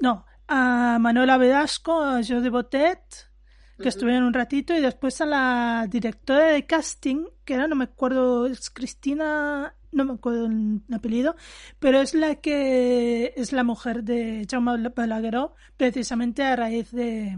no, 0.00 0.26
a 0.48 0.98
Manuela 1.00 1.38
Vedasco, 1.38 2.02
a 2.02 2.16
José 2.16 2.48
Botet, 2.48 3.30
que 3.78 3.88
estuvieron 3.88 4.24
un 4.24 4.34
ratito, 4.34 4.74
y 4.74 4.80
después 4.80 5.20
a 5.20 5.26
la 5.26 5.86
directora 5.88 6.46
de 6.46 6.66
casting, 6.66 7.26
que 7.44 7.54
era, 7.54 7.66
no 7.66 7.74
me 7.74 7.84
acuerdo, 7.84 8.46
es 8.46 8.70
Cristina, 8.70 9.74
no 9.90 10.04
me 10.04 10.14
acuerdo 10.14 10.46
el 10.46 10.82
apellido, 10.92 11.36
pero 11.78 12.00
es 12.00 12.14
la 12.14 12.36
que 12.36 13.34
es 13.36 13.52
la 13.52 13.64
mujer 13.64 14.04
de 14.04 14.46
Jaume 14.48 14.88
Balagueró, 14.88 15.54
precisamente 15.76 16.44
a 16.44 16.56
raíz 16.56 16.90
de, 16.92 17.36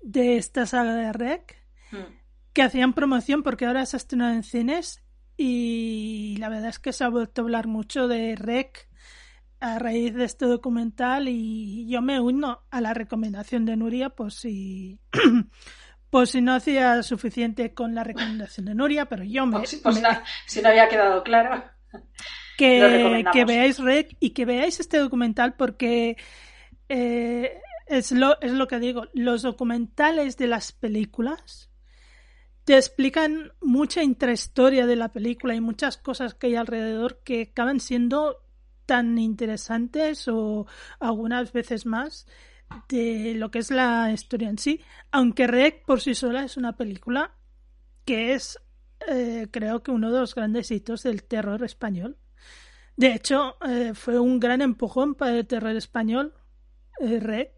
de 0.00 0.36
esta 0.36 0.66
saga 0.66 0.94
de 0.94 1.12
Rec, 1.12 1.56
mm. 1.92 1.96
que 2.52 2.62
hacían 2.62 2.92
promoción 2.92 3.42
porque 3.42 3.66
ahora 3.66 3.86
se 3.86 3.96
ha 3.96 3.98
estrenado 3.98 4.34
en 4.34 4.42
cines 4.42 5.01
y 5.36 6.36
la 6.38 6.48
verdad 6.48 6.68
es 6.68 6.78
que 6.78 6.92
se 6.92 7.04
ha 7.04 7.08
vuelto 7.08 7.40
a 7.40 7.44
hablar 7.44 7.66
mucho 7.66 8.08
de 8.08 8.36
REC 8.36 8.88
a 9.60 9.78
raíz 9.78 10.14
de 10.14 10.24
este 10.24 10.46
documental 10.46 11.28
y 11.28 11.88
yo 11.88 12.02
me 12.02 12.18
uno 12.20 12.64
a 12.70 12.80
la 12.80 12.94
recomendación 12.94 13.64
de 13.64 13.76
Nuria 13.76 14.10
por 14.10 14.32
si 14.32 14.98
por 16.10 16.26
si 16.26 16.42
no 16.42 16.54
hacía 16.54 17.02
suficiente 17.02 17.72
con 17.72 17.94
la 17.94 18.04
recomendación 18.04 18.66
de 18.66 18.74
Nuria, 18.74 19.06
pero 19.06 19.24
yo 19.24 19.46
me... 19.46 19.64
si, 19.66 19.80
no, 20.62 20.68
había 20.68 20.88
quedado 20.88 21.22
claro. 21.22 21.64
Que, 22.58 23.24
que, 23.32 23.44
veáis 23.44 23.78
REC 23.78 24.16
y 24.20 24.30
que 24.30 24.44
veáis 24.44 24.78
este 24.78 24.98
documental 24.98 25.54
porque 25.54 26.16
eh, 26.88 27.58
es, 27.86 28.12
lo, 28.12 28.38
es 28.40 28.52
lo 28.52 28.66
que 28.66 28.78
digo, 28.78 29.06
los 29.14 29.42
documentales 29.42 30.36
de 30.36 30.48
las 30.48 30.72
películas 30.72 31.71
te 32.64 32.76
explican 32.76 33.52
mucha 33.60 34.02
intrahistoria 34.02 34.86
de 34.86 34.96
la 34.96 35.12
película 35.12 35.54
y 35.54 35.60
muchas 35.60 35.96
cosas 35.96 36.34
que 36.34 36.48
hay 36.48 36.56
alrededor 36.56 37.22
que 37.24 37.50
acaban 37.50 37.80
siendo 37.80 38.36
tan 38.86 39.18
interesantes 39.18 40.28
o 40.28 40.66
algunas 41.00 41.52
veces 41.52 41.86
más 41.86 42.26
de 42.88 43.34
lo 43.36 43.50
que 43.50 43.58
es 43.58 43.70
la 43.70 44.10
historia 44.12 44.48
en 44.48 44.58
sí, 44.58 44.80
aunque 45.10 45.46
Rec 45.46 45.84
por 45.84 46.00
sí 46.00 46.14
sola 46.14 46.44
es 46.44 46.56
una 46.56 46.76
película 46.76 47.34
que 48.04 48.34
es 48.34 48.58
eh, 49.08 49.48
creo 49.50 49.82
que 49.82 49.90
uno 49.90 50.12
de 50.12 50.20
los 50.20 50.34
grandes 50.34 50.70
hitos 50.70 51.02
del 51.02 51.24
terror 51.24 51.62
español. 51.64 52.18
De 52.96 53.12
hecho, 53.14 53.56
eh, 53.66 53.92
fue 53.94 54.18
un 54.18 54.38
gran 54.38 54.62
empujón 54.62 55.14
para 55.14 55.36
el 55.38 55.46
terror 55.46 55.74
español. 55.76 56.34
Eh, 57.00 57.18
Rec 57.20 57.52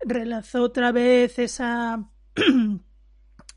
relanzó 0.00 0.62
otra 0.62 0.92
vez 0.92 1.38
esa 1.38 2.08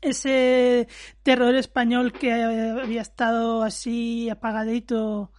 ese 0.04 0.88
terror 1.22 1.54
español 1.54 2.12
que 2.12 2.32
había 2.32 3.02
estado 3.02 3.62
así 3.62 4.28
apagadito 4.30 5.32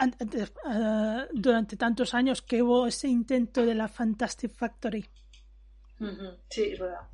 eh, 0.00 1.26
durante 1.32 1.76
tantos 1.76 2.14
años 2.14 2.42
que 2.42 2.62
hubo 2.62 2.86
ese 2.86 3.08
intento 3.08 3.64
de 3.64 3.74
la 3.74 3.88
Fantastic 3.88 4.52
Factory. 4.52 5.04
Sí, 6.48 6.62
es 6.72 6.78
verdad. 6.78 7.08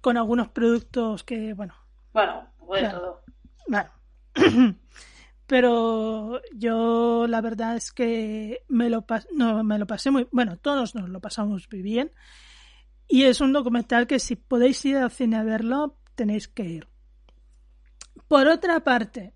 Con 0.00 0.16
algunos 0.16 0.48
productos 0.48 1.24
que, 1.24 1.54
bueno. 1.54 1.74
Bueno, 2.12 2.48
de 2.72 2.88
todo. 2.88 3.22
Bueno. 3.66 3.90
Pero 5.46 6.40
yo 6.54 7.26
la 7.28 7.40
verdad 7.40 7.76
es 7.76 7.92
que 7.92 8.64
me 8.68 8.88
lo, 8.88 9.04
no, 9.32 9.62
me 9.64 9.78
lo 9.78 9.86
pasé 9.86 10.10
muy. 10.10 10.26
Bueno, 10.30 10.56
todos 10.56 10.94
nos 10.94 11.08
lo 11.08 11.20
pasamos 11.20 11.68
muy 11.70 11.82
bien. 11.82 12.12
Y 13.12 13.24
es 13.24 13.42
un 13.42 13.52
documental 13.52 14.06
que 14.06 14.18
si 14.18 14.36
podéis 14.36 14.82
ir 14.86 14.96
al 14.96 15.10
cine 15.10 15.36
a 15.36 15.42
verlo, 15.42 15.98
tenéis 16.14 16.48
que 16.48 16.64
ir. 16.64 16.88
Por 18.26 18.48
otra 18.48 18.80
parte, 18.80 19.34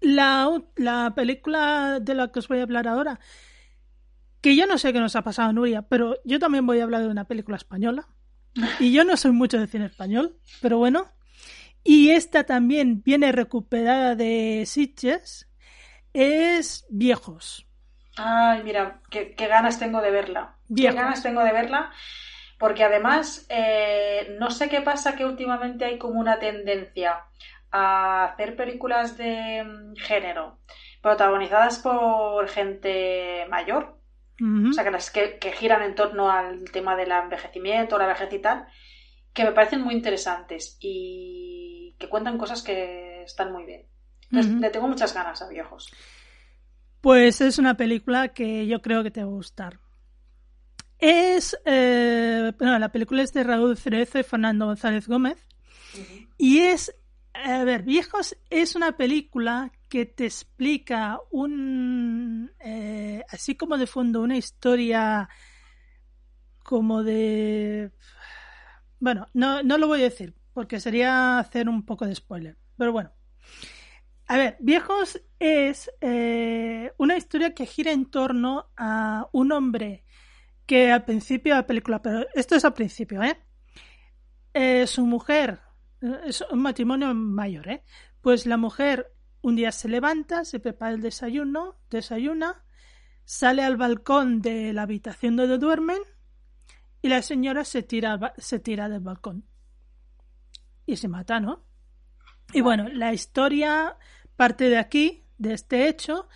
la, 0.00 0.48
la 0.76 1.12
película 1.12 1.98
de 1.98 2.14
la 2.14 2.30
que 2.30 2.38
os 2.38 2.46
voy 2.46 2.60
a 2.60 2.62
hablar 2.62 2.86
ahora, 2.86 3.18
que 4.40 4.54
yo 4.54 4.68
no 4.68 4.78
sé 4.78 4.92
qué 4.92 5.00
nos 5.00 5.16
ha 5.16 5.22
pasado, 5.22 5.52
Nuria, 5.52 5.82
pero 5.82 6.14
yo 6.24 6.38
también 6.38 6.64
voy 6.64 6.78
a 6.78 6.84
hablar 6.84 7.02
de 7.02 7.08
una 7.08 7.26
película 7.26 7.56
española. 7.56 8.06
Y 8.78 8.92
yo 8.92 9.02
no 9.02 9.16
soy 9.16 9.32
mucho 9.32 9.58
de 9.58 9.66
cine 9.66 9.86
español, 9.86 10.38
pero 10.60 10.78
bueno. 10.78 11.08
Y 11.82 12.10
esta 12.10 12.44
también 12.44 13.02
viene 13.02 13.32
recuperada 13.32 14.14
de 14.14 14.62
Sitges. 14.64 15.48
Es 16.12 16.86
Viejos. 16.88 17.66
Ay, 18.16 18.62
mira, 18.62 19.00
qué, 19.10 19.34
ganas 19.36 19.80
tengo 19.80 20.00
de 20.00 20.12
verla. 20.12 20.54
Qué 20.72 20.92
ganas 20.92 21.20
tengo 21.20 21.42
de 21.42 21.50
verla. 21.50 21.90
Porque 22.62 22.84
además, 22.84 23.44
eh, 23.48 24.36
no 24.38 24.52
sé 24.52 24.68
qué 24.68 24.82
pasa 24.82 25.16
que 25.16 25.24
últimamente 25.24 25.84
hay 25.84 25.98
como 25.98 26.20
una 26.20 26.38
tendencia 26.38 27.24
a 27.72 28.26
hacer 28.26 28.54
películas 28.54 29.16
de 29.16 29.64
mm, 29.64 29.96
género 29.96 30.60
protagonizadas 31.00 31.80
por 31.80 32.48
gente 32.48 33.46
mayor, 33.50 33.98
o 34.40 34.72
sea, 34.72 34.84
que, 34.84 34.92
las 34.92 35.10
que, 35.10 35.40
giran 35.58 35.82
en 35.82 35.96
torno 35.96 36.30
al 36.30 36.70
tema 36.70 36.94
del 36.94 37.10
envejecimiento, 37.10 37.98
la 37.98 38.06
vejez 38.06 38.32
y 38.32 38.38
tal, 38.38 38.64
que 39.32 39.42
me 39.42 39.50
parecen 39.50 39.80
muy 39.80 39.94
interesantes 39.94 40.78
y 40.80 41.96
que 41.98 42.08
cuentan 42.08 42.38
cosas 42.38 42.62
que 42.62 43.24
están 43.24 43.50
muy 43.50 43.64
bien. 43.64 43.86
Le 44.30 44.70
tengo 44.70 44.86
muchas 44.86 45.12
ganas 45.12 45.42
a 45.42 45.48
viejos. 45.48 45.92
Pues 47.00 47.40
es 47.40 47.58
una 47.58 47.76
película 47.76 48.28
que 48.28 48.68
yo 48.68 48.80
creo 48.82 49.02
que 49.02 49.10
te 49.10 49.24
va 49.24 49.26
a 49.26 49.34
gustar. 49.34 49.80
Es. 51.02 51.58
Eh, 51.64 52.52
la 52.58 52.92
película 52.92 53.22
es 53.22 53.32
de 53.32 53.44
Raúl 53.44 53.76
Cerezo 53.76 54.18
y 54.18 54.22
Fernando 54.22 54.66
González 54.66 55.08
Gómez. 55.08 55.46
Y 56.38 56.60
es 56.60 56.94
a 57.34 57.64
ver, 57.64 57.82
Viejos 57.82 58.36
es 58.50 58.74
una 58.74 58.96
película 58.96 59.72
que 59.88 60.06
te 60.06 60.26
explica 60.26 61.18
un. 61.30 62.50
Eh, 62.60 63.24
así 63.28 63.56
como 63.56 63.78
de 63.78 63.86
fondo, 63.86 64.20
una 64.20 64.36
historia 64.36 65.28
como 66.62 67.02
de. 67.02 67.90
Bueno, 69.00 69.26
no, 69.34 69.62
no 69.62 69.78
lo 69.78 69.88
voy 69.88 70.00
a 70.00 70.04
decir, 70.04 70.34
porque 70.52 70.78
sería 70.78 71.38
hacer 71.38 71.68
un 71.68 71.84
poco 71.84 72.06
de 72.06 72.14
spoiler. 72.14 72.56
Pero 72.76 72.92
bueno. 72.92 73.10
A 74.28 74.36
ver, 74.36 74.56
Viejos 74.60 75.20
es 75.38 75.90
eh, 76.00 76.92
una 76.96 77.16
historia 77.16 77.54
que 77.54 77.66
gira 77.66 77.92
en 77.92 78.06
torno 78.06 78.70
a 78.76 79.28
un 79.32 79.52
hombre 79.52 80.04
que 80.66 80.90
al 80.90 81.04
principio 81.04 81.54
de 81.54 81.60
la 81.60 81.66
película, 81.66 82.02
pero 82.02 82.26
esto 82.34 82.56
es 82.56 82.64
al 82.64 82.74
principio, 82.74 83.22
¿eh? 83.22 83.38
eh 84.54 84.86
su 84.86 85.06
mujer 85.06 85.60
es 86.24 86.44
un 86.50 86.62
matrimonio 86.62 87.14
mayor, 87.14 87.68
¿eh? 87.68 87.84
Pues 88.20 88.46
la 88.46 88.56
mujer 88.56 89.12
un 89.40 89.56
día 89.56 89.72
se 89.72 89.88
levanta, 89.88 90.44
se 90.44 90.60
prepara 90.60 90.94
el 90.94 91.00
desayuno, 91.00 91.76
desayuna, 91.90 92.64
sale 93.24 93.62
al 93.62 93.76
balcón 93.76 94.40
de 94.40 94.72
la 94.72 94.82
habitación 94.82 95.36
donde 95.36 95.58
duermen 95.58 95.98
y 97.02 97.08
la 97.08 97.22
señora 97.22 97.64
se 97.64 97.82
tira, 97.82 98.34
se 98.38 98.58
tira 98.58 98.88
del 98.88 99.00
balcón. 99.00 99.44
Y 100.86 100.96
se 100.96 101.08
mata, 101.08 101.40
¿no? 101.40 101.64
Y 102.52 102.60
bueno, 102.60 102.88
la 102.88 103.12
historia 103.12 103.96
parte 104.36 104.68
de 104.68 104.78
aquí, 104.78 105.24
de 105.38 105.54
este 105.54 105.88
hecho, 105.88 106.28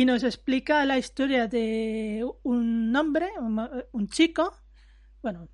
y 0.00 0.06
nos 0.06 0.24
explica 0.24 0.86
la 0.86 0.96
historia 0.96 1.46
de 1.46 2.24
un 2.42 2.96
hombre, 2.96 3.28
un, 3.92 4.08
chico, 4.08 4.50
bueno, 5.20 5.46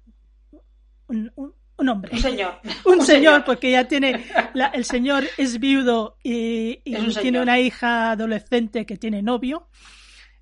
un, 1.08 1.32
un 1.76 1.88
hombre. 1.88 2.12
Un 2.14 2.20
señor. 2.20 2.60
un, 2.84 3.02
señor, 3.02 3.44
porque 3.44 3.72
ya 3.72 3.88
tiene. 3.88 4.24
el 4.72 4.84
señor 4.84 5.24
es 5.36 5.58
viudo 5.58 6.18
y, 6.22 6.76
tiene 7.20 7.40
una 7.40 7.58
hija 7.58 8.12
adolescente 8.12 8.86
que 8.86 8.96
tiene 8.96 9.20
novio. 9.20 9.66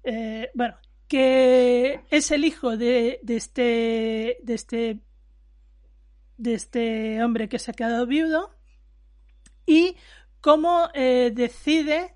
Eh, 0.03 0.51
bueno, 0.53 0.77
que 1.09 2.03
es 2.11 2.31
el 2.31 2.45
hijo 2.45 2.77
de, 2.77 3.21
este. 3.27 4.37
de 4.43 4.55
este. 4.55 5.01
de 6.37 6.53
este 6.53 7.25
hombre 7.25 7.49
que 7.49 7.59
se 7.59 7.71
ha 7.71 7.75
quedado 7.75 8.07
viudo. 8.07 8.55
Y 9.65 9.97
cómo 10.43 10.91
eh, 10.93 11.33
decide 11.35 12.14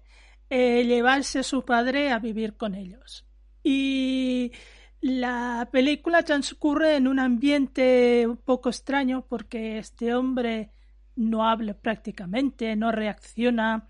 eh, 0.51 0.85
llevarse 0.85 1.41
a 1.41 1.43
su 1.43 1.65
padre 1.65 2.11
a 2.11 2.19
vivir 2.19 2.57
con 2.57 2.75
ellos. 2.75 3.27
Y 3.63 4.53
la 5.01 5.69
película 5.71 6.23
transcurre 6.23 6.97
en 6.97 7.07
un 7.07 7.19
ambiente 7.19 8.27
un 8.27 8.39
poco 8.39 8.69
extraño 8.69 9.27
porque 9.29 9.79
este 9.79 10.15
hombre 10.15 10.73
no 11.17 11.49
habla 11.49 11.75
prácticamente, 11.75 12.75
no 12.77 12.93
reacciona, 12.93 13.89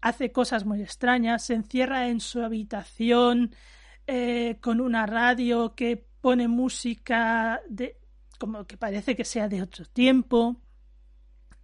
hace 0.00 0.32
cosas 0.32 0.64
muy 0.64 0.82
extrañas, 0.82 1.44
se 1.44 1.54
encierra 1.54 2.08
en 2.08 2.20
su 2.20 2.42
habitación 2.42 3.54
eh, 4.06 4.58
con 4.60 4.80
una 4.80 5.06
radio 5.06 5.74
que 5.74 6.04
pone 6.20 6.48
música 6.48 7.60
de 7.68 7.98
como 8.38 8.66
que 8.66 8.76
parece 8.76 9.14
que 9.14 9.24
sea 9.24 9.48
de 9.48 9.62
otro 9.62 9.84
tiempo. 9.84 10.56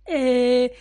Eh, 0.04 0.72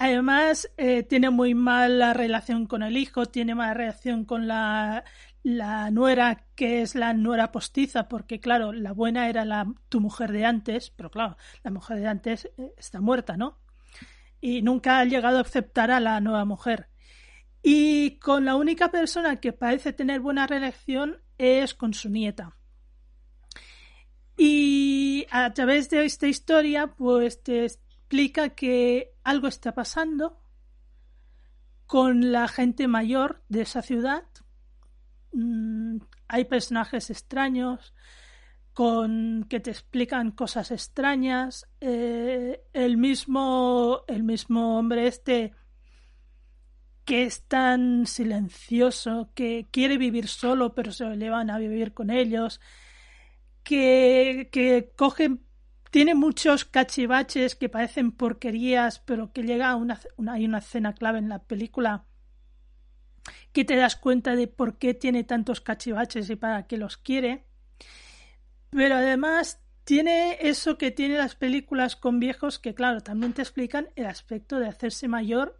además, 0.00 0.70
eh, 0.78 1.02
tiene 1.02 1.28
muy 1.28 1.54
mala 1.54 2.14
relación 2.14 2.66
con 2.66 2.82
el 2.82 2.96
hijo, 2.96 3.26
tiene 3.26 3.54
mala 3.54 3.74
relación 3.74 4.24
con 4.24 4.48
la, 4.48 5.04
nuera 5.44 6.46
que 6.56 6.80
es 6.80 6.94
la 6.94 7.12
nuera 7.12 7.52
postiza, 7.52 8.08
porque 8.08 8.40
claro, 8.40 8.72
la 8.72 8.92
buena 8.92 9.28
era 9.28 9.66
tu 9.90 10.00
mujer 10.00 10.32
de 10.32 10.46
antes, 10.46 10.90
pero 10.90 11.10
claro, 11.10 11.36
la 11.62 11.70
mujer 11.70 11.98
de 12.00 12.08
antes 12.08 12.46
eh, 12.56 12.72
está 12.78 13.00
muerta, 13.00 13.36
¿no? 13.36 13.58
Y 14.40 14.62
nunca 14.62 15.00
ha 15.00 15.04
llegado 15.04 15.36
a 15.36 15.42
aceptar 15.42 15.90
a 15.90 16.00
la 16.00 16.18
nueva 16.20 16.46
mujer. 16.46 16.88
Y 17.62 18.18
con 18.20 18.46
la 18.46 18.56
única 18.56 18.90
persona 18.90 19.36
que 19.36 19.52
parece 19.52 19.92
tener 19.92 20.20
buena 20.20 20.46
relación 20.46 21.18
es 21.36 21.74
con 21.74 21.92
su 21.92 22.08
nieta. 22.08 22.56
Y 24.38 25.26
a 25.30 25.52
través 25.52 25.90
de 25.90 26.06
esta 26.06 26.26
historia, 26.26 26.86
pues 26.86 27.42
te 27.42 27.66
explica 28.10 28.50
que 28.50 29.14
algo 29.22 29.46
está 29.46 29.72
pasando 29.72 30.38
con 31.86 32.32
la 32.32 32.48
gente 32.48 32.88
mayor 32.88 33.42
de 33.48 33.62
esa 33.62 33.82
ciudad 33.82 34.24
Mm, 35.32 35.98
hay 36.28 36.44
personajes 36.44 37.10
extraños 37.10 37.94
con 38.72 39.46
que 39.48 39.60
te 39.60 39.70
explican 39.70 40.32
cosas 40.32 40.70
extrañas. 40.70 41.68
Eh, 41.80 42.62
el 42.72 42.96
mismo 42.96 44.02
el 44.08 44.22
mismo 44.22 44.78
hombre 44.78 45.06
este 45.06 45.52
que 47.04 47.24
es 47.24 47.42
tan 47.48 48.06
silencioso, 48.06 49.30
que 49.34 49.68
quiere 49.72 49.98
vivir 49.98 50.28
solo, 50.28 50.74
pero 50.74 50.92
se 50.92 51.04
lo 51.04 51.14
llevan 51.14 51.50
a 51.50 51.58
vivir 51.58 51.92
con 51.92 52.10
ellos, 52.10 52.60
que, 53.64 54.48
que 54.52 54.92
coge, 54.96 55.38
tiene 55.90 56.14
muchos 56.14 56.64
cachivaches 56.64 57.56
que 57.56 57.68
parecen 57.68 58.12
porquerías, 58.12 59.00
pero 59.00 59.32
que 59.32 59.42
llega 59.42 59.70
a 59.70 59.76
una, 59.76 60.00
una, 60.16 60.34
hay 60.34 60.44
una 60.44 60.58
escena 60.58 60.94
clave 60.94 61.18
en 61.18 61.28
la 61.28 61.40
película 61.40 62.04
que 63.52 63.64
te 63.64 63.76
das 63.76 63.96
cuenta 63.96 64.36
de 64.36 64.46
por 64.46 64.78
qué 64.78 64.94
tiene 64.94 65.24
tantos 65.24 65.60
cachivaches 65.60 66.30
y 66.30 66.36
para 66.36 66.66
qué 66.66 66.76
los 66.76 66.96
quiere. 66.96 67.44
Pero 68.70 68.94
además 68.94 69.60
tiene 69.84 70.38
eso 70.40 70.78
que 70.78 70.92
tiene 70.92 71.16
las 71.16 71.34
películas 71.34 71.96
con 71.96 72.20
viejos 72.20 72.58
que, 72.60 72.74
claro, 72.74 73.00
también 73.00 73.32
te 73.32 73.42
explican 73.42 73.88
el 73.96 74.06
aspecto 74.06 74.60
de 74.60 74.68
hacerse 74.68 75.08
mayor 75.08 75.58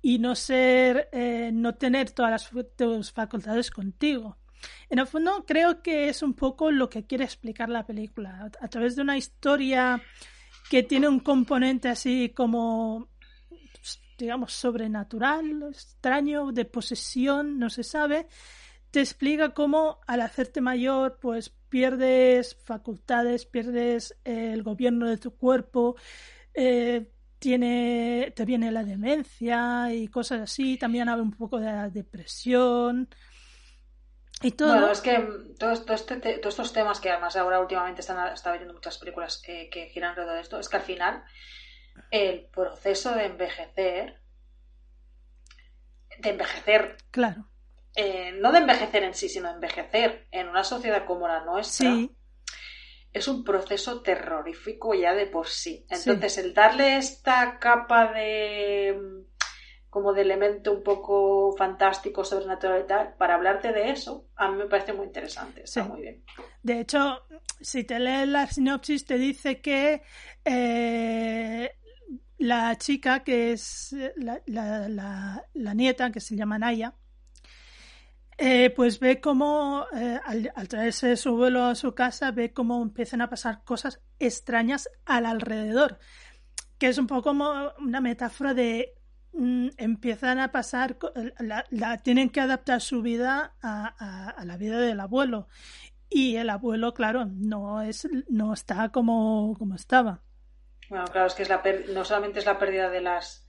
y 0.00 0.20
no 0.20 0.36
ser, 0.36 1.08
eh, 1.12 1.50
no 1.52 1.74
tener 1.74 2.10
todas 2.12 2.30
las 2.30 2.76
tus 2.76 3.12
facultades 3.12 3.70
contigo. 3.70 4.36
En 4.88 4.98
el 4.98 5.06
fondo, 5.06 5.44
creo 5.46 5.82
que 5.82 6.08
es 6.08 6.22
un 6.22 6.34
poco 6.34 6.70
lo 6.70 6.88
que 6.88 7.06
quiere 7.06 7.24
explicar 7.24 7.68
la 7.68 7.86
película. 7.86 8.50
A 8.60 8.68
través 8.68 8.96
de 8.96 9.02
una 9.02 9.16
historia 9.16 10.02
que 10.70 10.82
tiene 10.82 11.08
un 11.08 11.20
componente 11.20 11.88
así 11.88 12.30
como 12.34 13.08
digamos, 14.18 14.52
sobrenatural, 14.52 15.64
extraño, 15.70 16.52
de 16.52 16.64
posesión, 16.64 17.58
no 17.58 17.70
se 17.70 17.82
sabe, 17.82 18.28
te 18.92 19.00
explica 19.00 19.52
cómo 19.52 19.98
al 20.06 20.20
hacerte 20.20 20.60
mayor, 20.60 21.18
pues 21.20 21.50
pierdes 21.68 22.54
facultades, 22.54 23.46
pierdes 23.46 24.14
eh, 24.24 24.52
el 24.52 24.62
gobierno 24.62 25.08
de 25.08 25.16
tu 25.16 25.34
cuerpo, 25.36 25.96
eh, 26.54 27.10
tiene, 27.38 28.32
te 28.36 28.44
viene 28.44 28.70
la 28.70 28.84
demencia 28.84 29.92
y 29.92 30.06
cosas 30.08 30.42
así. 30.42 30.76
También 30.76 31.08
habla 31.08 31.24
un 31.24 31.32
poco 31.32 31.58
de 31.58 31.66
la 31.66 31.88
depresión. 31.88 33.08
Y 34.42 34.52
todo. 34.52 34.68
Bueno, 34.70 34.90
es 34.90 35.00
que 35.00 35.18
todos, 35.58 35.84
este 35.88 36.16
todos 36.38 36.54
estos 36.54 36.72
temas 36.72 37.00
que 37.00 37.10
además 37.10 37.36
ahora 37.36 37.60
últimamente 37.60 38.00
están 38.00 38.32
está 38.32 38.52
viendo 38.52 38.74
muchas 38.74 38.98
películas 38.98 39.40
que, 39.44 39.68
que 39.70 39.88
giran 39.88 40.10
alrededor 40.10 40.36
de 40.36 40.40
esto, 40.42 40.58
es 40.58 40.68
que 40.68 40.76
al 40.76 40.82
final 40.82 41.24
el 42.10 42.46
proceso 42.46 43.14
de 43.14 43.26
envejecer, 43.26 44.20
de 46.18 46.30
envejecer, 46.30 46.96
claro. 47.10 47.48
Eh, 47.94 48.32
no 48.40 48.52
de 48.52 48.58
envejecer 48.58 49.02
en 49.02 49.14
sí, 49.14 49.28
sino 49.28 49.48
de 49.48 49.54
envejecer 49.54 50.26
en 50.30 50.48
una 50.48 50.64
sociedad 50.64 51.04
como 51.04 51.28
la 51.28 51.44
nuestra, 51.44 51.90
Sí, 51.90 52.10
es 53.12 53.28
un 53.28 53.44
proceso 53.44 54.00
terrorífico 54.00 54.94
ya 54.94 55.12
de 55.14 55.26
por 55.26 55.46
sí. 55.48 55.86
Entonces, 55.90 56.38
el 56.38 56.54
darle 56.54 56.96
esta 56.96 57.58
capa 57.58 58.12
de 58.12 59.24
como 59.92 60.14
de 60.14 60.22
elemento 60.22 60.72
un 60.72 60.82
poco 60.82 61.54
fantástico, 61.54 62.24
sobrenatural 62.24 62.80
y 62.80 62.86
tal, 62.86 63.14
para 63.18 63.34
hablarte 63.34 63.72
de 63.72 63.90
eso, 63.90 64.24
a 64.36 64.48
mí 64.50 64.56
me 64.56 64.64
parece 64.66 64.94
muy 64.94 65.04
interesante, 65.04 65.64
está 65.64 65.82
Sí. 65.84 65.88
muy 65.90 66.00
bien. 66.00 66.24
De 66.62 66.80
hecho, 66.80 67.20
si 67.60 67.84
te 67.84 67.98
lees 67.98 68.26
la 68.26 68.46
sinopsis, 68.46 69.04
te 69.04 69.18
dice 69.18 69.60
que 69.60 70.00
eh, 70.46 71.70
la 72.38 72.78
chica, 72.78 73.22
que 73.22 73.52
es 73.52 73.94
la, 74.16 74.40
la- 74.46 74.88
la- 74.88 75.44
la 75.52 75.74
nieta, 75.74 76.10
que 76.10 76.20
se 76.20 76.36
llama 76.36 76.58
Naya, 76.58 76.94
eh, 78.38 78.70
pues 78.74 78.98
ve 78.98 79.20
cómo, 79.20 79.84
eh, 79.94 80.18
al, 80.24 80.50
al 80.56 80.68
traerse 80.68 81.16
su 81.16 81.36
vuelo 81.36 81.64
a 81.64 81.74
su 81.74 81.94
casa, 81.94 82.30
ve 82.30 82.54
cómo 82.54 82.82
empiezan 82.82 83.20
a 83.20 83.28
pasar 83.28 83.62
cosas 83.62 84.00
extrañas 84.18 84.88
al 85.04 85.26
alrededor, 85.26 85.98
que 86.78 86.86
es 86.88 86.96
un 86.96 87.06
poco 87.06 87.24
como 87.24 87.72
una 87.78 88.00
metáfora 88.00 88.54
de 88.54 88.94
mm, 89.32 89.68
empiezan 89.76 90.38
a 90.38 90.52
pasar, 90.52 90.96
la, 91.38 91.64
la- 91.70 91.98
tienen 91.98 92.30
que 92.30 92.40
adaptar 92.40 92.80
su 92.80 93.02
vida 93.02 93.54
a, 93.62 93.94
a- 93.98 94.30
a 94.30 94.44
la 94.44 94.56
vida 94.56 94.78
del 94.78 95.00
abuelo. 95.00 95.48
Y 96.08 96.36
el 96.36 96.50
abuelo, 96.50 96.92
claro, 96.92 97.24
no 97.26 97.80
es, 97.80 98.06
no 98.28 98.52
está 98.52 98.90
como, 98.90 99.54
como 99.58 99.74
estaba. 99.74 100.20
Bueno, 100.90 101.06
claro, 101.06 101.26
es 101.28 101.34
que 101.34 101.42
es 101.42 101.48
la 101.48 101.62
per- 101.62 101.88
no 101.90 102.04
solamente 102.04 102.38
es 102.40 102.46
la 102.46 102.58
pérdida 102.58 102.90
de 102.90 103.00
las 103.00 103.46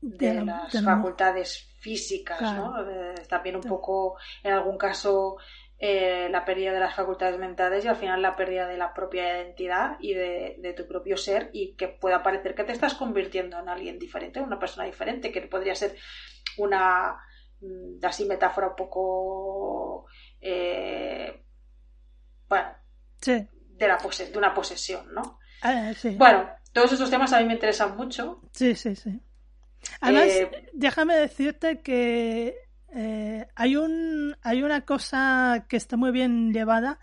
de, 0.00 0.32
De- 0.32 0.44
las 0.46 0.82
facultades 0.82 1.68
físicas, 1.78 2.38
Claro. 2.38 2.70
¿no? 2.70 2.90
Eh, 2.90 3.14
también 3.28 3.56
un 3.56 3.62
poco, 3.62 4.16
en 4.42 4.52
algún 4.54 4.78
caso, 4.78 5.36
eh, 5.80 6.28
la 6.30 6.44
pérdida 6.44 6.72
de 6.74 6.80
las 6.80 6.94
facultades 6.94 7.38
mentales 7.38 7.84
y 7.84 7.88
al 7.88 7.96
final 7.96 8.22
la 8.22 8.36
pérdida 8.36 8.68
de 8.68 8.78
la 8.78 8.94
propia 8.94 9.36
identidad 9.42 9.96
y 10.00 10.14
de, 10.14 10.56
de 10.60 10.74
tu 10.74 10.86
propio 10.86 11.16
ser 11.16 11.50
y 11.54 11.74
que 11.76 11.88
pueda 11.88 12.22
parecer 12.22 12.54
que 12.54 12.64
te 12.64 12.72
estás 12.72 12.94
convirtiendo 12.94 13.58
en 13.58 13.68
alguien 13.68 13.98
diferente, 13.98 14.40
una 14.40 14.58
persona 14.60 14.86
diferente, 14.86 15.32
que 15.32 15.42
podría 15.42 15.74
ser 15.74 15.96
una 16.58 17.16
mm, 17.60 18.04
así 18.04 18.24
metáfora 18.26 18.68
un 18.68 18.76
poco 18.76 20.06
eh, 20.40 21.44
bueno, 22.48 22.74
Sí, 23.22 23.48
de, 23.78 23.88
la 23.88 23.98
pose- 23.98 24.30
de 24.30 24.38
una 24.38 24.54
posesión, 24.54 25.12
¿no? 25.14 25.38
ah, 25.62 25.92
sí. 25.94 26.22
Bueno, 26.22 26.50
todos 26.72 26.92
estos 26.92 27.10
temas 27.10 27.32
a 27.32 27.40
mí 27.40 27.46
me 27.46 27.54
interesan 27.54 27.96
mucho. 27.96 28.42
Sí, 28.52 28.74
sí, 28.74 28.96
sí. 28.96 29.20
Además, 30.00 30.42
Eh, 30.42 30.72
déjame 30.72 31.16
decirte 31.16 31.82
que 31.82 32.56
eh, 32.94 33.46
hay 33.54 33.76
un 33.76 34.36
hay 34.42 34.62
una 34.62 34.82
cosa 34.82 35.66
que 35.68 35.76
está 35.76 35.96
muy 35.96 36.10
bien 36.10 36.52
llevada, 36.52 36.98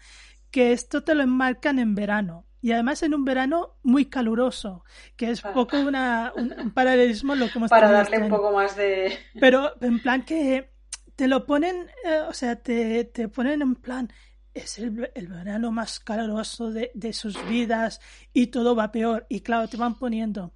que 0.52 0.72
esto 0.72 1.04
te 1.04 1.16
lo 1.16 1.24
enmarcan 1.24 1.80
en 1.80 1.96
verano. 1.96 2.46
Y 2.62 2.72
además 2.72 3.04
en 3.04 3.14
un 3.14 3.24
verano 3.24 3.78
muy 3.84 4.06
caluroso, 4.06 4.84
que 5.16 5.30
es 5.30 5.42
poco 5.42 5.80
una, 5.80 6.34
un, 6.36 6.54
un 6.60 6.72
paralelismo 6.72 7.36
lo 7.36 7.48
que 7.48 7.60
hemos 7.60 7.70
para 7.70 7.92
darle 7.92 8.16
este 8.18 8.24
un 8.26 8.30
poco 8.30 8.52
más 8.52 8.76
de... 8.76 9.18
Pero 9.40 9.74
en 9.80 10.02
plan 10.02 10.26
que 10.26 10.72
te 11.16 11.28
lo 11.28 11.46
ponen, 11.46 11.88
eh, 12.04 12.20
o 12.28 12.34
sea, 12.34 12.56
te, 12.56 13.04
te 13.06 13.28
ponen 13.28 13.62
en 13.62 13.76
plan, 13.76 14.12
es 14.54 14.80
el, 14.80 15.12
el 15.14 15.28
verano 15.28 15.72
más 15.72 16.00
caluroso 16.00 16.72
de, 16.72 16.92
de 16.94 17.14
sus 17.14 17.38
vidas 17.48 18.02
y 18.34 18.48
todo 18.48 18.76
va 18.76 18.92
peor. 18.92 19.26
Y 19.30 19.42
claro, 19.42 19.68
te 19.68 19.78
van 19.78 19.98
poniendo 19.98 20.54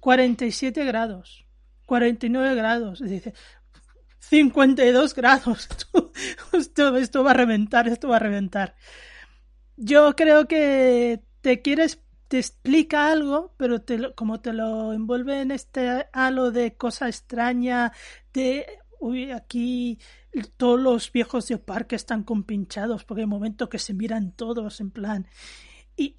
47 0.00 0.84
grados, 0.84 1.46
49 1.86 2.54
grados, 2.54 3.00
y 3.00 3.04
dices, 3.04 3.34
52 4.28 5.14
grados. 5.14 5.68
Esto, 6.52 6.96
esto 6.96 7.22
va 7.24 7.30
a 7.32 7.34
reventar, 7.34 7.88
esto 7.88 8.08
va 8.08 8.16
a 8.16 8.18
reventar. 8.20 8.74
Yo 9.76 10.14
creo 10.16 10.48
que 10.48 11.22
te 11.40 11.62
quieres, 11.62 12.02
te 12.28 12.38
explica 12.38 13.10
algo, 13.12 13.54
pero 13.56 13.80
te 13.82 13.98
lo- 13.98 14.14
como 14.14 14.40
te 14.40 14.52
lo 14.52 14.92
envuelve 14.92 15.40
en 15.40 15.50
este 15.52 16.06
halo 16.12 16.50
de 16.50 16.76
cosa 16.76 17.08
extraña, 17.08 17.92
de, 18.32 18.66
uy, 19.00 19.30
aquí 19.30 19.98
todos 20.56 20.80
los 20.80 21.12
viejos 21.12 21.46
de 21.48 21.58
parque 21.58 21.96
están 21.96 22.24
compinchados, 22.24 23.04
porque 23.04 23.22
hay 23.22 23.26
momento 23.26 23.68
que 23.68 23.78
se 23.78 23.94
miran 23.94 24.32
todos 24.32 24.80
en 24.80 24.90
plan, 24.90 25.26
y, 25.96 26.14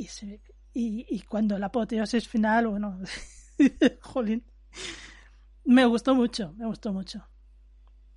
y, 0.74 1.06
y 1.10 1.22
cuando 1.22 1.58
la 1.60 1.68
apoteosis 1.68 2.28
final, 2.28 2.68
bueno, 2.68 3.00
jolín, 4.02 4.46
me 5.64 5.86
gustó 5.86 6.16
mucho, 6.16 6.54
me 6.58 6.66
gustó 6.66 6.92
mucho. 6.94 7.26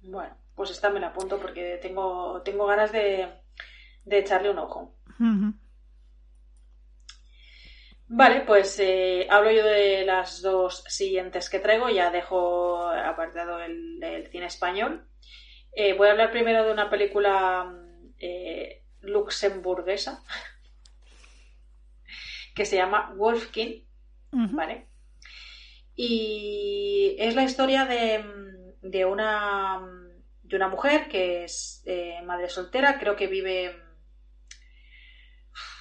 Bueno, 0.03 0.37
pues 0.55 0.71
esta 0.71 0.91
me 0.91 1.01
la 1.01 1.09
apunto 1.09 1.39
porque 1.39 1.79
tengo, 1.81 2.43
tengo 2.43 2.67
ganas 2.67 2.93
de, 2.93 3.29
de 4.05 4.19
echarle 4.19 4.51
un 4.51 4.59
ojo. 4.59 4.95
Vale, 8.09 8.43
pues 8.43 8.79
eh, 8.79 9.27
hablo 9.31 9.51
yo 9.53 9.65
de 9.65 10.05
las 10.05 10.43
dos 10.43 10.85
siguientes 10.89 11.49
que 11.49 11.61
traigo. 11.61 11.89
Ya 11.89 12.11
dejo 12.11 12.89
apartado 12.89 13.61
el, 13.61 14.03
el 14.03 14.27
cine 14.29 14.47
español. 14.47 15.07
Eh, 15.73 15.95
voy 15.95 16.09
a 16.09 16.11
hablar 16.11 16.31
primero 16.31 16.65
de 16.65 16.73
una 16.73 16.91
película 16.91 17.75
eh, 18.19 18.83
luxemburguesa 19.01 20.23
que 22.55 22.67
se 22.67 22.77
llama 22.77 23.15
Wolfkin. 23.17 23.87
Ujú. 24.33 24.57
¿vale? 24.57 24.89
Y 25.95 27.17
es 27.19 27.35
la 27.35 27.45
historia 27.45 27.85
de, 27.85 28.25
de 28.83 29.05
una, 29.07 29.79
mm, 29.79 30.23
de 30.43 30.57
una 30.57 30.69
mujer 30.69 31.09
que 31.09 31.45
es 31.45 31.83
eh, 31.87 32.21
madre 32.25 32.49
soltera, 32.51 32.99
creo 32.99 33.17
que 33.17 33.29
vive, 33.29 33.73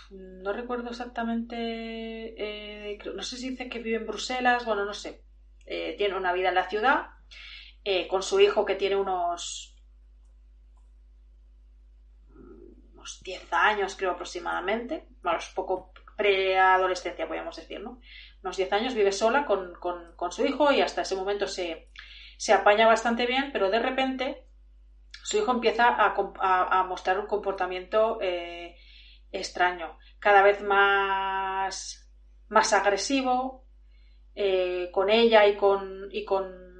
mm, 0.09 0.41
no 0.43 0.53
recuerdo 0.53 0.89
exactamente, 0.89 1.55
eh, 2.37 2.97
no 3.15 3.23
sé 3.23 3.37
si 3.37 3.49
dice 3.51 3.69
que 3.69 3.79
vive 3.79 3.97
en 3.97 4.05
Bruselas, 4.07 4.65
bueno, 4.65 4.85
no 4.85 4.93
sé, 4.93 5.21
Eh, 5.65 5.93
tiene 5.97 6.15
una 6.17 6.33
vida 6.33 6.49
en 6.49 6.55
la 6.55 6.67
ciudad 6.67 7.05
con 8.09 8.21
su 8.23 8.39
hijo 8.39 8.65
que 8.65 8.75
tiene 8.75 8.95
unos 8.95 9.75
unos 12.93 13.19
10 13.23 13.45
años 13.51 13.95
creo 13.95 14.11
aproximadamente, 14.11 15.07
bueno, 15.21 15.39
es 15.39 15.47
poco 15.49 15.91
preadolescencia 16.17 17.25
podríamos 17.27 17.55
decir, 17.55 17.79
¿no? 17.81 17.99
unos 18.43 18.57
10 18.57 18.71
años, 18.73 18.93
vive 18.93 19.11
sola 19.11 19.45
con, 19.45 19.73
con- 19.75 20.15
con 20.15 20.31
su 20.31 20.45
hijo 20.45 20.71
y 20.71 20.81
hasta 20.81 21.01
ese 21.01 21.15
momento 21.15 21.47
se, 21.47 21.89
se 22.41 22.53
apaña 22.53 22.88
bastante 22.88 23.27
bien, 23.27 23.51
pero 23.53 23.69
de 23.69 23.77
repente 23.77 24.47
su 25.22 25.38
hijo 25.38 25.51
empieza 25.51 25.89
a, 25.89 26.84
mostrar 26.85 27.19
un 27.19 27.27
comportamiento 27.27 28.18
eh, 28.19 28.77
extraño, 29.31 29.99
cada 30.18 30.41
vez 30.41 30.59
más, 30.63 32.11
más 32.49 32.73
agresivo 32.73 33.68
eh, 34.34 34.89
con 34.91 35.11
ella 35.11 35.45
y 35.45 35.55
con, 35.55 36.09
y 36.11 36.26
con 36.26 36.72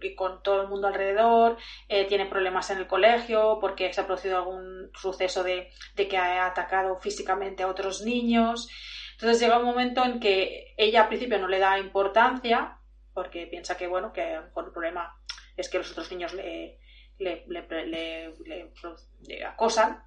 y 0.00 0.14
con 0.14 0.42
todo 0.42 0.62
el 0.62 0.68
mundo 0.68 0.86
alrededor, 0.86 1.58
eh, 1.86 2.06
tiene 2.06 2.24
problemas 2.24 2.70
en 2.70 2.78
el 2.78 2.86
colegio 2.86 3.58
porque 3.60 3.92
se 3.92 4.00
ha 4.00 4.06
producido 4.06 4.38
algún 4.38 4.90
suceso 4.94 5.42
de, 5.44 5.68
de 5.96 6.08
que 6.08 6.16
ha 6.16 6.46
atacado 6.46 6.98
físicamente 6.98 7.62
a 7.62 7.68
otros 7.68 8.00
niños. 8.00 8.70
Entonces 9.12 9.38
llega 9.38 9.58
un 9.58 9.66
momento 9.66 10.02
en 10.02 10.18
que 10.18 10.72
ella 10.78 11.02
al 11.02 11.08
principio 11.08 11.38
no 11.38 11.48
le 11.48 11.58
da 11.58 11.78
importancia 11.78 12.79
porque 13.14 13.46
piensa 13.46 13.76
que 13.76 13.86
bueno, 13.86 14.12
que 14.12 14.22
a 14.22 14.40
lo 14.40 14.46
mejor 14.46 14.64
el 14.66 14.72
problema 14.72 15.16
es 15.56 15.68
que 15.68 15.78
los 15.78 15.90
otros 15.90 16.10
niños 16.10 16.32
le, 16.34 16.78
le, 17.18 17.44
le, 17.48 19.44
acosan. 19.46 20.02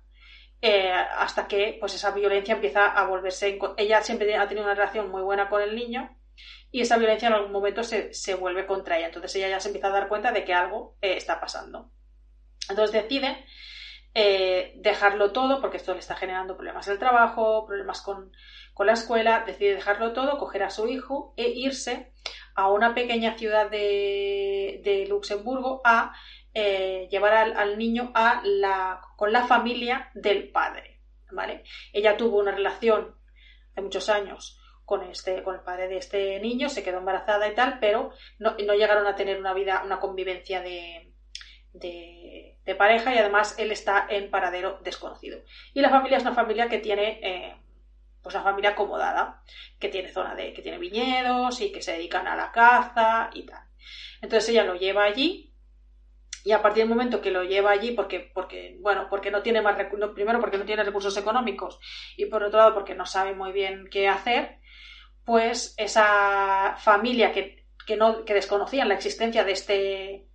eh, 0.62 0.92
hasta 0.92 1.48
que 1.48 1.78
pues 1.80 1.94
esa 1.94 2.12
violencia 2.12 2.56
empieza 2.56 2.88
a 2.88 3.06
volverse 3.06 3.60
ella 3.78 4.02
siempre 4.02 4.36
ha 4.38 4.48
tenido 4.48 4.66
una 4.66 4.76
relación 4.76 5.10
muy 5.12 5.22
buena 5.22 5.50
con 5.50 5.62
el 5.62 5.76
niño 5.76 6.18
y 6.72 6.82
esa 6.82 6.98
violencia 6.98 7.28
en 7.28 7.34
algún 7.36 7.52
momento 7.52 7.84
se, 7.84 8.14
se 8.14 8.36
vuelve 8.36 8.66
contra 8.66 8.98
ella 8.98 9.08
entonces 9.08 9.36
ella 9.36 9.50
ya 9.50 9.60
se 9.60 9.68
empieza 9.70 9.88
a 9.88 9.92
dar 9.92 10.08
cuenta 10.08 10.32
de 10.32 10.44
que 10.46 10.54
algo 10.54 10.96
eh, 11.02 11.18
está 11.18 11.40
pasando 11.42 11.92
entonces 12.70 13.04
decide 13.04 13.46
eh, 14.16 14.74
dejarlo 14.78 15.32
todo 15.34 15.60
porque 15.60 15.78
esto 15.78 15.94
le 15.94 16.00
está 16.00 16.16
generando 16.16 16.56
problemas 16.56 16.88
en 16.88 16.94
el 16.94 17.00
trabajo 17.00 17.66
problemas 17.66 18.02
con, 18.02 18.32
con 18.74 18.88
la 18.88 18.94
escuela 18.94 19.44
decide 19.46 19.76
dejarlo 19.76 20.14
todo 20.14 20.38
coger 20.38 20.64
a 20.64 20.70
su 20.70 20.88
hijo 20.88 21.34
e 21.38 21.50
irse 21.50 22.12
a 22.56 22.70
una 22.70 22.94
pequeña 22.94 23.38
ciudad 23.38 23.70
de, 23.70 24.82
de 24.84 25.06
Luxemburgo 25.08 25.82
a 25.84 26.14
eh, 26.54 27.08
llevar 27.10 27.34
al, 27.34 27.78
niño 27.78 28.12
a 28.14 28.42
la, 28.44 29.02
con 29.16 29.32
la 29.32 29.46
familia 29.48 30.12
del 30.14 30.52
padre, 30.52 31.00
¿vale? 31.32 31.64
Ella 31.92 32.16
tuvo 32.16 32.40
una 32.40 32.52
relación 32.52 33.16
de 33.76 33.82
muchos 33.82 34.08
años 34.10 34.60
con 34.86 35.02
este, 35.04 35.42
con 35.44 35.56
el 35.56 35.62
padre 35.62 35.88
de 35.88 35.98
este 35.98 36.40
niño, 36.40 36.70
se 36.70 36.84
quedó 36.84 37.00
embarazada 37.00 37.48
y 37.48 37.56
tal, 37.56 37.80
pero 37.80 38.12
no, 38.38 38.56
no 38.64 38.74
llegaron 38.74 39.08
a 39.08 39.16
tener 39.16 39.40
una 39.40 39.54
vida, 39.54 39.82
una 39.84 40.00
convivencia 40.00 40.62
de, 40.62 41.12
de, 41.74 42.60
de, 42.64 42.76
pareja 42.76 43.16
y 43.16 43.18
además 43.18 43.58
él 43.58 43.72
está 43.72 44.06
en 44.10 44.30
paradero 44.30 44.80
desconocido. 44.84 45.40
Y 45.74 45.82
la 45.82 45.90
familia 45.90 46.18
es 46.18 46.24
una 46.24 46.36
familia 46.36 46.70
que 46.70 46.80
tiene 46.80 47.20
eh, 47.24 47.56
pues 48.24 48.34
una 48.36 48.44
familia 48.44 48.72
acomodada, 48.72 49.44
que 49.80 49.90
tiene 49.90 50.12
zona 50.12 50.34
de, 50.34 50.54
que 50.54 50.62
tiene 50.62 50.80
viñedos 50.80 51.60
y 51.62 51.72
que 51.72 51.82
se 51.82 51.92
dedican 51.92 52.26
a 52.28 52.36
la 52.36 52.52
caza 52.52 53.30
y 53.34 53.46
tal. 53.46 53.68
Entonces 54.22 54.50
ella 54.50 54.64
lo 54.64 54.76
lleva 54.76 55.04
allí 55.04 55.54
y 56.46 56.52
a 56.52 56.62
partir 56.62 56.84
del 56.84 56.90
momento 56.90 57.22
que 57.22 57.32
lo 57.32 57.44
lleva 57.44 57.72
allí 57.72 57.92
porque, 57.92 58.32
porque 58.34 58.78
bueno, 58.80 59.08
porque 59.10 59.30
no 59.30 59.42
tiene 59.42 59.62
más 59.62 59.78
recursos, 59.78 60.12
primero 60.14 60.40
porque 60.40 60.58
no 60.58 60.66
tiene 60.66 60.84
recursos 60.84 61.16
económicos 61.18 61.80
y 62.18 62.26
por 62.26 62.44
otro 62.44 62.60
lado 62.60 62.74
porque 62.74 62.96
no 62.96 63.06
sabe 63.06 63.36
muy 63.36 63.52
bien 63.52 63.88
qué 63.92 64.08
hacer, 64.08 64.60
pues 65.26 65.74
esa 65.78 66.76
familia 66.78 67.32
que, 67.32 67.66
que 67.86 67.98
no, 67.98 68.24
que 68.26 68.34
desconocían 68.34 68.88
la 68.90 68.96
existencia 68.96 69.44
de 69.44 69.52
este, 69.52 70.28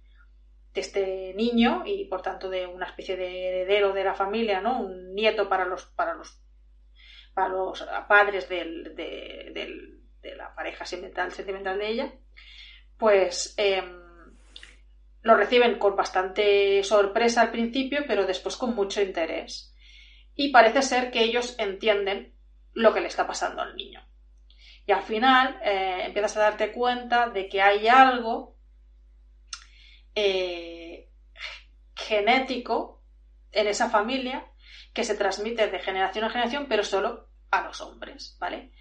de 0.74 0.80
este 0.80 1.34
niño 1.34 1.82
y 1.86 2.06
por 2.06 2.22
tanto 2.22 2.48
de 2.50 2.66
una 2.66 2.86
especie 2.86 3.16
de 3.16 3.48
heredero 3.48 3.92
de 3.92 4.04
la 4.04 4.14
familia, 4.14 4.60
¿no? 4.60 4.80
Un 4.80 5.14
nieto 5.14 5.48
para 5.48 5.64
los, 5.66 5.86
para 5.86 6.14
los, 6.14 6.40
para 7.38 7.50
los 7.50 7.86
padres 8.08 8.48
de, 8.48 10.00
la 10.36 10.52
pareja 10.56 10.84
sentimental, 10.84 11.30
sentimental 11.30 11.78
de 11.78 11.88
ella, 11.88 12.12
pues 12.96 13.54
eh, 13.56 13.80
lo 15.22 15.36
reciben 15.36 15.78
con 15.78 15.94
bastante 15.94 16.82
sorpresa 16.82 17.42
al 17.42 17.52
principio, 17.52 18.00
pero 18.08 18.26
después 18.26 18.56
con 18.56 18.74
mucho 18.74 19.00
interés. 19.00 19.72
Y 20.34 20.50
parece 20.50 20.82
ser 20.82 21.12
que 21.12 21.22
ellos 21.22 21.54
entienden 21.60 22.34
lo 22.72 22.92
que 22.92 23.00
le 23.00 23.06
está 23.06 23.24
pasando 23.24 23.62
al 23.62 23.76
niño. 23.76 24.04
Y 24.84 24.90
al 24.90 25.02
final 25.02 25.60
eh, 25.62 26.06
empiezas 26.06 26.38
a 26.38 26.40
darte 26.40 26.72
cuenta 26.72 27.28
de 27.28 27.48
que 27.48 27.62
hay 27.62 27.86
algo 27.86 28.56
eh, 30.16 31.08
genético 31.94 33.04
en 33.52 33.68
esa 33.68 33.90
familia 33.90 34.44
que 34.92 35.04
se 35.04 35.14
transmite 35.14 35.68
de 35.68 35.78
generación 35.78 36.24
en 36.24 36.30
generación, 36.30 36.66
pero 36.68 36.82
solo 36.82 37.27
a 37.50 37.62
los 37.62 37.80
hombres, 37.80 38.36
¿vale? 38.38 38.72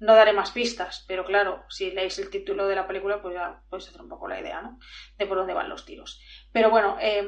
No 0.00 0.14
daré 0.14 0.32
más 0.32 0.52
pistas, 0.52 1.04
pero 1.08 1.24
claro, 1.24 1.64
si 1.68 1.90
leéis 1.90 2.18
el 2.18 2.30
título 2.30 2.68
de 2.68 2.76
la 2.76 2.86
película, 2.86 3.20
pues 3.20 3.34
ya 3.34 3.60
podéis 3.68 3.88
hacer 3.88 4.02
un 4.02 4.08
poco 4.08 4.28
la 4.28 4.40
idea, 4.40 4.62
¿no? 4.62 4.78
De 5.16 5.26
por 5.26 5.38
dónde 5.38 5.54
van 5.54 5.68
los 5.68 5.84
tiros. 5.84 6.20
Pero 6.52 6.70
bueno, 6.70 6.96
eh, 7.00 7.26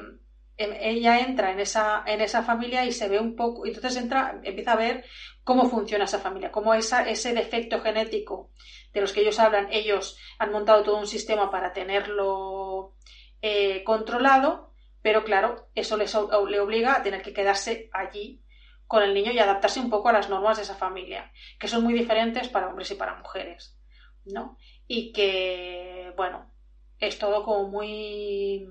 ella 0.56 1.20
entra 1.20 1.52
en 1.52 1.60
esa, 1.60 2.04
en 2.06 2.20
esa 2.20 2.42
familia 2.42 2.84
y 2.84 2.92
se 2.92 3.08
ve 3.08 3.18
un 3.18 3.34
poco, 3.34 3.66
entonces 3.66 3.96
entra, 3.96 4.40
empieza 4.42 4.72
a 4.72 4.76
ver 4.76 5.04
cómo 5.42 5.68
funciona 5.68 6.04
esa 6.04 6.18
familia, 6.18 6.52
cómo 6.52 6.74
esa, 6.74 7.08
ese 7.08 7.32
defecto 7.32 7.80
genético 7.80 8.50
de 8.92 9.00
los 9.00 9.12
que 9.12 9.22
ellos 9.22 9.38
hablan, 9.38 9.68
ellos 9.72 10.18
han 10.38 10.52
montado 10.52 10.82
todo 10.82 10.98
un 10.98 11.06
sistema 11.06 11.50
para 11.50 11.72
tenerlo 11.72 12.94
eh, 13.40 13.82
controlado, 13.84 14.72
pero 15.02 15.24
claro, 15.24 15.70
eso 15.74 15.96
les, 15.96 16.14
le 16.48 16.60
obliga 16.60 16.96
a 16.96 17.02
tener 17.02 17.22
que 17.22 17.32
quedarse 17.32 17.88
allí 17.92 18.42
con 18.90 19.04
el 19.04 19.14
niño 19.14 19.30
y 19.30 19.38
adaptarse 19.38 19.78
un 19.78 19.88
poco 19.88 20.08
a 20.08 20.12
las 20.12 20.28
normas 20.28 20.56
de 20.56 20.64
esa 20.64 20.74
familia, 20.74 21.30
que 21.60 21.68
son 21.68 21.84
muy 21.84 21.94
diferentes 21.94 22.48
para 22.48 22.66
hombres 22.66 22.90
y 22.90 22.96
para 22.96 23.14
mujeres, 23.14 23.78
¿no? 24.24 24.58
Y 24.88 25.12
que, 25.12 26.12
bueno, 26.16 26.52
es 26.98 27.16
todo 27.16 27.44
como 27.44 27.68
muy 27.68 28.66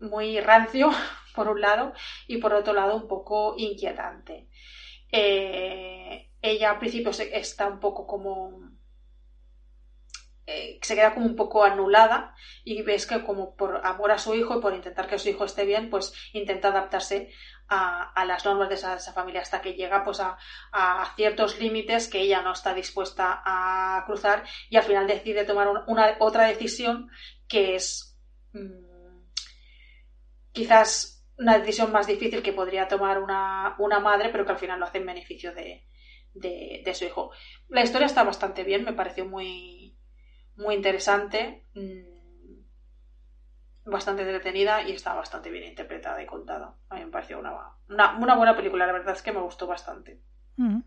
muy 0.00 0.38
rancio, 0.38 0.90
por 1.34 1.48
un 1.48 1.62
lado, 1.62 1.94
y 2.26 2.36
por 2.36 2.52
otro 2.52 2.74
lado 2.74 2.94
un 2.94 3.08
poco 3.08 3.54
inquietante. 3.56 4.50
Eh, 5.10 6.30
ella 6.42 6.72
al 6.72 6.78
principio 6.78 7.10
está 7.10 7.66
un 7.68 7.80
poco 7.80 8.06
como 8.06 8.74
eh, 10.46 10.78
se 10.82 10.94
queda 10.94 11.14
como 11.14 11.24
un 11.24 11.36
poco 11.36 11.64
anulada 11.64 12.34
y 12.64 12.82
ves 12.82 13.06
que 13.06 13.24
como 13.24 13.56
por 13.56 13.80
amor 13.86 14.12
a 14.12 14.18
su 14.18 14.34
hijo 14.34 14.58
y 14.58 14.60
por 14.60 14.74
intentar 14.74 15.06
que 15.06 15.18
su 15.18 15.30
hijo 15.30 15.46
esté 15.46 15.64
bien, 15.64 15.88
pues 15.88 16.12
intenta 16.34 16.68
adaptarse 16.68 17.30
a, 17.68 18.24
las 18.26 18.44
normas 18.44 18.68
de 18.68 18.74
esa, 18.74 18.98
familia 19.12 19.40
hasta 19.40 19.60
que 19.60 19.74
llega 19.74 20.02
pues 20.04 20.20
a, 20.20 20.36
ciertos 21.16 21.58
límites 21.58 22.08
que 22.08 22.20
ella 22.20 22.42
no 22.42 22.52
está 22.52 22.74
dispuesta 22.74 23.42
a 23.44 24.04
cruzar 24.06 24.44
y 24.70 24.76
al 24.76 24.84
final 24.84 25.06
decide 25.06 25.44
tomar 25.44 25.68
una, 25.86 26.16
otra 26.20 26.46
decisión 26.46 27.10
que 27.48 27.76
es 27.76 28.18
mm, 28.52 29.30
quizás 30.52 31.26
una 31.38 31.58
decisión 31.58 31.90
más 31.90 32.06
difícil 32.06 32.42
que 32.42 32.52
podría 32.52 32.86
tomar 32.86 33.20
una, 33.20 34.00
madre 34.00 34.28
pero 34.30 34.44
que 34.44 34.52
al 34.52 34.58
final 34.58 34.78
lo 34.78 34.86
hace 34.86 34.98
en 34.98 35.06
beneficio 35.06 35.52
de, 35.52 35.84
de 36.34 36.94
su 36.94 37.04
hijo. 37.04 37.30
La 37.68 37.82
historia 37.82 38.06
está 38.06 38.22
bastante 38.22 38.62
bien, 38.62 38.84
me 38.84 38.92
pareció 38.92 39.24
muy, 39.24 39.96
muy 40.56 40.74
interesante, 40.74 41.66
mm, 41.74 42.13
bastante 43.84 44.22
entretenida 44.22 44.82
y 44.82 44.92
está 44.92 45.14
bastante 45.14 45.50
bien 45.50 45.64
interpretada 45.64 46.22
y 46.22 46.26
contada. 46.26 46.76
A 46.88 46.94
mí 46.94 47.04
me 47.04 47.10
pareció 47.10 47.38
una, 47.38 47.76
una, 47.88 48.34
buena 48.34 48.56
película, 48.56 48.86
la 48.86 48.92
verdad 48.92 49.14
es 49.14 49.22
que 49.22 49.32
me 49.32 49.40
gustó 49.40 49.66
bastante. 49.66 50.20
Mm. 50.56 50.80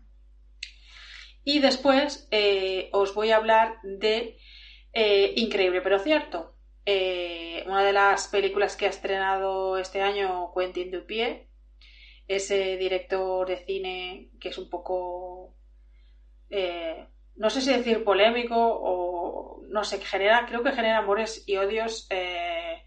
Y 1.44 1.60
después 1.60 2.28
eh, 2.30 2.90
os 2.92 3.14
voy 3.14 3.30
a 3.30 3.36
hablar 3.36 3.78
de 3.82 4.38
eh, 4.92 5.32
Increíble 5.36 5.80
pero 5.80 5.98
cierto. 5.98 6.54
Eh, 6.84 7.64
una 7.66 7.84
de 7.84 7.92
las 7.92 8.28
películas 8.28 8.76
que 8.76 8.86
ha 8.86 8.90
estrenado 8.90 9.76
este 9.76 10.00
año 10.00 10.52
Quentin 10.54 10.90
Dupieux, 10.90 11.46
ese 12.26 12.76
director 12.76 13.46
de 13.46 13.58
cine 13.58 14.30
que 14.40 14.48
es 14.48 14.58
un 14.58 14.70
poco, 14.70 15.54
no 17.36 17.50
sé 17.50 17.60
si 17.60 17.72
decir 17.72 18.04
polémico 18.04 18.56
o 18.56 19.62
no 19.68 19.84
sé, 19.84 20.00
genera, 20.00 20.46
creo 20.46 20.62
que 20.62 20.72
genera 20.72 20.98
amores 20.98 21.44
y 21.46 21.56
odios 21.56 22.06
eh, 22.10 22.82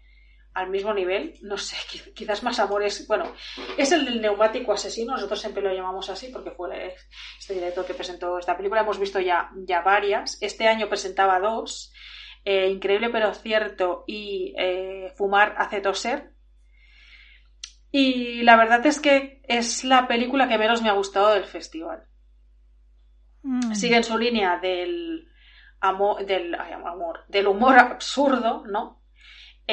al 0.54 0.70
mismo 0.70 0.92
nivel. 0.92 1.34
No 1.42 1.56
sé, 1.56 1.76
quizás 2.14 2.42
más 2.42 2.58
amores. 2.58 3.06
Bueno, 3.06 3.32
es 3.76 3.92
el 3.92 4.04
del 4.04 4.20
neumático 4.20 4.72
asesino, 4.72 5.12
nosotros 5.12 5.40
siempre 5.40 5.62
lo 5.62 5.72
llamamos 5.72 6.08
así 6.10 6.28
porque 6.28 6.50
fue 6.50 6.94
este 7.38 7.54
director 7.54 7.86
que 7.86 7.94
presentó 7.94 8.38
esta 8.38 8.56
película. 8.56 8.82
Hemos 8.82 8.98
visto 8.98 9.20
ya, 9.20 9.50
ya 9.66 9.82
varias. 9.82 10.38
Este 10.40 10.68
año 10.68 10.88
presentaba 10.88 11.40
dos. 11.40 11.92
Eh, 12.44 12.68
increíble 12.70 13.08
pero 13.10 13.32
cierto 13.34 14.02
y 14.06 14.52
eh, 14.58 15.12
Fumar 15.16 15.54
hace 15.58 15.80
toser. 15.80 16.32
Y 17.92 18.42
la 18.42 18.56
verdad 18.56 18.84
es 18.86 19.00
que 19.00 19.42
es 19.44 19.84
la 19.84 20.08
película 20.08 20.48
que 20.48 20.58
menos 20.58 20.82
me 20.82 20.88
ha 20.88 20.94
gustado 20.94 21.34
del 21.34 21.44
festival. 21.44 22.04
Mm. 23.42 23.74
Sigue 23.74 23.96
en 23.96 24.04
su 24.04 24.16
línea 24.18 24.58
del, 24.58 25.28
amor, 25.82 26.24
del, 26.24 26.54
amor, 26.54 27.24
del 27.28 27.48
humor 27.48 27.78
absurdo, 27.78 28.64
¿no? 28.66 29.01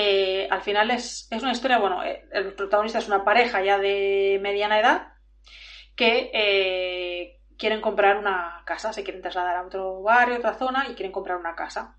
Eh, 0.01 0.47
al 0.49 0.61
final 0.61 0.91
es, 0.91 1.27
es, 1.29 1.43
una 1.43 1.51
historia, 1.51 1.77
bueno, 1.77 2.01
eh, 2.05 2.23
el 2.31 2.53
protagonista 2.53 2.99
es 2.99 3.07
una 3.09 3.25
pareja 3.25 3.61
ya 3.61 3.77
de 3.77 4.39
mediana 4.41 4.79
edad 4.79 5.09
que 5.93 6.31
eh, 6.33 7.41
quieren 7.57 7.81
comprar 7.81 8.17
una 8.17 8.63
casa, 8.65 8.93
se 8.93 9.03
quieren 9.03 9.21
trasladar 9.21 9.57
a 9.57 9.65
otro 9.65 10.01
barrio, 10.01 10.37
otra 10.37 10.53
zona 10.53 10.87
y 10.87 10.93
quieren 10.93 11.11
comprar 11.11 11.35
una 11.35 11.53
casa. 11.53 11.97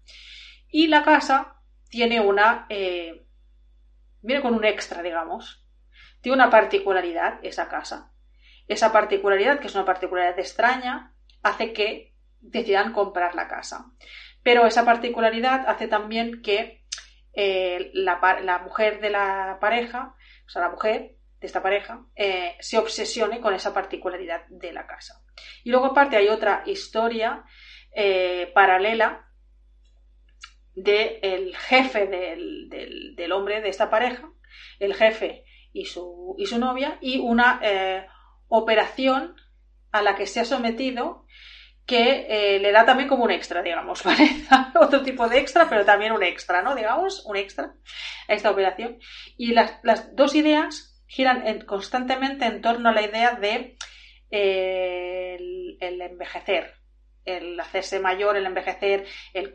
Y 0.70 0.86
la 0.86 1.02
casa 1.02 1.60
tiene 1.90 2.22
una, 2.22 2.66
viene 2.68 4.40
con 4.40 4.54
un 4.54 4.64
extra, 4.64 5.02
digamos, 5.02 5.68
tiene 6.22 6.36
una 6.36 6.48
particularidad 6.48 7.38
esa 7.42 7.68
casa. 7.68 8.14
Esa 8.66 8.92
particularidad, 8.92 9.58
que 9.60 9.66
es 9.66 9.74
una 9.74 9.84
particularidad 9.84 10.38
extraña, 10.38 11.12
hace 11.42 11.74
que 11.74 12.14
decidan 12.40 12.94
comprar 12.94 13.34
la 13.34 13.46
casa. 13.46 13.92
Pero 14.42 14.64
esa 14.64 14.86
particularidad 14.86 15.68
hace 15.68 15.86
también 15.86 16.40
que 16.40 16.79
eh, 17.32 17.90
la, 17.94 18.60
mujer 18.64 19.00
de 19.00 19.10
la 19.10 19.58
pareja, 19.60 20.14
o 20.46 20.48
sea, 20.48 20.62
la 20.62 20.70
mujer 20.70 21.16
de 21.40 21.46
esta 21.46 21.62
pareja, 21.62 22.04
eh, 22.16 22.56
se 22.60 22.78
obsesione 22.78 23.40
con 23.40 23.54
esa 23.54 23.72
particularidad 23.72 24.46
de 24.48 24.72
la 24.72 24.86
casa. 24.86 25.22
Y 25.64 25.70
luego 25.70 25.86
aparte 25.86 26.16
hay 26.16 26.28
otra 26.28 26.62
historia 26.66 27.44
eh, 27.94 28.50
paralela 28.54 29.26
del 30.74 31.56
jefe 31.56 32.06
del, 32.06 33.32
hombre 33.32 33.60
de 33.60 33.68
esta 33.68 33.90
pareja, 33.90 34.30
el 34.78 34.94
jefe 34.94 35.44
y 35.72 35.84
su, 35.84 36.34
y 36.38 36.46
su 36.46 36.58
novia, 36.58 36.98
y 37.00 37.18
una 37.18 37.60
operación 38.48 39.36
a 39.92 40.02
la 40.02 40.16
que 40.16 40.26
se 40.26 40.40
ha 40.40 40.44
sometido 40.44 41.26
que 41.86 42.26
eh, 42.28 42.58
le 42.60 42.72
da 42.72 42.84
también 42.84 43.08
como 43.08 43.24
un 43.24 43.30
extra, 43.30 43.62
digamos, 43.62 44.02
¿vale? 44.04 44.30
Otro 44.80 45.02
tipo 45.02 45.28
de 45.28 45.38
extra, 45.38 45.68
pero 45.68 45.84
también 45.84 46.12
un 46.12 46.22
extra, 46.22 46.62
¿no? 46.62 46.74
Digamos, 46.74 47.24
un 47.26 47.36
extra 47.36 47.74
a 48.28 48.34
esta 48.34 48.50
operación. 48.50 48.98
Y 49.36 49.52
las, 49.52 49.80
dos 50.14 50.34
ideas 50.34 51.02
giran 51.06 51.60
constantemente 51.62 52.44
en 52.44 52.60
torno 52.60 52.90
a 52.90 52.92
la 52.92 53.02
idea 53.02 53.32
de 53.32 53.76
eh, 54.30 55.36
el, 55.80 56.00
envejecer, 56.00 56.74
el 57.24 57.58
hacerse 57.58 57.98
mayor, 57.98 58.36
el 58.36 58.46
envejecer, 58.46 59.06
el, 59.34 59.50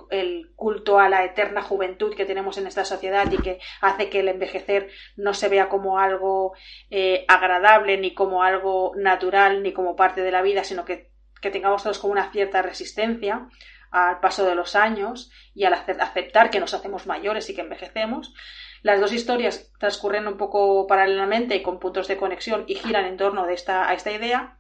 culto 0.55 0.99
a 0.99 1.07
la 1.07 1.23
eterna 1.23 1.61
juventud 1.61 2.13
que 2.13 2.25
tenemos 2.25 2.57
en 2.57 2.67
esta 2.67 2.83
sociedad 2.83 3.31
y 3.31 3.37
que 3.37 3.59
hace 3.79 4.09
que 4.09 4.19
el 4.19 4.27
envejecer 4.27 4.89
no 5.15 5.33
se 5.33 5.47
vea 5.47 5.69
como 5.69 5.99
algo 5.99 6.53
eh, 6.89 7.23
agradable, 7.29 7.97
ni 7.97 8.13
como 8.13 8.43
algo 8.43 8.91
natural, 8.97 9.63
ni 9.63 9.71
como 9.71 9.95
parte 9.95 10.21
de 10.21 10.31
la 10.31 10.41
vida, 10.41 10.65
sino 10.65 10.83
que 10.83 11.14
que 11.45 11.51
tengamos 11.51 11.83
todos 11.83 11.99
como 11.99 12.11
una 12.11 12.31
cierta 12.31 12.63
resistencia 12.63 13.47
al 13.91 14.19
paso 14.19 14.47
de 14.47 14.55
los 14.55 14.75
años 14.75 15.31
y 15.53 15.65
al 15.65 15.75
aceptar 15.75 16.49
que 16.49 16.59
nos 16.59 16.73
hacemos 16.73 17.05
mayores 17.05 17.47
y 17.51 17.53
que 17.53 17.61
envejecemos. 17.61 18.33
Las 18.81 18.99
dos 18.99 19.13
historias 19.13 19.71
transcurren 19.79 20.27
un 20.27 20.37
poco 20.37 20.87
paralelamente 20.87 21.55
y 21.55 21.61
con 21.61 21.79
puntos 21.79 22.07
de 22.07 22.17
conexión 22.17 22.63
y 22.65 22.73
giran 22.73 23.05
en 23.05 23.15
torno 23.15 23.45
de 23.45 23.53
esta, 23.53 23.87
a 23.87 23.93
esta 23.93 24.11
idea. 24.11 24.57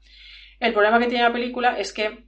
El 0.59 0.73
problema 0.73 0.99
que 0.99 1.07
tiene 1.07 1.23
la 1.23 1.33
película 1.33 1.75
es 1.75 1.91
que 1.91 2.27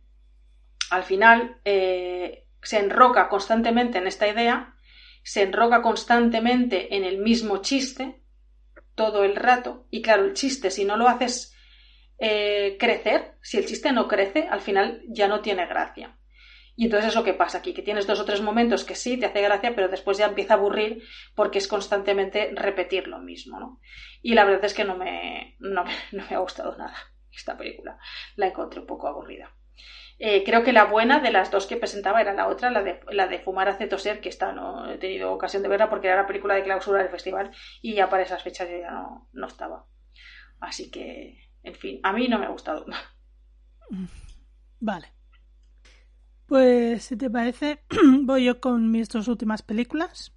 al 0.90 1.04
final 1.04 1.62
eh, 1.64 2.48
se 2.64 2.80
enroca 2.80 3.30
constantemente 3.30 4.00
en 4.00 4.08
esta 4.08 4.28
idea, 4.28 4.74
se 5.22 5.44
enroca 5.44 5.84
constantemente 5.84 6.96
en 6.96 7.04
el 7.04 7.20
mismo 7.20 7.58
chiste 7.58 8.24
todo 8.96 9.24
el 9.24 9.36
rato 9.36 9.86
y 9.92 10.02
claro, 10.02 10.26
el 10.26 10.34
chiste 10.34 10.72
si 10.72 10.84
no 10.84 10.98
lo 10.98 11.08
haces 11.08 11.57
eh, 12.20 12.78
crecer, 12.80 13.36
si 13.42 13.58
el 13.58 13.66
chiste 13.66 13.92
no 13.92 14.08
crece, 14.08 14.48
al 14.50 14.62
final 14.62 15.04
ya 15.08 15.28
no 15.28 15.42
tiene 15.42 15.66
gracia. 15.66 16.18
Y 16.80 16.86
entonces 16.86 17.10
es 17.10 17.16
lo 17.16 17.24
que 17.24 17.34
pasa 17.34 17.58
aquí, 17.58 17.74
que 17.74 17.82
tienes 17.82 18.06
dos 18.06 18.20
o 18.20 18.26
tres 18.26 18.40
momentos 18.40 18.84
que 18.84 18.94
sí 18.94 19.18
te 19.18 19.26
hace 19.26 19.42
gracia, 19.42 19.74
pero 19.76 19.88
después 19.88 20.20
ya 20.20 20.28
empieza 20.28 20.54
a 20.54 20.58
aburrir 20.58 21.02
porque 21.34 21.58
es 21.58 21.68
constantemente 21.68 22.52
repetir 22.54 23.08
lo 23.08 23.18
mismo, 23.18 23.60
¿no? 23.60 23.80
Y 24.22 24.36
la 24.36 24.46
verdad 24.46 24.66
es 24.66 24.76
que 24.76 24.84
no 24.84 24.96
me, 24.96 25.56
no, 25.60 25.84
me 26.12 26.36
ha 26.36 26.38
gustado 26.38 26.78
nada 26.78 26.96
esta 27.32 27.58
película. 27.58 27.98
La 28.36 28.48
encontré 28.48 28.80
un 28.80 28.86
poco 28.86 29.08
aburrida. 29.08 29.56
Eh, 30.20 30.44
creo 30.44 30.64
que 30.64 30.72
la 30.72 30.86
buena 30.86 31.20
de 31.20 31.32
las 31.32 31.50
dos 31.50 31.66
que 31.66 31.78
presentaba 31.78 32.22
era 32.22 32.34
la 32.34 32.48
otra, 32.48 32.70
la 32.70 32.84
de, 32.84 33.00
la 33.10 33.28
de 33.28 33.40
Fumar 33.40 33.70
hace 33.70 33.88
toser, 33.88 34.20
que 34.20 34.30
está, 34.30 34.52
no 34.52 34.92
he 34.92 34.98
tenido 35.00 35.32
ocasión 35.32 35.64
de 35.64 35.70
verla 35.70 35.90
porque 35.90 36.08
era 36.08 36.18
la 36.18 36.28
película 36.28 36.56
de 36.56 36.64
clausura 36.64 37.02
del 37.02 37.12
festival 37.12 37.52
y 37.82 37.96
ya 37.96 38.10
para 38.10 38.24
esas 38.24 38.44
fechas 38.44 38.70
ya 38.70 38.92
no, 38.92 39.30
no 39.34 39.48
estaba. 39.48 39.86
Así 40.60 40.92
que, 40.92 41.47
en 41.68 41.76
fin, 41.76 42.00
a 42.02 42.14
mí 42.14 42.28
no 42.28 42.40
me 42.40 42.46
ha 42.46 42.50
gustado. 42.50 42.86
Vale. 44.80 45.12
Pues, 46.46 47.04
si 47.04 47.18
te 47.18 47.30
parece, 47.30 47.84
voy 48.22 48.46
yo 48.46 48.62
con 48.62 48.90
mis 48.90 49.10
dos 49.10 49.28
últimas 49.28 49.62
películas. 49.62 50.34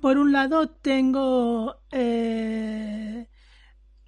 Por 0.00 0.18
un 0.18 0.32
lado, 0.32 0.68
tengo 0.68 1.82
eh, 1.92 3.28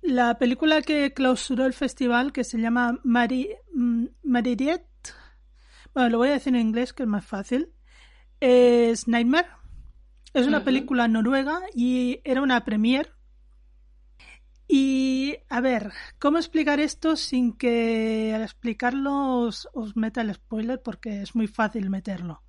la 0.03 0.37
película 0.39 0.83
que 0.83 1.13
clausuró 1.13 1.65
el 1.67 1.75
festival, 1.75 2.33
que 2.33 2.43
se 2.43 2.59
llama 2.59 2.99
Mari 3.05 3.51
mm, 3.73 4.07
Maririet. 4.25 4.85
Bueno, 5.95 6.09
lo 6.09 6.19
voy 6.19 6.31
a 6.31 6.33
decir 6.33 6.55
en 6.57 6.61
inglés, 6.61 6.93
que 6.93 7.05
es 7.05 7.09
más 7.09 7.25
fácil. 7.25 7.73
Es 8.41 9.07
Nightmare. 9.07 9.49
Es 10.33 10.47
una 10.47 10.65
película 10.65 11.09
noruega 11.09 11.61
y 11.75 12.21
era 12.25 12.41
una 12.41 12.65
premiere 12.65 13.11
y 14.73 15.37
a 15.49 15.61
ver, 15.61 15.91
¿cómo 16.21 16.39
explicar 16.39 16.79
esto 16.79 17.17
sin 17.17 17.55
que 17.55 18.33
al 18.33 18.43
explicarlo 18.43 19.41
os, 19.41 19.69
meta 19.97 20.21
el 20.21 20.33
spoiler? 20.33 20.81
Porque 20.81 21.23
es 21.23 21.35
muy 21.35 21.49
fácil 21.49 21.91
meterlo. 21.91 22.45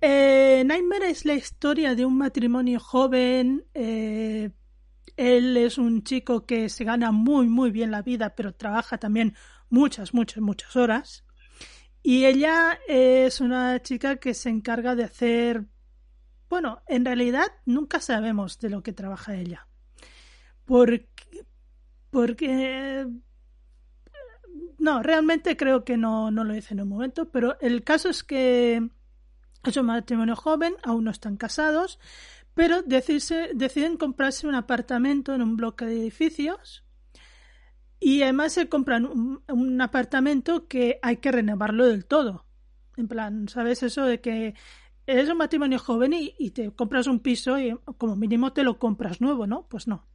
Eh, 0.00 0.62
Nightmare 0.64 1.10
es 1.10 1.24
la 1.24 1.34
historia 1.34 1.96
de 1.96 2.04
un 2.04 2.16
matrimonio 2.16 2.78
joven. 2.78 3.64
Eh, 3.74 4.50
él 5.16 5.56
es 5.56 5.78
un 5.78 6.04
chico 6.04 6.46
que 6.46 6.68
se 6.68 6.84
gana 6.84 7.10
muy, 7.10 7.48
muy 7.48 7.72
bien 7.72 7.90
la 7.90 8.02
vida, 8.02 8.36
pero 8.36 8.54
trabaja 8.54 8.98
también 8.98 9.34
muchas, 9.70 10.14
muchas, 10.14 10.40
muchas 10.44 10.76
horas. 10.76 11.24
Y 12.04 12.24
ella 12.26 12.78
es 12.86 13.40
una 13.40 13.82
chica 13.82 14.18
que 14.18 14.32
se 14.32 14.48
encarga 14.48 14.94
de 14.94 15.02
hacer... 15.02 15.64
Bueno, 16.48 16.82
en 16.86 17.04
realidad 17.04 17.48
nunca 17.66 17.98
sabemos 18.00 18.60
de 18.60 18.70
lo 18.70 18.84
que 18.84 18.92
trabaja 18.92 19.34
ella 19.34 19.68
porque, 20.68 21.08
porque 22.10 23.06
no, 24.78 25.02
realmente 25.02 25.56
creo 25.56 25.82
que 25.82 25.96
no, 25.96 26.30
no 26.30 26.44
lo 26.44 26.54
hice 26.54 26.74
en 26.74 26.82
un 26.82 26.90
momento, 26.90 27.30
pero 27.30 27.58
el 27.60 27.82
caso 27.82 28.10
es 28.10 28.22
que 28.22 28.86
es 29.64 29.76
un 29.78 29.86
matrimonio 29.86 30.36
joven, 30.36 30.74
aún 30.84 31.04
no 31.04 31.10
están 31.10 31.38
casados, 31.38 31.98
pero 32.52 32.82
deciden 32.82 33.96
comprarse 33.96 34.46
un 34.46 34.54
apartamento 34.54 35.34
en 35.34 35.40
un 35.40 35.56
bloque 35.56 35.86
de 35.86 36.02
edificios 36.02 36.84
y 37.98 38.22
además 38.22 38.52
se 38.52 38.68
compran 38.68 39.06
un, 39.06 39.80
apartamento 39.80 40.68
que 40.68 40.98
hay 41.00 41.16
que 41.16 41.32
renovarlo 41.32 41.86
del 41.86 42.04
todo. 42.04 42.44
En 42.98 43.08
plan, 43.08 43.48
¿sabes 43.48 43.82
eso 43.82 44.04
de 44.04 44.20
que 44.20 44.54
eres 45.06 45.30
un 45.30 45.38
matrimonio 45.38 45.78
joven 45.78 46.12
y, 46.12 46.34
y 46.38 46.50
te 46.50 46.70
compras 46.72 47.06
un 47.06 47.20
piso 47.20 47.58
y 47.58 47.74
como 47.96 48.16
mínimo 48.16 48.52
te 48.52 48.64
lo 48.64 48.78
compras 48.78 49.22
nuevo, 49.22 49.46
¿no? 49.46 49.66
Pues 49.68 49.88
no 49.88 50.06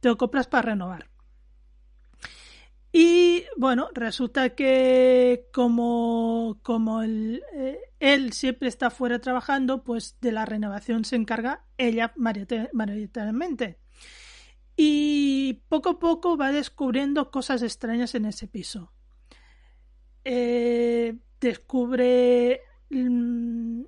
te 0.00 0.14
compras 0.16 0.46
para 0.46 0.70
renovar. 0.70 1.10
Y 2.98 3.44
bueno, 3.58 3.88
resulta 3.92 4.54
que 4.54 5.48
como, 5.52 6.58
como 6.62 7.02
eh, 7.02 7.78
él 8.00 8.32
siempre 8.32 8.68
está 8.68 8.88
fuera 8.88 9.18
trabajando, 9.18 9.84
pues 9.84 10.16
de 10.22 10.32
la 10.32 10.46
renovación 10.46 11.04
se 11.04 11.16
encarga 11.16 11.66
ella 11.76 12.14
mayoritariamente. 12.16 13.78
Y 14.76 15.64
poco 15.68 15.90
a 15.90 15.98
poco 15.98 16.38
va 16.38 16.52
descubriendo 16.52 17.30
cosas 17.30 17.62
extrañas 17.62 18.14
en 18.14 18.24
ese 18.24 18.48
piso. 18.48 18.92
Eh, 20.24 21.18
descubre 21.38 22.62
mm, 22.88 23.82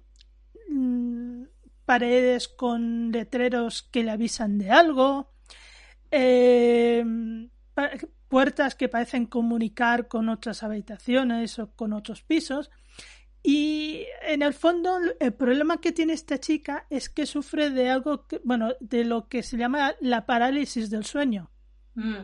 mm, 0.69 1.43
paredes 1.87 2.49
con 2.49 3.11
letreros 3.11 3.83
que 3.83 4.05
le 4.05 4.11
avisan 4.11 4.59
de 4.59 4.71
algo 4.71 5.33
eh, 6.11 7.05
puertas 8.29 8.75
que 8.75 8.89
parecen 8.89 9.27
comunicar 9.27 10.09
con 10.09 10.29
otras 10.29 10.63
habitaciones 10.63 11.59
o 11.59 11.71
con 11.75 11.93
otros 11.93 12.23
pisos. 12.23 12.71
Y 13.43 14.05
en 14.23 14.43
el 14.43 14.53
fondo 14.53 14.99
el 15.21 15.33
problema 15.33 15.81
que 15.81 15.93
tiene 15.93 16.13
esta 16.13 16.39
chica 16.39 16.87
es 16.91 17.09
que 17.09 17.25
sufre 17.25 17.71
de 17.71 17.89
algo, 17.89 18.27
que, 18.27 18.41
bueno, 18.45 18.75
de 18.81 19.05
lo 19.05 19.29
que 19.29 19.43
se 19.43 19.57
llama 19.57 19.95
la 20.01 20.27
parálisis 20.27 20.91
del 20.91 21.05
sueño. 21.05 21.51
Mm. 21.95 22.17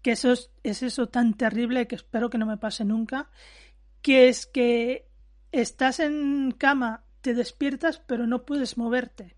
Que 0.00 0.12
eso 0.12 0.32
es, 0.32 0.50
es, 0.62 0.82
eso 0.82 1.08
tan 1.08 1.34
terrible 1.34 1.86
que 1.86 1.96
espero 1.96 2.30
que 2.30 2.38
no 2.38 2.46
me 2.46 2.58
pase 2.58 2.84
nunca, 2.84 3.30
que 4.02 4.28
es 4.28 4.46
que 4.46 5.08
estás 5.50 6.00
en 6.00 6.52
cama, 6.52 7.04
te 7.20 7.34
despiertas 7.34 7.98
pero 7.98 8.26
no 8.26 8.44
puedes 8.44 8.76
moverte. 8.78 9.36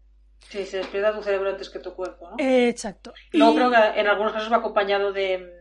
Sí, 0.49 0.65
se 0.65 0.79
despierta 0.79 1.13
tu 1.13 1.23
cerebro 1.23 1.51
antes 1.51 1.71
que 1.71 1.79
tu 1.79 1.95
cuerpo, 1.95 2.31
¿no? 2.31 2.37
exacto. 2.39 3.13
Luego 3.33 3.55
creo 3.55 3.71
que 3.71 4.01
en 4.01 4.07
algunos 4.07 4.33
casos 4.33 4.53
va 4.53 4.59
acompañado 4.59 5.13
de... 5.13 5.53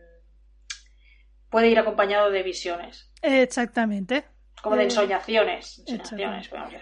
Puede 1.50 1.68
ir 1.68 1.78
acompañado 1.78 2.30
de 2.30 2.42
visiones. 2.42 3.10
Exactamente. 3.22 4.24
Como 4.62 4.76
de 4.76 4.82
eh, 4.82 4.86
ensoñaciones. 4.86 5.82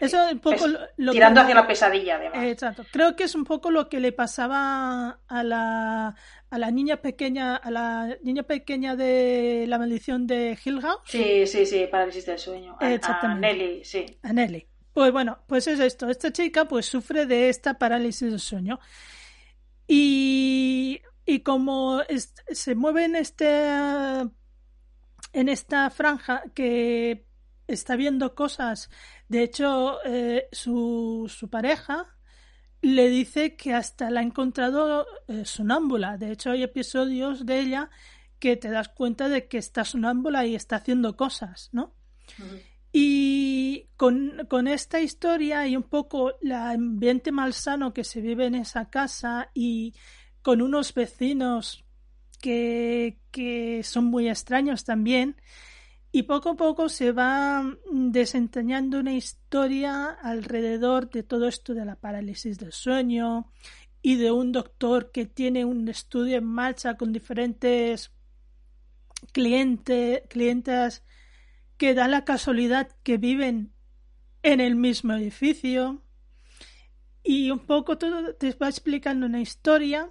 Eso 0.00 0.28
un 0.30 0.38
poco 0.38 0.64
tirando 0.96 1.40
hacia 1.40 1.54
la 1.54 1.66
pesadilla, 1.66 2.16
además. 2.16 2.44
Exacto. 2.44 2.84
Creo 2.90 3.14
que 3.16 3.24
es 3.24 3.34
un 3.34 3.44
poco 3.44 3.70
lo 3.70 3.88
que 3.88 4.00
le 4.00 4.12
pasaba 4.12 5.20
a 5.26 5.42
la, 5.42 6.14
a 6.50 6.58
la 6.58 6.70
niña 6.70 6.98
pequeña, 7.02 7.56
a 7.56 7.70
la 7.70 8.16
niña 8.22 8.44
pequeña 8.44 8.96
de 8.96 9.66
la 9.68 9.78
maldición 9.78 10.26
de 10.26 10.58
Hill 10.64 10.80
House. 10.80 11.00
Sí, 11.04 11.46
sí, 11.46 11.66
sí, 11.66 11.86
parálisis 11.90 12.26
del 12.26 12.38
sueño. 12.38 12.76
Exactamente. 12.80 13.46
A 13.46 13.52
Nelly, 13.52 13.84
sí. 13.84 14.06
A 14.22 14.32
Nelly. 14.32 14.66
Pues 14.94 15.12
bueno, 15.12 15.38
pues 15.48 15.66
es 15.66 15.80
esto. 15.80 16.08
Esta 16.08 16.32
chica 16.32 16.66
pues 16.66 16.86
sufre 16.86 17.26
de 17.26 17.48
esta 17.48 17.78
parálisis 17.78 18.30
del 18.30 18.40
sueño. 18.40 18.78
Y, 19.88 21.02
y 21.26 21.40
como 21.40 22.00
se 22.52 22.74
mueve 22.76 23.04
en, 23.04 23.16
este, 23.16 23.70
en 25.32 25.48
esta 25.48 25.90
franja 25.90 26.44
que 26.54 27.26
está 27.66 27.96
viendo 27.96 28.34
cosas, 28.36 28.88
de 29.28 29.42
hecho 29.42 29.98
eh, 30.04 30.48
su, 30.52 31.30
su, 31.34 31.50
pareja 31.50 32.16
le 32.80 33.08
dice 33.08 33.56
que 33.56 33.74
hasta 33.74 34.10
la 34.10 34.20
ha 34.20 34.22
encontrado 34.22 35.06
eh, 35.26 35.44
sonámbula. 35.44 36.18
De 36.18 36.30
hecho 36.30 36.52
hay 36.52 36.62
episodios 36.62 37.46
de 37.46 37.58
ella 37.58 37.90
que 38.38 38.56
te 38.56 38.70
das 38.70 38.90
cuenta 38.90 39.28
de 39.28 39.48
que 39.48 39.58
está 39.58 39.84
sonámbula 39.84 40.46
y 40.46 40.54
está 40.54 40.76
haciendo 40.76 41.16
cosas, 41.16 41.70
¿no? 41.72 41.94
Y 42.96 43.88
con, 43.96 44.68
esta 44.68 45.00
historia 45.00 45.66
y 45.66 45.74
un 45.74 45.82
poco 45.82 46.38
el 46.40 46.52
ambiente 46.52 47.32
malsano 47.32 47.92
que 47.92 48.04
se 48.04 48.20
vive 48.20 48.46
en 48.46 48.54
esa 48.54 48.88
casa 48.88 49.50
y 49.52 49.94
con 50.42 50.62
unos 50.62 50.94
vecinos 50.94 51.84
que, 52.40 53.18
que 53.32 53.82
son 53.82 54.04
muy 54.04 54.28
extraños 54.28 54.84
también, 54.84 55.34
y 56.12 56.22
poco 56.22 56.50
a 56.50 56.56
poco 56.56 56.88
se 56.88 57.10
va 57.10 57.64
desentrañando 57.90 59.00
una 59.00 59.14
historia 59.14 60.10
alrededor 60.10 61.10
de 61.10 61.24
todo 61.24 61.48
esto 61.48 61.74
de 61.74 61.84
la 61.84 61.96
parálisis 61.96 62.60
del 62.60 62.70
sueño 62.70 63.50
y 64.02 64.14
de 64.14 64.30
un 64.30 64.52
doctor 64.52 65.10
que 65.10 65.26
tiene 65.26 65.64
un 65.64 65.88
estudio 65.88 66.36
en 66.36 66.44
marcha 66.44 66.96
con 66.96 67.12
diferentes 67.12 68.12
clientes, 69.32 70.22
clientes 70.28 71.02
que 71.76 71.94
da 71.94 72.08
la 72.08 72.24
casualidad 72.24 72.88
que 73.02 73.18
viven 73.18 73.72
en 74.42 74.60
el 74.60 74.76
mismo 74.76 75.14
edificio 75.14 76.02
y 77.22 77.50
un 77.50 77.60
poco 77.60 77.96
todo 77.98 78.34
te 78.34 78.52
va 78.52 78.68
explicando 78.68 79.26
una 79.26 79.40
historia. 79.40 80.10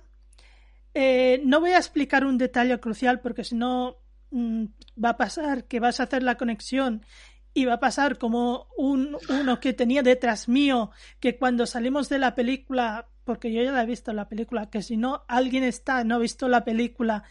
Eh, 0.95 1.41
no 1.45 1.59
voy 1.59 1.71
a 1.71 1.77
explicar 1.77 2.25
un 2.25 2.37
detalle 2.37 2.79
crucial 2.79 3.21
porque 3.21 3.43
si 3.43 3.55
no 3.55 3.97
mm, 4.31 4.65
va 5.03 5.09
a 5.09 5.17
pasar 5.17 5.65
que 5.65 5.79
vas 5.79 5.99
a 5.99 6.03
hacer 6.03 6.23
la 6.23 6.35
conexión 6.35 7.05
y 7.53 7.65
va 7.65 7.75
a 7.75 7.79
pasar 7.79 8.17
como 8.17 8.67
un, 8.75 9.15
uno 9.29 9.59
que 9.59 9.73
tenía 9.73 10.01
detrás 10.01 10.49
mío, 10.49 10.89
que 11.19 11.37
cuando 11.37 11.67
salimos 11.67 12.09
de 12.09 12.17
la 12.17 12.33
película, 12.33 13.07
porque 13.25 13.53
yo 13.53 13.61
ya 13.61 13.71
la 13.71 13.83
he 13.83 13.85
visto 13.85 14.11
la 14.11 14.27
película, 14.27 14.71
que 14.71 14.81
si 14.81 14.97
no 14.97 15.23
alguien 15.27 15.63
está, 15.63 16.03
no 16.03 16.15
ha 16.15 16.19
visto 16.19 16.47
la 16.47 16.63
película, 16.63 17.23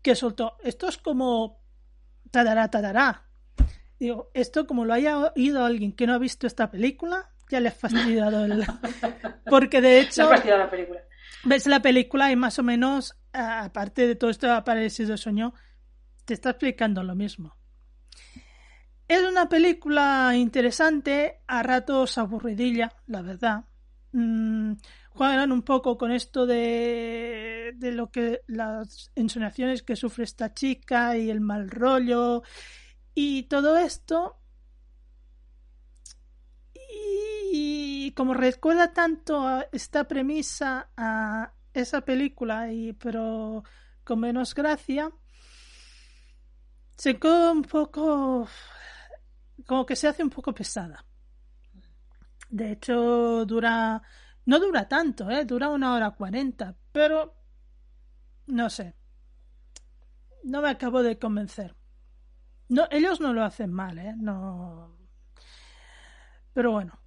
que 0.00 0.14
soltó, 0.14 0.56
esto 0.64 0.88
es 0.88 0.96
como 0.96 1.60
tadará, 2.30 2.70
tadará. 2.70 3.27
Digo, 3.98 4.30
esto 4.34 4.66
como 4.66 4.84
lo 4.84 4.94
haya 4.94 5.18
oído 5.18 5.64
alguien 5.64 5.92
que 5.92 6.06
no 6.06 6.14
ha 6.14 6.18
visto 6.18 6.46
esta 6.46 6.70
película, 6.70 7.30
ya 7.50 7.60
le 7.60 7.68
ha 7.68 7.72
fastidiado 7.72 8.44
el... 8.44 8.64
Porque 9.50 9.80
de 9.80 10.00
hecho... 10.00 10.30
la 10.30 10.70
película. 10.70 11.00
Ves 11.44 11.66
la 11.66 11.80
película 11.80 12.30
y 12.30 12.36
más 12.36 12.58
o 12.58 12.62
menos, 12.62 13.16
aparte 13.32 14.06
de 14.06 14.14
todo 14.14 14.30
esto 14.30 14.52
aparecido 14.52 15.10
de 15.10 15.18
sueño, 15.18 15.54
te 16.24 16.34
está 16.34 16.50
explicando 16.50 17.02
lo 17.02 17.14
mismo. 17.14 17.56
Es 19.08 19.22
una 19.22 19.48
película 19.48 20.32
interesante, 20.36 21.40
a 21.46 21.62
ratos 21.62 22.18
aburridilla, 22.18 22.92
la 23.06 23.22
verdad. 23.22 23.64
Mm, 24.12 24.74
juegan 25.10 25.52
un 25.52 25.62
poco 25.62 25.96
con 25.96 26.12
esto 26.12 26.44
de, 26.44 27.72
de 27.76 27.92
lo 27.92 28.10
que 28.10 28.42
las 28.46 29.10
ensonaciones 29.14 29.82
que 29.82 29.96
sufre 29.96 30.24
esta 30.24 30.52
chica 30.52 31.16
y 31.16 31.30
el 31.30 31.40
mal 31.40 31.70
rollo 31.70 32.42
y 33.20 33.42
todo 33.44 33.76
esto. 33.76 34.36
Y, 37.52 38.12
como 38.16 38.32
recuerda 38.32 38.92
tanto 38.92 39.64
esta 39.72 40.06
premisa 40.06 40.90
a 40.96 41.52
esa 41.72 42.02
película, 42.02 42.72
y, 42.72 42.92
pero 42.92 43.64
con 44.04 44.20
menos 44.20 44.54
gracia, 44.54 45.10
se 46.96 47.18
queda 47.18 47.50
un 47.50 47.62
poco 47.62 48.46
como 49.66 49.84
que 49.84 49.96
se 49.96 50.06
hace 50.06 50.22
un 50.22 50.30
poco 50.30 50.54
pesada. 50.54 51.04
De 52.50 52.70
hecho, 52.72 53.44
dura, 53.46 54.00
no 54.46 54.60
dura 54.60 54.88
tanto, 54.88 55.28
¿eh? 55.28 55.44
dura 55.44 55.70
una 55.70 55.92
hora 55.92 56.12
cuarenta, 56.12 56.76
pero 56.92 57.34
no 58.46 58.70
sé, 58.70 58.94
no 60.44 60.62
me 60.62 60.70
acabo 60.70 61.02
de 61.02 61.18
convencer. 61.18 61.77
No, 62.68 62.86
ellos 62.90 63.20
no 63.20 63.32
lo 63.32 63.42
hacen 63.42 63.72
mal, 63.72 63.98
¿eh? 63.98 64.14
No. 64.16 64.96
Pero 66.52 66.72
bueno, 66.72 67.00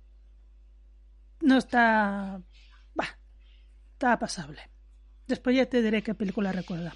no 1.41 1.57
está, 1.57 2.41
bah, 2.93 3.19
está 3.93 4.17
pasable. 4.17 4.61
Después 5.27 5.55
ya 5.55 5.65
te 5.65 5.81
diré 5.81 6.01
qué 6.01 6.13
película 6.15 6.51
recuerda. 6.51 6.93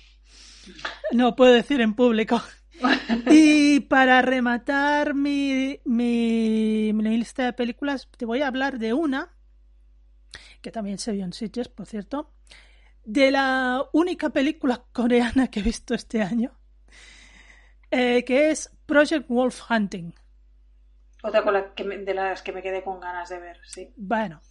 No 1.11 1.35
puedo 1.35 1.53
decir 1.53 1.81
en 1.81 1.93
público. 1.93 2.41
y 3.31 3.79
para 3.81 4.21
rematar 4.21 5.13
mi, 5.13 5.79
mi, 5.85 6.91
lista 6.93 7.45
de 7.45 7.53
películas, 7.53 8.09
te 8.17 8.25
voy 8.25 8.41
a 8.41 8.47
hablar 8.47 8.79
de 8.79 8.93
una, 8.93 9.35
que 10.61 10.71
también 10.71 10.97
se 10.97 11.11
vio 11.11 11.23
en 11.23 11.33
Sitges, 11.33 11.69
por 11.69 11.85
cierto, 11.85 12.33
de 13.03 13.31
la 13.31 13.83
única 13.93 14.29
película 14.29 14.83
coreana 14.91 15.47
que 15.49 15.59
he 15.59 15.63
visto 15.63 15.93
este 15.93 16.21
año, 16.21 16.57
eh, 17.97 18.25
que 18.25 18.51
es 18.51 18.69
Project 18.85 19.29
Wolf 19.29 19.71
Hunting. 19.71 20.13
Otra 21.23 21.41
de 21.41 22.13
las 22.13 22.41
que 22.41 22.51
me 22.51 22.61
quedé 22.61 22.83
con 22.83 22.99
ganas 22.99 23.29
de 23.29 23.39
ver, 23.39 23.57
sí. 23.63 23.89
Bueno, 23.95 24.41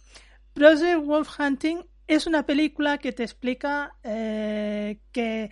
Project 0.53 1.05
Wolf 1.05 1.39
Hunting 1.39 1.85
es 2.07 2.25
una 2.25 2.47
película 2.47 2.97
que 2.97 3.11
te 3.11 3.21
explica 3.21 3.95
eh, 4.03 4.99
que 5.11 5.51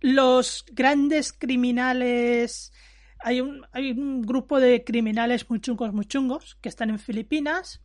los 0.00 0.66
grandes 0.72 1.32
criminales. 1.32 2.70
Hay 3.18 3.40
un, 3.40 3.66
hay 3.72 3.92
un 3.92 4.20
grupo 4.20 4.60
de 4.60 4.84
criminales 4.84 5.48
muy 5.48 5.60
chungos, 5.60 5.94
muy 5.94 6.04
chungos, 6.04 6.56
que 6.60 6.68
están 6.68 6.90
en 6.90 6.98
Filipinas 6.98 7.82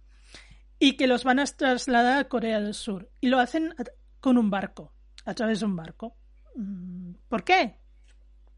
y 0.77 0.97
que 0.97 1.07
los 1.07 1.23
van 1.23 1.39
a 1.39 1.45
trasladar 1.45 2.19
a 2.19 2.27
Corea 2.27 2.59
del 2.59 2.73
Sur. 2.73 3.09
Y 3.21 3.29
lo 3.29 3.39
hacen 3.39 3.73
con 4.19 4.37
un 4.37 4.49
barco, 4.49 4.93
a 5.23 5.33
través 5.33 5.61
de 5.61 5.67
un 5.67 5.77
barco. 5.77 6.17
Mm, 6.55 7.13
¿Por 7.29 7.45
qué? 7.45 7.84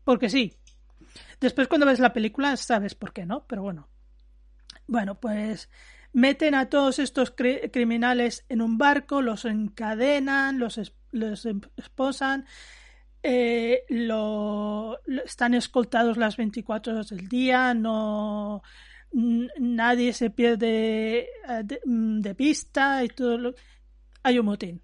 Porque 0.07 0.29
sí. 0.29 0.53
Después 1.41 1.67
cuando 1.67 1.85
ves 1.85 1.99
la 1.99 2.13
película 2.13 2.55
sabes 2.55 2.95
por 2.95 3.11
qué, 3.11 3.25
¿no? 3.25 3.45
Pero 3.45 3.61
bueno. 3.61 3.89
Bueno, 4.87 5.19
pues 5.19 5.69
meten 6.13 6.55
a 6.55 6.69
todos 6.69 6.97
estos 6.99 7.31
criminales 7.31 8.45
en 8.47 8.61
un 8.61 8.77
barco, 8.77 9.21
los 9.21 9.43
encadenan, 9.43 10.59
los, 10.59 10.79
los 11.11 11.45
esposan, 11.75 12.45
eh, 13.21 13.83
lo, 13.89 14.97
están 15.25 15.53
escoltados 15.55 16.15
las 16.15 16.37
24 16.37 16.93
horas 16.93 17.09
del 17.09 17.27
día, 17.27 17.73
no 17.73 18.63
nadie 19.11 20.13
se 20.13 20.29
pierde 20.29 21.19
eh, 21.49 21.79
mm, 21.85 22.21
de, 22.21 22.33
vista 22.33 23.03
y 23.03 23.09
todo 23.09 23.37
lo... 23.37 23.55
hay 24.23 24.39
un 24.39 24.45
motín. 24.45 24.81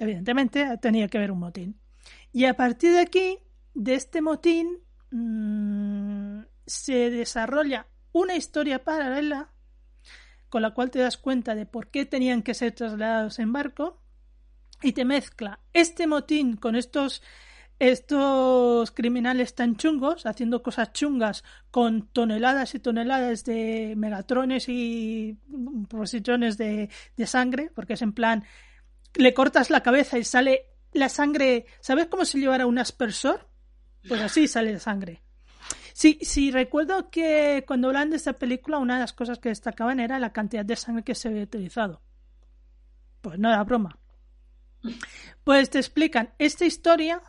Evidentemente 0.00 0.66
tenía 0.78 1.06
que 1.06 1.18
haber 1.18 1.30
un 1.30 1.38
motín. 1.38 1.78
Y 2.32 2.46
a 2.46 2.54
partir 2.54 2.90
de 2.90 2.98
aquí, 2.98 3.38
de 3.74 3.94
este 3.94 4.22
motín, 4.22 4.78
mm, 5.10 6.42
se 6.66 7.10
desarrolla 7.10 7.86
una 8.12 8.36
historia 8.36 8.84
paralela 8.84 9.50
con 10.48 10.62
la 10.62 10.72
cual 10.72 10.90
te 10.90 11.00
das 11.00 11.18
cuenta 11.18 11.54
de 11.54 11.66
por 11.66 11.88
qué 11.88 12.06
tenían 12.06 12.42
que 12.42 12.54
ser 12.54 12.72
trasladados 12.72 13.40
en 13.40 13.52
barco 13.52 14.00
y 14.82 14.92
te 14.92 15.04
mezcla 15.04 15.60
este 15.72 16.06
motín 16.06 16.56
con 16.56 16.76
estos 16.76 17.22
estos 17.80 18.92
criminales 18.92 19.56
tan 19.56 19.76
chungos, 19.76 20.26
haciendo 20.26 20.62
cosas 20.62 20.92
chungas 20.92 21.42
con 21.72 22.06
toneladas 22.08 22.74
y 22.76 22.78
toneladas 22.78 23.44
de 23.44 23.94
megatrones 23.96 24.68
y 24.68 25.36
positrones 25.88 26.56
de, 26.56 26.88
de 27.16 27.26
sangre, 27.26 27.72
porque 27.74 27.94
es 27.94 28.02
en 28.02 28.12
plan, 28.12 28.44
le 29.14 29.34
cortas 29.34 29.70
la 29.70 29.82
cabeza 29.82 30.18
y 30.18 30.24
sale 30.24 30.66
la 30.92 31.08
sangre, 31.08 31.66
¿sabes 31.80 32.06
cómo 32.06 32.24
se 32.24 32.38
llevará 32.38 32.66
un 32.66 32.78
aspersor? 32.78 33.48
Pues 34.08 34.20
así 34.20 34.48
sale 34.48 34.78
sangre. 34.78 35.22
Sí, 35.92 36.18
sí, 36.22 36.50
recuerdo 36.50 37.10
que 37.10 37.64
cuando 37.66 37.88
hablan 37.88 38.10
de 38.10 38.16
esta 38.16 38.32
película, 38.32 38.78
una 38.78 38.94
de 38.94 39.00
las 39.00 39.12
cosas 39.12 39.38
que 39.38 39.48
destacaban 39.48 40.00
era 40.00 40.18
la 40.18 40.32
cantidad 40.32 40.64
de 40.64 40.76
sangre 40.76 41.04
que 41.04 41.14
se 41.14 41.28
había 41.28 41.44
utilizado. 41.44 42.02
Pues 43.20 43.38
no 43.38 43.48
era 43.48 43.62
broma. 43.64 43.98
Pues 45.44 45.70
te 45.70 45.78
explican 45.78 46.34
esta 46.38 46.64
historia 46.64 47.22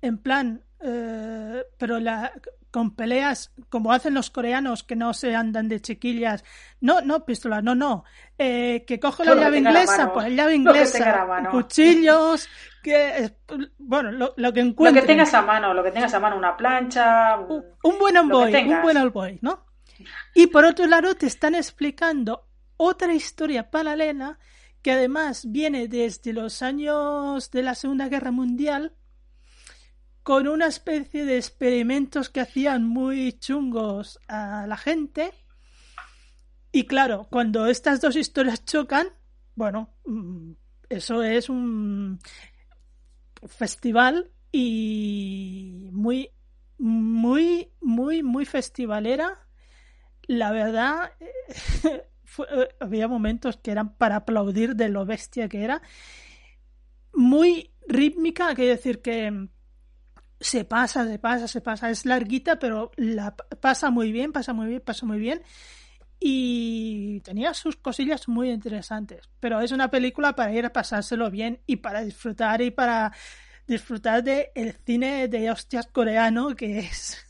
en 0.00 0.18
plan, 0.18 0.62
eh, 0.80 1.64
pero 1.76 1.98
la, 1.98 2.32
con 2.70 2.94
peleas 2.94 3.52
como 3.70 3.92
hacen 3.92 4.14
los 4.14 4.30
coreanos 4.30 4.82
que 4.82 4.96
no 4.96 5.14
se 5.14 5.34
andan 5.34 5.68
de 5.68 5.80
chiquillas, 5.80 6.44
no, 6.80 7.00
no 7.00 7.24
pistolas, 7.24 7.62
no, 7.62 7.74
no, 7.74 8.04
eh, 8.36 8.84
que 8.86 9.00
coge 9.00 9.24
la 9.24 9.34
llave 9.34 9.58
inglesa, 9.58 10.12
pues 10.12 10.28
la 10.28 10.34
llave 10.34 10.54
inglesa, 10.54 11.48
cuchillos, 11.50 12.48
que 12.82 13.32
bueno, 13.78 14.32
lo, 14.36 14.52
que 14.52 14.60
encuentres. 14.60 15.02
Lo 15.02 15.06
que 15.06 15.06
tengas 15.06 15.34
a 15.34 15.42
mano, 15.42 15.74
lo 15.74 15.82
que 15.82 15.90
tengas 15.90 16.12
a 16.14 16.20
mano, 16.20 16.36
una 16.36 16.56
plancha, 16.56 17.38
un, 17.38 17.98
buen 17.98 18.18
un 18.18 18.28
buen 18.28 19.38
¿no? 19.42 19.66
Y 20.34 20.46
por 20.48 20.64
otro 20.64 20.86
lado 20.86 21.14
te 21.14 21.26
están 21.26 21.54
explicando 21.54 22.46
otra 22.76 23.14
historia 23.14 23.70
paralela 23.70 24.38
que 24.82 24.92
además 24.92 25.50
viene 25.50 25.88
desde 25.88 26.32
los 26.32 26.62
años 26.62 27.50
de 27.50 27.62
la 27.62 27.74
Segunda 27.74 28.08
Guerra 28.08 28.30
Mundial 28.30 28.94
con 30.28 30.46
una 30.46 30.66
especie 30.66 31.24
de 31.24 31.38
experimentos 31.38 32.28
que 32.28 32.40
hacían 32.40 32.86
muy 32.86 33.32
chungos 33.38 34.20
a 34.28 34.66
la 34.66 34.76
gente. 34.76 35.32
Y 36.70 36.84
claro, 36.84 37.28
cuando 37.30 37.66
estas 37.66 38.02
dos 38.02 38.14
historias 38.14 38.62
chocan, 38.66 39.06
bueno, 39.54 39.96
mm, 40.04 40.52
eso 40.90 41.22
es 41.22 41.48
un 41.48 42.18
festival 43.46 44.30
y 44.52 45.88
muy, 45.92 46.28
muy, 46.76 47.72
muy, 47.80 48.22
muy 48.22 48.44
festivalera. 48.44 49.48
La 50.26 50.52
verdad, 50.52 51.10
había 52.80 53.08
momentos 53.08 53.56
que 53.56 53.70
eran 53.70 53.96
para 53.96 54.16
aplaudir 54.16 54.76
de 54.76 54.90
lo 54.90 55.06
bestia 55.06 55.48
que 55.48 55.64
era. 55.64 55.80
Muy 57.14 57.70
rítmica, 57.86 58.54
quiere 58.54 58.72
decir 58.72 59.00
que 59.00 59.48
se 60.40 60.64
pasa, 60.64 61.06
se 61.06 61.18
pasa, 61.18 61.48
se 61.48 61.60
pasa. 61.60 61.90
Es 61.90 62.06
larguita, 62.06 62.58
pero 62.58 62.90
la 62.96 63.34
pasa 63.34 63.90
muy 63.90 64.12
bien, 64.12 64.32
pasa 64.32 64.52
muy 64.52 64.68
bien, 64.68 64.80
pasa 64.80 65.06
muy 65.06 65.18
bien. 65.18 65.42
Y 66.20 67.20
tenía 67.20 67.54
sus 67.54 67.76
cosillas 67.76 68.28
muy 68.28 68.50
interesantes. 68.50 69.28
Pero 69.40 69.60
es 69.60 69.72
una 69.72 69.90
película 69.90 70.34
para 70.34 70.52
ir 70.52 70.66
a 70.66 70.72
pasárselo 70.72 71.30
bien 71.30 71.60
y 71.66 71.76
para 71.76 72.02
disfrutar 72.02 72.60
y 72.62 72.70
para 72.70 73.12
disfrutar 73.66 74.22
del 74.22 74.46
el 74.54 74.72
cine 74.84 75.28
de 75.28 75.50
hostias 75.50 75.86
coreano 75.86 76.54
que 76.56 76.80
es. 76.80 77.24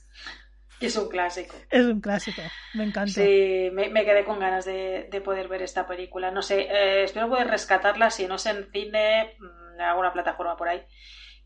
Es 0.81 0.97
un 0.97 1.09
clásico. 1.09 1.57
Es 1.71 1.85
un 1.85 2.01
clásico, 2.01 2.41
me 2.75 2.85
encanta. 2.85 3.11
Sí, 3.11 3.69
me, 3.73 4.05
quedé 4.05 4.25
con 4.25 4.39
ganas 4.39 4.65
de, 4.65 5.23
poder 5.25 5.49
ver 5.49 5.63
esta 5.63 5.87
película. 5.87 6.31
No 6.31 6.41
sé, 6.41 6.61
eh, 6.61 7.03
espero 7.05 7.29
poder 7.29 7.49
rescatarla, 7.49 8.11
si 8.11 8.27
no 8.27 8.37
es 8.37 8.47
en 8.47 8.71
cine, 8.71 9.35
mm, 9.39 9.75
en 9.75 9.81
alguna 9.81 10.13
plataforma 10.13 10.57
por 10.57 10.69
ahí 10.69 10.83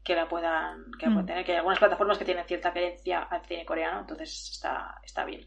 que 0.03 0.15
la 0.15 0.29
puedan, 0.29 0.91
que 0.99 1.07
la 1.07 1.13
puedan 1.13 1.27
tener, 1.27 1.45
que 1.45 1.53
hay 1.53 1.59
algunas 1.59 1.79
plataformas 1.79 2.19
que 2.19 2.25
tienen 2.25 2.45
cierta 2.45 2.73
creencia 2.73 3.21
al 3.23 3.45
cine 3.47 3.65
coreano, 3.65 4.01
entonces 4.01 4.51
está, 4.53 4.97
está 5.05 5.25
bien. 5.25 5.47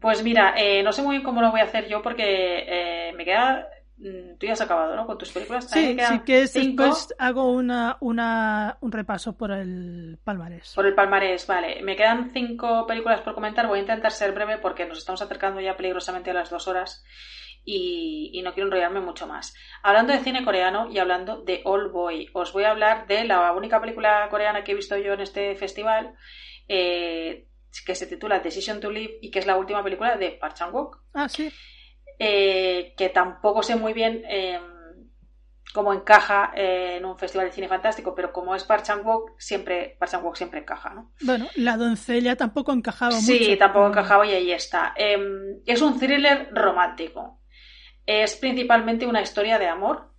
Pues 0.00 0.24
mira, 0.24 0.54
eh, 0.56 0.82
no 0.82 0.92
sé 0.92 1.02
muy 1.02 1.16
bien 1.16 1.22
cómo 1.22 1.40
lo 1.40 1.52
voy 1.52 1.60
a 1.60 1.64
hacer 1.64 1.86
yo 1.88 2.02
porque 2.02 2.64
eh, 2.66 3.12
me 3.12 3.24
queda 3.24 3.68
Mm, 4.02 4.36
tú 4.36 4.46
ya 4.46 4.54
has 4.54 4.60
acabado, 4.60 4.96
¿no? 4.96 5.06
Con 5.06 5.16
tus 5.16 5.30
películas. 5.30 5.70
Sí, 5.70 5.96
sí 5.96 6.20
que 6.26 6.40
después 6.40 7.14
hago 7.18 7.52
una, 7.52 7.98
una, 8.00 8.76
un 8.80 8.90
repaso 8.90 9.36
por 9.36 9.52
el 9.52 10.18
palmarés. 10.24 10.72
Por 10.74 10.86
el 10.86 10.94
palmarés, 10.94 11.46
vale. 11.46 11.80
Me 11.82 11.94
quedan 11.94 12.30
cinco 12.32 12.84
películas 12.86 13.20
por 13.20 13.34
comentar. 13.34 13.68
Voy 13.68 13.78
a 13.78 13.82
intentar 13.82 14.10
ser 14.10 14.32
breve 14.32 14.58
porque 14.58 14.86
nos 14.86 14.98
estamos 14.98 15.22
acercando 15.22 15.60
ya 15.60 15.76
peligrosamente 15.76 16.32
a 16.32 16.34
las 16.34 16.50
dos 16.50 16.66
horas 16.66 17.04
y, 17.64 18.40
no 18.42 18.54
quiero 18.54 18.66
enrollarme 18.68 19.00
mucho 19.00 19.26
más. 19.26 19.54
Hablando 19.82 20.12
de 20.12 20.20
cine 20.20 20.44
coreano 20.44 20.90
y 20.90 20.98
hablando 20.98 21.42
de 21.42 21.62
All 21.64 21.90
Boy, 21.90 22.28
os 22.32 22.52
voy 22.52 22.64
a 22.64 22.70
hablar 22.70 23.06
de 23.06 23.24
la 23.24 23.52
única 23.52 23.80
película 23.80 24.26
coreana 24.30 24.64
que 24.64 24.72
he 24.72 24.76
visto 24.76 24.96
yo 24.96 25.12
en 25.12 25.20
este 25.20 25.54
festival. 25.54 26.14
Eh, 26.68 27.46
que 27.86 27.94
se 27.94 28.06
titula 28.06 28.40
Decision 28.40 28.80
to 28.80 28.90
Live 28.90 29.18
y 29.22 29.30
que 29.30 29.38
es 29.38 29.46
la 29.46 29.56
última 29.56 29.82
película 29.82 30.16
de 30.16 30.32
Park 30.32 30.54
Chan-wook. 30.54 30.98
Ah, 31.14 31.28
sí. 31.28 31.50
Eh, 32.18 32.94
que 32.96 33.08
tampoco 33.08 33.62
sé 33.62 33.76
muy 33.76 33.92
bien 33.94 34.22
eh, 34.28 34.60
cómo 35.72 35.92
encaja 35.92 36.52
eh, 36.54 36.96
en 36.98 37.04
un 37.04 37.18
festival 37.18 37.46
de 37.46 37.52
cine 37.52 37.68
fantástico, 37.68 38.14
pero 38.14 38.32
como 38.32 38.54
es 38.54 38.64
Park 38.64 38.84
Chan-wook, 38.84 39.32
siempre, 39.38 39.96
Park 39.98 40.12
Chan-wook 40.12 40.36
siempre 40.36 40.60
encaja, 40.60 40.90
¿no? 40.90 41.12
Bueno, 41.22 41.48
La 41.56 41.76
doncella 41.76 42.36
tampoco 42.36 42.72
encajaba 42.72 43.12
sí, 43.12 43.32
mucho. 43.32 43.44
Sí, 43.44 43.56
tampoco 43.56 43.88
encajaba 43.88 44.26
y 44.26 44.32
ahí 44.32 44.52
está. 44.52 44.92
Em, 44.96 45.60
es 45.64 45.80
un 45.80 45.98
thriller 45.98 46.50
romántico. 46.52 47.41
Es 48.06 48.36
principalmente 48.36 49.06
una 49.06 49.22
historia 49.22 49.58
de 49.58 49.66
amor, 49.66 50.10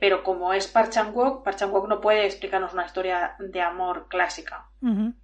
pero 0.00 0.22
como 0.22 0.52
es 0.52 0.66
Park 0.68 0.90
Chan-wook, 0.90 1.44
Park 1.44 1.58
Chan-wook 1.58 1.88
no 1.88 2.00
puede 2.00 2.24
explicarnos 2.24 2.72
una 2.72 2.86
historia 2.86 3.36
de 3.38 3.60
amor 3.60 4.06
clásica. 4.08 4.70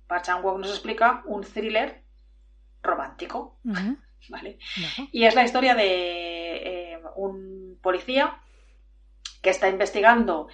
Park 0.06 0.24
Chan-wook 0.24 0.58
nos 0.58 0.70
explica 0.70 1.22
un 1.26 1.42
thriller 1.44 2.02
romántico. 2.82 3.58
¿vale? 4.28 4.58
Y 5.12 5.24
es 5.24 5.34
la 5.34 5.44
historia 5.44 5.74
de 5.74 6.92
eh, 6.94 7.00
un 7.16 7.78
policía 7.82 8.40
que 9.42 9.50
está 9.50 9.68
investigando 9.68 10.48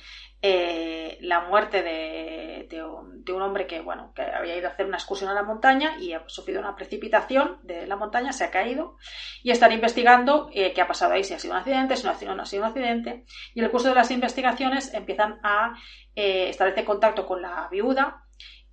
eh, 0.44 1.18
la 1.20 1.42
muerte 1.42 1.84
de, 1.84 2.84
un, 2.84 3.42
hombre 3.42 3.68
que, 3.68 3.80
bueno, 3.80 4.12
que 4.12 4.22
había 4.22 4.56
ido 4.56 4.68
a 4.68 4.72
hacer 4.72 4.86
una 4.86 4.96
excursión 4.96 5.30
a 5.30 5.34
la 5.34 5.44
montaña 5.44 5.96
y 6.00 6.12
ha 6.12 6.28
sufrido 6.28 6.60
una 6.60 6.74
precipitación 6.74 7.58
de 7.62 7.86
la 7.86 7.94
montaña, 7.94 8.32
se 8.32 8.42
ha 8.42 8.50
caído 8.50 8.96
y 9.44 9.52
están 9.52 9.70
investigando 9.70 10.50
eh, 10.52 10.72
qué 10.72 10.80
ha 10.80 10.88
pasado 10.88 11.12
ahí, 11.12 11.22
si 11.22 11.32
ha 11.34 11.38
sido 11.38 11.54
un 11.54 11.60
accidente, 11.60 11.96
si 11.96 12.04
no 12.04 12.10
ha 12.10 12.16
sido, 12.16 12.32
un 12.32 12.40
accidente. 12.40 13.24
Y 13.54 13.60
en 13.60 13.64
el 13.66 13.70
curso 13.70 13.88
de 13.88 13.94
las 13.94 14.10
investigaciones 14.10 14.92
empiezan 14.92 15.38
a 15.44 15.74
establecer 16.14 16.84
contacto 16.84 17.24
con 17.24 17.40
la 17.40 17.68
viuda 17.70 18.24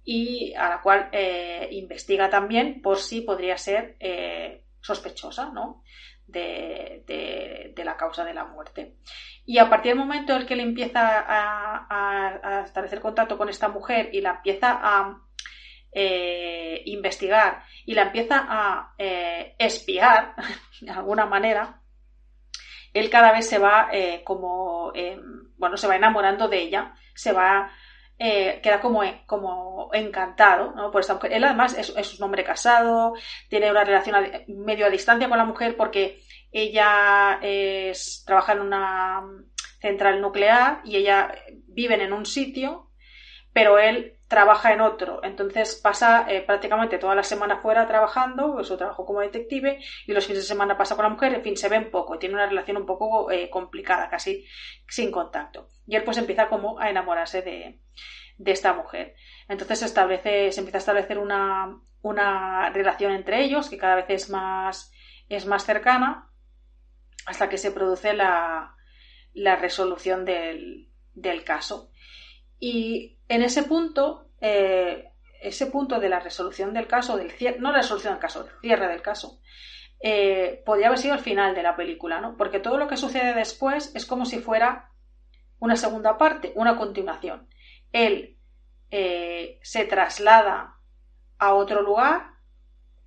y 0.03 0.53
a 0.55 0.69
la 0.69 0.81
cual 0.81 1.09
investiga 1.69 2.29
también 2.29 2.81
por 2.81 2.97
si 2.97 3.21
podría 3.21 3.57
ser 3.57 3.95
sospechosa, 4.81 5.51
¿no? 5.51 5.83
De, 6.31 7.73
la 7.83 7.95
causa 7.95 8.23
de 8.23 8.33
la 8.33 8.45
muerte. 8.45 8.97
Y 9.45 9.57
a 9.57 9.69
partir 9.69 9.91
del 9.91 9.99
momento 9.99 10.35
en 10.35 10.45
que 10.45 10.53
él 10.53 10.59
empieza 10.59 11.25
a, 11.27 12.63
establecer 12.65 12.99
contacto 12.99 13.37
con 13.37 13.49
esta 13.49 13.67
mujer 13.69 14.09
y 14.13 14.21
la 14.21 14.31
empieza 14.31 14.79
a 14.81 15.21
eh, 15.91 16.81
investigar 16.85 17.63
y 17.85 17.95
la 17.95 18.03
empieza 18.03 18.45
a 18.47 18.93
eh, 18.97 19.55
espiar 19.57 20.35
de 20.81 20.91
alguna 20.91 21.25
manera, 21.25 21.81
él 22.93 23.09
cada 23.09 23.31
vez 23.31 23.47
se 23.47 23.57
va 23.57 23.89
eh, 23.91 24.23
como, 24.23 24.91
bueno, 25.57 25.77
se 25.77 25.87
va 25.87 25.95
enamorando 25.95 26.47
de 26.47 26.61
ella, 26.61 26.93
se 27.15 27.31
va 27.31 27.71
eh, 28.19 28.59
queda 28.61 28.81
como, 28.81 29.01
como 29.25 29.89
encantado 29.93 30.73
por 30.91 30.99
esta 30.99 31.13
mujer. 31.13 31.31
Él 31.31 31.45
además 31.45 31.73
es, 31.77 32.19
un 32.19 32.23
hombre 32.25 32.43
casado, 32.43 33.13
tiene 33.47 33.71
una 33.71 33.85
relación 33.85 34.15
medio 34.47 34.85
a 34.85 34.89
distancia 34.89 35.29
con 35.29 35.37
la 35.37 35.45
mujer 35.45 35.77
porque 35.77 36.19
ella 36.51 37.39
es, 37.41 38.23
trabaja 38.25 38.51
en 38.53 38.59
una 38.59 39.23
central 39.79 40.19
nuclear 40.19 40.81
y 40.83 40.97
ella 40.97 41.33
viven 41.67 42.01
en 42.01 42.11
un 42.11 42.25
sitio, 42.25 42.91
pero 43.53 43.79
él 43.79 44.18
trabaja 44.29 44.71
en 44.71 44.79
otro. 44.79 45.21
Entonces 45.23 45.75
pasa 45.75 46.25
eh, 46.29 46.41
prácticamente 46.41 46.99
toda 46.99 47.15
la 47.15 47.23
semana 47.23 47.57
fuera 47.57 47.87
trabajando, 47.87 48.63
su 48.63 48.77
trabajo 48.77 49.05
como 49.05 49.21
detective, 49.21 49.79
y 50.05 50.13
los 50.13 50.25
fines 50.25 50.43
de 50.43 50.47
semana 50.47 50.77
pasa 50.77 50.95
con 50.95 51.03
la 51.03 51.09
mujer, 51.09 51.33
en 51.33 51.41
fin, 51.41 51.57
se 51.57 51.67
ven 51.67 51.89
poco, 51.91 52.19
tiene 52.19 52.35
una 52.35 52.45
relación 52.45 52.77
un 52.77 52.85
poco 52.85 53.31
eh, 53.31 53.49
complicada, 53.49 54.07
casi 54.07 54.45
sin 54.87 55.11
contacto. 55.11 55.67
Y 55.87 55.95
él 55.95 56.03
pues 56.03 56.17
empieza 56.17 56.47
como 56.47 56.79
a 56.79 56.91
enamorarse 56.91 57.41
de, 57.41 57.81
de 58.37 58.51
esta 58.51 58.73
mujer. 58.73 59.15
Entonces 59.47 59.79
se 59.79 59.85
establece, 59.85 60.51
se 60.51 60.59
empieza 60.59 60.77
a 60.77 60.85
establecer 60.85 61.17
una, 61.17 61.81
una 62.03 62.69
relación 62.69 63.11
entre 63.11 63.43
ellos 63.43 63.67
que 63.67 63.79
cada 63.79 63.95
vez 63.95 64.05
es 64.09 64.29
más, 64.29 64.93
es 65.27 65.47
más 65.47 65.65
cercana 65.65 66.29
hasta 67.25 67.49
que 67.49 67.57
se 67.57 67.71
produce 67.71 68.13
la, 68.13 68.75
la 69.33 69.55
resolución 69.55 70.23
del, 70.23 70.91
del 71.15 71.43
caso. 71.43 71.91
Y 72.59 73.18
en 73.29 73.43
ese 73.43 73.63
punto, 73.63 74.31
eh, 74.41 75.11
ese 75.41 75.67
punto 75.67 75.99
de 75.99 76.09
la 76.09 76.19
resolución 76.19 76.73
del 76.73 76.87
caso, 76.87 77.15
del 77.15 77.31
no 77.59 77.71
la 77.71 77.77
resolución 77.77 78.13
del 78.13 78.21
caso, 78.21 78.45
el 78.45 78.59
cierre 78.59 78.87
del 78.87 79.01
caso, 79.01 79.39
eh, 80.01 80.63
podría 80.65 80.87
haber 80.87 80.99
sido 80.99 81.13
el 81.13 81.21
final 81.21 81.53
de 81.53 81.63
la 81.63 81.75
película, 81.75 82.19
¿no? 82.19 82.35
Porque 82.35 82.59
todo 82.59 82.77
lo 82.77 82.87
que 82.87 82.97
sucede 82.97 83.33
después 83.33 83.95
es 83.95 84.05
como 84.05 84.25
si 84.25 84.39
fuera 84.39 84.91
una 85.59 85.75
segunda 85.75 86.17
parte, 86.17 86.51
una 86.55 86.75
continuación. 86.75 87.47
Él 87.91 88.37
eh, 88.91 89.59
se 89.61 89.85
traslada 89.85 90.77
a 91.37 91.53
otro 91.53 91.81
lugar 91.81 92.31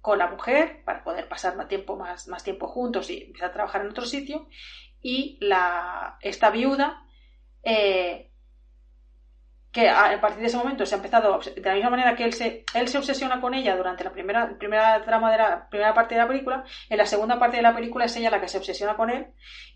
con 0.00 0.18
la 0.18 0.28
mujer 0.28 0.84
para 0.84 1.02
poder 1.02 1.28
pasar 1.28 1.56
más 1.56 1.68
tiempo, 1.68 1.96
más, 1.96 2.44
tiempo 2.44 2.68
juntos 2.68 3.10
y 3.10 3.24
empieza 3.24 3.46
a 3.46 3.52
trabajar 3.52 3.80
en 3.80 3.90
otro 3.90 4.04
sitio 4.04 4.48
y 5.00 5.38
la, 5.40 6.18
esta 6.20 6.50
viuda 6.50 7.04
que 9.72 9.88
a 9.88 10.20
partir 10.20 10.40
de 10.42 10.48
ese 10.48 10.58
momento 10.58 10.84
se 10.84 10.94
ha 10.94 10.98
empezado, 10.98 11.38
de 11.38 11.62
la 11.62 11.74
misma 11.74 11.90
manera 11.90 12.14
que 12.14 12.24
él 12.24 12.34
se, 12.34 12.64
él 12.74 12.88
se 12.88 12.98
obsesiona 12.98 13.40
con 13.40 13.54
ella 13.54 13.74
durante 13.74 14.04
la 14.04 14.12
primera, 14.12 14.58
primera 14.58 15.02
trama 15.02 15.32
de 15.32 15.38
la 15.38 15.68
primera 15.70 15.94
parte 15.94 16.14
de 16.14 16.20
la 16.20 16.28
película, 16.28 16.64
en 16.90 16.98
la 16.98 17.06
segunda 17.06 17.38
parte 17.38 17.56
de 17.56 17.62
la 17.62 17.74
película 17.74 18.04
es 18.04 18.14
ella 18.16 18.30
la 18.30 18.40
que 18.40 18.48
se 18.48 18.58
obsesiona 18.58 18.96
con 18.96 19.08
él 19.08 19.28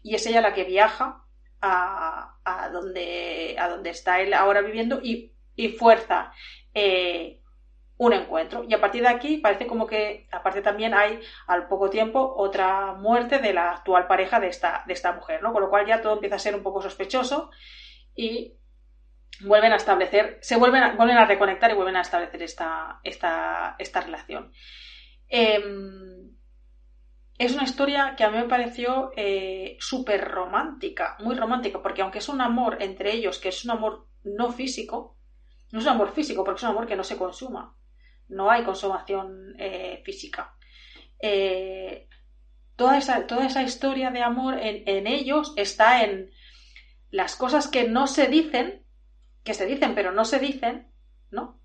y 0.03 0.15
es 0.15 0.27
ella 0.27 0.43
la 0.43 0.53
que 0.53 0.65
viaja 0.65 1.25
a, 1.63 2.37
a 2.45 2.69
donde, 2.69 3.57
a 3.59 3.69
donde 3.71 3.89
está 3.89 4.21
él 4.21 4.35
ahora 4.35 4.61
viviendo 4.61 5.01
y, 5.03 5.33
y 5.55 5.71
fuerza 5.71 6.31
eh, 6.75 7.41
un 7.97 8.13
encuentro. 8.13 8.65
Y 8.69 8.75
a 8.75 8.81
partir 8.83 9.01
de 9.01 9.09
aquí 9.09 9.39
parece 9.39 9.67
como 9.67 9.87
que, 9.87 10.29
aparte 10.31 10.61
también 10.61 10.93
hay 10.93 11.21
al 11.47 11.69
poco 11.69 11.89
tiempo 11.89 12.35
otra 12.37 12.93
muerte 12.93 13.39
de 13.39 13.55
la 13.55 13.71
actual 13.71 14.07
pareja 14.07 14.41
de 14.41 14.49
esta, 14.49 14.85
de 14.87 14.93
esta 14.93 15.13
mujer, 15.13 15.43
¿no? 15.43 15.55
Con 15.55 15.63
lo 15.63 15.71
cual 15.71 15.87
ya 15.87 16.03
todo 16.03 16.13
empieza 16.13 16.37
a 16.37 16.41
ser 16.41 16.55
un 16.55 16.63
poco 16.63 16.83
sospechoso 16.83 17.51
y 18.15 18.59
vuelven 19.41 19.73
a 19.73 19.77
establecer, 19.77 20.39
se 20.41 20.57
vuelven 20.57 20.83
a, 20.83 20.97
vuelven 20.97 21.19
a 21.19 21.27
reconectar 21.27 21.71
y 21.71 21.75
vuelven 21.75 21.97
a 21.97 22.03
establecer 22.03 22.43
esta, 22.43 23.01
esta, 23.03 23.77
esta 23.79 24.01
relación. 24.01 24.53
Em, 25.29 26.37
es 27.39 27.53
una 27.53 27.65
historia 27.65 28.15
que 28.17 28.25
a 28.25 28.31
mí 28.31 28.39
me 28.39 28.49
pareció 28.49 29.11
eh, 29.17 29.77
súper 29.79 30.27
romántica, 30.27 31.17
muy 31.21 31.35
romántica, 31.35 31.83
porque 31.83 32.03
aunque 32.03 32.19
es 32.19 32.29
un 32.29 32.41
amor 32.41 32.79
entre 32.81 33.13
ellos, 33.13 33.39
que 33.39 33.51
es 33.51 33.65
un 33.65 33.73
amor 33.73 34.09
no 34.25 34.53
físico, 34.53 35.19
no 35.73 35.81
es 35.81 35.85
un 35.85 35.93
amor 35.93 36.13
físico, 36.15 36.45
porque 36.45 36.59
es 36.59 36.63
un 36.63 36.71
amor 36.71 36.87
que 36.87 36.97
no 36.97 37.05
se 37.05 37.19
consuma, 37.19 37.77
no 38.29 38.51
hay 38.51 38.65
consumación 38.65 39.55
eh, 39.59 40.01
física. 40.05 40.57
Eh, 41.19 42.09
toda, 42.75 42.97
esa, 42.97 43.27
toda 43.27 43.47
esa 43.47 43.63
historia 43.63 44.11
de 44.11 44.23
amor 44.23 44.59
en 44.59 45.07
ellos 45.07 45.53
está 45.57 46.05
en 46.05 46.31
las 47.11 47.37
cosas 47.37 47.69
que 47.69 47.89
no 47.89 48.07
se 48.07 48.29
dicen, 48.29 48.86
que 49.47 49.55
se 49.55 49.65
dicen 49.65 49.95
pero 49.95 50.13
no 50.13 50.27
se 50.27 50.41
dicen, 50.41 50.93
¿no? 51.31 51.63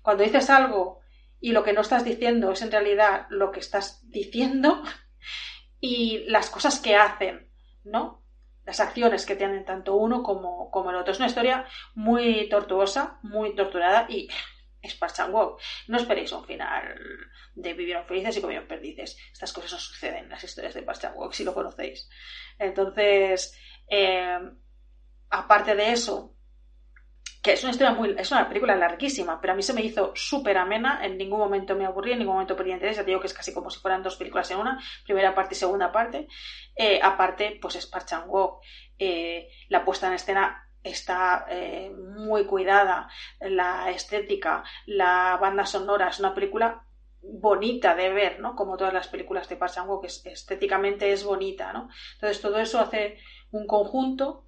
Cuando 0.00 0.22
dices 0.22 0.48
algo 0.48 1.00
y 1.40 1.50
lo 1.52 1.64
que 1.64 1.72
no 1.72 1.82
estás 1.82 2.04
diciendo 2.04 2.52
es 2.52 2.62
en 2.62 2.70
realidad 2.70 3.26
lo 3.28 3.50
que 3.50 3.60
estás 3.60 4.08
diciendo 4.08 4.82
y 5.80 6.24
las 6.28 6.48
cosas 6.48 6.80
que 6.80 6.96
hacen, 6.96 7.50
¿no? 7.82 8.24
Las 8.64 8.80
acciones 8.80 9.26
que 9.26 9.36
tienen 9.36 9.64
tanto 9.64 9.96
uno 9.96 10.22
como, 10.22 10.70
como 10.70 10.90
el 10.90 10.96
otro. 10.96 11.12
Es 11.12 11.18
una 11.18 11.26
historia 11.26 11.66
muy 11.94 12.48
tortuosa, 12.48 13.18
muy 13.22 13.54
torturada 13.54 14.06
y 14.08 14.28
es 14.80 14.96
Walk. 15.28 15.60
No 15.88 15.96
esperéis 15.98 16.32
un 16.32 16.44
final 16.46 16.96
de 17.56 17.74
vivieron 17.74 18.06
felices 18.06 18.36
y 18.36 18.40
comieron 18.40 18.68
perdices. 18.68 19.18
Estas 19.32 19.52
cosas 19.52 19.72
no 19.72 19.78
suceden 19.78 20.24
en 20.24 20.30
las 20.30 20.44
historias 20.44 20.72
de 20.72 20.82
Walk, 20.82 21.32
si 21.32 21.44
lo 21.44 21.52
conocéis. 21.52 22.08
Entonces, 22.58 23.58
eh, 23.88 24.38
aparte 25.30 25.74
de 25.74 25.92
eso, 25.92 26.33
que 27.44 27.52
es 27.52 27.62
una 27.62 27.72
historia 27.72 27.92
muy, 27.92 28.14
es 28.16 28.32
una 28.32 28.48
película 28.48 28.74
larguísima, 28.74 29.38
pero 29.38 29.52
a 29.52 29.56
mí 29.56 29.62
se 29.62 29.74
me 29.74 29.82
hizo 29.82 30.12
súper 30.14 30.56
amena, 30.56 31.04
en 31.04 31.18
ningún 31.18 31.38
momento 31.38 31.76
me 31.76 31.84
aburrí, 31.84 32.12
en 32.12 32.20
ningún 32.20 32.36
momento 32.36 32.56
perdí 32.56 32.72
interés, 32.72 32.96
ya 32.96 33.02
te 33.02 33.08
digo 33.08 33.20
que 33.20 33.26
es 33.26 33.34
casi 33.34 33.52
como 33.52 33.68
si 33.68 33.80
fueran 33.80 34.02
dos 34.02 34.16
películas 34.16 34.50
en 34.50 34.56
una, 34.56 34.82
primera 35.04 35.34
parte 35.34 35.54
y 35.54 35.58
segunda 35.58 35.92
parte, 35.92 36.26
eh, 36.74 37.00
aparte, 37.02 37.58
pues 37.60 37.76
es 37.76 37.86
Park 37.86 38.06
Chan 38.06 38.24
Wook, 38.26 38.62
eh, 38.98 39.50
la 39.68 39.84
puesta 39.84 40.06
en 40.06 40.14
escena 40.14 40.70
está 40.82 41.44
eh, 41.50 41.90
muy 41.90 42.46
cuidada, 42.46 43.10
la 43.40 43.90
estética, 43.90 44.64
la 44.86 45.36
banda 45.38 45.66
sonora, 45.66 46.08
es 46.08 46.20
una 46.20 46.34
película 46.34 46.86
bonita 47.20 47.94
de 47.94 48.08
ver, 48.10 48.40
¿no? 48.40 48.56
Como 48.56 48.78
todas 48.78 48.94
las 48.94 49.08
películas 49.08 49.50
de 49.50 49.56
Park 49.56 49.74
que 50.00 50.30
estéticamente 50.30 51.12
es 51.12 51.24
bonita, 51.24 51.74
¿no? 51.74 51.90
Entonces 52.14 52.40
todo 52.40 52.58
eso 52.58 52.80
hace 52.80 53.18
un 53.50 53.66
conjunto 53.66 54.46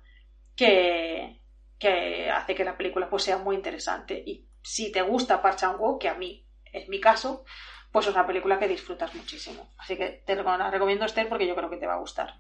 que, 0.55 1.43
que 1.78 2.31
hace 2.31 2.55
que 2.55 2.65
la 2.65 2.77
película 2.77 3.09
pues 3.09 3.24
sea 3.24 3.39
muy 3.39 3.57
interesante. 3.57 4.23
Y 4.27 4.47
si 4.62 4.90
te 4.90 5.03
gusta 5.03 5.43
Park 5.43 5.59
que 6.01 6.09
a 6.09 6.15
mí 6.15 6.47
es 6.73 6.89
mi 6.89 7.01
caso, 7.01 7.44
pues 7.93 8.07
es 8.07 8.15
una 8.15 8.27
película 8.27 8.59
que 8.59 8.69
disfrutas 8.69 9.15
muchísimo. 9.15 9.73
Así 9.78 9.97
que 9.97 10.23
te 10.27 10.36
la 10.36 10.70
recomiendo 10.70 11.05
Esther 11.05 11.28
porque 11.28 11.47
yo 11.47 11.55
creo 11.55 11.70
que 11.70 11.78
te 11.78 11.86
va 11.86 11.94
a 11.94 12.01
gustar. 12.01 12.35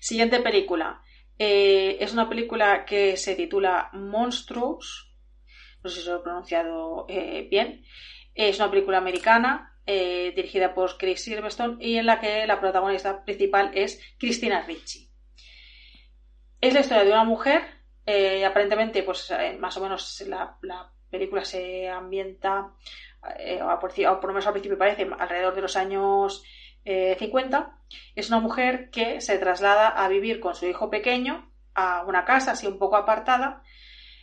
Siguiente 0.00 0.40
película. 0.40 1.02
Eh, 1.38 1.96
es 2.00 2.12
una 2.12 2.28
película 2.28 2.84
que 2.84 3.16
se 3.16 3.34
titula 3.34 3.90
Monstruos. 3.92 5.12
No 5.82 5.90
sé 5.90 6.00
si 6.00 6.08
lo 6.08 6.16
he 6.16 6.22
pronunciado 6.22 7.06
eh, 7.08 7.46
bien. 7.50 7.84
Es 8.34 8.58
una 8.58 8.70
película 8.70 8.98
americana 8.98 9.78
eh, 9.86 10.32
dirigida 10.34 10.74
por 10.74 10.96
Chris 10.96 11.22
Silverstone 11.22 11.76
y 11.84 11.96
en 11.98 12.06
la 12.06 12.20
que 12.20 12.46
la 12.46 12.60
protagonista 12.60 13.24
principal 13.24 13.70
es 13.74 14.00
Christina 14.18 14.62
Ricci. 14.62 15.03
Es 16.60 16.74
la 16.74 16.80
historia 16.80 17.04
de 17.04 17.12
una 17.12 17.24
mujer, 17.24 17.62
eh, 18.06 18.44
aparentemente, 18.44 19.02
pues 19.02 19.30
eh, 19.30 19.56
más 19.58 19.76
o 19.76 19.82
menos 19.82 20.22
la, 20.26 20.56
película 21.10 21.44
se 21.44 21.88
ambienta, 21.88 22.72
o 23.22 23.78
por, 23.80 24.24
lo 24.24 24.28
menos 24.28 24.46
al 24.46 24.52
principio 24.52 24.76
parece, 24.76 25.08
alrededor 25.18 25.54
de 25.54 25.62
los 25.62 25.76
años 25.76 26.42
50. 26.84 27.78
Es 28.14 28.28
una 28.28 28.40
mujer 28.40 28.90
que 28.90 29.20
se 29.20 29.38
traslada 29.38 29.88
a 29.88 30.08
vivir 30.08 30.40
con 30.40 30.54
su 30.54 30.66
hijo 30.66 30.90
pequeño 30.90 31.50
a 31.74 32.04
una 32.06 32.24
casa 32.24 32.52
así 32.52 32.66
un 32.66 32.78
poco 32.78 32.96
apartada. 32.96 33.62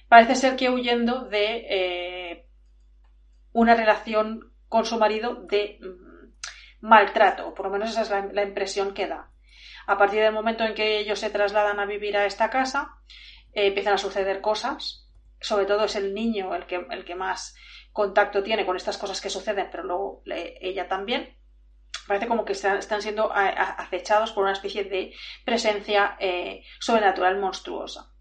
Parece 0.10 0.36
ser 0.36 0.56
que 0.58 0.70
huyendo 0.70 1.26
de 1.26 2.46
una 3.54 3.76
relación 3.76 4.52
con 4.72 4.86
su 4.86 4.98
marido 4.98 5.36
de 5.36 5.80
mm, 5.82 6.88
maltrato, 6.88 7.54
por 7.54 7.66
lo 7.66 7.72
menos 7.74 7.90
esa 7.90 8.02
es 8.02 8.34
la, 8.34 8.44
impresión 8.44 8.94
que 8.94 9.08
da. 9.08 9.30
A 9.88 9.98
partir 9.98 10.22
del 10.22 10.34
momento 10.34 10.64
en 10.64 10.74
que 10.74 11.00
ellos 11.00 11.20
se 11.20 11.30
trasladan 11.30 11.80
a 11.80 11.86
vivir 11.86 12.18
a 12.18 12.26
esta 12.26 12.50
casa, 12.50 12.96
eh, 13.54 13.68
empiezan 13.68 13.94
a 13.94 13.98
suceder 13.98 14.42
cosas. 14.42 15.10
Sobre 15.40 15.66
todo 15.66 15.86
es 15.86 15.96
el 15.96 16.14
niño 16.14 16.54
el 16.54 16.66
que, 16.66 16.86
el 16.90 17.06
que 17.06 17.16
más 17.16 17.56
contacto 17.92 18.44
tiene 18.44 18.66
con 18.66 18.78
estas 18.78 18.98
cosas 18.98 19.20
que 19.22 19.30
suceden, 19.30 19.70
pero 19.72 19.84
luego 19.84 20.24
ella 20.26 20.88
también. 20.88 21.36
Parece 22.08 22.28
como 22.28 22.46
que 22.46 22.54
están, 22.54 23.02
siendo 23.02 23.32
acechados 23.34 24.32
por 24.32 24.44
una 24.44 24.54
especie 24.54 24.84
de 24.84 25.14
presencia 25.46 26.16
eh, 26.20 26.64
sobrenatural 26.80 27.40
monstruosa. 27.40 28.14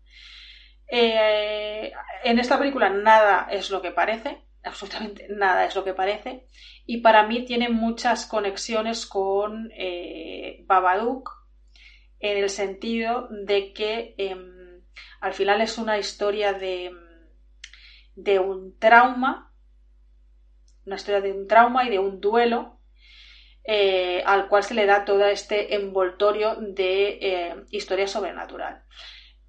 Eh, 0.88 1.92
en 2.24 2.38
esta 2.38 2.58
película 2.58 2.88
nada 2.90 3.46
es 3.50 3.70
lo 3.70 3.80
que 3.80 3.92
parece 3.92 4.44
absolutamente 4.64 5.26
nada 5.30 5.64
es 5.64 5.74
lo 5.74 5.84
que 5.84 5.94
parece. 5.94 6.46
Y 6.86 6.98
para 6.98 7.26
mí 7.26 7.44
tiene 7.44 7.68
muchas 7.68 8.26
conexiones 8.26 9.06
con 9.06 9.70
eh, 9.74 10.64
Babadook 10.66 11.39
en 12.20 12.38
el 12.38 12.50
sentido 12.50 13.28
de 13.30 13.72
que 13.72 14.14
em, 14.18 14.82
al 15.20 15.34
final 15.34 15.60
es 15.60 15.78
una 15.78 15.98
historia 15.98 16.52
de, 16.52 16.92
de 18.14 18.38
un 18.38 18.78
trauma, 18.78 19.52
una 20.86 20.96
historia 20.96 21.20
de 21.20 21.32
un 21.32 21.46
trauma 21.46 21.84
y 21.84 21.90
de 21.90 21.98
un 21.98 22.20
duelo 22.20 22.80
eh, 23.64 24.22
al 24.24 24.48
cual 24.48 24.64
se 24.64 24.74
le 24.74 24.86
da 24.86 25.04
todo 25.04 25.24
este 25.26 25.74
envoltorio 25.74 26.56
de 26.56 27.18
eh, 27.20 27.56
historia 27.70 28.06
sobrenatural. 28.06 28.82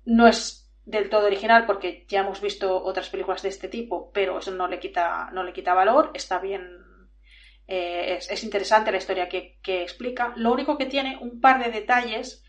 No 0.05 0.27
es 0.27 0.69
del 0.85 1.09
todo 1.09 1.27
original 1.27 1.65
porque 1.65 2.05
ya 2.07 2.21
hemos 2.21 2.41
visto 2.41 2.83
otras 2.83 3.09
películas 3.09 3.41
de 3.41 3.49
este 3.49 3.67
tipo, 3.67 4.11
pero 4.11 4.39
eso 4.39 4.51
no 4.51 4.67
le 4.67 4.79
quita, 4.79 5.29
no 5.31 5.43
le 5.43 5.53
quita 5.53 5.73
valor, 5.73 6.11
está 6.13 6.39
bien, 6.39 6.77
eh, 7.67 8.19
es, 8.29 8.43
interesante 8.43 8.91
la 8.91 8.97
historia 8.97 9.29
que, 9.29 9.59
explica. 9.63 10.33
Lo 10.35 10.51
único 10.51 10.77
que 10.77 10.87
tiene 10.87 11.17
un 11.21 11.39
par 11.39 11.63
de 11.63 11.71
detalles 11.71 12.43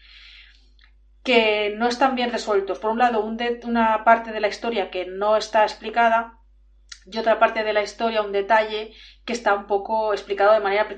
que 1.23 1.75
no 1.77 1.87
están 1.89 2.15
bien 2.15 2.33
resueltos. 2.33 2.79
Por 2.79 2.91
un 2.91 2.99
lado, 2.99 3.25
una 3.65 4.05
parte 4.05 4.33
de 4.33 4.41
la 4.41 4.49
historia 4.49 4.91
que 4.91 5.07
no 5.07 5.37
está 5.37 5.63
explicada 5.63 6.39
y 7.07 7.19
otra 7.19 7.39
parte 7.39 7.65
de 7.65 7.73
la 7.73 7.83
historia, 7.83 8.23
un 8.23 8.33
detalle 8.33 8.93
que 9.25 9.33
está 9.33 9.55
un 9.55 9.67
poco 9.67 10.13
explicado 10.13 10.53
de 10.53 10.61
manera 10.61 10.89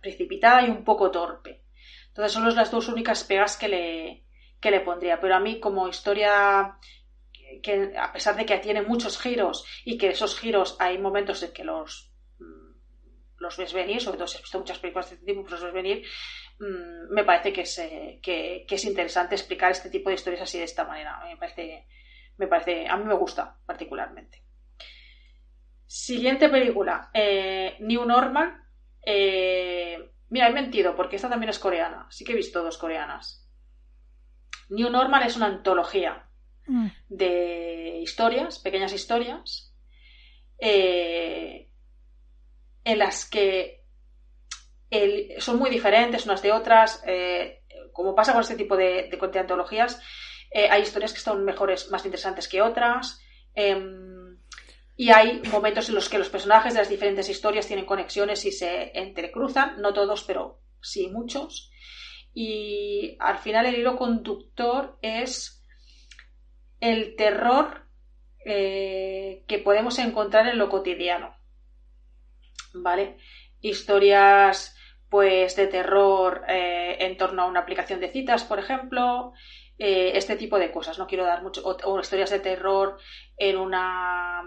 precipitada 0.00 0.62
y 0.62 0.70
un 0.70 0.84
poco 0.84 1.10
torpe. 1.10 1.64
Entonces 2.08 2.32
son 2.32 2.54
las 2.54 2.70
dos 2.70 2.88
únicas 2.88 3.24
pegas 3.24 3.56
que 3.56 3.68
le, 3.68 4.24
que 4.60 4.70
le 4.70 4.80
pondría. 4.80 5.20
Pero 5.20 5.34
a 5.34 5.40
mí 5.40 5.60
como 5.60 5.88
historia 5.88 6.78
que 7.62 7.92
a 7.98 8.12
pesar 8.12 8.36
de 8.36 8.46
que 8.46 8.58
tiene 8.58 8.82
muchos 8.82 9.18
giros 9.20 9.64
y 9.84 9.98
que 9.98 10.08
esos 10.08 10.38
giros 10.38 10.76
hay 10.78 10.98
momentos 10.98 11.42
en 11.42 11.52
que 11.52 11.64
los 11.64 12.12
mm, 12.38 12.74
los 13.38 13.56
ves 13.56 13.72
venir, 13.72 14.00
sobre 14.00 14.18
todo 14.18 14.26
si 14.26 14.36
has 14.36 14.42
visto 14.42 14.58
muchas 14.58 14.78
películas 14.78 15.10
de 15.10 15.16
este 15.16 15.26
tipo, 15.26 15.42
pues 15.42 15.52
los 15.52 15.62
ves 15.62 15.72
venir, 15.72 16.06
mm, 16.58 17.12
me 17.12 17.24
parece 17.24 17.52
que 17.52 17.62
es, 17.62 17.78
eh, 17.78 18.20
que, 18.22 18.66
es 18.68 18.84
interesante 18.84 19.34
explicar 19.34 19.70
este 19.70 19.90
tipo 19.90 20.08
de 20.08 20.16
historias 20.16 20.42
así 20.42 20.58
de 20.58 20.64
esta 20.64 20.84
manera. 20.84 21.20
Me 21.24 21.36
parece, 21.36 21.86
me 22.36 22.46
parece, 22.46 22.86
a 22.88 22.96
mí 22.96 23.04
me 23.04 23.14
gusta 23.14 23.56
particularmente. 23.64 24.42
Siguiente 25.86 26.48
película, 26.48 27.10
eh, 27.12 27.76
New 27.80 28.04
Normal. 28.04 28.62
Eh, 29.04 30.12
mira, 30.30 30.48
he 30.48 30.52
mentido 30.52 30.96
porque 30.96 31.16
esta 31.16 31.28
también 31.28 31.50
es 31.50 31.58
coreana. 31.58 32.06
Sí 32.10 32.24
que 32.24 32.32
he 32.32 32.36
visto 32.36 32.62
dos 32.62 32.78
coreanas. 32.78 33.48
New 34.70 34.90
Normal 34.90 35.24
es 35.24 35.36
una 35.36 35.46
antología 35.46 36.28
mm. 36.66 36.88
de 37.08 38.00
historias, 38.02 38.58
pequeñas 38.58 38.92
historias, 38.92 39.74
eh, 40.58 41.70
en 42.84 42.98
las 42.98 43.28
que 43.28 43.83
son 45.38 45.58
muy 45.58 45.70
diferentes 45.70 46.24
unas 46.24 46.42
de 46.42 46.52
otras. 46.52 47.02
Eh, 47.06 47.62
como 47.92 48.14
pasa 48.14 48.32
con 48.32 48.42
este 48.42 48.56
tipo 48.56 48.76
de, 48.76 49.08
de, 49.10 49.38
antologías, 49.38 50.00
eh, 50.50 50.68
hay 50.70 50.82
historias 50.82 51.12
que 51.12 51.20
son 51.20 51.44
mejores, 51.44 51.90
más 51.90 52.04
interesantes 52.04 52.48
que 52.48 52.62
otras. 52.62 53.20
Em, 53.54 54.38
y 54.96 55.10
hay 55.10 55.42
momentos 55.50 55.88
en 55.88 55.94
los 55.96 56.08
que 56.08 56.18
los 56.18 56.28
personajes 56.28 56.72
de 56.72 56.80
las 56.80 56.88
diferentes 56.88 57.28
historias 57.28 57.66
tienen 57.66 57.86
conexiones 57.86 58.44
y 58.44 58.52
se 58.52 58.96
entrecruzan, 58.98 59.80
no 59.80 59.92
todos, 59.92 60.22
pero 60.24 60.60
sí 60.80 61.08
muchos 61.08 61.70
y 62.34 63.16
al 63.20 63.38
final 63.38 63.66
el 63.66 63.76
hilo 63.76 63.96
conductor 63.96 64.98
es 65.00 65.64
el 66.80 67.14
terror 67.14 67.86
eh, 68.44 69.44
que 69.46 69.60
podemos 69.60 69.98
encontrar 70.00 70.48
en 70.48 70.58
lo 70.58 70.68
cotidiano. 70.68 71.36
¿Vale? 72.74 73.16
Historias 73.60 74.76
pues 75.08 75.56
de 75.56 75.66
terror 75.66 76.44
eh, 76.48 76.96
en 77.00 77.16
torno 77.16 77.42
a 77.42 77.46
una 77.46 77.60
aplicación 77.60 78.00
de 78.00 78.10
citas, 78.10 78.44
por 78.44 78.58
ejemplo, 78.58 79.32
eh, 79.78 80.12
este 80.14 80.36
tipo 80.36 80.58
de 80.58 80.70
cosas. 80.70 80.98
No 80.98 81.06
quiero 81.06 81.24
dar 81.24 81.42
mucho. 81.42 81.62
o, 81.64 82.00
historias 82.00 82.30
de 82.30 82.40
terror 82.40 82.98
en 83.36 83.56
una 83.58 84.42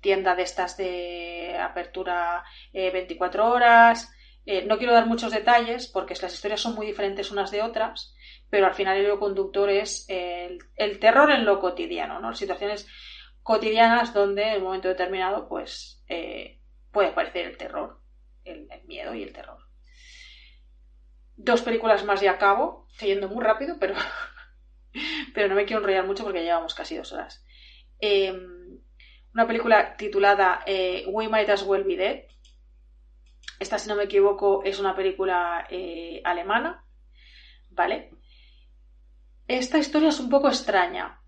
tienda 0.00 0.34
de 0.34 0.42
estas 0.42 0.76
de 0.76 1.56
apertura 1.58 2.44
24 2.72 3.48
horas. 3.48 4.12
Eh, 4.44 4.64
no 4.66 4.76
quiero 4.76 4.92
dar 4.92 5.06
muchos 5.06 5.32
detalles 5.32 5.86
porque 5.86 6.14
las 6.20 6.34
historias 6.34 6.60
son 6.60 6.74
muy 6.74 6.86
diferentes 6.86 7.30
unas 7.30 7.50
de 7.50 7.62
otras, 7.62 8.14
pero 8.50 8.66
al 8.66 8.74
final 8.74 8.96
el 8.96 9.04
hilo 9.04 9.20
conductor 9.20 9.70
es 9.70 10.04
el, 10.08 10.58
terror 10.98 11.30
en 11.30 11.44
lo 11.44 11.60
cotidiano, 11.60 12.18
¿no? 12.18 12.34
Situaciones 12.34 12.88
cotidianas 13.42 14.12
donde 14.12 14.54
en 14.54 14.58
un 14.58 14.64
momento 14.64 14.88
determinado 14.88 15.48
pues 15.48 16.02
eh, 16.08 16.60
puede 16.90 17.10
aparecer 17.10 17.46
el 17.46 17.56
terror, 17.56 18.00
el, 18.44 18.68
miedo 18.86 19.14
y 19.14 19.22
el 19.22 19.32
terror. 19.32 19.58
Dos 21.36 21.62
películas 21.62 22.04
más 22.04 22.20
de 22.20 22.28
a 22.28 22.38
cabo, 22.38 22.86
yendo 23.00 23.28
muy 23.28 23.42
rápido, 23.42 23.76
pero, 23.80 23.94
pero 25.34 25.48
no 25.48 25.54
me 25.54 25.64
quiero 25.64 25.80
enrollar 25.80 26.06
mucho 26.06 26.24
porque 26.24 26.42
llevamos 26.42 26.74
casi 26.74 26.96
dos 26.96 27.12
horas. 27.12 27.44
Em, 27.98 28.80
una 29.34 29.46
película 29.46 29.96
titulada 29.96 30.62
eh, 30.66 31.04
We 31.06 31.28
Might 31.28 31.48
As 31.48 31.62
Well 31.62 31.84
Be 31.84 31.96
Dead, 31.96 32.24
esta, 33.58 33.78
si 33.78 33.88
no 33.88 33.94
me 33.94 34.04
equivoco, 34.04 34.62
es 34.64 34.80
una 34.80 34.96
película 34.96 35.66
eh, 35.70 36.20
alemana, 36.24 36.84
¿vale? 37.70 38.10
Esta 39.46 39.78
historia 39.78 40.08
es 40.08 40.18
un 40.18 40.28
poco 40.28 40.48
extraña. 40.48 41.20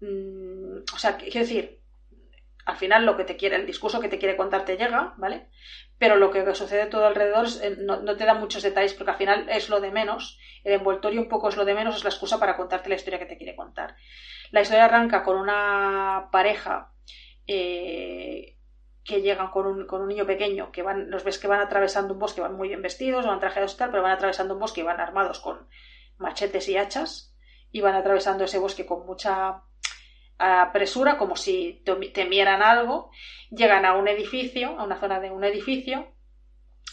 Mm, 0.00 0.78
o 0.92 0.98
sea, 0.98 1.16
quiero 1.16 1.40
decir, 1.40 1.80
al 2.64 2.76
final 2.76 3.06
lo 3.06 3.16
que 3.16 3.24
te 3.24 3.36
quiere, 3.36 3.56
el 3.56 3.66
discurso 3.66 4.00
que 4.00 4.08
te 4.08 4.18
quiere 4.18 4.36
contar 4.36 4.64
te 4.64 4.76
llega, 4.76 5.14
¿vale? 5.18 5.48
Pero 5.98 6.16
lo 6.16 6.30
que 6.30 6.54
sucede 6.54 6.86
todo 6.86 7.06
alrededor 7.06 7.46
eh, 7.62 7.76
no, 7.78 8.16
te 8.16 8.24
da 8.24 8.34
muchos 8.34 8.62
detalles 8.62 8.94
porque 8.94 9.12
al 9.12 9.16
final 9.16 9.48
es 9.48 9.68
lo 9.68 9.80
de 9.80 9.90
menos. 9.90 10.38
El 10.62 10.74
envoltorio 10.74 11.20
un 11.20 11.28
poco 11.28 11.48
es 11.48 11.56
lo 11.56 11.64
de 11.64 11.74
menos, 11.74 11.96
es 11.96 12.04
la 12.04 12.10
excusa 12.10 12.38
para 12.38 12.56
contarte 12.56 12.88
la 12.88 12.96
historia 12.96 13.18
que 13.18 13.26
te 13.26 13.38
quiere 13.38 13.56
contar. 13.56 13.96
La 14.50 14.60
historia 14.60 14.84
arranca 14.84 15.22
con 15.22 15.36
una 15.36 16.28
pareja 16.30 16.92
eh, 17.46 18.56
que 19.04 19.22
llegan 19.22 19.50
con 19.50 19.66
un, 19.66 19.86
con 19.86 20.02
un 20.02 20.08
niño 20.08 20.26
pequeño, 20.26 20.70
que 20.72 20.82
van, 20.82 21.10
los 21.10 21.24
ves 21.24 21.38
que 21.38 21.46
van 21.46 21.60
atravesando 21.60 22.12
un 22.12 22.20
bosque, 22.20 22.40
van 22.40 22.56
muy 22.56 22.68
bien 22.68 22.82
vestidos, 22.82 23.26
van 23.26 23.40
trajeados 23.40 23.74
y 23.74 23.76
tal, 23.78 23.90
pero 23.90 24.02
van 24.02 24.12
atravesando 24.12 24.54
un 24.54 24.60
bosque 24.60 24.80
y 24.80 24.84
van 24.84 25.00
armados 25.00 25.40
con 25.40 25.68
machetes 26.18 26.68
y 26.68 26.76
hachas 26.76 27.34
y 27.70 27.80
van 27.80 27.94
atravesando 27.94 28.44
ese 28.44 28.58
bosque 28.58 28.86
con 28.86 29.06
mucha 29.06 29.62
presura, 30.72 31.16
como 31.16 31.36
si 31.36 31.82
temieran 32.12 32.62
algo, 32.62 33.10
llegan 33.50 33.84
a 33.84 33.94
un 33.94 34.08
edificio, 34.08 34.78
a 34.78 34.84
una 34.84 35.00
zona 35.00 35.20
de 35.20 35.30
un 35.30 35.44
edificio, 35.44 36.12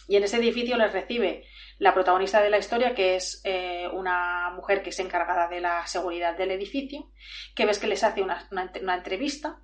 y 0.07 0.17
en 0.17 0.23
ese 0.23 0.37
edificio 0.37 0.77
les 0.77 0.91
recibe 0.91 1.45
la 1.79 1.93
protagonista 1.93 2.41
de 2.41 2.49
la 2.49 2.57
historia, 2.57 2.93
que 2.93 3.15
es 3.15 3.41
eh, 3.43 3.87
una 3.91 4.51
mujer 4.51 4.83
que 4.83 4.89
es 4.89 4.99
encargada 4.99 5.47
de 5.47 5.61
la 5.61 5.85
seguridad 5.87 6.37
del 6.37 6.51
edificio, 6.51 7.09
que 7.55 7.65
ves 7.65 7.79
que 7.79 7.87
les 7.87 8.03
hace 8.03 8.21
una, 8.21 8.47
entrevista 8.95 9.59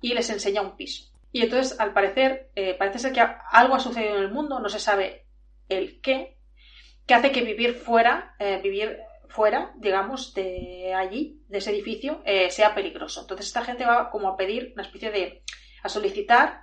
y 0.00 0.14
les 0.14 0.28
enseña 0.30 0.62
un 0.62 0.76
piso. 0.76 1.12
Y 1.32 1.42
entonces, 1.42 1.78
al 1.80 1.92
parecer, 1.92 2.50
eh, 2.54 2.74
parece 2.74 2.98
ser 2.98 3.12
que 3.12 3.20
algo 3.50 3.74
ha 3.74 3.80
sucedido 3.80 4.16
en 4.16 4.22
el 4.22 4.30
mundo, 4.30 4.60
no 4.60 4.68
se 4.68 4.78
sabe 4.78 5.26
el 5.68 6.00
qué, 6.00 6.36
que 7.06 7.14
hace 7.14 7.32
que 7.32 7.42
vivir 7.42 7.74
fuera, 7.74 8.34
eh, 8.38 8.60
vivir 8.62 8.98
fuera, 9.32 9.72
digamos, 9.76 10.34
de 10.34 10.94
allí, 10.94 11.42
de 11.48 11.58
ese 11.58 11.70
edificio, 11.70 12.22
sea 12.50 12.74
peligroso. 12.74 13.22
Entonces 13.22 13.46
esta 13.46 13.64
gente 13.64 13.84
va 13.84 14.10
como 14.10 14.28
a 14.28 14.36
pedir 14.36 14.72
una 14.74 14.82
especie 14.82 15.10
de, 15.10 15.42
a 15.82 15.88
solicitar 15.88 16.62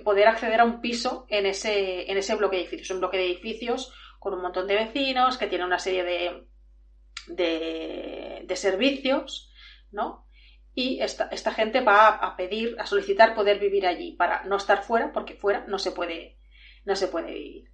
poder 0.00 0.28
acceder 0.28 0.60
a 0.60 0.64
un 0.64 0.80
piso 0.80 1.26
en 1.28 1.46
ese, 1.46 2.10
en 2.10 2.16
ese 2.16 2.34
bloque 2.34 2.56
de 2.56 2.62
edificios. 2.62 2.90
Un 2.90 3.00
bloque 3.00 3.18
de 3.18 3.26
edificios 3.26 3.92
con 4.18 4.34
un 4.34 4.42
montón 4.42 4.66
de 4.66 4.74
vecinos, 4.74 5.38
que 5.38 5.46
tiene 5.46 5.64
una 5.64 5.78
serie 5.78 6.04
de, 6.04 6.46
de, 8.44 8.56
servicios, 8.56 9.52
¿no? 9.90 10.26
Y 10.74 11.00
esta, 11.00 11.28
esta, 11.30 11.52
gente 11.52 11.80
va 11.80 12.08
a 12.08 12.36
pedir, 12.36 12.76
a 12.78 12.86
solicitar 12.86 13.34
poder 13.34 13.58
vivir 13.58 13.86
allí 13.86 14.12
para 14.12 14.44
no 14.44 14.56
estar 14.56 14.82
fuera, 14.82 15.12
porque 15.12 15.34
fuera 15.34 15.64
no 15.68 15.78
se 15.78 15.92
puede, 15.92 16.38
no 16.84 16.96
se 16.96 17.08
puede 17.08 17.32
vivir. 17.32 17.70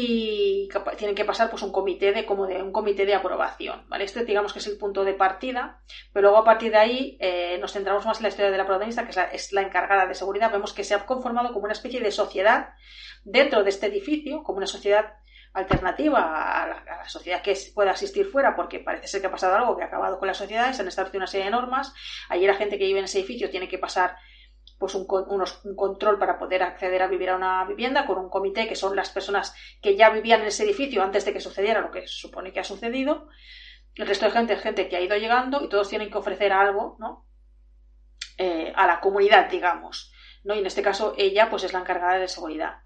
Y 0.00 0.68
tienen 0.96 1.16
que 1.16 1.24
pasar 1.24 1.50
pues 1.50 1.60
un 1.64 1.72
comité 1.72 2.12
de 2.12 2.24
como 2.24 2.46
de 2.46 2.62
un 2.62 2.70
comité 2.70 3.04
de 3.04 3.16
aprobación, 3.16 3.84
¿vale? 3.88 4.04
Este 4.04 4.24
digamos 4.24 4.52
que 4.52 4.60
es 4.60 4.66
el 4.68 4.78
punto 4.78 5.04
de 5.04 5.12
partida, 5.12 5.80
pero 6.12 6.28
luego 6.28 6.38
a 6.38 6.44
partir 6.44 6.70
de 6.70 6.78
ahí 6.78 7.18
eh, 7.18 7.58
nos 7.60 7.72
centramos 7.72 8.06
más 8.06 8.18
en 8.18 8.22
la 8.22 8.28
historia 8.28 8.52
de 8.52 8.58
la 8.58 8.64
protagonista, 8.64 9.04
que 9.04 9.10
es 9.32 9.52
la, 9.52 9.62
encargada 9.62 10.06
de 10.06 10.14
seguridad. 10.14 10.52
Vemos 10.52 10.72
que 10.72 10.84
se 10.84 10.94
ha 10.94 11.04
conformado 11.04 11.52
como 11.52 11.64
una 11.64 11.72
especie 11.72 12.00
de 12.00 12.12
sociedad 12.12 12.74
dentro 13.24 13.64
de 13.64 13.70
este 13.70 13.86
edificio, 13.86 14.44
como 14.44 14.58
una 14.58 14.68
sociedad 14.68 15.14
alternativa 15.52 16.62
a 16.62 16.68
la, 16.68 17.08
sociedad 17.08 17.42
que 17.42 17.58
pueda 17.74 17.90
existir 17.90 18.26
fuera, 18.26 18.54
porque 18.54 18.78
parece 18.78 19.08
ser 19.08 19.20
que 19.20 19.26
ha 19.26 19.32
pasado 19.32 19.56
algo 19.56 19.76
que 19.76 19.82
ha 19.82 19.86
acabado 19.86 20.20
con 20.20 20.28
la 20.28 20.34
sociedad, 20.34 20.72
se 20.74 20.82
han 20.82 20.88
establecido 20.88 21.18
una 21.18 21.26
serie 21.26 21.46
de 21.46 21.50
normas. 21.50 21.92
Allí 22.28 22.46
la 22.46 22.54
gente 22.54 22.78
que 22.78 22.84
vive 22.84 23.00
en 23.00 23.06
ese 23.06 23.18
edificio 23.18 23.50
tiene 23.50 23.66
que 23.66 23.78
pasar 23.78 24.16
pues 24.78 24.94
un, 24.94 25.06
un, 25.08 25.76
control 25.76 26.18
para 26.18 26.38
poder 26.38 26.62
acceder 26.62 27.02
a 27.02 27.08
vivir 27.08 27.30
a 27.30 27.36
una 27.36 27.64
vivienda 27.64 28.06
con 28.06 28.18
un 28.18 28.30
comité 28.30 28.68
que 28.68 28.76
son 28.76 28.94
las 28.94 29.10
personas 29.10 29.54
que 29.82 29.96
ya 29.96 30.10
vivían 30.10 30.42
en 30.42 30.48
ese 30.48 30.64
edificio 30.64 31.02
antes 31.02 31.24
de 31.24 31.32
que 31.32 31.40
sucediera 31.40 31.80
lo 31.80 31.90
que 31.90 32.02
se 32.02 32.08
supone 32.08 32.52
que 32.52 32.60
ha 32.60 32.64
sucedido. 32.64 33.28
El 33.94 34.06
resto 34.06 34.26
de 34.26 34.32
gente 34.32 34.52
es 34.52 34.62
gente 34.62 34.88
que 34.88 34.96
ha 34.96 35.00
ido 35.00 35.16
llegando 35.16 35.62
y 35.62 35.68
todos 35.68 35.88
tienen 35.88 36.10
que 36.10 36.18
ofrecer 36.18 36.52
algo, 36.52 36.96
¿no? 37.00 37.26
Eh, 38.38 38.72
a 38.76 38.86
la 38.86 39.00
comunidad, 39.00 39.50
digamos. 39.50 40.12
¿no? 40.44 40.54
Y 40.54 40.60
en 40.60 40.66
este 40.66 40.82
caso 40.82 41.14
ella 41.18 41.50
pues 41.50 41.64
es 41.64 41.72
la 41.72 41.80
encargada 41.80 42.18
de 42.18 42.28
seguridad. 42.28 42.82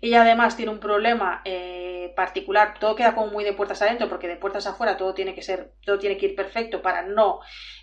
Ella 0.00 0.22
además 0.22 0.56
tiene 0.56 0.70
un 0.70 0.80
problema 0.80 1.42
eh, 1.44 2.12
particular, 2.14 2.78
todo 2.78 2.94
queda 2.94 3.14
como 3.14 3.28
muy 3.28 3.42
de 3.42 3.54
puertas 3.54 3.82
adentro, 3.82 4.08
porque 4.08 4.28
de 4.28 4.36
puertas 4.36 4.66
afuera 4.66 4.96
todo 4.96 5.14
tiene 5.14 5.34
que 5.34 5.42
ser, 5.42 5.72
todo 5.84 5.98
tiene 5.98 6.16
que 6.16 6.26
ir 6.26 6.36
perfecto 6.36 6.82
para 6.82 7.02
no 7.02 7.40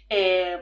eh, 0.07 0.61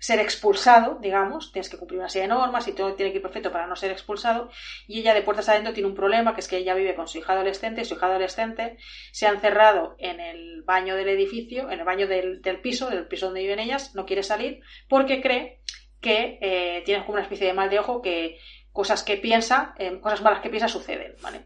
ser 0.00 0.18
expulsado, 0.18 0.98
digamos, 0.98 1.52
tienes 1.52 1.68
que 1.68 1.76
cumplir 1.76 2.00
una 2.00 2.08
serie 2.08 2.26
de 2.26 2.34
normas 2.34 2.66
y 2.66 2.72
todo 2.72 2.94
tiene 2.94 3.12
que 3.12 3.18
ir 3.18 3.22
perfecto 3.22 3.52
para 3.52 3.66
no 3.66 3.76
ser 3.76 3.90
expulsado. 3.90 4.50
Y 4.88 5.00
ella 5.00 5.12
de 5.12 5.20
puertas 5.20 5.50
adentro 5.50 5.74
tiene 5.74 5.90
un 5.90 5.94
problema, 5.94 6.34
que 6.34 6.40
es 6.40 6.48
que 6.48 6.56
ella 6.56 6.74
vive 6.74 6.94
con 6.94 7.06
su 7.06 7.18
hija 7.18 7.34
adolescente, 7.34 7.82
y 7.82 7.84
su 7.84 7.94
hija 7.94 8.06
adolescente 8.06 8.78
se 9.12 9.26
ha 9.26 9.30
encerrado 9.30 9.96
en 9.98 10.18
el 10.18 10.62
baño 10.62 10.96
del 10.96 11.10
edificio, 11.10 11.70
en 11.70 11.80
el 11.80 11.84
baño 11.84 12.08
del, 12.08 12.40
piso, 12.62 12.88
del 12.88 13.06
piso 13.08 13.26
donde 13.26 13.42
viven 13.42 13.58
ellas, 13.58 13.94
no 13.94 14.06
quiere 14.06 14.22
salir, 14.22 14.60
porque 14.88 15.20
cree 15.20 15.60
que 16.00 16.38
eh, 16.40 16.82
tiene 16.86 17.04
como 17.04 17.12
una 17.12 17.22
especie 17.22 17.46
de 17.46 17.52
mal 17.52 17.68
de 17.68 17.78
ojo 17.78 18.00
que 18.00 18.38
cosas 18.72 19.02
que 19.02 19.18
piensa, 19.18 19.74
eh, 19.78 20.00
cosas 20.00 20.22
malas 20.22 20.40
que 20.40 20.48
piensa 20.48 20.68
suceden, 20.68 21.14
¿vale? 21.20 21.44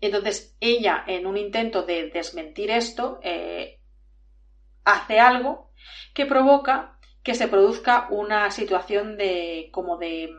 Entonces 0.00 0.56
ella, 0.58 1.04
en 1.06 1.28
un 1.28 1.36
intento 1.36 1.84
de 1.84 2.10
desmentir 2.10 2.72
esto, 2.72 3.20
eh, 3.22 3.78
hace 4.84 5.20
algo 5.20 5.70
que 6.12 6.26
provoca 6.26 6.93
que 7.24 7.34
se 7.34 7.48
produzca 7.48 8.06
una 8.10 8.50
situación 8.50 9.16
de 9.16 9.70
como 9.72 9.96
de, 9.96 10.30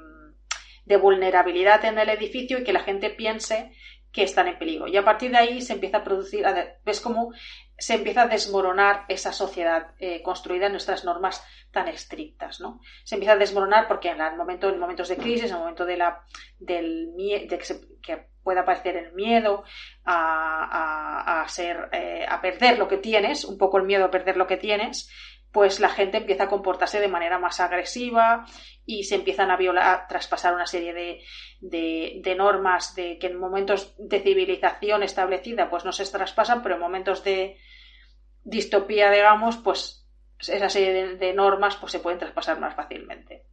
vulnerabilidad 1.02 1.84
en 1.84 1.98
el 1.98 2.10
edificio 2.10 2.60
y 2.60 2.64
que 2.64 2.72
la 2.72 2.84
gente 2.84 3.10
piense 3.10 3.72
que 4.12 4.24
están 4.24 4.48
en 4.48 4.58
peligro. 4.58 4.88
Y 4.88 4.96
a 4.96 5.04
partir 5.04 5.32
de 5.32 5.38
ahí 5.38 5.62
se 5.62 5.74
empieza 5.74 5.98
a 5.98 6.04
producir, 6.04 6.46
ves 6.86 7.02
cómo 7.02 7.34
se 7.78 7.96
empieza 7.96 8.22
a 8.22 8.28
desmoronar 8.28 9.04
esa 9.10 9.34
sociedad 9.34 9.96
eh, 10.00 10.22
construida 10.22 10.68
en 10.68 10.74
nuestras 10.74 11.04
normas 11.04 11.44
tan 11.72 11.90
estrictas, 11.90 12.62
¿no? 12.62 12.80
Se 13.04 13.16
empieza 13.16 13.34
a 13.34 13.38
desmoronar 13.38 13.88
porque 13.88 14.10
en, 14.10 14.38
momento, 14.38 14.70
en 14.70 14.80
momentos 14.80 15.10
de 15.10 15.18
crisis, 15.18 15.50
en 15.50 15.56
el 15.56 15.60
momento 15.60 15.86
de 15.86 15.98
la, 15.98 16.22
del 16.60 17.14
de 17.18 17.48
que, 17.58 17.66
que 18.02 18.28
pueda 18.44 18.62
aparecer 18.62 18.96
el 18.96 19.12
miedo 19.14 19.64
a, 20.06 21.42
a, 21.44 21.48
eh, 21.92 22.26
a 22.30 22.40
perder 22.42 22.78
lo 22.78 22.88
que 22.88 22.98
tienes, 22.98 23.44
un 23.44 23.58
poco 23.58 23.80
el 23.80 23.86
miedo 23.86 24.06
a 24.06 24.12
perder 24.12 24.38
lo 24.38 24.48
que 24.48 24.56
tienes, 24.56 25.10
pues 25.56 25.80
la 25.80 25.88
gente 25.88 26.18
empieza 26.18 26.44
a 26.44 26.50
comportarse 26.50 27.00
de 27.00 27.08
manera 27.08 27.40
más 27.40 27.62
agresiva 27.62 28.46
y 28.86 29.06
se 29.06 29.16
empiezan 29.16 29.52
a 29.52 29.56
violar, 29.56 30.06
traspasar 30.06 30.54
una 30.54 30.68
serie 30.68 30.94
de, 30.94 31.22
de, 31.62 32.36
normas 32.36 32.94
de 32.94 33.18
que 33.18 33.28
en 33.28 33.40
momentos 33.40 33.96
de 33.98 34.20
civilización 34.20 35.02
establecida 35.02 35.70
pues 35.70 35.86
no 35.86 35.94
se 35.94 36.06
traspasan, 36.12 36.62
pero 36.62 36.76
en 36.76 36.82
momentos 36.82 37.24
de 37.24 37.56
distopía, 38.44 39.10
digamos, 39.10 39.56
pues 39.56 40.06
esa 40.40 40.68
serie 40.68 41.16
de, 41.16 41.34
normas 41.34 41.78
pues 41.78 41.94
se 41.94 42.00
pueden 42.00 42.20
traspasar 42.20 42.60
más 42.60 42.76
fácilmente. 42.76 43.46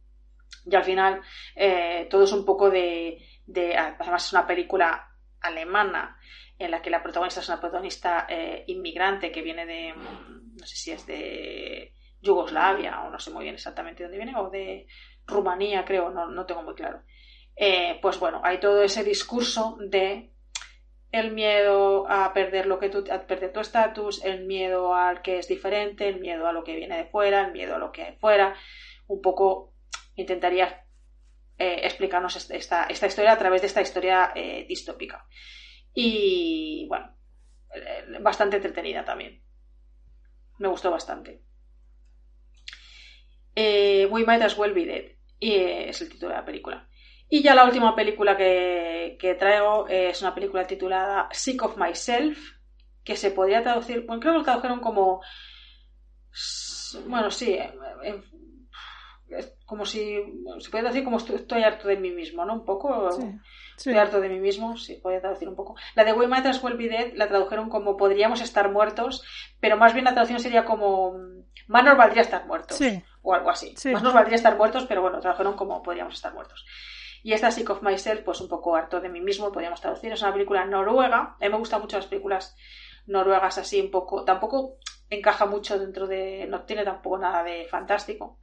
Y 0.65 0.75
al 0.75 0.83
final 0.83 1.21
eh, 1.55 2.05
todo 2.09 2.25
es 2.25 2.33
un 2.33 2.43
poco 2.43 2.69
de, 2.69 3.25
de, 3.45 3.77
además 3.77 4.25
es 4.25 4.33
una 4.33 4.45
película 4.45 5.07
alemana 5.39 6.17
en 6.59 6.69
la 6.69 6.81
que 6.81 6.89
la 6.89 7.01
protagonista 7.01 7.39
es 7.39 7.47
una 7.47 7.61
protagonista 7.61 8.27
eh, 8.27 8.65
inmigrante 8.67 9.31
que 9.31 9.41
viene 9.41 9.65
de, 9.65 9.93
no 10.57 10.65
sé 10.65 10.75
si 10.75 10.91
es 10.91 11.05
de 11.05 11.93
Yugoslavia 12.21 13.01
o 13.03 13.09
no 13.09 13.19
sé 13.19 13.31
muy 13.31 13.43
bien 13.43 13.55
exactamente 13.55 14.03
dónde 14.03 14.17
viene, 14.17 14.35
o 14.37 14.49
de 14.49 14.87
Rumanía 15.25 15.85
creo, 15.85 16.09
no, 16.09 16.29
no 16.29 16.45
tengo 16.45 16.63
muy 16.63 16.75
claro. 16.75 17.03
Eh, 17.55 17.99
pues 18.01 18.19
bueno, 18.19 18.41
hay 18.43 18.59
todo 18.59 18.81
ese 18.81 19.03
discurso 19.03 19.77
de 19.79 20.31
el 21.11 21.31
miedo 21.31 22.09
a 22.09 22.33
perder 22.33 22.65
lo 22.65 22.79
que 22.79 22.89
tú, 22.89 23.03
a 23.11 23.27
perder 23.27 23.53
tu 23.53 23.59
estatus, 23.59 24.23
el 24.25 24.45
miedo 24.45 24.95
al 24.95 25.21
que 25.21 25.37
es 25.37 25.47
diferente, 25.47 26.07
el 26.07 26.19
miedo 26.19 26.47
a 26.47 26.53
lo 26.53 26.63
que 26.63 26.75
viene 26.75 26.97
de 26.97 27.05
fuera, 27.05 27.45
el 27.45 27.51
miedo 27.51 27.75
a 27.75 27.77
lo 27.77 27.91
que 27.91 28.03
hay 28.03 28.15
fuera. 28.15 28.55
Un 29.07 29.21
poco 29.21 29.73
intentaría 30.15 30.85
eh, 31.59 31.81
explicarnos 31.83 32.35
esta, 32.49 32.85
esta, 32.85 33.07
historia 33.07 33.33
a 33.33 33.37
través 33.37 33.61
de 33.61 33.67
esta 33.67 33.81
historia 33.81 34.31
eh, 34.33 34.65
distópica. 34.67 35.27
Y 35.93 36.87
bueno, 36.89 37.15
bastante 38.21 38.55
entretenida 38.55 39.05
también. 39.05 39.43
Me 40.57 40.67
gustó 40.67 40.91
bastante. 40.91 41.41
Eh, 43.55 44.07
We 44.09 44.25
Might 44.25 44.41
As 44.41 44.57
Well 44.57 44.73
Be 44.73 44.85
Dead. 44.85 45.11
Y 45.39 45.55
es 45.55 46.01
el 46.01 46.09
título 46.09 46.31
de 46.31 46.37
la 46.37 46.45
película. 46.45 46.87
Y 47.29 47.41
ya 47.41 47.55
la 47.55 47.65
última 47.65 47.95
película 47.95 48.37
que, 48.37 49.35
traigo 49.39 49.87
es 49.87 50.21
una 50.21 50.35
película 50.35 50.67
titulada 50.67 51.29
Sick 51.31 51.63
of 51.63 51.77
Myself, 51.77 52.37
que 53.03 53.15
se 53.15 53.31
podría 53.31 53.63
traducir, 53.63 54.05
bueno, 54.05 54.19
creo 54.19 54.33
que 54.33 54.37
lo 54.37 54.43
tradujeron 54.43 54.79
como, 54.79 55.21
bueno, 57.07 57.31
sí, 57.31 57.57
como 59.65 59.85
si, 59.85 60.19
se 60.59 60.69
puede 60.69 60.83
decir 60.83 61.03
como 61.03 61.17
estoy, 61.17 61.63
harto 61.63 61.87
de 61.87 61.97
mí 61.97 62.11
mismo, 62.11 62.45
¿no? 62.45 62.53
Un 62.53 62.65
poco, 62.65 63.09
estoy 63.77 63.97
harto 63.97 64.19
de 64.21 64.29
mí 64.29 64.39
mismo, 64.39 64.77
sí, 64.77 64.99
puede 65.01 65.19
traducir 65.19 65.47
un 65.47 65.55
poco. 65.55 65.75
La 65.95 66.03
de 66.03 66.13
We 66.13 66.27
Might 66.27 66.45
As 66.45 66.63
Well 66.63 66.77
Be 66.77 66.89
Dead 66.89 67.13
la 67.15 67.27
tradujeron 67.27 67.69
como 67.69 67.97
podríamos 67.97 68.41
estar 68.41 68.71
muertos, 68.71 69.23
pero 69.59 69.77
más 69.77 69.93
bien 69.93 70.05
la 70.05 70.13
traducción 70.13 70.39
sería 70.39 70.65
como 70.65 71.15
más 71.67 71.83
nos 71.83 71.97
valdría 71.97 72.21
estar 72.21 72.45
muertos. 72.45 72.79
O 73.21 73.33
algo 73.33 73.49
así. 73.49 73.73
Más 73.91 74.03
nos 74.03 74.13
valdría 74.13 74.35
estar 74.35 74.57
muertos, 74.57 74.85
pero 74.87 75.01
bueno, 75.01 75.19
tradujeron 75.19 75.55
como 75.55 75.81
podríamos 75.81 76.13
estar 76.13 76.33
muertos. 76.33 76.65
Y 77.23 77.31
esta 77.31 77.51
Sick 77.51 77.69
of 77.69 77.81
Myself, 77.81 78.21
pues 78.23 78.41
un 78.41 78.49
poco 78.49 78.75
harto 78.75 78.99
de 78.99 79.09
mí 79.09 79.21
mismo, 79.21 79.51
podríamos 79.51 79.79
traducir. 79.79 80.11
Es 80.11 80.21
una 80.21 80.33
película 80.33 80.65
noruega. 80.65 81.17
A 81.17 81.37
mí 81.39 81.49
me 81.49 81.57
gustan 81.57 81.79
mucho 81.79 81.95
las 81.95 82.07
películas 82.07 82.57
noruegas 83.05 83.57
así, 83.57 83.79
un 83.79 83.91
poco. 83.91 84.25
Tampoco 84.25 84.77
encaja 85.09 85.45
mucho 85.45 85.79
dentro 85.79 86.05
de. 86.05 86.47
No 86.49 86.63
tiene 86.63 86.83
tampoco 86.83 87.17
nada 87.17 87.43
de 87.43 87.65
fantástico. 87.65 88.39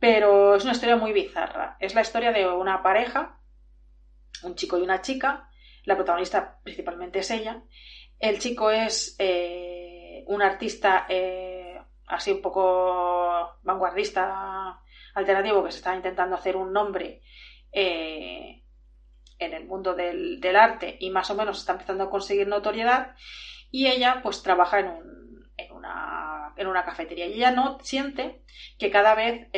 Pero 0.00 0.56
es 0.56 0.64
una 0.64 0.72
historia 0.72 0.96
muy 0.96 1.12
bizarra. 1.12 1.76
Es 1.78 1.94
la 1.94 2.00
historia 2.00 2.32
de 2.32 2.48
una 2.48 2.82
pareja, 2.82 3.38
un 4.44 4.54
chico 4.54 4.78
y 4.78 4.82
una 4.82 5.00
chica. 5.00 5.48
La 5.84 5.96
protagonista 5.96 6.58
principalmente 6.62 7.18
es 7.18 7.30
ella. 7.30 7.62
El 8.18 8.38
chico 8.38 8.70
es 8.70 9.16
eh, 9.18 10.24
un 10.26 10.42
artista 10.42 11.06
eh, 11.08 11.80
así 12.06 12.32
un 12.32 12.42
poco 12.42 13.58
vanguardista, 13.62 14.80
alternativo, 15.14 15.64
que 15.64 15.72
se 15.72 15.78
está 15.78 15.94
intentando 15.94 16.36
hacer 16.36 16.56
un 16.56 16.72
nombre 16.72 17.22
eh, 17.72 18.62
en 19.38 19.52
el 19.52 19.66
mundo 19.66 19.94
del, 19.94 20.40
arte 20.56 20.96
y 21.00 21.10
más 21.10 21.30
o 21.30 21.34
menos 21.34 21.58
está 21.58 21.72
empezando 21.72 22.04
a 22.04 22.10
conseguir 22.10 22.46
notoriedad 22.46 23.14
y 23.70 23.88
ella 23.88 24.20
pues 24.22 24.42
trabaja 24.42 24.80
en 24.80 24.88
un, 24.88 25.50
en, 25.56 25.72
una, 25.72 26.54
en 26.56 26.66
una 26.66 26.84
cafetería. 26.84 27.26
Y 27.26 27.34
ella 27.34 27.50
no 27.50 27.78
siente 27.80 28.42
que 28.78 28.90
cada 28.90 29.14
vez 29.14 29.48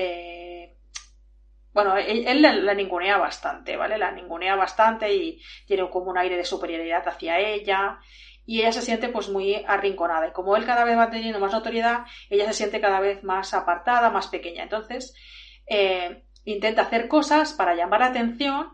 bueno, 1.77 1.95
él, 1.99 2.41
la, 2.41 2.73
ningunea 2.73 3.19
bastante, 3.19 3.77
¿vale? 3.77 3.99
La 3.99 4.11
ningunea 4.11 4.57
bastante 4.57 5.15
y 5.15 5.43
tiene 5.67 5.91
como 5.91 6.11
un 6.11 6.17
aire 6.17 6.39
de 6.39 6.45
superioridad 6.47 7.07
hacia 7.07 7.39
ella 7.39 7.99
y 8.47 8.61
ella 8.61 8.73
se 8.73 8.81
siente 8.81 9.11
pues 9.11 9.29
muy 9.29 9.63
arrinconada 9.69 10.27
y 10.27 10.33
como 10.33 10.57
él 10.57 10.65
cada 10.65 10.85
vez 10.85 10.97
va 10.97 11.11
teniendo 11.11 11.39
más 11.39 11.53
notoriedad, 11.53 12.07
ella 12.31 12.47
se 12.47 12.55
siente 12.55 12.81
cada 12.81 12.99
vez 13.01 13.23
más 13.25 13.53
apartada, 13.53 14.09
más 14.09 14.29
pequeña. 14.29 14.63
Entonces, 14.63 15.13
eh, 15.67 16.23
intenta 16.47 16.81
hacer 16.81 17.09
cosas 17.09 17.53
para 17.53 17.75
llamar 17.75 18.01
la 18.01 18.07
atención 18.07 18.73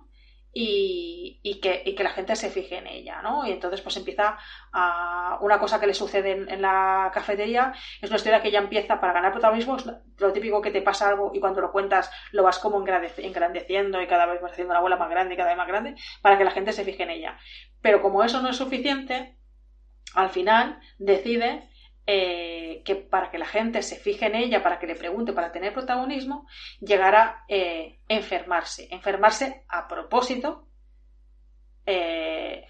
y, 0.55 1.61
que, 1.63 1.95
la 2.03 2.11
gente 2.11 2.37
se 2.37 2.51
fije 2.51 2.77
en 2.77 2.87
ella, 2.87 3.23
¿no? 3.23 3.47
Y 3.47 3.53
entonces 3.53 3.81
pues 3.81 3.97
empieza 3.97 4.39
a, 4.73 5.39
una 5.41 5.59
cosa 5.59 5.81
que 5.81 5.87
le 5.87 5.95
sucede 5.95 6.33
en, 6.33 6.63
la 6.63 7.11
cafetería, 7.13 7.73
es 8.01 8.11
una 8.11 8.17
historia 8.17 8.43
que 8.43 8.49
ella 8.49 8.59
empieza 8.59 9.01
para 9.01 9.13
ganar 9.13 9.33
protagonismo, 9.33 9.77
lo 10.19 10.33
típico 10.33 10.61
que 10.61 10.71
te 10.71 10.83
pasa 10.83 11.09
algo 11.09 11.31
y 11.35 11.41
cuando 11.41 11.61
lo 11.61 11.73
cuentas 11.73 12.11
lo 12.33 12.43
vas 12.43 12.59
como 12.59 12.79
engrandeciendo 12.79 14.03
y 14.03 14.07
cada 14.07 14.27
vez 14.27 14.41
vas 14.43 14.53
haciendo 14.53 14.75
la 14.75 14.81
bola 14.81 14.97
más 14.97 15.11
grande 15.11 15.35
y 15.35 15.37
cada 15.37 15.51
vez 15.51 15.59
más 15.59 15.69
grande 15.69 15.95
para 16.21 16.37
que 16.37 16.45
la 16.45 16.51
gente 16.51 16.73
se 16.73 16.85
fije 16.85 17.03
en 17.03 17.11
ella. 17.11 17.39
Pero 17.81 18.03
como 18.03 18.23
eso 18.23 18.43
no 18.43 18.51
es 18.51 18.57
suficiente, 18.57 19.37
al 20.15 20.31
final 20.31 20.81
decide 20.99 21.69
eh, 22.07 22.83
que 22.85 22.97
para 22.97 23.31
que 23.31 23.39
la 23.39 23.47
gente 23.47 23.83
se 23.83 23.97
fije 23.97 24.27
en 24.27 24.35
ella, 24.35 24.63
para 24.63 24.79
que 24.79 24.87
le 24.87 24.97
pregunte, 24.97 25.33
para 25.33 25.53
tener 25.53 25.73
protagonismo, 25.73 26.47
llegará 26.81 27.23
a 27.23 27.45
eh, 27.49 28.01
enfermarse. 28.09 28.89
Enfermarse 28.91 29.65
a 29.69 29.87
propósito 29.87 30.69
eh, 31.87 32.67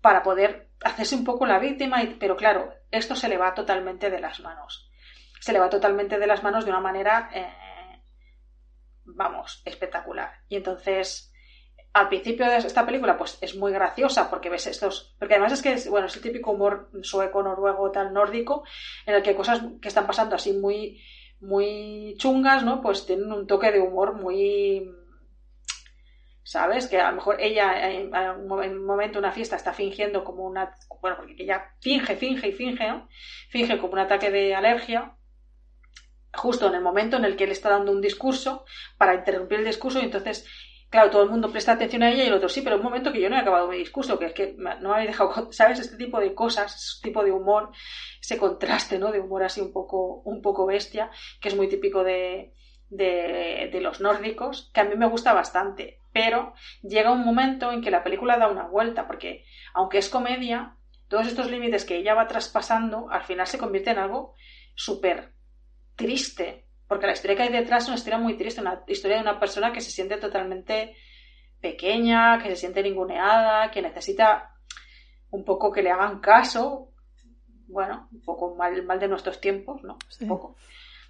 para 0.00 0.22
poder 0.22 0.70
hacerse 0.84 1.14
un 1.14 1.24
poco 1.24 1.46
la 1.46 1.58
víctima, 1.58 2.02
pero 2.20 2.36
claro, 2.36 2.74
esto 2.90 3.14
se 3.14 3.28
le 3.28 3.38
va 3.38 3.54
totalmente 3.54 4.10
de 4.10 4.20
las 4.20 4.40
manos. 4.40 4.90
Se 5.40 5.52
le 5.52 5.58
va 5.58 5.70
totalmente 5.70 6.18
de 6.18 6.26
las 6.26 6.42
manos 6.42 6.64
de 6.64 6.70
una 6.70 6.80
manera, 6.80 7.30
vamos, 9.04 9.62
espectacular. 9.64 10.32
Y 10.48 10.56
entonces 10.56 11.32
al 11.96 12.08
principio 12.08 12.44
de 12.44 12.58
esta 12.58 12.84
película 12.84 13.16
pues 13.16 13.38
es 13.40 13.56
muy 13.56 13.72
graciosa 13.72 14.28
porque 14.28 14.50
ves 14.50 14.66
estos 14.66 15.16
porque 15.18 15.34
además 15.34 15.52
es 15.52 15.62
que 15.62 15.72
es, 15.72 15.88
bueno 15.88 16.08
es 16.08 16.16
el 16.16 16.20
típico 16.20 16.50
humor 16.50 16.90
sueco 17.00 17.42
noruego 17.42 17.90
tal 17.90 18.12
nórdico 18.12 18.64
en 19.06 19.14
el 19.14 19.22
que 19.22 19.34
cosas 19.34 19.62
que 19.80 19.88
están 19.88 20.06
pasando 20.06 20.36
así 20.36 20.52
muy 20.52 21.00
muy 21.40 22.14
chungas 22.18 22.64
no 22.64 22.82
pues 22.82 23.06
tienen 23.06 23.32
un 23.32 23.46
toque 23.46 23.72
de 23.72 23.80
humor 23.80 24.12
muy 24.12 24.90
sabes 26.42 26.86
que 26.86 27.00
a 27.00 27.08
lo 27.08 27.16
mejor 27.16 27.40
ella 27.40 27.90
en 27.90 28.14
un 28.14 28.84
momento 28.84 29.18
una 29.18 29.32
fiesta 29.32 29.56
está 29.56 29.72
fingiendo 29.72 30.22
como 30.22 30.44
una 30.44 30.74
bueno 31.00 31.16
porque 31.16 31.34
ella 31.38 31.72
finge 31.80 32.14
finge 32.16 32.48
y 32.48 32.52
finge 32.52 32.88
¿no? 32.88 33.08
finge 33.48 33.78
como 33.78 33.94
un 33.94 34.00
ataque 34.00 34.30
de 34.30 34.54
alergia 34.54 35.16
justo 36.34 36.66
en 36.68 36.74
el 36.74 36.82
momento 36.82 37.16
en 37.16 37.24
el 37.24 37.36
que 37.36 37.44
él 37.44 37.52
está 37.52 37.70
dando 37.70 37.90
un 37.90 38.02
discurso 38.02 38.66
para 38.98 39.14
interrumpir 39.14 39.60
el 39.60 39.64
discurso 39.64 39.98
y 39.98 40.04
entonces 40.04 40.46
Claro, 40.96 41.10
todo 41.10 41.24
el 41.24 41.28
mundo 41.28 41.52
presta 41.52 41.72
atención 41.72 42.02
a 42.02 42.10
ella 42.10 42.24
y 42.24 42.28
el 42.28 42.32
otro 42.32 42.48
sí, 42.48 42.62
pero 42.62 42.76
un 42.76 42.82
momento 42.82 43.12
que 43.12 43.20
yo 43.20 43.28
no 43.28 43.36
he 43.36 43.40
acabado 43.40 43.68
mi 43.68 43.76
discurso, 43.76 44.18
que 44.18 44.24
es 44.24 44.32
que 44.32 44.54
no 44.56 44.88
me 44.88 44.94
habéis 44.94 45.08
dejado, 45.08 45.48
¿sabes? 45.52 45.78
Este 45.78 45.98
tipo 45.98 46.18
de 46.18 46.32
cosas, 46.34 46.74
este 46.74 47.10
tipo 47.10 47.22
de 47.22 47.32
humor, 47.32 47.70
ese 48.18 48.38
contraste, 48.38 48.98
¿no? 48.98 49.12
De 49.12 49.20
humor 49.20 49.42
así 49.42 49.60
un 49.60 49.74
poco, 49.74 50.22
un 50.24 50.40
poco 50.40 50.64
bestia, 50.64 51.10
que 51.38 51.48
es 51.48 51.54
muy 51.54 51.68
típico 51.68 52.02
de, 52.02 52.54
de, 52.88 53.78
los 53.82 54.00
nórdicos, 54.00 54.70
que 54.72 54.80
a 54.80 54.84
mí 54.84 54.96
me 54.96 55.06
gusta 55.06 55.34
bastante. 55.34 56.00
Pero 56.14 56.54
llega 56.82 57.12
un 57.12 57.26
momento 57.26 57.72
en 57.72 57.82
que 57.82 57.90
la 57.90 58.02
película 58.02 58.38
da 58.38 58.48
una 58.48 58.66
vuelta, 58.66 59.06
porque 59.06 59.44
aunque 59.74 59.98
es 59.98 60.08
comedia, 60.08 60.78
todos 61.08 61.26
estos 61.26 61.50
límites 61.50 61.84
que 61.84 61.98
ella 61.98 62.14
va 62.14 62.26
traspasando, 62.26 63.10
al 63.10 63.24
final 63.24 63.46
se 63.46 63.58
convierte 63.58 63.90
en 63.90 63.98
algo 63.98 64.32
súper 64.74 65.34
triste, 65.94 66.65
porque 66.88 67.06
la 67.06 67.12
historia 67.12 67.36
que 67.36 67.42
hay 67.42 67.48
detrás 67.52 67.84
es 67.84 67.88
una 67.88 67.96
historia 67.96 68.18
muy 68.18 68.36
triste, 68.36 68.60
una 68.60 68.82
historia 68.86 69.16
de 69.16 69.22
una 69.22 69.40
persona 69.40 69.72
que 69.72 69.80
se 69.80 69.90
siente 69.90 70.16
totalmente 70.18 70.94
pequeña, 71.60 72.38
que 72.42 72.50
se 72.50 72.56
siente 72.56 72.82
ninguneada, 72.82 73.70
que 73.70 73.82
necesita 73.82 74.54
un 75.30 75.44
poco 75.44 75.72
que 75.72 75.82
le 75.82 75.90
hagan 75.90 76.20
caso. 76.20 76.92
Bueno, 77.68 78.08
un 78.12 78.22
poco 78.22 78.54
mal, 78.54 78.84
mal 78.84 79.00
de 79.00 79.08
nuestros 79.08 79.40
tiempos, 79.40 79.82
¿no? 79.82 79.98
Un 80.20 80.28
poco. 80.28 80.56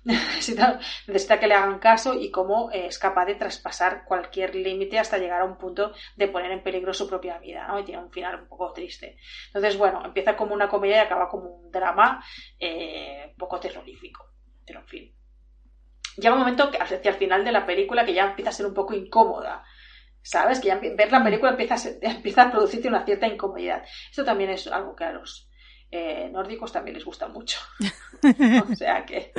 Necesita, 0.06 0.78
necesita, 1.08 1.40
que 1.40 1.48
le 1.48 1.54
hagan 1.54 1.80
caso 1.80 2.14
y 2.14 2.30
cómo 2.30 2.70
eh, 2.70 2.86
es 2.86 2.96
capaz 2.96 3.24
de 3.24 3.34
traspasar 3.34 4.04
cualquier 4.04 4.54
límite 4.54 5.00
hasta 5.00 5.18
llegar 5.18 5.40
a 5.40 5.44
un 5.44 5.58
punto 5.58 5.92
de 6.14 6.28
poner 6.28 6.52
en 6.52 6.62
peligro 6.62 6.94
su 6.94 7.08
propia 7.08 7.38
vida, 7.38 7.66
¿no? 7.66 7.80
Y 7.80 7.84
tiene 7.84 8.04
un 8.04 8.12
final 8.12 8.40
un 8.42 8.46
poco 8.46 8.72
triste. 8.72 9.16
Entonces, 9.48 9.76
bueno, 9.76 10.04
empieza 10.04 10.36
como 10.36 10.54
una 10.54 10.68
comedia 10.68 10.98
y 10.98 11.06
acaba 11.06 11.28
como 11.28 11.56
un 11.56 11.72
drama 11.72 12.24
eh, 12.56 13.24
un 13.30 13.36
poco 13.36 13.58
terrorífico. 13.58 14.30
Pero 14.64 14.78
en 14.78 14.86
fin 14.86 15.15
llega 16.16 16.34
un 16.34 16.40
momento 16.40 16.70
que 16.70 16.78
hacia 16.78 17.00
el 17.02 17.14
final 17.14 17.44
de 17.44 17.52
la 17.52 17.66
película 17.66 18.04
que 18.04 18.14
ya 18.14 18.24
empieza 18.24 18.50
a 18.50 18.54
ser 18.54 18.66
un 18.66 18.74
poco 18.74 18.94
incómoda. 18.94 19.64
¿Sabes? 20.22 20.58
Que 20.58 20.68
ya 20.68 20.80
ver 20.80 21.12
la 21.12 21.22
película 21.22 21.52
empieza 21.52 21.74
a, 21.74 21.78
empieza 22.02 22.42
a 22.42 22.50
producirte 22.50 22.88
una 22.88 23.04
cierta 23.04 23.26
incomodidad. 23.26 23.84
Esto 24.10 24.24
también 24.24 24.50
es 24.50 24.66
algo 24.66 24.96
que 24.96 25.04
a 25.04 25.12
los 25.12 25.48
eh, 25.90 26.28
nórdicos 26.32 26.72
también 26.72 26.96
les 26.96 27.04
gusta 27.04 27.28
mucho. 27.28 27.60
o 28.70 28.74
sea 28.74 29.04
que. 29.04 29.32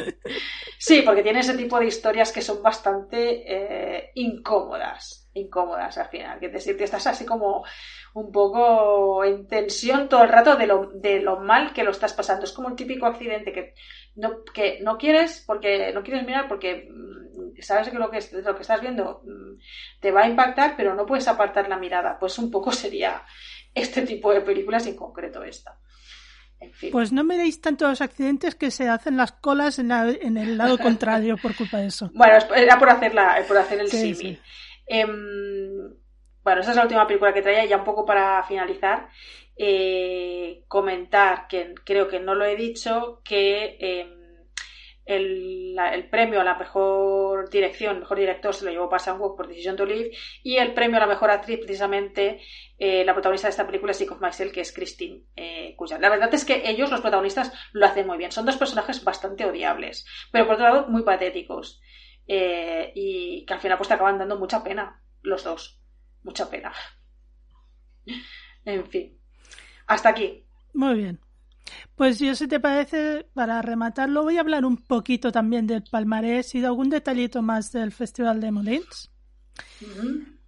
Sí, 0.77 1.01
porque 1.01 1.23
tiene 1.23 1.39
ese 1.39 1.57
tipo 1.57 1.77
de 1.79 1.87
historias 1.87 2.31
que 2.31 2.41
son 2.41 2.63
bastante 2.63 3.43
eh, 3.45 4.11
incómodas. 4.15 5.29
Incómodas 5.33 5.97
al 5.97 6.07
final. 6.07 6.39
Que 6.39 6.49
decir, 6.49 6.77
que 6.77 6.85
estás 6.85 7.05
así 7.07 7.25
como 7.25 7.65
un 8.13 8.31
poco 8.31 9.23
en 9.25 9.47
tensión 9.47 10.07
todo 10.07 10.23
el 10.23 10.29
rato 10.29 10.55
de 10.55 10.67
lo, 10.67 10.89
de 10.93 11.19
lo 11.19 11.39
mal 11.39 11.73
que 11.73 11.83
lo 11.83 11.91
estás 11.91 12.13
pasando. 12.13 12.45
Es 12.45 12.53
como 12.53 12.69
un 12.69 12.75
típico 12.75 13.05
accidente 13.05 13.51
que 13.51 13.73
no, 14.17 14.43
que 14.43 14.79
no 14.81 14.97
quieres 14.97 15.43
porque 15.45 15.93
no 15.93 16.03
quieres 16.03 16.25
mirar 16.25 16.47
porque 16.47 16.89
mm, 16.91 17.61
sabes 17.61 17.89
que 17.89 17.97
lo 17.97 18.09
que, 18.09 18.19
lo 18.43 18.55
que 18.55 18.61
estás 18.61 18.81
viendo 18.81 19.21
mm, 19.23 19.59
te 20.01 20.11
va 20.11 20.23
a 20.23 20.27
impactar, 20.27 20.75
pero 20.75 20.95
no 20.95 21.05
puedes 21.05 21.27
apartar 21.27 21.69
la 21.69 21.77
mirada. 21.77 22.17
Pues 22.19 22.37
un 22.39 22.51
poco 22.51 22.71
sería 22.71 23.23
este 23.73 24.01
tipo 24.01 24.33
de 24.33 24.41
películas 24.41 24.85
y 24.87 24.89
en 24.89 24.95
concreto 24.95 25.43
esta. 25.43 25.79
Pues 26.91 27.11
no 27.11 27.23
miréis 27.23 27.61
tanto 27.61 27.87
los 27.87 28.01
accidentes 28.01 28.55
que 28.55 28.71
se 28.71 28.89
hacen 28.89 29.15
las 29.15 29.31
colas 29.31 29.77
en, 29.77 29.91
el 29.91 30.57
lado 30.57 30.77
contrario 30.79 31.37
por 31.37 31.55
culpa 31.55 31.77
de 31.77 31.87
eso. 31.87 32.09
Bueno, 32.15 32.33
era 32.55 32.79
por, 32.79 32.89
hacer, 32.89 33.13
por 33.47 33.57
hacer 33.57 33.81
el 33.81 33.89
sí, 33.89 34.39
em, 34.87 35.93
bueno, 36.43 36.61
esa 36.61 36.71
es 36.71 36.77
la 36.77 36.83
última 36.83 37.05
película 37.05 37.31
que 37.31 37.43
traía, 37.43 37.65
ya 37.65 37.77
un 37.77 37.83
poco 37.83 38.05
para 38.05 38.43
finalizar. 38.43 39.09
Eh, 39.59 40.63
comentar, 40.67 41.47
que 41.47 41.73
creo 41.83 42.07
que 42.07 42.19
no 42.19 42.35
lo 42.35 42.45
he 42.45 42.55
dicho, 42.55 43.21
que 43.23 43.77
em, 43.79 44.17
el, 45.07 46.09
premio 46.09 46.41
a 46.41 46.43
la 46.43 46.57
mejor 46.57 47.49
dirección, 47.49 47.99
mejor 47.99 48.19
director 48.19 48.53
se 48.53 48.65
lo 48.65 48.71
llevó 48.71 48.89
Park 48.89 49.17
por 49.17 49.47
Decision 49.47 49.75
to 49.75 49.85
Live 49.85 50.11
y 50.43 50.57
el 50.57 50.73
premio 50.73 50.97
a 50.97 50.99
la 50.99 51.07
mejor 51.07 51.31
actriz 51.31 51.59
precisamente 51.59 52.41
eh, 52.77 53.05
la 53.05 53.13
protagonista 53.13 53.47
de 53.47 53.51
esta 53.51 53.65
película 53.65 53.91
es 53.91 54.01
of 54.09 54.21
Myself 54.21 54.51
que 54.51 54.61
es 54.61 54.73
Christine 54.73 55.23
eh, 55.35 55.75
La 55.99 56.09
verdad 56.09 56.33
es 56.33 56.43
que 56.43 56.69
ellos, 56.69 56.91
los 56.91 57.01
protagonistas, 57.01 57.51
lo 57.71 57.85
hacen 57.85 58.05
muy 58.05 58.17
bien. 58.17 58.31
Son 58.31 58.45
dos 58.45 58.57
personajes 58.57 59.03
bastante 59.03 59.45
odiables, 59.45 60.05
pero 60.31 60.45
por 60.45 60.55
otro 60.55 60.67
lado 60.67 60.87
muy 60.89 61.03
patéticos 61.03 61.81
eh, 62.27 62.91
y 62.93 63.45
que 63.45 63.53
al 63.53 63.61
final 63.61 63.77
pues 63.77 63.87
te 63.87 63.93
acaban 63.93 64.17
dando 64.17 64.37
mucha 64.37 64.63
pena 64.63 65.01
los 65.21 65.43
dos. 65.43 65.81
Mucha 66.23 66.49
pena. 66.49 66.73
en 68.65 68.85
fin. 68.87 69.16
Hasta 69.87 70.09
aquí. 70.09 70.43
Muy 70.73 70.95
bien. 70.95 71.19
Pues 71.95 72.19
yo, 72.19 72.35
si 72.35 72.47
te 72.47 72.59
parece, 72.59 73.25
para 73.33 73.61
rematarlo, 73.61 74.23
voy 74.23 74.37
a 74.37 74.41
hablar 74.41 74.65
un 74.65 74.77
poquito 74.77 75.31
también 75.31 75.67
del 75.67 75.83
palmarés 75.83 76.53
y 76.55 76.61
de 76.61 76.67
algún 76.67 76.89
detallito 76.89 77.41
más 77.41 77.71
del 77.71 77.91
Festival 77.91 78.39
de 78.39 78.51
Molins. 78.51 79.11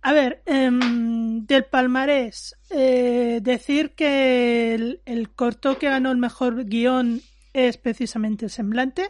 A 0.02 0.14
ver, 0.14 0.44
em, 0.46 1.46
del 1.46 1.66
palmarés, 1.66 2.56
eh, 2.70 3.40
decir 3.42 3.96
que 3.96 5.00
el, 5.06 5.30
corto 5.32 5.78
que 5.78 5.90
ganó 5.90 6.12
el 6.12 6.18
mejor 6.18 6.66
guion 6.66 7.22
es 7.54 7.78
precisamente 7.78 8.48
Semblante. 8.48 9.10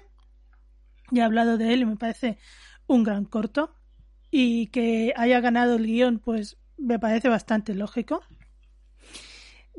Ya 1.11 1.23
he 1.23 1.25
hablado 1.25 1.57
de 1.57 1.73
él 1.73 1.81
y 1.81 1.85
me 1.85 1.97
parece 1.97 2.37
un 2.87 3.03
gran 3.03 3.25
corto. 3.25 3.75
Y 4.31 4.67
que 4.67 5.13
haya 5.15 5.41
ganado 5.41 5.75
el 5.75 5.85
guion, 5.85 6.19
pues 6.19 6.57
me 6.77 6.99
parece 6.99 7.29
bastante 7.29 7.73
lógico 7.75 8.21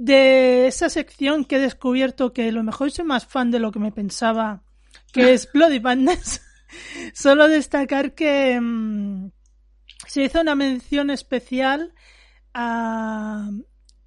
de 0.01 0.67
esa 0.67 0.89
sección 0.89 1.45
que 1.45 1.57
he 1.57 1.61
descubierto 1.61 2.33
que 2.33 2.49
a 2.49 2.53
lo 2.53 2.65
mejor 2.65 2.91
soy 2.91 3.05
más 3.05 3.27
fan 3.27 3.51
de 3.51 3.59
lo 3.59 3.71
que 3.71 3.81
me 3.81 3.93
pensaba, 3.93 4.63
que 5.13 5.35
es 5.35 5.51
Bloody 5.53 5.79
Bandits. 5.79 6.41
Solo 7.13 7.49
destacar 7.49 8.15
que 8.15 8.59
mm, 8.59 9.31
se 10.07 10.23
hizo 10.23 10.41
una 10.41 10.55
mención 10.55 11.11
especial 11.11 11.93
a, 12.55 13.51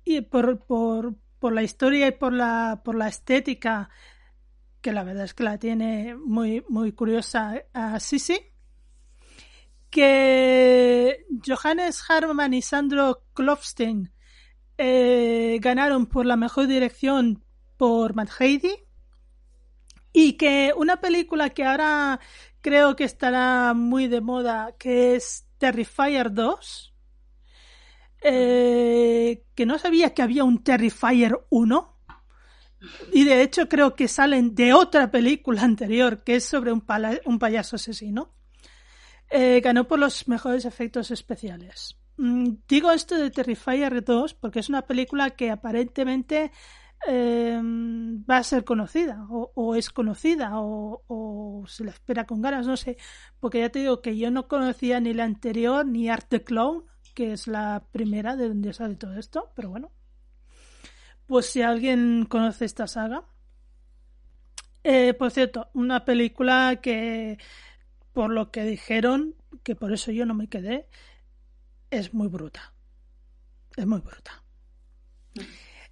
y 0.04 0.22
por, 0.22 0.66
por, 0.66 1.14
por, 1.38 1.54
la 1.54 1.62
historia 1.62 2.08
y 2.08 2.12
por 2.12 2.34
la, 2.34 2.82
por 2.84 2.96
la 2.96 3.08
estética, 3.08 3.92
que 4.82 4.94
la 4.94 5.04
verdad 5.04 5.26
es 5.26 5.36
que 5.36 5.44
la 5.44 5.60
tiene 5.60 6.16
muy, 6.16 6.66
muy 6.70 6.94
curiosa 6.94 7.66
a 7.72 8.00
Sisi, 8.00 8.40
que 9.92 11.24
Johannes 11.46 12.04
Harman 12.10 12.56
y 12.56 12.64
Sandro 12.64 13.26
Klofstein 13.36 14.13
eh, 14.78 15.60
ganaron 15.62 16.08
por 16.08 16.26
la 16.26 16.36
mejor 16.36 16.68
dirección 16.68 17.44
por 17.78 18.16
Matt 18.16 18.30
Heidi 18.40 18.76
Y 20.12 20.34
que 20.34 20.74
una 20.76 20.98
película 20.98 21.52
que 21.52 21.64
ahora 21.64 22.20
creo 22.62 22.96
que 22.96 23.04
estará 23.04 23.74
muy 23.74 24.08
de 24.08 24.22
moda, 24.22 24.76
que 24.80 25.16
es 25.16 25.46
Terrifier 25.58 26.34
2, 26.34 26.94
eh, 28.22 29.44
que 29.54 29.66
no 29.66 29.78
sabía 29.78 30.14
que 30.14 30.22
había 30.22 30.44
un 30.44 30.64
Terrifier 30.64 31.38
1. 31.50 31.90
Y 33.12 33.24
de 33.26 33.42
hecho 33.42 33.70
creo 33.70 33.96
que 33.96 34.08
salen 34.08 34.56
de 34.56 34.74
otra 34.74 35.12
película 35.12 35.62
anterior, 35.64 36.24
que 36.24 36.36
es 36.36 36.46
sobre 36.46 36.72
un, 36.72 36.84
un 37.26 37.40
payaso 37.40 37.76
asesino. 37.76 38.34
Eh, 39.30 39.62
ganó 39.62 39.88
por 39.88 40.00
los 40.00 40.28
mejores 40.28 40.66
efectos 40.66 41.12
especiales. 41.12 41.98
Mm, 42.18 42.58
digo 42.68 42.92
esto 42.92 43.18
de 43.18 43.32
Terrifier 43.32 44.04
2 44.04 44.34
porque 44.36 44.60
es 44.60 44.70
una 44.70 44.84
película 44.84 45.32
que 45.32 45.50
aparentemente 45.50 46.52
eh, 47.08 47.60
va 47.62 48.38
a 48.38 48.44
ser 48.44 48.64
conocida 48.64 49.26
o, 49.30 49.76
es 49.76 49.90
conocida 49.90 50.52
o, 50.56 51.64
se 51.68 51.84
la 51.84 51.92
espera 51.92 52.26
con 52.26 52.42
ganas, 52.42 52.68
no 52.68 52.78
sé, 52.78 52.98
porque 53.40 53.60
ya 53.60 53.70
te 53.70 53.80
digo 53.80 54.02
que 54.02 54.18
yo 54.18 54.32
no 54.32 54.48
conocía 54.48 55.00
ni 55.00 55.14
la 55.14 55.26
anterior 55.26 55.86
ni 55.86 56.10
Art 56.10 56.28
the 56.30 56.44
Clown, 56.44 56.86
que 57.14 57.34
es 57.34 57.48
la 57.48 57.84
primera 57.92 58.36
de 58.36 58.48
donde 58.50 58.74
sale 58.74 58.96
todo 58.96 59.18
esto, 59.18 59.52
pero 59.56 59.70
bueno, 59.70 59.92
pues 61.28 61.48
si 61.48 61.62
alguien 61.62 62.26
conoce 62.26 62.66
esta 62.66 62.88
saga. 62.88 63.26
Eh, 64.84 65.14
por 65.14 65.32
cierto, 65.32 65.70
una 65.74 66.04
película 66.04 66.80
que, 66.82 67.38
por 68.14 68.32
lo 68.32 68.52
que 68.52 68.64
dijeron, 68.64 69.36
que 69.64 69.76
por 69.76 69.94
eso 69.94 70.12
yo 70.12 70.26
no 70.26 70.34
me 70.34 70.48
quedé, 70.50 70.88
es 71.94 72.14
muy 72.14 72.28
bruta. 72.28 72.74
Es 73.76 73.86
muy 73.86 74.00
bruta. 74.02 74.44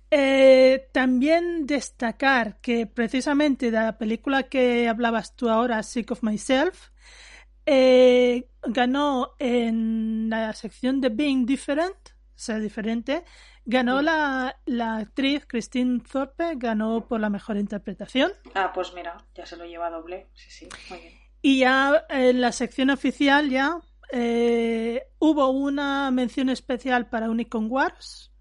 Eh, 0.10 0.90
también 0.92 1.66
destacar 1.66 2.60
que 2.60 2.86
precisamente 2.86 3.72
de 3.72 3.78
la 3.78 3.98
película 3.98 4.44
que 4.44 4.90
hablabas 4.90 5.36
tú 5.36 5.50
ahora, 5.50 5.82
Sick 5.84 6.12
of 6.12 6.22
Myself, 6.22 6.90
eh, 7.66 8.50
ganó 8.64 9.36
en 9.40 10.30
la 10.30 10.54
sección 10.54 11.00
de 11.00 11.10
Being 11.10 11.46
Different, 11.46 11.96
ser 12.36 12.62
diferente, 12.62 13.24
ganó 13.66 14.02
la, 14.02 14.60
la, 14.66 14.98
actriz 14.98 15.46
Christine 15.46 16.02
Thorpe, 16.02 16.56
ganó 16.56 17.08
por 17.08 17.20
la 17.22 17.30
mejor 17.30 17.58
interpretación. 17.58 18.32
Ah, 18.56 18.72
pues 18.74 18.94
mira, 18.94 19.18
ya 19.36 19.46
se 19.46 19.56
lo 19.56 19.66
lleva 19.66 19.90
doble, 19.90 20.28
sí, 20.34 20.50
sí, 20.50 20.70
muy 20.90 21.00
bien. 21.00 21.14
Y 21.42 21.60
ya 21.60 22.06
en 22.10 22.42
la 22.42 22.52
sección 22.52 22.90
oficial 22.90 23.50
ya 23.50 23.80
eh, 24.12 25.04
hubo 25.20 25.50
una 25.50 26.12
mención 26.12 26.50
especial 26.50 27.10
para 27.10 27.30
Unicorn 27.30 27.68
Wars, 27.70 28.32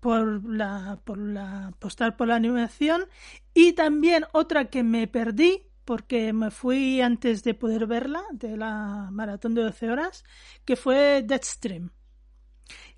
por 0.00 0.48
la, 0.48 1.00
por 1.04 1.18
la 1.18 1.72
postal 1.80 2.14
por 2.14 2.28
la 2.28 2.36
animación 2.36 3.06
y 3.54 3.72
también 3.72 4.24
otra 4.32 4.66
que 4.66 4.84
me 4.84 5.08
perdí 5.08 5.66
porque 5.84 6.32
me 6.32 6.52
fui 6.52 7.00
antes 7.00 7.42
de 7.42 7.54
poder 7.54 7.88
verla 7.88 8.22
de 8.30 8.56
la 8.56 9.08
maratón 9.10 9.54
de 9.54 9.62
12 9.62 9.90
horas 9.90 10.24
que 10.64 10.76
fue 10.76 11.24
Deadstream 11.24 11.90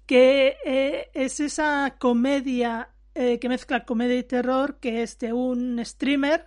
que 0.05 0.57
eh, 0.67 1.11
es 1.15 1.41
esa 1.41 1.97
comedia 1.99 2.91
eh, 3.15 3.39
que 3.39 3.49
mezcla 3.49 3.87
comedia 3.87 4.19
y 4.19 4.25
terror 4.25 4.79
que 4.79 5.03
es 5.03 5.19
de 5.19 5.33
un 5.33 5.83
streamer 5.85 6.47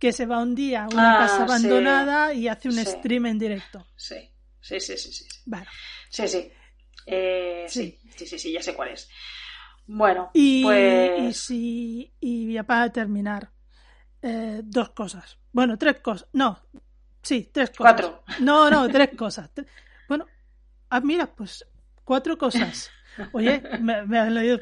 que 0.00 0.12
se 0.12 0.26
va 0.26 0.42
un 0.42 0.56
día 0.56 0.84
a 0.84 0.88
una 0.88 1.14
ah, 1.14 1.18
casa 1.26 1.44
abandonada 1.44 2.34
y 2.34 2.48
hace 2.48 2.68
un 2.68 2.74
stream 2.74 3.26
en 3.26 3.38
directo. 3.38 3.86
Sí 3.94 4.30
sí 4.66 4.80
sí 4.80 4.96
sí 4.96 5.12
sí 5.12 5.24
sí 6.10 6.28
sí. 6.28 6.52
Eh, 7.06 7.66
sí 7.68 7.98
sí 8.16 8.26
sí 8.26 8.38
sí 8.38 8.52
ya 8.52 8.62
sé 8.62 8.74
cuál 8.74 8.88
es 8.88 9.08
bueno, 9.86 10.30
y, 10.34 10.62
pues... 10.64 11.50
Y, 11.50 12.12
y 12.20 12.52
ya 12.54 12.64
para 12.64 12.90
terminar, 12.90 13.50
eh, 14.20 14.60
dos 14.64 14.90
cosas. 14.90 15.38
Bueno, 15.52 15.78
tres 15.78 16.00
cosas. 16.00 16.28
No, 16.32 16.60
sí, 17.22 17.50
tres 17.52 17.70
cosas. 17.70 17.94
Cuatro. 17.94 18.24
No, 18.40 18.68
no, 18.68 18.88
tres 18.88 19.10
cosas. 19.16 19.50
Bueno, 20.08 20.26
ah, 20.90 21.00
mira, 21.00 21.26
pues 21.26 21.64
cuatro 22.04 22.36
cosas. 22.36 22.90
Oye, 23.32 23.62
me, 23.80 24.04
me 24.06 24.18
han 24.18 24.34
leído. 24.34 24.58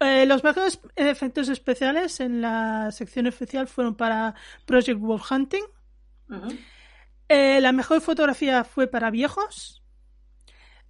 Eh, 0.00 0.26
los 0.26 0.44
mejores 0.44 0.80
efectos 0.94 1.48
especiales 1.48 2.20
en 2.20 2.42
la 2.42 2.90
sección 2.92 3.26
oficial 3.26 3.66
fueron 3.66 3.94
para 3.94 4.34
Project 4.66 5.00
Wolf 5.00 5.30
Hunting. 5.32 5.64
Eh, 7.32 7.60
la 7.60 7.70
mejor 7.70 8.00
fotografía 8.00 8.64
fue 8.64 8.88
para 8.88 9.08
viejos. 9.12 9.84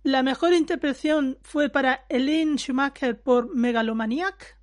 La 0.02 0.22
mejor 0.22 0.54
interpretación 0.54 1.38
fue 1.42 1.68
para 1.68 2.06
Eileen 2.08 2.56
Schumacher 2.56 3.20
por 3.20 3.54
Megalomaniac. 3.54 4.58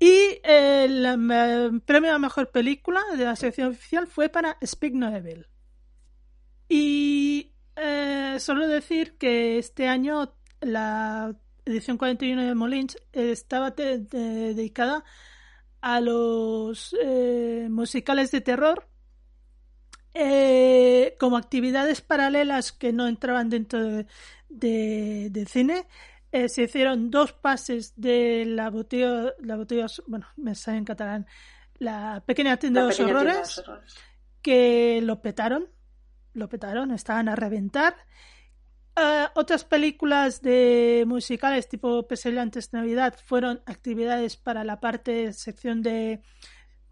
Y 0.00 0.40
el 0.42 1.80
premio 1.86 2.10
a 2.10 2.14
la 2.14 2.18
mejor 2.18 2.50
película 2.50 3.00
de 3.16 3.24
la 3.24 3.36
sección 3.36 3.68
oficial 3.68 4.08
fue 4.08 4.30
para 4.30 4.58
Speak 4.66 4.94
No 4.94 5.14
Evil. 5.14 5.46
Y 6.68 7.52
eh, 7.76 8.34
solo 8.40 8.66
decir 8.66 9.16
que 9.18 9.58
este 9.58 9.86
año 9.86 10.34
la 10.60 11.36
edición 11.64 11.98
41 11.98 12.42
de 12.42 12.54
Molins 12.56 12.98
estaba 13.12 13.70
dedicada 13.70 15.04
a 15.80 16.00
los 16.00 16.96
eh, 17.00 17.68
musicales 17.70 18.32
de 18.32 18.40
terror 18.40 18.88
eh, 20.14 21.16
como 21.18 21.36
actividades 21.36 22.00
paralelas 22.00 22.72
que 22.72 22.92
no 22.92 23.08
entraban 23.08 23.48
dentro 23.48 24.04
de, 24.48 25.46
cine, 25.48 25.86
eh, 26.30 26.48
se 26.48 26.64
hicieron 26.64 27.10
dos 27.10 27.32
pases 27.32 27.94
de 27.96 28.44
la 28.46 28.70
botella, 28.70 29.32
la 29.40 29.56
botella, 29.56 29.86
bueno, 30.06 30.26
me 30.36 30.54
sale 30.54 30.78
en 30.78 30.84
catalán, 30.84 31.26
la 31.78 32.22
pequeña 32.26 32.58
tienda, 32.58 32.82
de, 32.82 32.86
los 32.88 33.00
horrores, 33.00 33.62
que 34.42 35.00
lo 35.02 35.22
petaron, 35.22 35.68
lo 36.34 36.48
petaron, 36.48 36.90
estaban 36.90 37.28
a 37.28 37.36
reventar. 37.36 37.96
Eh, 38.94 39.26
otras 39.34 39.64
películas 39.64 40.42
de 40.42 41.04
musicales 41.06 41.66
tipo 41.66 42.06
Pesadilla 42.06 42.42
antes 42.42 42.70
de 42.70 42.78
Navidad 42.78 43.14
fueron 43.24 43.62
actividades 43.64 44.36
para 44.36 44.64
la 44.64 44.80
parte 44.80 45.32
sección 45.32 45.80
de, 45.80 46.20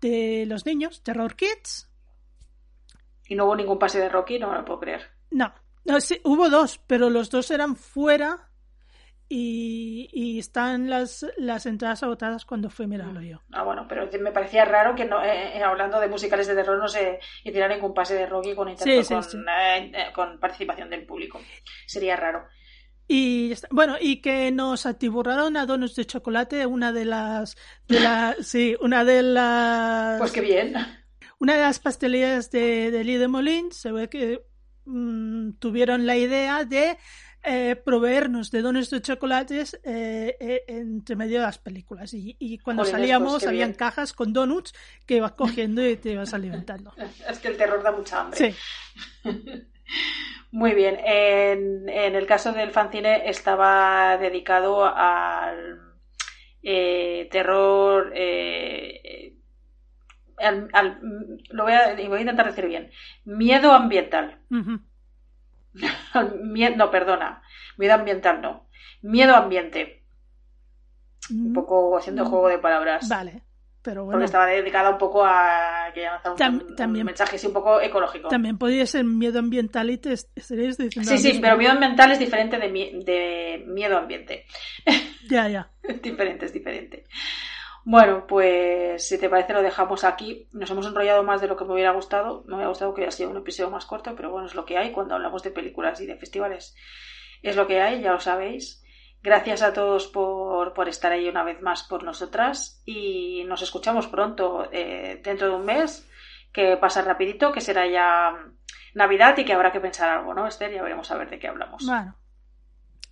de 0.00 0.46
los 0.46 0.64
niños, 0.64 1.02
Terror 1.02 1.36
Kids, 1.36 1.89
y 3.30 3.36
no 3.36 3.44
hubo 3.44 3.54
ningún 3.54 3.78
pase 3.78 4.00
de 4.00 4.08
Rocky, 4.08 4.40
no 4.40 4.50
me 4.50 4.56
lo 4.56 4.64
puedo 4.64 4.80
creer. 4.80 5.02
No, 5.30 5.54
no 5.84 6.00
sí, 6.00 6.20
hubo 6.24 6.50
dos, 6.50 6.80
pero 6.88 7.08
los 7.08 7.30
dos 7.30 7.52
eran 7.52 7.76
fuera 7.76 8.50
y, 9.28 10.36
están 10.40 10.90
las, 10.90 11.24
las 11.36 11.64
entradas 11.66 12.02
agotadas 12.02 12.44
cuando 12.44 12.70
fui 12.70 12.88
mirarlo 12.88 13.22
yo. 13.22 13.40
Ah, 13.52 13.62
bueno, 13.62 13.86
pero 13.88 14.08
me 14.20 14.32
parecía 14.32 14.64
raro 14.64 14.96
que 14.96 15.04
no, 15.04 15.22
eh, 15.22 15.56
eh, 15.56 15.62
hablando 15.62 16.00
de 16.00 16.08
musicales 16.08 16.48
de 16.48 16.56
terror 16.56 16.76
no 16.76 16.88
se 16.88 17.20
hiciera 17.44 17.68
ningún 17.68 17.94
pase 17.94 18.14
de 18.14 18.26
Rocky 18.26 18.56
con, 18.56 18.74
con, 18.74 19.46
eh, 19.48 19.92
con 20.12 20.40
participación 20.40 20.90
del 20.90 21.06
público. 21.06 21.40
Sería 21.86 22.16
raro. 22.16 22.48
Y 23.06 23.54
bueno, 23.70 23.94
y 24.00 24.20
que 24.20 24.50
nos 24.50 24.86
atiburraron 24.86 25.56
a 25.56 25.66
donos 25.66 25.94
de 25.94 26.04
chocolate, 26.04 26.66
una 26.66 26.90
de 26.90 27.04
las, 27.04 27.56
de 27.86 28.00
la, 28.00 28.34
sí, 28.40 28.76
una 28.80 29.04
de 29.04 29.22
las. 29.22 30.18
Pues 30.18 30.32
qué 30.32 30.40
bien. 30.40 30.74
Una 31.40 31.54
de 31.54 31.62
las 31.62 31.78
pastelerías 31.78 32.50
de, 32.50 32.90
de 32.90 33.02
de 33.02 33.28
Molin 33.28 33.72
se 33.72 33.90
ve 33.92 34.10
que 34.10 34.44
mm, 34.84 35.52
tuvieron 35.52 36.06
la 36.06 36.14
idea 36.16 36.66
de 36.66 36.98
eh, 37.42 37.76
proveernos 37.82 38.50
de 38.50 38.60
dones 38.60 38.90
de 38.90 39.00
chocolates 39.00 39.80
eh, 39.82 40.36
eh, 40.38 40.64
entre 40.68 41.16
medio 41.16 41.38
de 41.38 41.46
las 41.46 41.56
películas. 41.56 42.10
Y, 42.12 42.58
cuando 42.58 42.84
salíamos 42.84 43.32
pues, 43.32 43.46
habían 43.46 43.72
cajas 43.72 44.12
con 44.12 44.34
donuts 44.34 44.74
que 45.06 45.16
ibas 45.16 45.32
cogiendo 45.32 45.86
y 45.88 45.96
te 45.96 46.10
ibas 46.10 46.34
alimentando. 46.34 46.92
Es 47.26 47.38
que 47.38 47.48
el 47.48 47.56
terror 47.56 47.82
da 47.82 47.92
mucha 47.92 48.20
hambre. 48.20 48.52
Sí. 48.52 48.54
Muy 50.50 50.74
bien. 50.74 50.98
En, 51.02 51.88
en, 51.88 52.14
el 52.16 52.26
caso 52.26 52.52
del 52.52 52.70
fanzine 52.70 53.30
estaba 53.30 54.18
dedicado 54.18 54.84
al 54.84 55.80
terror 56.62 58.12
lo 61.50 61.64
voy 61.64 61.72
a, 61.72 61.94
voy 61.94 62.18
a, 62.18 62.20
intentar 62.20 62.46
decir 62.46 62.66
bien, 62.66 62.90
miedo 63.24 63.72
ambiental. 63.72 64.38
no, 65.70 66.90
perdona, 66.90 67.42
miedo 67.76 67.94
ambiental 67.94 68.40
no, 68.40 68.66
miedo 69.02 69.34
ambiente. 69.34 69.98
Un 71.30 71.52
poco 71.52 71.96
haciendo 71.96 72.24
juego 72.24 72.48
de 72.48 72.58
palabras. 72.58 73.08
Vale. 73.08 73.44
Pero 73.82 74.04
bueno. 74.04 74.16
Porque 74.16 74.26
estaba 74.26 74.46
dedicada 74.46 74.90
un 74.90 74.98
poco 74.98 75.24
a 75.24 75.90
que 75.94 76.06
un, 76.28 76.76
también, 76.76 77.06
mensaje 77.06 77.36
así 77.36 77.46
un 77.46 77.54
poco 77.54 77.80
ecológico. 77.80 78.28
También 78.28 78.58
podría 78.58 78.84
ser 78.84 79.04
miedo 79.04 79.38
ambiental 79.38 79.88
y 79.88 79.96
te 79.96 80.12
estarías 80.12 80.76
diciendo. 80.76 81.10
Sí, 81.10 81.18
sí, 81.18 81.38
pero 81.40 81.56
miedo 81.56 81.72
ambiental 81.72 82.12
es 82.12 82.18
diferente 82.18 82.58
de, 82.58 82.68
de 82.68 83.64
miedo 83.66 83.96
ambiente. 83.96 84.44
Ya, 85.30 85.48
ya. 85.48 85.70
es 85.82 86.02
diferente, 86.02 86.46
es 86.46 86.52
diferente. 86.52 87.04
Bueno, 87.84 88.26
pues 88.26 89.08
si 89.08 89.18
te 89.18 89.28
parece 89.28 89.52
lo 89.52 89.62
dejamos 89.62 90.04
aquí. 90.04 90.48
Nos 90.52 90.70
hemos 90.70 90.86
enrollado 90.86 91.22
más 91.22 91.40
de 91.40 91.48
lo 91.48 91.56
que 91.56 91.64
me 91.64 91.72
hubiera 91.72 91.92
gustado. 91.92 92.44
Me 92.46 92.54
hubiera 92.54 92.68
gustado 92.68 92.92
que 92.92 93.00
hubiera 93.00 93.12
sido 93.12 93.30
un 93.30 93.38
episodio 93.38 93.70
más 93.70 93.86
corto, 93.86 94.14
pero 94.14 94.30
bueno, 94.30 94.46
es 94.46 94.54
lo 94.54 94.64
que 94.64 94.78
hay 94.78 94.92
cuando 94.92 95.14
hablamos 95.14 95.42
de 95.42 95.50
películas 95.50 96.00
y 96.00 96.06
de 96.06 96.16
festivales. 96.16 96.74
Es 97.42 97.56
lo 97.56 97.66
que 97.66 97.80
hay, 97.80 98.02
ya 98.02 98.12
lo 98.12 98.20
sabéis. 98.20 98.84
Gracias 99.22 99.62
a 99.62 99.72
todos 99.72 100.08
por, 100.08 100.72
por 100.72 100.88
estar 100.88 101.12
ahí 101.12 101.28
una 101.28 101.44
vez 101.44 101.60
más 101.60 101.82
por 101.82 102.04
nosotras 102.04 102.82
y 102.86 103.44
nos 103.44 103.60
escuchamos 103.60 104.06
pronto, 104.06 104.66
eh, 104.72 105.20
dentro 105.22 105.48
de 105.48 105.54
un 105.56 105.66
mes, 105.66 106.08
que 106.52 106.78
pasa 106.78 107.02
rapidito, 107.02 107.52
que 107.52 107.60
será 107.60 107.86
ya 107.86 108.34
Navidad 108.94 109.36
y 109.36 109.44
que 109.44 109.52
habrá 109.52 109.72
que 109.72 109.80
pensar 109.80 110.08
algo, 110.08 110.32
¿no, 110.32 110.46
Esther? 110.46 110.72
Ya 110.72 110.82
veremos 110.82 111.10
a 111.10 111.18
ver 111.18 111.28
de 111.28 111.38
qué 111.38 111.48
hablamos. 111.48 111.84
Bueno, 111.86 112.16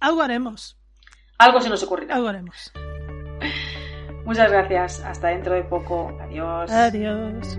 algo 0.00 0.22
haremos. 0.22 0.78
Algo 1.38 1.60
se 1.60 1.68
nos 1.68 1.82
ocurrirá. 1.82 2.14
Algo 2.14 2.28
haremos. 2.28 2.72
Muchas 4.28 4.52
gracias. 4.52 5.02
Hasta 5.06 5.28
dentro 5.28 5.54
de 5.54 5.62
poco. 5.62 6.14
Adiós. 6.20 6.70
Adiós. 6.70 7.58